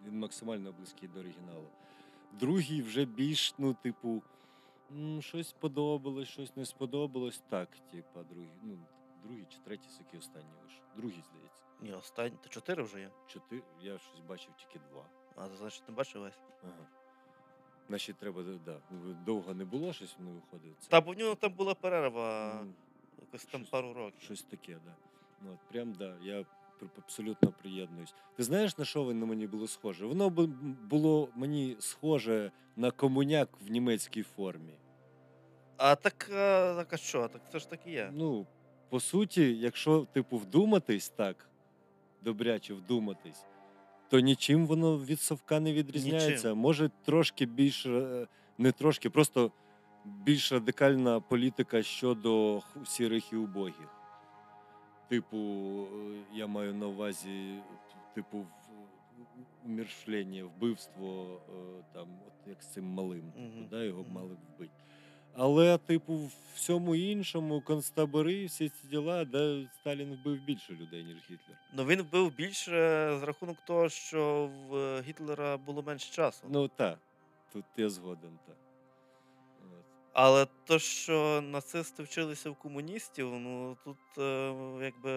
він 0.07 0.19
максимально 0.19 0.71
близький 0.71 1.09
до 1.09 1.19
оригіналу. 1.19 1.67
Другий 2.39 2.81
вже 2.81 3.05
більш, 3.05 3.55
ну, 3.57 3.73
типу, 3.73 4.21
щось 5.19 5.53
подобалось, 5.53 6.27
щось 6.29 6.55
не 6.55 6.65
сподобалось. 6.65 7.41
Так, 7.49 7.69
типа, 7.91 8.23
другий, 8.23 8.49
ну, 8.63 8.77
другий 9.23 9.45
чи 9.49 9.57
третій, 9.59 9.89
який 9.99 10.19
останній 10.19 10.53
вийшов. 10.63 10.83
Другий, 10.95 11.23
здається. 11.31 11.63
Ні, 11.81 11.93
останні, 11.93 12.37
то 12.43 12.49
чотири 12.49 12.83
вже 12.83 12.99
є. 12.99 13.09
Чотири, 13.27 13.61
я 13.81 13.97
щось 13.97 14.19
бачив 14.19 14.53
тільки 14.57 14.79
два. 14.91 15.05
А 15.35 15.47
значить, 15.49 15.83
не 15.89 15.93
бачив 15.95 16.21
весь. 16.21 16.39
Ага. 16.63 16.87
Значить, 17.87 18.15
треба, 18.15 18.43
да, 18.65 18.79
довго 19.25 19.53
не 19.53 19.65
було, 19.65 19.93
щось 19.93 20.19
не 20.19 20.31
виходить. 20.31 20.75
Це, 20.79 20.89
Та 20.89 21.01
бо 21.01 21.11
в 21.11 21.17
нього 21.17 21.35
там 21.35 21.53
була 21.53 21.75
перерва, 21.75 22.51
м, 22.61 22.73
якось 23.33 23.45
там 23.45 23.65
пару 23.71 23.93
років. 23.93 24.21
щось 24.21 24.43
таке, 24.43 24.77
да. 24.85 24.95
Ну, 25.41 25.51
от, 25.53 25.59
прям, 25.71 25.93
да, 25.93 26.15
я 26.23 26.45
абсолютно 26.97 27.51
приєднуюсь. 27.61 28.13
Ти 28.37 28.43
знаєш, 28.43 28.77
на 28.77 28.85
що 28.85 29.03
воно 29.03 29.25
мені 29.25 29.47
було 29.47 29.67
схоже? 29.67 30.05
Воно 30.05 30.29
бу- 30.29 30.47
було 30.89 31.29
мені 31.35 31.75
схоже 31.79 32.51
на 32.75 32.91
комуняк 32.91 33.49
в 33.61 33.71
німецькій 33.71 34.23
формі. 34.23 34.73
А 35.77 35.95
так, 35.95 36.29
а, 36.33 36.73
так 36.77 36.93
а 36.93 36.97
що? 36.97 37.27
Так 37.27 37.41
це 37.51 37.59
ж 37.59 37.69
так 37.69 37.79
і 37.87 37.91
є. 37.91 38.11
Ну, 38.13 38.47
по 38.89 38.99
суті, 38.99 39.57
якщо, 39.57 40.07
типу, 40.13 40.37
вдуматись 40.37 41.09
так, 41.09 41.49
добряче 42.21 42.73
вдуматись, 42.73 43.45
то 44.09 44.19
нічим 44.19 44.65
воно 44.67 44.97
від 44.97 45.19
совка 45.19 45.59
не 45.59 45.73
відрізняється. 45.73 46.47
Нічим. 46.47 46.57
Може, 46.57 46.89
трошки 47.05 47.45
більш, 47.45 47.85
е, 47.85 48.27
не 48.57 48.71
трошки, 48.71 49.09
просто 49.09 49.51
більш 50.05 50.51
радикальна 50.51 51.19
політика 51.19 51.83
щодо 51.83 52.61
сірих 52.85 53.33
і 53.33 53.35
убогих. 53.35 53.95
Типу, 55.09 55.37
е, 55.37 56.23
я 56.33 56.47
маю 56.47 56.73
на 56.73 56.87
увазі, 56.87 57.59
типу, 58.15 58.37
в- 58.37 58.47
вбивство 60.43 61.41
е, 61.49 61.83
там, 61.93 62.07
от 62.27 62.47
як 62.47 62.63
з 62.63 62.67
цим 62.67 62.85
малим. 62.85 63.31
Типу, 63.31 63.67
да, 63.71 63.83
його 63.83 64.05
мали 64.11 64.33
б 64.33 64.37
вбити. 64.55 64.71
Але, 65.33 65.77
типу, 65.77 66.13
в 66.13 66.31
всьому 66.55 66.95
іншому, 66.95 67.61
концтабори, 67.61 68.45
всі 68.45 68.69
ці 68.69 68.87
діла, 68.87 69.25
де 69.25 69.67
Сталін 69.79 70.13
вбив 70.15 70.41
більше 70.43 70.73
людей, 70.73 71.03
ніж 71.03 71.17
Гітлер. 71.31 71.57
Ну 71.73 71.85
він 71.85 72.01
вбив 72.01 72.35
більше 72.35 72.71
з 73.19 73.23
рахунок 73.23 73.57
того, 73.67 73.89
що 73.89 74.49
в 74.69 75.01
Гітлера 75.01 75.57
було 75.57 75.83
менше 75.83 76.11
часу. 76.13 76.47
Ну 76.49 76.67
так, 76.67 76.99
тут 77.53 77.65
я 77.77 77.89
згоден, 77.89 78.39
так. 78.47 78.55
Але 80.13 80.45
то, 80.65 80.79
що 80.79 81.41
нацисти 81.41 82.03
вчилися 82.03 82.49
в 82.49 82.55
комуністів, 82.55 83.27
ну 83.33 83.77
тут 83.83 83.97
е, 84.17 84.53
якби 84.81 85.11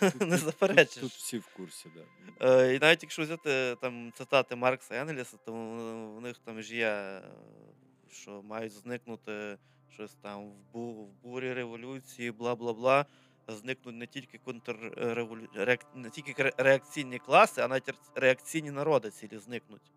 Тут- 0.00 0.20
не 0.20 0.36
заперечиш. 0.36 0.94
Тут, 0.94 1.02
тут 1.02 1.12
всі 1.12 1.38
в 1.38 1.46
курсі, 1.56 1.88
так. 1.96 2.06
Е, 2.50 2.74
і 2.74 2.78
навіть 2.78 3.02
якщо 3.02 3.22
взяти 3.22 3.76
там 3.80 4.12
цитати 4.14 4.56
Маркса 4.56 4.94
і 4.94 4.98
Енгельса, 4.98 5.36
то 5.44 5.52
в- 5.52 6.16
в 6.16 6.20
них 6.20 6.38
там 6.44 6.62
ж 6.62 6.76
є, 6.76 6.86
е, 6.88 7.22
що 8.10 8.42
мають 8.42 8.72
зникнути 8.72 9.58
щось 9.90 10.14
там 10.14 10.50
в, 10.50 10.54
бу, 10.72 10.92
в 11.04 11.12
бурі 11.22 11.52
революції, 11.52 12.30
бла 12.30 12.54
бла 12.54 12.72
бла. 12.72 13.06
Зникнуть 13.48 13.94
не 13.96 14.06
тільки 14.06 14.38
контрреволю... 14.38 15.48
реак... 15.54 15.86
не 15.94 16.10
тільки 16.10 16.52
реакційні 16.56 17.18
класи, 17.18 17.60
а 17.62 17.68
навіть 17.68 17.94
реакційні 18.14 18.70
народи 18.70 19.10
цілі 19.10 19.38
зникнуть. 19.38 19.92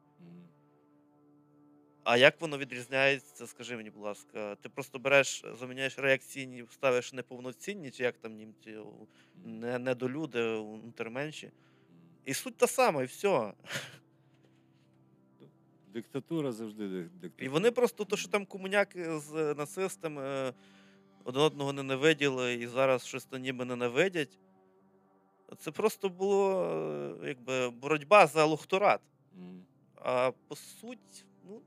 А 2.04 2.18
як 2.18 2.42
воно 2.42 2.58
відрізняється, 2.58 3.48
скажи 3.48 3.78
мені, 3.78 3.90
будь 3.90 4.04
ласка, 4.04 4.56
ти 4.56 4.70
просто 4.70 5.00
береш, 5.00 5.44
заміняєш 5.60 6.00
реакційні, 6.00 6.66
ставиш 6.72 7.14
неповноцінні, 7.14 7.92
чи 7.92 8.04
як 8.04 8.18
там 8.18 8.36
німці, 8.36 8.78
не, 9.46 9.80
недолюди, 9.80 10.44
унтерменші. 10.44 11.52
І 12.26 12.34
суть 12.34 12.58
та 12.58 12.68
сама, 12.68 13.04
і 13.04 13.06
все. 13.06 13.54
Диктатура 15.94 16.52
завжди 16.52 16.88
диктатура. 16.88 17.46
І 17.46 17.50
вони 17.50 17.72
просто 17.72 18.06
то, 18.06 18.18
що 18.18 18.30
там 18.30 18.46
комуняки 18.46 19.20
з 19.20 19.54
нацистами 19.54 20.22
е, 20.24 20.54
один 21.24 21.42
одного 21.42 21.74
ненавиділи 21.74 22.54
і 22.54 22.68
зараз 22.68 23.06
щось 23.06 23.28
ніби 23.32 23.66
ненавидять. 23.66 24.40
Це 25.58 25.72
просто 25.72 26.10
було 26.10 26.66
е, 27.24 27.28
якби 27.28 27.70
боротьба 27.70 28.28
за 28.28 28.46
лухторат. 28.46 29.02
Мгм. 29.34 29.66
А 29.96 30.32
по 30.48 30.56
суті, 30.56 31.26
ну, 31.50 31.62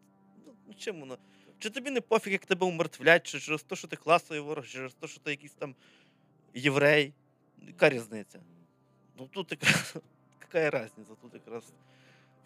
ну 0.67 0.75
чим 0.75 1.01
воно? 1.01 1.19
Чи 1.59 1.71
тобі 1.71 1.91
не 1.91 2.01
пофіг, 2.01 2.33
як 2.33 2.47
тебе 2.47 2.67
умертвлять, 2.67 3.27
чи 3.27 3.41
через 3.41 3.63
те, 3.63 3.77
що 3.77 3.89
ти 3.89 3.97
класовий 3.97 4.41
ворог, 4.41 4.67
чи 4.67 4.73
через 4.73 4.95
те, 4.95 5.07
що 5.07 5.21
ти 5.21 5.31
якийсь 5.31 5.55
там 5.55 5.75
єврей? 6.55 7.13
Яка 7.67 7.89
різниця? 7.89 8.41
Ну 9.19 9.27
тут 9.27 9.51
якраз 9.51 9.97
яка 10.41 10.85
різниця? 10.85 11.15
Тут 11.23 11.35
якраз 11.35 11.73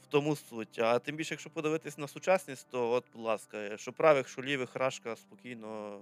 в 0.02 0.06
тому 0.06 0.36
суть. 0.36 0.78
А 0.78 0.98
тим 0.98 1.16
більше, 1.16 1.34
якщо 1.34 1.50
подивитись 1.50 1.98
на 1.98 2.08
сучасність, 2.08 2.68
то 2.70 2.90
от, 2.90 3.04
будь 3.12 3.22
ласка, 3.22 3.76
що 3.76 3.92
правих, 3.92 4.28
що 4.28 4.42
лівих 4.42 4.76
рашка 4.76 5.16
спокійно 5.16 6.00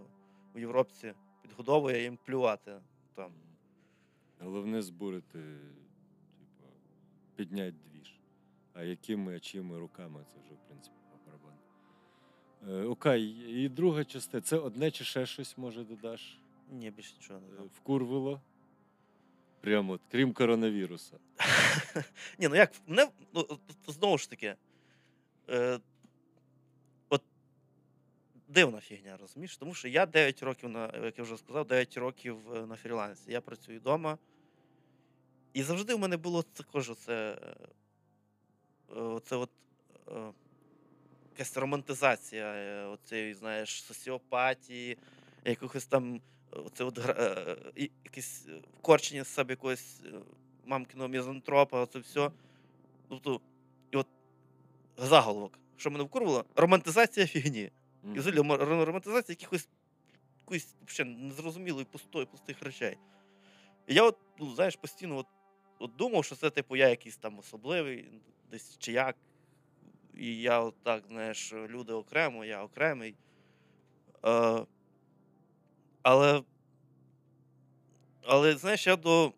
в 0.54 0.58
Європці 0.58 1.12
підгодовує 1.42 2.02
їм 2.02 2.18
плювати 2.24 2.80
там. 3.14 3.32
Головне 4.40 4.82
збурити, 4.82 5.38
типу, 6.38 6.68
підняти 7.36 7.76
двіж. 7.92 8.14
А 8.74 8.82
якими, 8.82 9.36
а 9.36 9.40
чими 9.40 9.78
руками, 9.78 10.24
це 10.32 10.40
вже, 10.40 10.54
в 10.54 10.68
принципі, 10.68 10.96
окей, 12.66 13.24
і 13.48 13.68
друга 13.68 14.04
частина. 14.04 14.40
Це 14.40 14.56
одне 14.56 14.90
чи 14.90 15.04
ще 15.04 15.26
щось 15.26 15.58
може 15.58 15.84
додаш? 15.84 16.38
Ні, 16.70 16.90
більше 16.90 17.14
нічого 17.20 17.40
не 17.40 17.46
Е, 17.46 17.50
знаю. 17.50 17.70
Вкурвило? 17.76 18.40
Прямо, 19.60 19.92
от, 19.92 20.00
крім 20.10 20.32
коронавіруса. 20.32 21.18
Ні, 22.38 22.48
ну 22.48 22.54
як 22.54 22.72
мене 22.86 23.08
ну, 23.34 23.46
знову 23.86 24.18
ж 24.18 24.30
таки. 24.30 24.54
Е, 25.50 25.80
от 27.08 27.22
дивна 28.48 28.80
фігня, 28.80 29.16
розумієш? 29.16 29.56
Тому 29.56 29.74
що 29.74 29.88
я 29.88 30.06
9 30.06 30.42
років 30.42 30.68
на, 30.68 30.92
як 31.04 31.18
я 31.18 31.24
вже 31.24 31.36
сказав, 31.36 31.66
9 31.66 31.96
років 31.96 32.36
е, 32.54 32.66
на 32.66 32.76
фрілансі. 32.76 33.32
Я 33.32 33.40
працюю 33.40 33.78
вдома. 33.78 34.18
І 35.52 35.62
завжди 35.62 35.94
в 35.94 35.98
мене 35.98 36.16
було 36.16 36.42
також 36.42 36.90
оце, 36.90 37.38
е, 37.42 39.00
оце 39.00 39.36
от, 39.36 39.50
е, 40.08 40.32
якась 41.38 41.56
романтизація 41.56 42.46
е, 43.12 43.34
знаєш, 43.34 43.82
соціопатії, 43.82 44.98
якихось 45.44 45.86
там 45.86 46.20
оце 46.50 46.84
от, 46.84 46.98
е, 46.98 47.56
якесь 48.04 48.46
е, 48.48 48.60
вкорчення 48.78 49.24
з 49.24 49.28
себе 49.28 49.52
якогось 49.52 50.00
е, 50.06 50.10
мамкиного 50.64 51.08
мізантропа, 51.08 51.80
оце 51.80 51.98
все. 51.98 52.30
Тобто, 53.08 53.40
і 53.90 53.96
от 53.96 54.06
заголовок, 54.96 55.58
що 55.76 55.90
мене 55.90 56.04
вкурвало, 56.04 56.44
романтизація 56.56 57.26
фігні. 57.26 57.70
Мгм. 58.02 58.16
І 58.16 58.18
взагалі 58.18 58.40
романтизація 58.84 59.36
якихось 59.40 59.68
якоїсь 60.40 60.74
незрозумілої 61.04 61.84
пустої, 61.84 62.26
пустих 62.26 62.62
речей. 62.62 62.96
І 63.86 63.94
я, 63.94 64.02
от, 64.02 64.18
ну, 64.38 64.54
знаєш, 64.54 64.76
постійно 64.76 65.16
от, 65.16 65.26
от 65.78 65.96
думав, 65.96 66.24
що 66.24 66.36
це, 66.36 66.50
типу, 66.50 66.76
я 66.76 66.88
якийсь 66.88 67.16
там 67.16 67.38
особливий, 67.38 68.08
десь 68.50 68.78
чи 68.78 68.92
як. 68.92 69.16
І 70.18 70.40
я 70.40 70.60
от 70.60 70.74
так, 70.82 71.04
знаєш, 71.08 71.52
люди 71.52 71.92
окремо, 71.92 72.44
я 72.44 72.62
окремий. 72.62 73.14
Е, 74.24 74.66
але, 76.02 76.42
але, 78.22 78.56
знаєш, 78.56 78.86
я 78.86 78.96
до. 78.96 79.32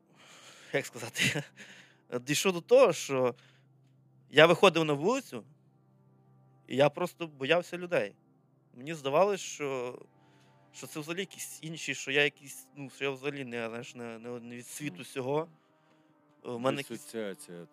Як 0.73 0.87
сказати, 0.87 1.43
дійшов 2.27 2.53
до 2.53 2.61
того, 2.61 2.93
що 2.93 3.35
я 4.31 4.47
виходив 4.47 4.85
на 4.85 4.93
вулицю, 4.93 5.45
і 6.69 6.77
я 6.77 6.91
просто 6.91 7.27
боявся 7.27 7.79
людей. 7.79 8.15
Мені 8.75 8.95
здавалося, 8.95 9.45
що, 9.45 9.99
що 10.73 10.87
це 10.87 11.01
взагалі 11.01 11.21
якісь 11.21 11.59
інші, 11.63 11.95
що 11.95 12.11
я 12.11 12.25
якийсь, 12.25 12.67
ну, 12.77 12.91
що 12.91 13.05
я 13.05 13.11
взагалі 13.11 13.45
не, 13.45 13.69
знаєш, 13.69 13.95
не, 13.95 14.19
не, 14.19 14.41
не 14.41 14.57
від 14.57 14.67
світу 14.67 15.05
цього. 15.05 15.49
У 16.43 16.59
мене 16.59 16.77
якісь 16.77 17.05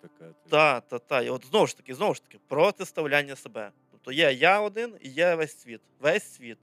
така. 0.01 0.33
та, 0.49 0.81
та, 0.81 0.99
та. 0.99 1.21
І 1.21 1.29
от 1.29 1.45
знову 1.45 1.67
ж 1.67 1.77
таки, 1.77 1.95
знову 1.95 2.13
ж 2.13 2.23
таки, 2.23 2.39
протиставляння 2.47 3.35
себе. 3.35 3.71
Тобто 3.91 4.11
є 4.11 4.33
я 4.33 4.61
один 4.61 4.95
і 5.01 5.09
є 5.09 5.35
весь 5.35 5.59
світ. 5.59 5.81
Весь 5.99 6.33
світ. 6.33 6.57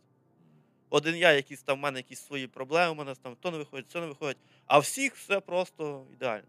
Один 0.91 1.17
я, 1.17 1.33
якісь 1.33 1.63
там 1.63 1.79
в 1.79 1.81
мене 1.81 1.99
якісь 1.99 2.21
свої 2.21 2.47
проблеми, 2.47 2.93
у 2.93 2.95
мене 2.95 3.15
там 3.15 3.37
то 3.41 3.51
не 3.51 3.59
виходить, 3.59 3.91
це 3.91 4.01
не 4.01 4.07
виходить. 4.07 4.37
А 4.67 4.79
всіх 4.79 5.17
все 5.17 5.41
просто 5.41 6.07
ідеально. 6.13 6.45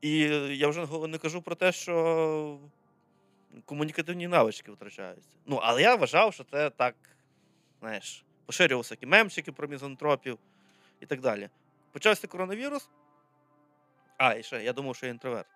І 0.00 0.18
я 0.56 0.68
вже 0.68 0.86
не 1.08 1.18
кажу 1.18 1.42
про 1.42 1.54
те, 1.54 1.72
що 1.72 2.58
комунікативні 3.64 4.28
навички 4.28 4.72
втрачаються. 4.72 5.28
Ну, 5.46 5.56
але 5.62 5.82
я 5.82 5.94
вважав, 5.94 6.34
що 6.34 6.44
це 6.44 6.70
так, 6.70 6.94
знаєш, 7.80 8.24
поширювалися 8.46 8.88
всякі 8.88 9.06
мемчики 9.06 9.52
про 9.52 9.68
мізантропів 9.68 10.38
і 11.00 11.06
так 11.06 11.20
далі. 11.20 11.48
Почався 11.98 12.26
коронавірус. 12.26 12.88
А, 14.18 14.34
і 14.34 14.42
ще, 14.42 14.62
я 14.62 14.72
думав, 14.72 14.96
що 14.96 15.06
я 15.06 15.12
інтроверт. 15.12 15.46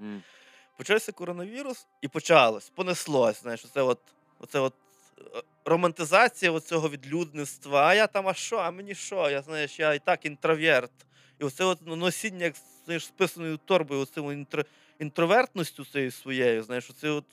М. 0.00 0.22
Почався 0.76 1.12
коронавірус 1.12 1.86
і 2.00 2.08
почалось, 2.08 2.70
понеслось. 2.70 3.42
Знаєш, 3.42 3.64
оце 3.64 3.82
от, 3.82 4.00
оце 4.38 4.60
от 4.60 4.74
е, 5.18 5.42
романтизація 5.64 6.52
оцього 6.52 6.88
відлюдництва. 6.88 7.86
А 7.86 7.94
я 7.94 8.06
там, 8.06 8.28
а 8.28 8.34
що, 8.34 8.56
а 8.56 8.70
мені 8.70 8.94
що? 8.94 9.30
Я 9.30 9.42
знаєш, 9.42 9.78
я 9.78 9.94
і 9.94 9.98
так 9.98 10.26
інтроверт. 10.26 10.92
І 11.38 11.44
оце 11.44 11.64
от 11.64 11.78
ну, 11.86 11.96
носіння 11.96 12.44
як 12.44 12.54
знаєш, 12.84 13.06
списаною 13.06 13.56
торбою, 13.56 14.00
оцим 14.00 14.32
інтро, 14.32 14.64
інтровертністю 14.98 15.84
цією 15.84 16.10
своєю, 16.10 16.62
знаєш, 16.62 16.90
оце 16.90 17.10
от 17.10 17.24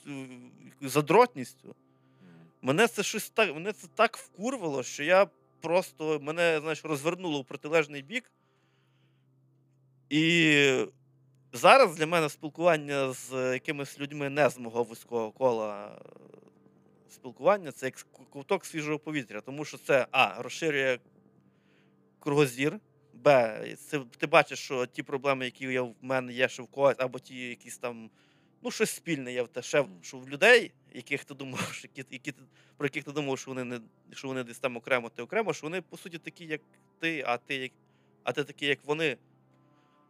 задротністю. 0.80 1.74
Мене 2.62 2.88
це 2.88 3.02
щось 3.02 3.30
так, 3.30 3.54
мене 3.54 3.72
це 3.72 3.86
так 3.94 4.16
вкурвало, 4.16 4.82
що 4.82 5.02
я 5.02 5.26
просто 5.66 6.20
мене, 6.22 6.60
знаєш, 6.60 6.84
розвернуло 6.84 7.40
в 7.40 7.44
протилежний 7.44 8.02
бік. 8.02 8.32
І 10.10 10.86
зараз 11.52 11.96
для 11.96 12.06
мене 12.06 12.28
спілкування 12.28 13.12
з 13.12 13.52
якимись 13.52 13.98
людьми 14.00 14.30
не 14.30 14.50
з 14.50 14.58
мого 14.58 14.82
вузького 14.82 15.32
кола 15.32 15.98
е, 15.98 16.08
спілкування 17.10 17.72
це 17.72 17.86
як 17.86 18.06
ковток 18.30 18.64
свіжого 18.64 18.98
повітря, 18.98 19.40
тому 19.40 19.64
що 19.64 19.78
це 19.78 20.06
А, 20.10 20.42
розширює 20.42 20.98
кругозір, 22.18 22.80
Б, 23.12 23.58
це, 23.78 24.00
ти 24.18 24.26
бачиш, 24.26 24.58
що 24.58 24.86
ті 24.86 25.02
проблеми, 25.02 25.44
які 25.44 25.64
є 25.72 25.80
в 25.80 25.94
мене 26.02 26.32
є, 26.32 26.48
що 26.48 26.62
в 26.62 26.66
когось, 26.66 26.96
або 26.98 27.18
ті 27.18 27.48
якісь 27.48 27.78
там, 27.78 28.10
ну, 28.62 28.70
щось 28.70 28.90
спільне 28.90 29.32
є 29.32 29.42
в 29.42 29.48
те, 29.48 29.62
ще, 29.62 29.84
що 30.02 30.18
в 30.18 30.28
людей, 30.28 30.72
яких 30.96 31.24
ти 31.24 31.34
думав, 31.34 31.60
що 31.72 31.88
які, 31.94 32.14
які, 32.14 32.32
про 32.76 32.86
яких 32.86 33.04
ти 33.04 33.12
думав, 33.12 33.38
що 33.38 33.50
вони 33.50 33.64
не 33.64 33.80
що 34.12 34.28
вони 34.28 34.44
десь 34.44 34.58
там 34.58 34.76
окремо, 34.76 35.08
ти 35.08 35.22
окремо, 35.22 35.52
що 35.52 35.66
вони 35.66 35.80
по 35.82 35.96
суті 35.96 36.18
такі, 36.18 36.44
як 36.46 36.60
ти, 36.98 37.24
а 37.26 37.36
ти 37.36 37.54
як 37.54 37.72
а 38.22 38.32
ти 38.32 38.44
такий, 38.44 38.68
як 38.68 38.84
вони. 38.84 39.16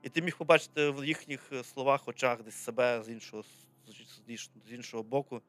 І 0.02 0.08
ти 0.08 0.22
міг 0.22 0.36
побачити 0.36 0.90
в 0.90 1.04
їхніх 1.04 1.52
е, 1.52 1.64
словах, 1.64 2.08
очах 2.08 2.42
десь 2.42 2.54
себе 2.54 3.02
з 3.02 3.08
іншого, 3.08 3.42
з- 3.42 3.66
з 4.28 4.50
з 4.68 4.72
іншого 4.72 5.02
боку. 5.02 5.42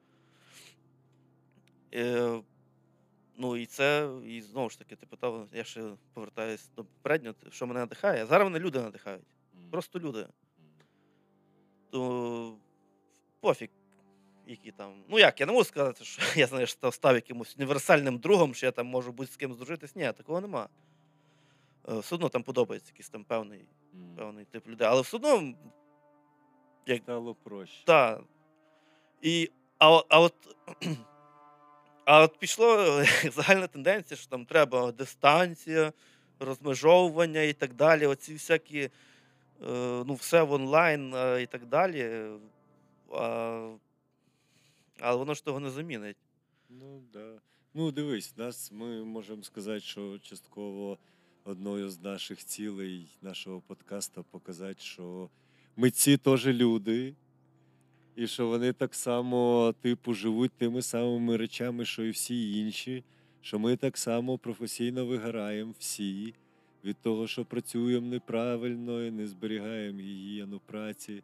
Е, 1.93 2.41
ну 3.37 3.57
і 3.57 3.65
це, 3.65 4.09
і 4.25 4.41
знову 4.41 4.69
ж 4.69 4.79
таки, 4.79 4.95
ти 4.95 5.05
питав, 5.05 5.47
я 5.53 5.63
ще 5.63 5.83
повертаюся 6.13 6.69
до 6.75 6.85
попереднього, 6.85 7.35
що 7.49 7.67
мене 7.67 7.79
надихає. 7.79 8.25
Зараз 8.25 8.45
мене 8.45 8.59
люди 8.59 8.79
надихають. 8.81 9.23
Просто 9.71 9.99
люди. 9.99 10.27
То 11.89 12.57
пофіг, 13.39 13.69
які 14.47 14.71
там. 14.71 15.03
Ну 15.09 15.19
як, 15.19 15.39
я 15.39 15.45
не 15.45 15.51
можу 15.51 15.63
сказати, 15.65 16.03
що 16.03 16.21
я 16.39 16.47
знаєш, 16.47 16.71
став, 16.71 16.93
став 16.93 17.15
якимось 17.15 17.55
універсальним 17.57 18.17
другом, 18.17 18.53
що 18.53 18.65
я 18.65 18.71
там 18.71 18.87
можу 18.87 19.11
будь 19.11 19.31
з 19.31 19.35
ким 19.37 19.53
здружитись. 19.53 19.95
Ні, 19.95 20.11
такого 20.17 20.41
нема. 20.41 20.69
Е, 21.89 21.99
Все 21.99 22.15
одно 22.15 22.29
там 22.29 22.43
подобається 22.43 22.91
якийсь 22.91 23.09
там 23.09 23.23
певний, 23.23 23.65
М. 23.93 24.15
певний 24.17 24.45
тип 24.45 24.67
людей. 24.67 24.87
Але 24.87 25.01
все 25.01 25.17
одно, 25.17 25.53
як 26.85 27.01
Стало 27.03 27.35
проще. 27.35 27.85
так. 27.85 28.21
І, 29.21 29.51
а, 29.79 30.01
а 30.09 30.19
от. 30.19 30.33
А 32.09 32.21
от 32.21 32.39
пішло 32.39 33.03
загальна 33.35 33.67
тенденція, 33.67 34.17
що 34.17 34.29
там 34.29 34.45
треба 34.45 34.91
дистанція, 34.91 35.93
розмежовування 36.39 37.41
і 37.41 37.53
так 37.53 37.73
далі. 37.73 38.05
Оці 38.05 38.33
всякі, 38.33 38.79
е, 38.79 38.89
ну, 40.05 40.13
все 40.13 40.43
в 40.43 40.51
онлайн 40.51 41.13
е, 41.15 41.41
і 41.41 41.45
так 41.45 41.65
далі. 41.65 42.29
А, 43.13 43.69
але 44.99 45.17
воно 45.17 45.33
ж 45.33 45.45
того 45.45 45.59
не 45.59 45.69
замінить. 45.69 46.17
Ну, 46.69 47.01
да. 47.13 47.41
Ну, 47.73 47.91
дивись, 47.91 48.37
нас 48.37 48.71
ми 48.71 49.03
можемо 49.03 49.43
сказати, 49.43 49.79
що 49.79 50.19
частково 50.19 50.97
одною 51.43 51.89
з 51.89 52.01
наших 52.01 52.45
цілей 52.45 53.07
нашого 53.21 53.61
подкасту 53.61 54.25
показати, 54.31 54.81
що 54.81 55.29
митці 55.75 56.17
теж 56.17 56.47
люди, 56.47 57.15
і 58.15 58.27
що 58.27 58.47
вони 58.47 58.73
так 58.73 58.95
само, 58.95 59.73
типу, 59.81 60.13
живуть 60.13 60.51
тими 60.51 60.81
самими 60.81 61.37
речами, 61.37 61.85
що 61.85 62.03
і 62.03 62.09
всі 62.09 62.59
інші, 62.59 63.03
що 63.41 63.59
ми 63.59 63.75
так 63.75 63.97
само 63.97 64.37
професійно 64.37 65.05
вигораємо 65.05 65.73
всі 65.79 66.33
від 66.83 66.97
того, 66.97 67.27
що 67.27 67.45
працюємо 67.45 68.07
неправильно 68.07 69.05
і 69.05 69.11
не 69.11 69.27
зберігаємо 69.27 69.99
гігієну 69.99 70.59
праці. 70.65 71.23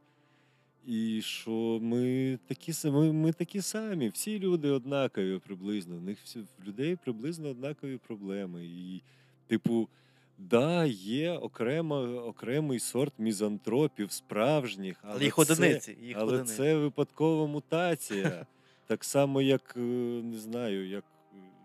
І 0.87 1.21
що 1.21 1.79
ми 1.81 2.39
такі 2.47 2.73
самі, 2.73 3.11
ми 3.11 3.33
такі 3.33 3.61
самі, 3.61 4.09
всі 4.09 4.39
люди 4.39 4.69
однакові 4.69 5.39
приблизно. 5.39 5.97
В 5.97 6.01
них 6.01 6.19
всі 6.23 6.39
в 6.39 6.67
людей 6.67 6.95
приблизно 6.95 7.49
однакові 7.49 7.97
проблеми. 7.97 8.65
І, 8.65 9.01
типу, 9.47 9.89
да, 10.37 10.85
є 10.85 11.31
окрема, 11.31 12.01
окремий 12.21 12.79
сорт 12.79 13.13
мізантропів, 13.17 14.11
справжніх, 14.11 14.99
але, 15.01 15.13
Але 15.13 15.23
їх 15.23 15.35
це, 15.35 15.41
одиниці. 15.41 15.97
Їх 16.01 16.17
але 16.17 16.33
одиниці. 16.33 16.57
це 16.57 16.77
випадкова 16.77 17.47
мутація. 17.47 18.45
Так 18.87 19.03
само, 19.03 19.41
як 19.41 19.73
е, 19.77 19.79
не 20.23 20.37
знаю, 20.37 20.89
як, 20.89 21.03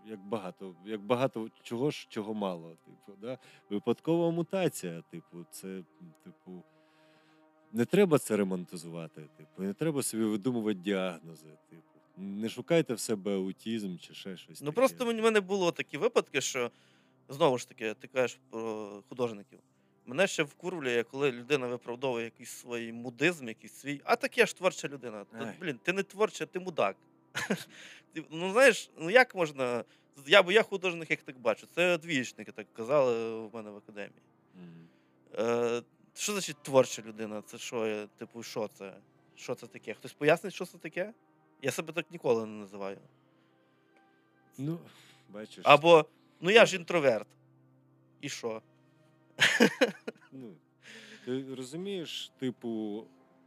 як 0.07 0.21
багато, 0.21 0.75
як 0.87 1.01
багато 1.01 1.49
чого 1.63 1.91
ж, 1.91 2.07
чого 2.11 2.35
мало. 2.35 2.77
Типу, 2.85 3.19
да? 3.21 3.39
Випадкова 3.71 4.31
мутація, 4.31 5.03
типу, 5.11 5.47
це, 5.51 5.83
типу. 6.25 6.65
Не 7.73 7.85
треба 7.85 8.19
це 8.19 8.37
ремонтизувати, 8.37 9.23
типу, 9.37 9.63
не 9.63 9.73
треба 9.73 10.03
собі 10.03 10.25
видумувати 10.25 10.75
діагнози. 10.75 11.47
Типу. 11.71 11.83
Не 12.17 12.49
шукайте 12.49 12.95
в 12.95 13.01
себе 13.01 13.35
аутізм 13.35 13.97
чи 13.97 14.15
ще 14.15 14.37
щось. 14.37 14.61
Ну 14.61 14.67
таке. 14.67 14.77
просто 14.77 15.05
в 15.05 15.15
мене 15.15 15.41
було 15.41 15.73
такі 15.73 15.99
випадки, 15.99 16.41
що 16.41 16.71
знову 17.29 17.59
ж 17.59 17.69
таки, 17.69 17.95
ти 17.95 18.07
кажеш 18.07 18.39
про 18.51 19.03
художників. 19.09 19.59
Мене 20.07 20.27
ще 20.27 20.43
вкурвлює, 20.43 21.03
коли 21.03 21.33
людина 21.33 21.67
виправдовує 21.67 22.25
якийсь 22.25 22.51
свій 22.51 22.93
мудизм, 22.93 23.49
якийсь 23.49 23.75
свій. 23.75 24.01
А 24.05 24.17
так 24.17 24.39
я 24.39 24.47
ж 24.47 24.57
творча 24.57 24.89
людина. 24.89 25.25
Ай. 25.33 25.55
блін, 25.61 25.79
ти 25.83 25.93
не 25.93 26.03
творча, 26.03 26.47
ти 26.47 26.61
мудак. 26.61 26.97
Ну 28.31 28.53
знаєш, 28.53 28.91
ну 28.99 29.11
як 29.11 29.35
можна. 29.35 29.85
Я, 30.27 30.43
бо 30.43 30.53
я 30.53 30.63
художник, 30.63 31.11
як 31.11 31.23
так 31.23 31.39
бачу. 31.39 31.67
Це 31.75 31.99
двієчники 31.99 32.53
так 32.53 32.67
казали 32.73 33.39
в 33.47 33.55
мене 33.55 33.71
в 33.71 33.77
академії. 33.77 34.23
Мгм. 34.55 34.89
Е, 35.39 35.83
що 36.19 36.33
значить 36.33 36.63
творча 36.63 37.03
людина? 37.03 37.43
Це 37.43 37.59
що? 37.59 37.87
е, 37.87 38.07
Типу, 38.19 38.43
що 38.43 38.69
це? 38.69 38.97
Що 39.35 39.55
це 39.55 39.67
таке? 39.67 39.95
Хтось 39.95 40.13
пояснить, 40.13 40.55
що 40.55 40.67
це 40.67 40.79
таке? 40.79 41.15
Я 41.63 41.71
себе 41.71 41.93
так 41.93 42.11
ніколи 42.11 42.47
не 42.47 42.53
називаю. 42.61 42.99
Ну, 44.59 44.79
бачиш. 45.29 45.65
Або, 45.65 46.07
ну 46.41 46.51
я 46.51 46.67
ж 46.67 46.77
інтроверт. 46.77 47.27
І 48.21 48.29
що? 48.29 48.63
Ну, 50.33 50.55
ти 51.25 51.55
розумієш, 51.55 52.33
типу, 52.39 53.05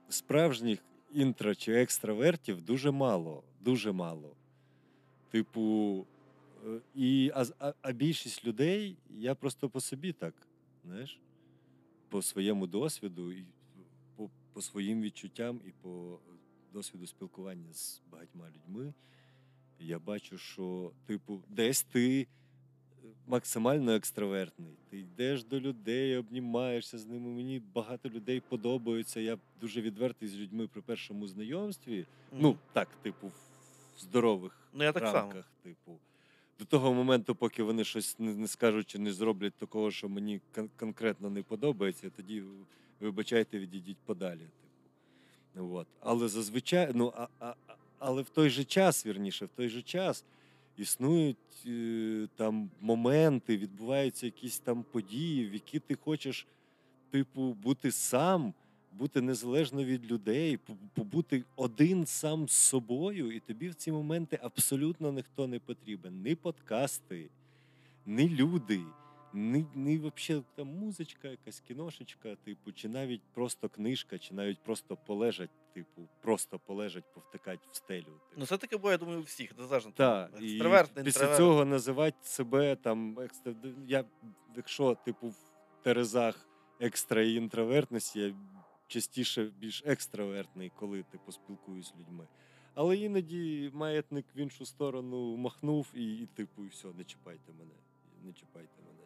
справжніх 0.10 0.80
інтро 1.12 1.56
чи 1.56 1.74
екстравертів 1.74 2.62
дуже 2.62 2.92
мало. 2.92 3.44
Дуже 3.60 3.92
мало. 3.92 4.36
Типу, 5.32 6.06
е, 6.68 6.80
і, 6.96 7.32
а, 7.36 7.46
а, 7.60 7.74
а 7.82 7.92
більшість 7.92 8.46
людей, 8.46 8.98
я 9.10 9.36
просто 9.36 9.70
по 9.70 9.82
собі 9.82 10.14
так, 10.14 10.34
знаєш, 10.86 11.20
по 12.12 12.22
своєму 12.22 12.68
досвіду, 12.68 13.32
і 13.32 13.46
по, 14.16 14.30
по 14.54 14.62
своїм 14.62 15.02
відчуттям 15.02 15.62
і 15.68 15.72
по 15.82 16.20
досвіду 16.74 17.08
спілкування 17.08 17.74
з 17.74 18.02
багатьма 18.12 18.46
людьми, 18.50 18.94
я 19.80 20.00
бачу, 20.00 20.38
що, 20.38 20.92
типу, 21.06 21.42
десь 21.50 21.84
ти 21.84 22.22
е, 22.22 22.26
максимально 23.28 23.92
екстравертний. 23.92 24.78
Ти 24.90 25.00
йдеш 25.00 25.44
до 25.44 25.60
людей, 25.60 26.18
обнімаєшся 26.18 26.98
з 26.98 27.06
ними. 27.06 27.30
Мені 27.30 27.60
багато 27.60 28.10
людей 28.10 28.40
подобаються. 28.40 29.20
Я 29.20 29.38
дуже 29.62 29.82
відвертий 29.82 30.28
з 30.28 30.36
людьми 30.36 30.68
при 30.68 30.82
першому 30.82 31.28
знайомстві. 31.28 32.06
Ну, 32.32 32.58
так, 32.74 32.88
типу, 33.02 33.28
в 33.96 34.00
здорових 34.00 34.70
Ну, 34.74 34.84
я 34.84 34.92
так 34.92 35.08
само. 35.08 35.34
типу. 35.64 36.00
До 36.62 36.66
того 36.66 36.94
моменту, 36.94 37.36
поки 37.36 37.64
вони 37.64 37.84
щось 37.84 38.16
не, 38.20 38.48
скажуть 38.48 38.88
чи 38.88 39.00
не 39.00 39.14
зроблять 39.14 39.54
такого, 39.54 39.92
що 39.92 40.10
мені 40.10 40.42
кон- 40.56 40.70
конкретно 40.80 41.30
не 41.30 41.44
подобається, 41.44 42.10
тоді 42.10 42.44
вибачайте, 43.00 43.60
відійдіть 43.60 43.98
подалі. 44.06 44.48
Типу. 45.54 45.76
От. 45.76 45.88
Але 46.00 46.28
зазвичай, 46.28 46.92
ну, 46.96 47.14
а, 47.16 47.28
а- 47.40 47.56
але 48.00 48.22
в 48.22 48.30
той 48.30 48.50
же 48.50 48.64
час, 48.64 49.06
вірніше, 49.06 49.46
в 49.46 49.50
той 49.50 49.70
же 49.70 49.82
час 49.82 50.26
існують 50.78 51.38
е, 51.68 52.28
там 52.36 52.70
моменти, 52.82 53.58
відбуваються 53.58 54.26
якісь 54.26 54.60
там 54.60 54.84
події, 54.84 55.50
в 55.50 55.54
які 55.54 55.80
ти 55.80 55.96
хочеш, 55.96 56.48
типу, 57.12 57.54
бути 57.54 57.92
сам, 57.92 58.54
бути 58.92 59.22
незалежно 59.22 59.84
від 59.84 60.12
людей, 60.12 60.60
побути 60.94 61.44
один 61.56 62.06
сам 62.06 62.50
з 62.50 62.52
собою, 62.52 63.32
і 63.32 63.40
тобі 63.40 63.70
в 63.70 63.76
ці 63.76 63.92
моменти 63.92 64.40
абсолютно 64.44 65.12
ніхто 65.12 65.48
не 65.48 65.60
потрібен. 65.60 66.22
Ні 66.22 66.36
подкасти, 66.36 67.30
ні 68.06 68.30
люди, 68.30 68.82
ні, 69.34 69.66
ні 69.76 69.98
вообще 69.98 70.42
там 70.56 70.68
музичка, 70.68 71.28
якась 71.28 71.60
кіношечка, 71.60 72.36
типу, 72.36 72.72
чи 72.72 72.90
навіть 72.90 73.22
просто 73.34 73.70
книжка, 73.70 74.18
чи 74.18 74.34
навіть 74.34 74.64
просто 74.64 74.98
полежать, 74.98 75.50
типу, 75.74 76.08
просто 76.22 76.60
полежать, 76.60 77.14
повтикать 77.14 77.60
в 77.72 77.76
стелю. 77.76 78.04
Типу. 78.04 78.36
Ну, 78.38 78.46
це 78.46 78.58
таке 78.58 78.78
буває, 78.78 78.98
думаю, 78.98 79.20
у 79.20 79.24
всіх, 79.24 79.58
незалежно. 79.58 79.92
Так, 79.96 80.32
і 80.42 80.64
після 81.04 81.38
цього 81.38 81.66
називати 81.66 82.18
себе 82.22 82.76
там 82.76 83.20
екстра... 83.20 83.54
Я, 83.88 84.04
якщо, 84.56 84.96
типу, 84.96 85.28
в 85.28 85.36
терезах 85.84 86.48
екстра 86.80 87.22
і 87.22 87.34
інтровертності, 87.34 88.20
я 88.20 88.34
частіше 88.92 89.44
більш 89.44 89.84
екстравертний, 89.86 90.72
коли 90.76 91.04
типу 91.04 91.32
спілкуюсь 91.32 91.88
з 91.88 92.00
людьми. 92.00 92.28
Але 92.74 92.98
іноді 92.98 93.72
маятник 93.74 94.26
в 94.36 94.38
іншу 94.38 94.66
сторону 94.66 95.38
махнув 95.38 95.88
і, 95.94 96.16
і 96.16 96.26
типу, 96.26 96.66
і 96.66 96.68
все, 96.68 96.88
не 96.88 97.04
чіпайте 97.04 97.52
мене. 97.60 97.74
Не 98.24 98.34
чіпайте 98.34 98.82
мене, 98.88 99.04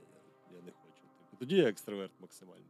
я, 0.52 0.58
я 0.58 0.64
не 0.64 0.72
хочу. 0.72 1.02
Типу. 1.02 1.38
Тоді 1.40 1.56
я 1.56 1.70
екстраверт 1.70 2.12
максимальний. 2.20 2.70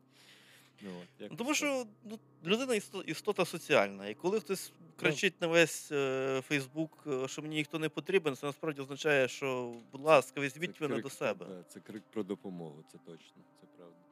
Ну, 0.82 0.90
от, 1.02 1.32
Ну, 1.32 1.38
тому 1.38 1.54
що 1.54 1.88
ну, 2.04 2.20
людина 2.46 2.82
істота 3.06 3.46
соціальна. 3.46 4.08
І 4.08 4.14
коли 4.14 4.40
хтось 4.40 4.74
кричить 4.96 5.42
на 5.42 5.48
весь 5.48 5.92
е, 5.92 6.42
Фейсбук, 6.42 7.04
е, 7.08 7.28
що 7.28 7.42
мені 7.42 7.56
ніхто 7.56 7.80
не 7.80 7.90
потрібен, 7.90 8.36
це 8.36 8.46
насправді 8.46 8.82
означає, 8.82 9.28
що, 9.28 9.76
будь 9.92 10.02
ласка, 10.02 10.42
візьміть 10.42 10.76
Це 10.76 10.84
мене 10.84 10.94
крик, 10.94 11.04
до 11.04 11.10
себе. 11.10 11.46
Да, 11.46 11.64
це 11.64 11.80
крик 11.80 12.04
про 12.12 12.24
допомогу, 12.24 12.84
це 12.92 12.98
точно, 12.98 13.42
це 13.62 13.68
правда. 13.78 14.05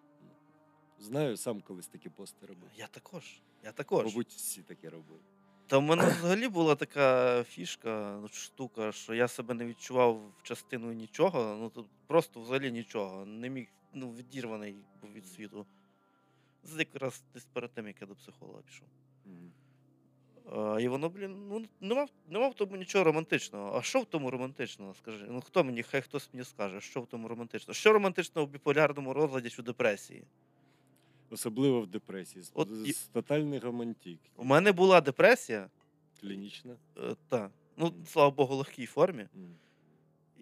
Знаю, 1.04 1.38
сам 1.38 1.62
колись 1.62 1.88
такі 1.88 2.10
пости 2.10 2.46
робив. 2.46 2.70
Я 2.76 2.88
також. 2.88 3.24
Я 3.64 3.72
також. 3.72 4.06
Мабуть, 4.06 4.30
всі 4.30 4.62
таке 4.62 4.90
робили. 4.90 5.20
Та 5.68 5.78
в 5.78 5.82
мене 5.82 6.08
взагалі 6.08 6.48
була 6.48 6.76
така 6.76 7.44
фішка, 7.44 8.20
ну, 8.22 8.28
штука, 8.28 8.92
що 8.92 9.14
я 9.14 9.28
себе 9.28 9.54
не 9.54 9.66
відчував 9.66 10.34
частиною 10.44 10.94
нічого, 10.94 11.58
ну 11.60 11.70
тут 11.70 11.86
просто 12.08 12.42
взагалі 12.42 12.72
нічого. 12.72 13.26
Не 13.26 13.50
міг, 13.50 13.68
ну, 13.94 14.14
відірваний 14.14 14.76
був 15.02 15.14
від 15.14 15.26
світу. 15.26 15.66
Це 16.64 16.78
якраз 16.78 17.24
десь 17.34 17.46
перед 17.46 17.74
тим, 17.74 17.88
як 17.88 18.02
я 18.02 18.08
до 18.08 18.16
психолога 18.16 18.62
пішов. 18.62 18.88
А, 20.52 20.80
і 20.82 20.88
воно, 20.88 21.10
блін, 21.10 21.48
ну 21.50 21.66
нема, 21.82 22.08
нема 22.30 22.48
в 22.48 22.54
тому 22.54 22.76
нічого 22.76 23.04
романтичного. 23.04 23.78
А 23.78 23.82
що 23.82 24.00
в 24.00 24.06
тому 24.06 24.32
романтичного? 24.32 24.94
Скажи? 24.94 25.28
Ну 25.30 25.42
хто 25.42 25.64
мені, 25.64 25.84
хай 25.84 26.02
хтось 26.02 26.30
мені 26.34 26.46
скаже, 26.46 26.82
що 26.82 27.02
в 27.02 27.08
тому 27.08 27.28
романтичного? 27.28 27.74
Що 27.74 27.94
романтичного 27.94 28.48
в 28.48 28.50
біполярному 28.50 29.14
розладі 29.14 29.50
чи 29.50 29.62
депресії? 29.62 30.24
Особливо 31.34 31.82
в 31.82 31.88
депресії. 31.88 32.46
От 32.54 32.70
з, 32.76 32.88
і- 32.88 32.94
з 32.94 32.98
тотальний 33.08 33.60
романтик. 33.60 34.20
У 34.36 34.44
мене 34.44 34.72
була 34.72 35.02
депресія, 35.02 35.70
Клінічна. 36.22 36.76
е, 36.98 37.16
та, 37.30 37.50
ну, 37.78 37.94
слава 38.12 38.32
Богу, 38.32 38.56
в 38.56 38.58
легкій 38.58 38.86
формі. 38.86 39.22
М. 39.36 39.56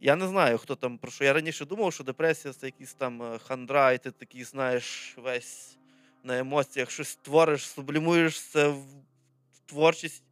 Я 0.02 0.16
не 0.16 0.28
знаю, 0.28 0.58
хто 0.58 0.76
там 0.76 0.98
про 0.98 1.12
що. 1.12 1.24
Я 1.24 1.34
раніше 1.34 1.66
думав, 1.66 1.94
що 1.94 2.04
депресія 2.04 2.54
це 2.54 2.66
якийсь 2.68 2.94
там 2.94 3.22
е, 3.24 3.38
хандра, 3.40 3.92
і 3.92 3.98
ти 3.98 4.12
такий, 4.12 4.44
знаєш, 4.44 5.16
весь 5.18 5.78
на 6.24 6.40
емоціях 6.40 6.92
щось 6.92 7.16
твориш, 7.16 7.62
сублімуєш 7.68 8.42
це 8.42 8.68
в 8.68 8.78
в 9.54 9.60
творчість. 9.74 10.24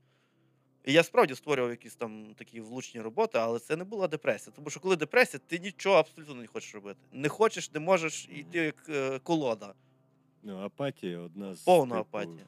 І 0.86 0.94
я 0.94 1.04
справді 1.04 1.36
створював 1.36 1.72
якісь 1.72 1.96
там 1.96 2.34
такі 2.38 2.62
влучні 2.62 3.02
роботи, 3.02 3.38
але 3.38 3.60
це 3.60 3.76
не 3.76 3.84
була 3.84 4.08
депресія. 4.08 4.54
Тому 4.56 4.70
що 4.70 4.80
коли 4.80 4.96
депресія, 4.96 5.42
ти 5.48 5.60
нічого 5.60 5.96
абсолютно 5.96 6.36
не 6.36 6.48
хочеш 6.48 6.76
робити. 6.76 7.00
Не 7.14 7.30
хочеш, 7.30 7.72
не 7.74 7.80
можеш, 7.80 8.30
і 8.32 8.44
ти 8.44 8.58
як 8.60 8.86
е, 8.90 9.20
колода. 9.20 9.74
Ну, 10.44 10.58
апатія 10.58 11.20
одна 11.20 11.56
з 11.56 11.64
Повна 11.64 11.96
типу, 11.96 12.08
апатія. 12.18 12.48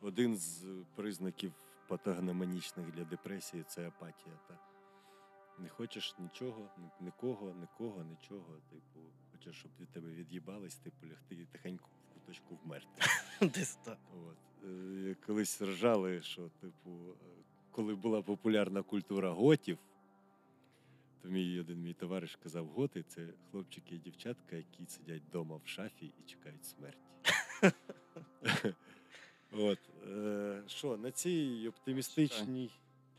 Один 0.00 0.36
з 0.36 0.64
признаків 0.94 1.52
патогномонічних 1.88 2.90
для 2.90 3.04
депресії 3.04 3.64
це 3.68 3.88
апатія. 3.88 4.34
Та. 4.48 4.58
Не 5.58 5.68
хочеш 5.68 6.14
нічого, 6.18 6.68
нікого, 7.00 7.54
нікого, 7.60 8.02
нічого. 8.02 8.56
Типу, 8.70 9.00
хочеш, 9.32 9.56
щоб 9.56 9.70
від 9.80 9.88
тебе 9.88 10.10
від'їбались, 10.10 10.76
типу, 10.76 11.06
лягти 11.06 11.34
і 11.34 11.44
тихенько 11.44 11.88
в 12.10 12.14
куточку 12.14 12.58
вмерти. 12.64 13.02
Десь 13.40 13.74
так. 13.74 13.98
От. 14.28 14.36
Е, 14.68 15.16
Колись 15.26 15.62
ржали, 15.62 16.22
що, 16.22 16.48
типу, 16.60 16.90
е, 16.90 17.42
коли 17.70 17.94
була 17.94 18.22
популярна 18.22 18.82
культура 18.82 19.30
готів, 19.30 19.78
то 21.22 21.28
мій 21.28 21.60
один 21.60 21.82
мій 21.82 21.92
товариш 21.92 22.36
казав, 22.42 22.66
готи 22.66 23.02
це 23.08 23.26
хлопчики 23.50 23.94
і 23.94 23.98
дівчатка, 23.98 24.56
які 24.56 24.86
сидять 24.86 25.22
вдома 25.28 25.56
в 25.64 25.68
шафі 25.68 26.06
і 26.06 26.22
чекають 26.28 26.64
смерті. 26.64 26.98
От. 29.52 29.78
е, 30.10 30.62
Що, 30.66 30.96
на 30.96 31.10
цій 31.10 31.66
оптимістичній 31.68 32.70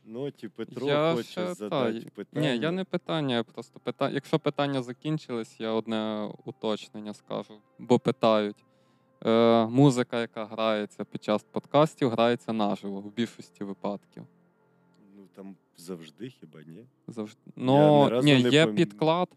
ноті 0.06 0.48
Петро 0.48 0.88
Я 0.88 1.14
хоче 1.16 1.30
ще- 1.32 1.54
задати 1.54 1.98
й- 1.98 2.02
питання. 2.10 2.54
Ні, 2.54 2.60
я 2.60 2.72
не 2.72 2.84
питання, 2.84 3.36
я 3.36 3.44
просто 3.44 3.80
питання. 3.80 4.14
Якщо 4.16 4.40
питання 4.40 4.82
закінчились, 4.84 5.60
я 5.60 5.72
одне 5.72 6.32
уточнення 6.46 7.14
скажу, 7.14 7.62
бо 7.80 8.00
питають. 8.00 8.66
Е, 9.26 9.66
музика, 9.66 10.22
яка 10.22 10.46
грається 10.46 11.06
під 11.06 11.24
час 11.24 11.44
подкастів, 11.44 12.10
грається 12.10 12.54
наживо 12.54 13.02
в 13.02 13.14
більшості 13.14 13.64
випадків. 13.64 14.24
Ну 15.16 15.28
там 15.36 15.56
завжди 15.82 16.30
хіба 16.30 16.60
ні? 16.68 16.86
Завжди. 17.08 17.42
Ну, 17.56 18.10
ні, 18.24 18.44
не 18.44 18.50
є 18.50 18.66
пам- 18.66 18.76
підклад. 18.76 19.30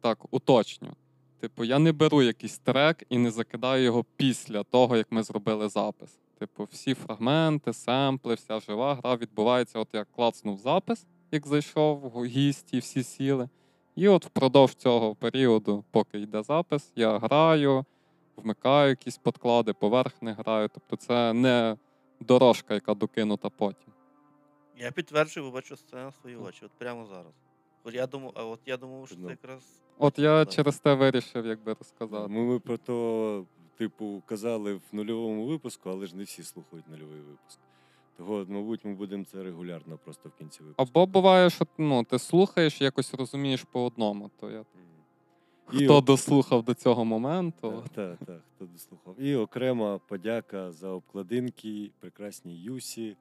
Так, 0.00 0.18
уточню. 0.30 0.92
Типу, 1.40 1.64
я 1.64 1.78
не 1.78 1.92
беру 1.92 2.22
якийсь 2.22 2.58
трек 2.58 3.02
і 3.08 3.18
не 3.18 3.30
закидаю 3.30 3.84
його 3.84 4.04
після 4.16 4.62
того, 4.62 4.96
як 4.96 5.12
ми 5.12 5.22
зробили 5.22 5.68
запис. 5.68 6.18
Типу, 6.38 6.68
всі 6.72 6.94
фрагменти, 6.94 7.72
семпли, 7.72 8.34
вся 8.34 8.60
жива 8.60 8.94
гра 8.94 9.16
відбувається, 9.16 9.78
от 9.78 9.88
я 9.92 10.04
клацнув 10.04 10.58
запис, 10.58 11.06
як 11.30 11.46
зайшов 11.46 12.24
гість 12.24 12.74
і 12.74 12.78
всі 12.78 13.02
сіли. 13.02 13.48
І 13.96 14.08
от 14.08 14.26
впродовж 14.26 14.74
цього 14.74 15.14
періоду, 15.14 15.84
поки 15.90 16.20
йде 16.20 16.42
запис, 16.42 16.92
я 16.96 17.18
граю, 17.18 17.84
вмикаю 18.36 18.88
якісь 18.90 19.18
подклади, 19.18 19.72
поверх 19.72 20.22
не 20.22 20.32
граю. 20.32 20.68
Тобто 20.74 20.96
це 20.96 21.32
не 21.32 21.76
дорожка, 22.20 22.74
яка 22.74 22.94
докинута 22.94 23.48
потім. 23.48 23.89
Я 24.80 24.90
підтверджую, 24.90 25.46
бо 25.46 25.52
бачу 25.52 25.76
це 25.76 25.96
на 25.96 26.12
свої 26.12 26.36
очі, 26.36 26.64
от 26.64 26.70
прямо 26.78 27.06
зараз. 27.06 27.32
От 27.84 27.94
я 27.94 28.06
думав, 28.06 28.32
а 28.34 28.44
от 28.44 28.60
я 28.66 28.76
думав, 28.76 29.06
що 29.08 29.16
Ну. 29.18 29.24
це 29.24 29.30
якраз. 29.30 29.62
От 29.98 30.18
я 30.18 30.44
Так. 30.44 30.54
через 30.54 30.78
те 30.78 30.94
вирішив, 30.94 31.46
якби 31.46 31.72
розказати. 31.72 32.32
Ми, 32.32 32.40
ми 32.44 32.58
про 32.58 32.76
то, 32.76 33.44
типу, 33.78 34.22
казали 34.26 34.74
в 34.74 34.82
нульовому 34.92 35.46
випуску, 35.46 35.90
але 35.90 36.06
ж 36.06 36.16
не 36.16 36.22
всі 36.24 36.42
слухають 36.42 36.88
нульовий 36.88 37.20
випуск. 37.20 37.58
Того, 38.16 38.44
мабуть, 38.48 38.84
ми 38.84 38.94
будемо 38.94 39.24
це 39.24 39.42
регулярно 39.42 39.98
просто 40.04 40.28
в 40.28 40.32
кінці 40.38 40.62
випуску. 40.62 40.82
Або 40.82 41.06
буває, 41.06 41.50
що 41.50 41.66
ну, 41.78 42.04
ти 42.04 42.18
слухаєш, 42.18 42.80
якось 42.80 43.14
розумієш 43.14 43.62
по 43.72 43.84
одному. 43.84 44.30
То 44.40 44.50
я 44.50 44.58
Мгм. 44.58 45.80
І 45.80 45.84
хто 45.84 46.00
дослухав 46.00 46.62
до 46.62 46.74
цього 46.74 47.04
моменту. 47.04 47.70
Так, 47.70 47.88
так, 47.88 48.18
так, 48.26 48.40
хто 48.56 48.64
дослухав. 48.66 49.20
І 49.20 49.34
окрема 49.36 49.98
подяка 49.98 50.72
за 50.72 50.88
обкладинки 50.88 51.90
прекрасній 52.00 52.56
Юсі, 52.56 53.16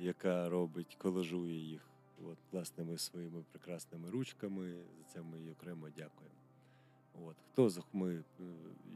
яка 0.00 0.48
робить, 0.48 0.96
колажує 0.98 1.58
їх 1.58 1.90
от, 2.24 2.38
власними 2.52 2.98
своїми 2.98 3.44
прекрасними 3.50 4.10
ручками. 4.10 4.74
За 4.98 5.12
це 5.12 5.22
ми 5.22 5.40
їй 5.40 5.50
окремо 5.50 5.88
дякуємо. 5.88 6.36
От. 7.26 7.36
Хто 7.52 7.70
ми 7.92 8.24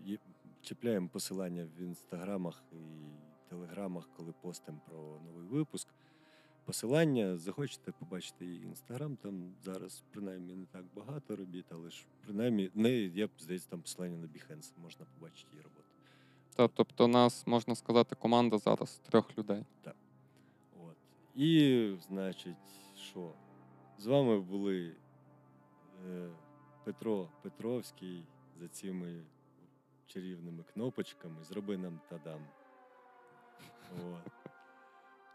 е, 0.08 0.18
чіпляємо 0.62 1.08
посилання 1.08 1.68
в 1.78 1.82
інстаграмах 1.82 2.62
і 2.72 2.76
телеграмах, 3.48 4.08
коли 4.16 4.32
постимо 4.42 4.80
про 4.88 4.98
новий 5.26 5.44
випуск. 5.44 5.88
Посилання 6.64 7.36
захочете 7.36 7.92
побачити 7.92 8.44
її 8.44 8.62
інстаграм. 8.62 9.16
Там 9.16 9.54
зараз 9.62 10.02
принаймні 10.10 10.54
не 10.54 10.66
так 10.66 10.84
багато 10.96 11.36
робіт, 11.36 11.64
але 11.70 11.90
ж 11.90 12.06
принаймні 12.24 12.70
неї 12.74 13.10
є 13.10 13.28
здається 13.38 13.70
там 13.70 13.80
посилання 13.80 14.16
на 14.16 14.26
Behance, 14.26 14.72
можна 14.82 15.06
побачити 15.14 15.48
її 15.52 15.62
роботу. 15.62 15.84
Та, 16.54 16.68
тобто, 16.68 17.08
нас 17.08 17.46
можна 17.46 17.74
сказати, 17.74 18.16
команда 18.16 18.58
зараз 18.58 19.00
трьох 19.08 19.38
людей. 19.38 19.64
І, 21.34 21.96
значить, 22.08 22.56
що? 22.96 23.32
З 23.98 24.06
вами 24.06 24.40
були 24.40 24.96
е, 26.06 26.30
Петро 26.84 27.28
Петровський 27.42 28.24
за 28.56 28.68
цими 28.68 29.24
чарівними 30.06 30.62
кнопочками. 30.62 31.44
Зроби 31.44 31.78
нам 31.78 32.00
тадам. 32.08 32.46
От. 34.04 34.32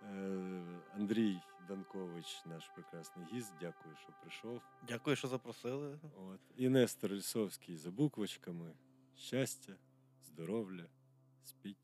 Е, 0.04 0.82
Андрій 0.96 1.42
Данкович, 1.68 2.46
наш 2.46 2.68
прекрасний 2.68 3.26
гість, 3.34 3.54
дякую, 3.60 3.96
що 3.96 4.14
прийшов. 4.22 4.62
Дякую, 4.88 5.16
що 5.16 5.28
запросили. 5.28 6.00
От. 6.18 6.40
І 6.58 6.70
Нестор 6.70 7.12
Лісовський 7.12 7.78
за 7.78 7.92
буквочками. 7.92 8.74
Щастя, 9.16 9.74
здоров'я, 10.24 10.86
спіть. 11.44 11.78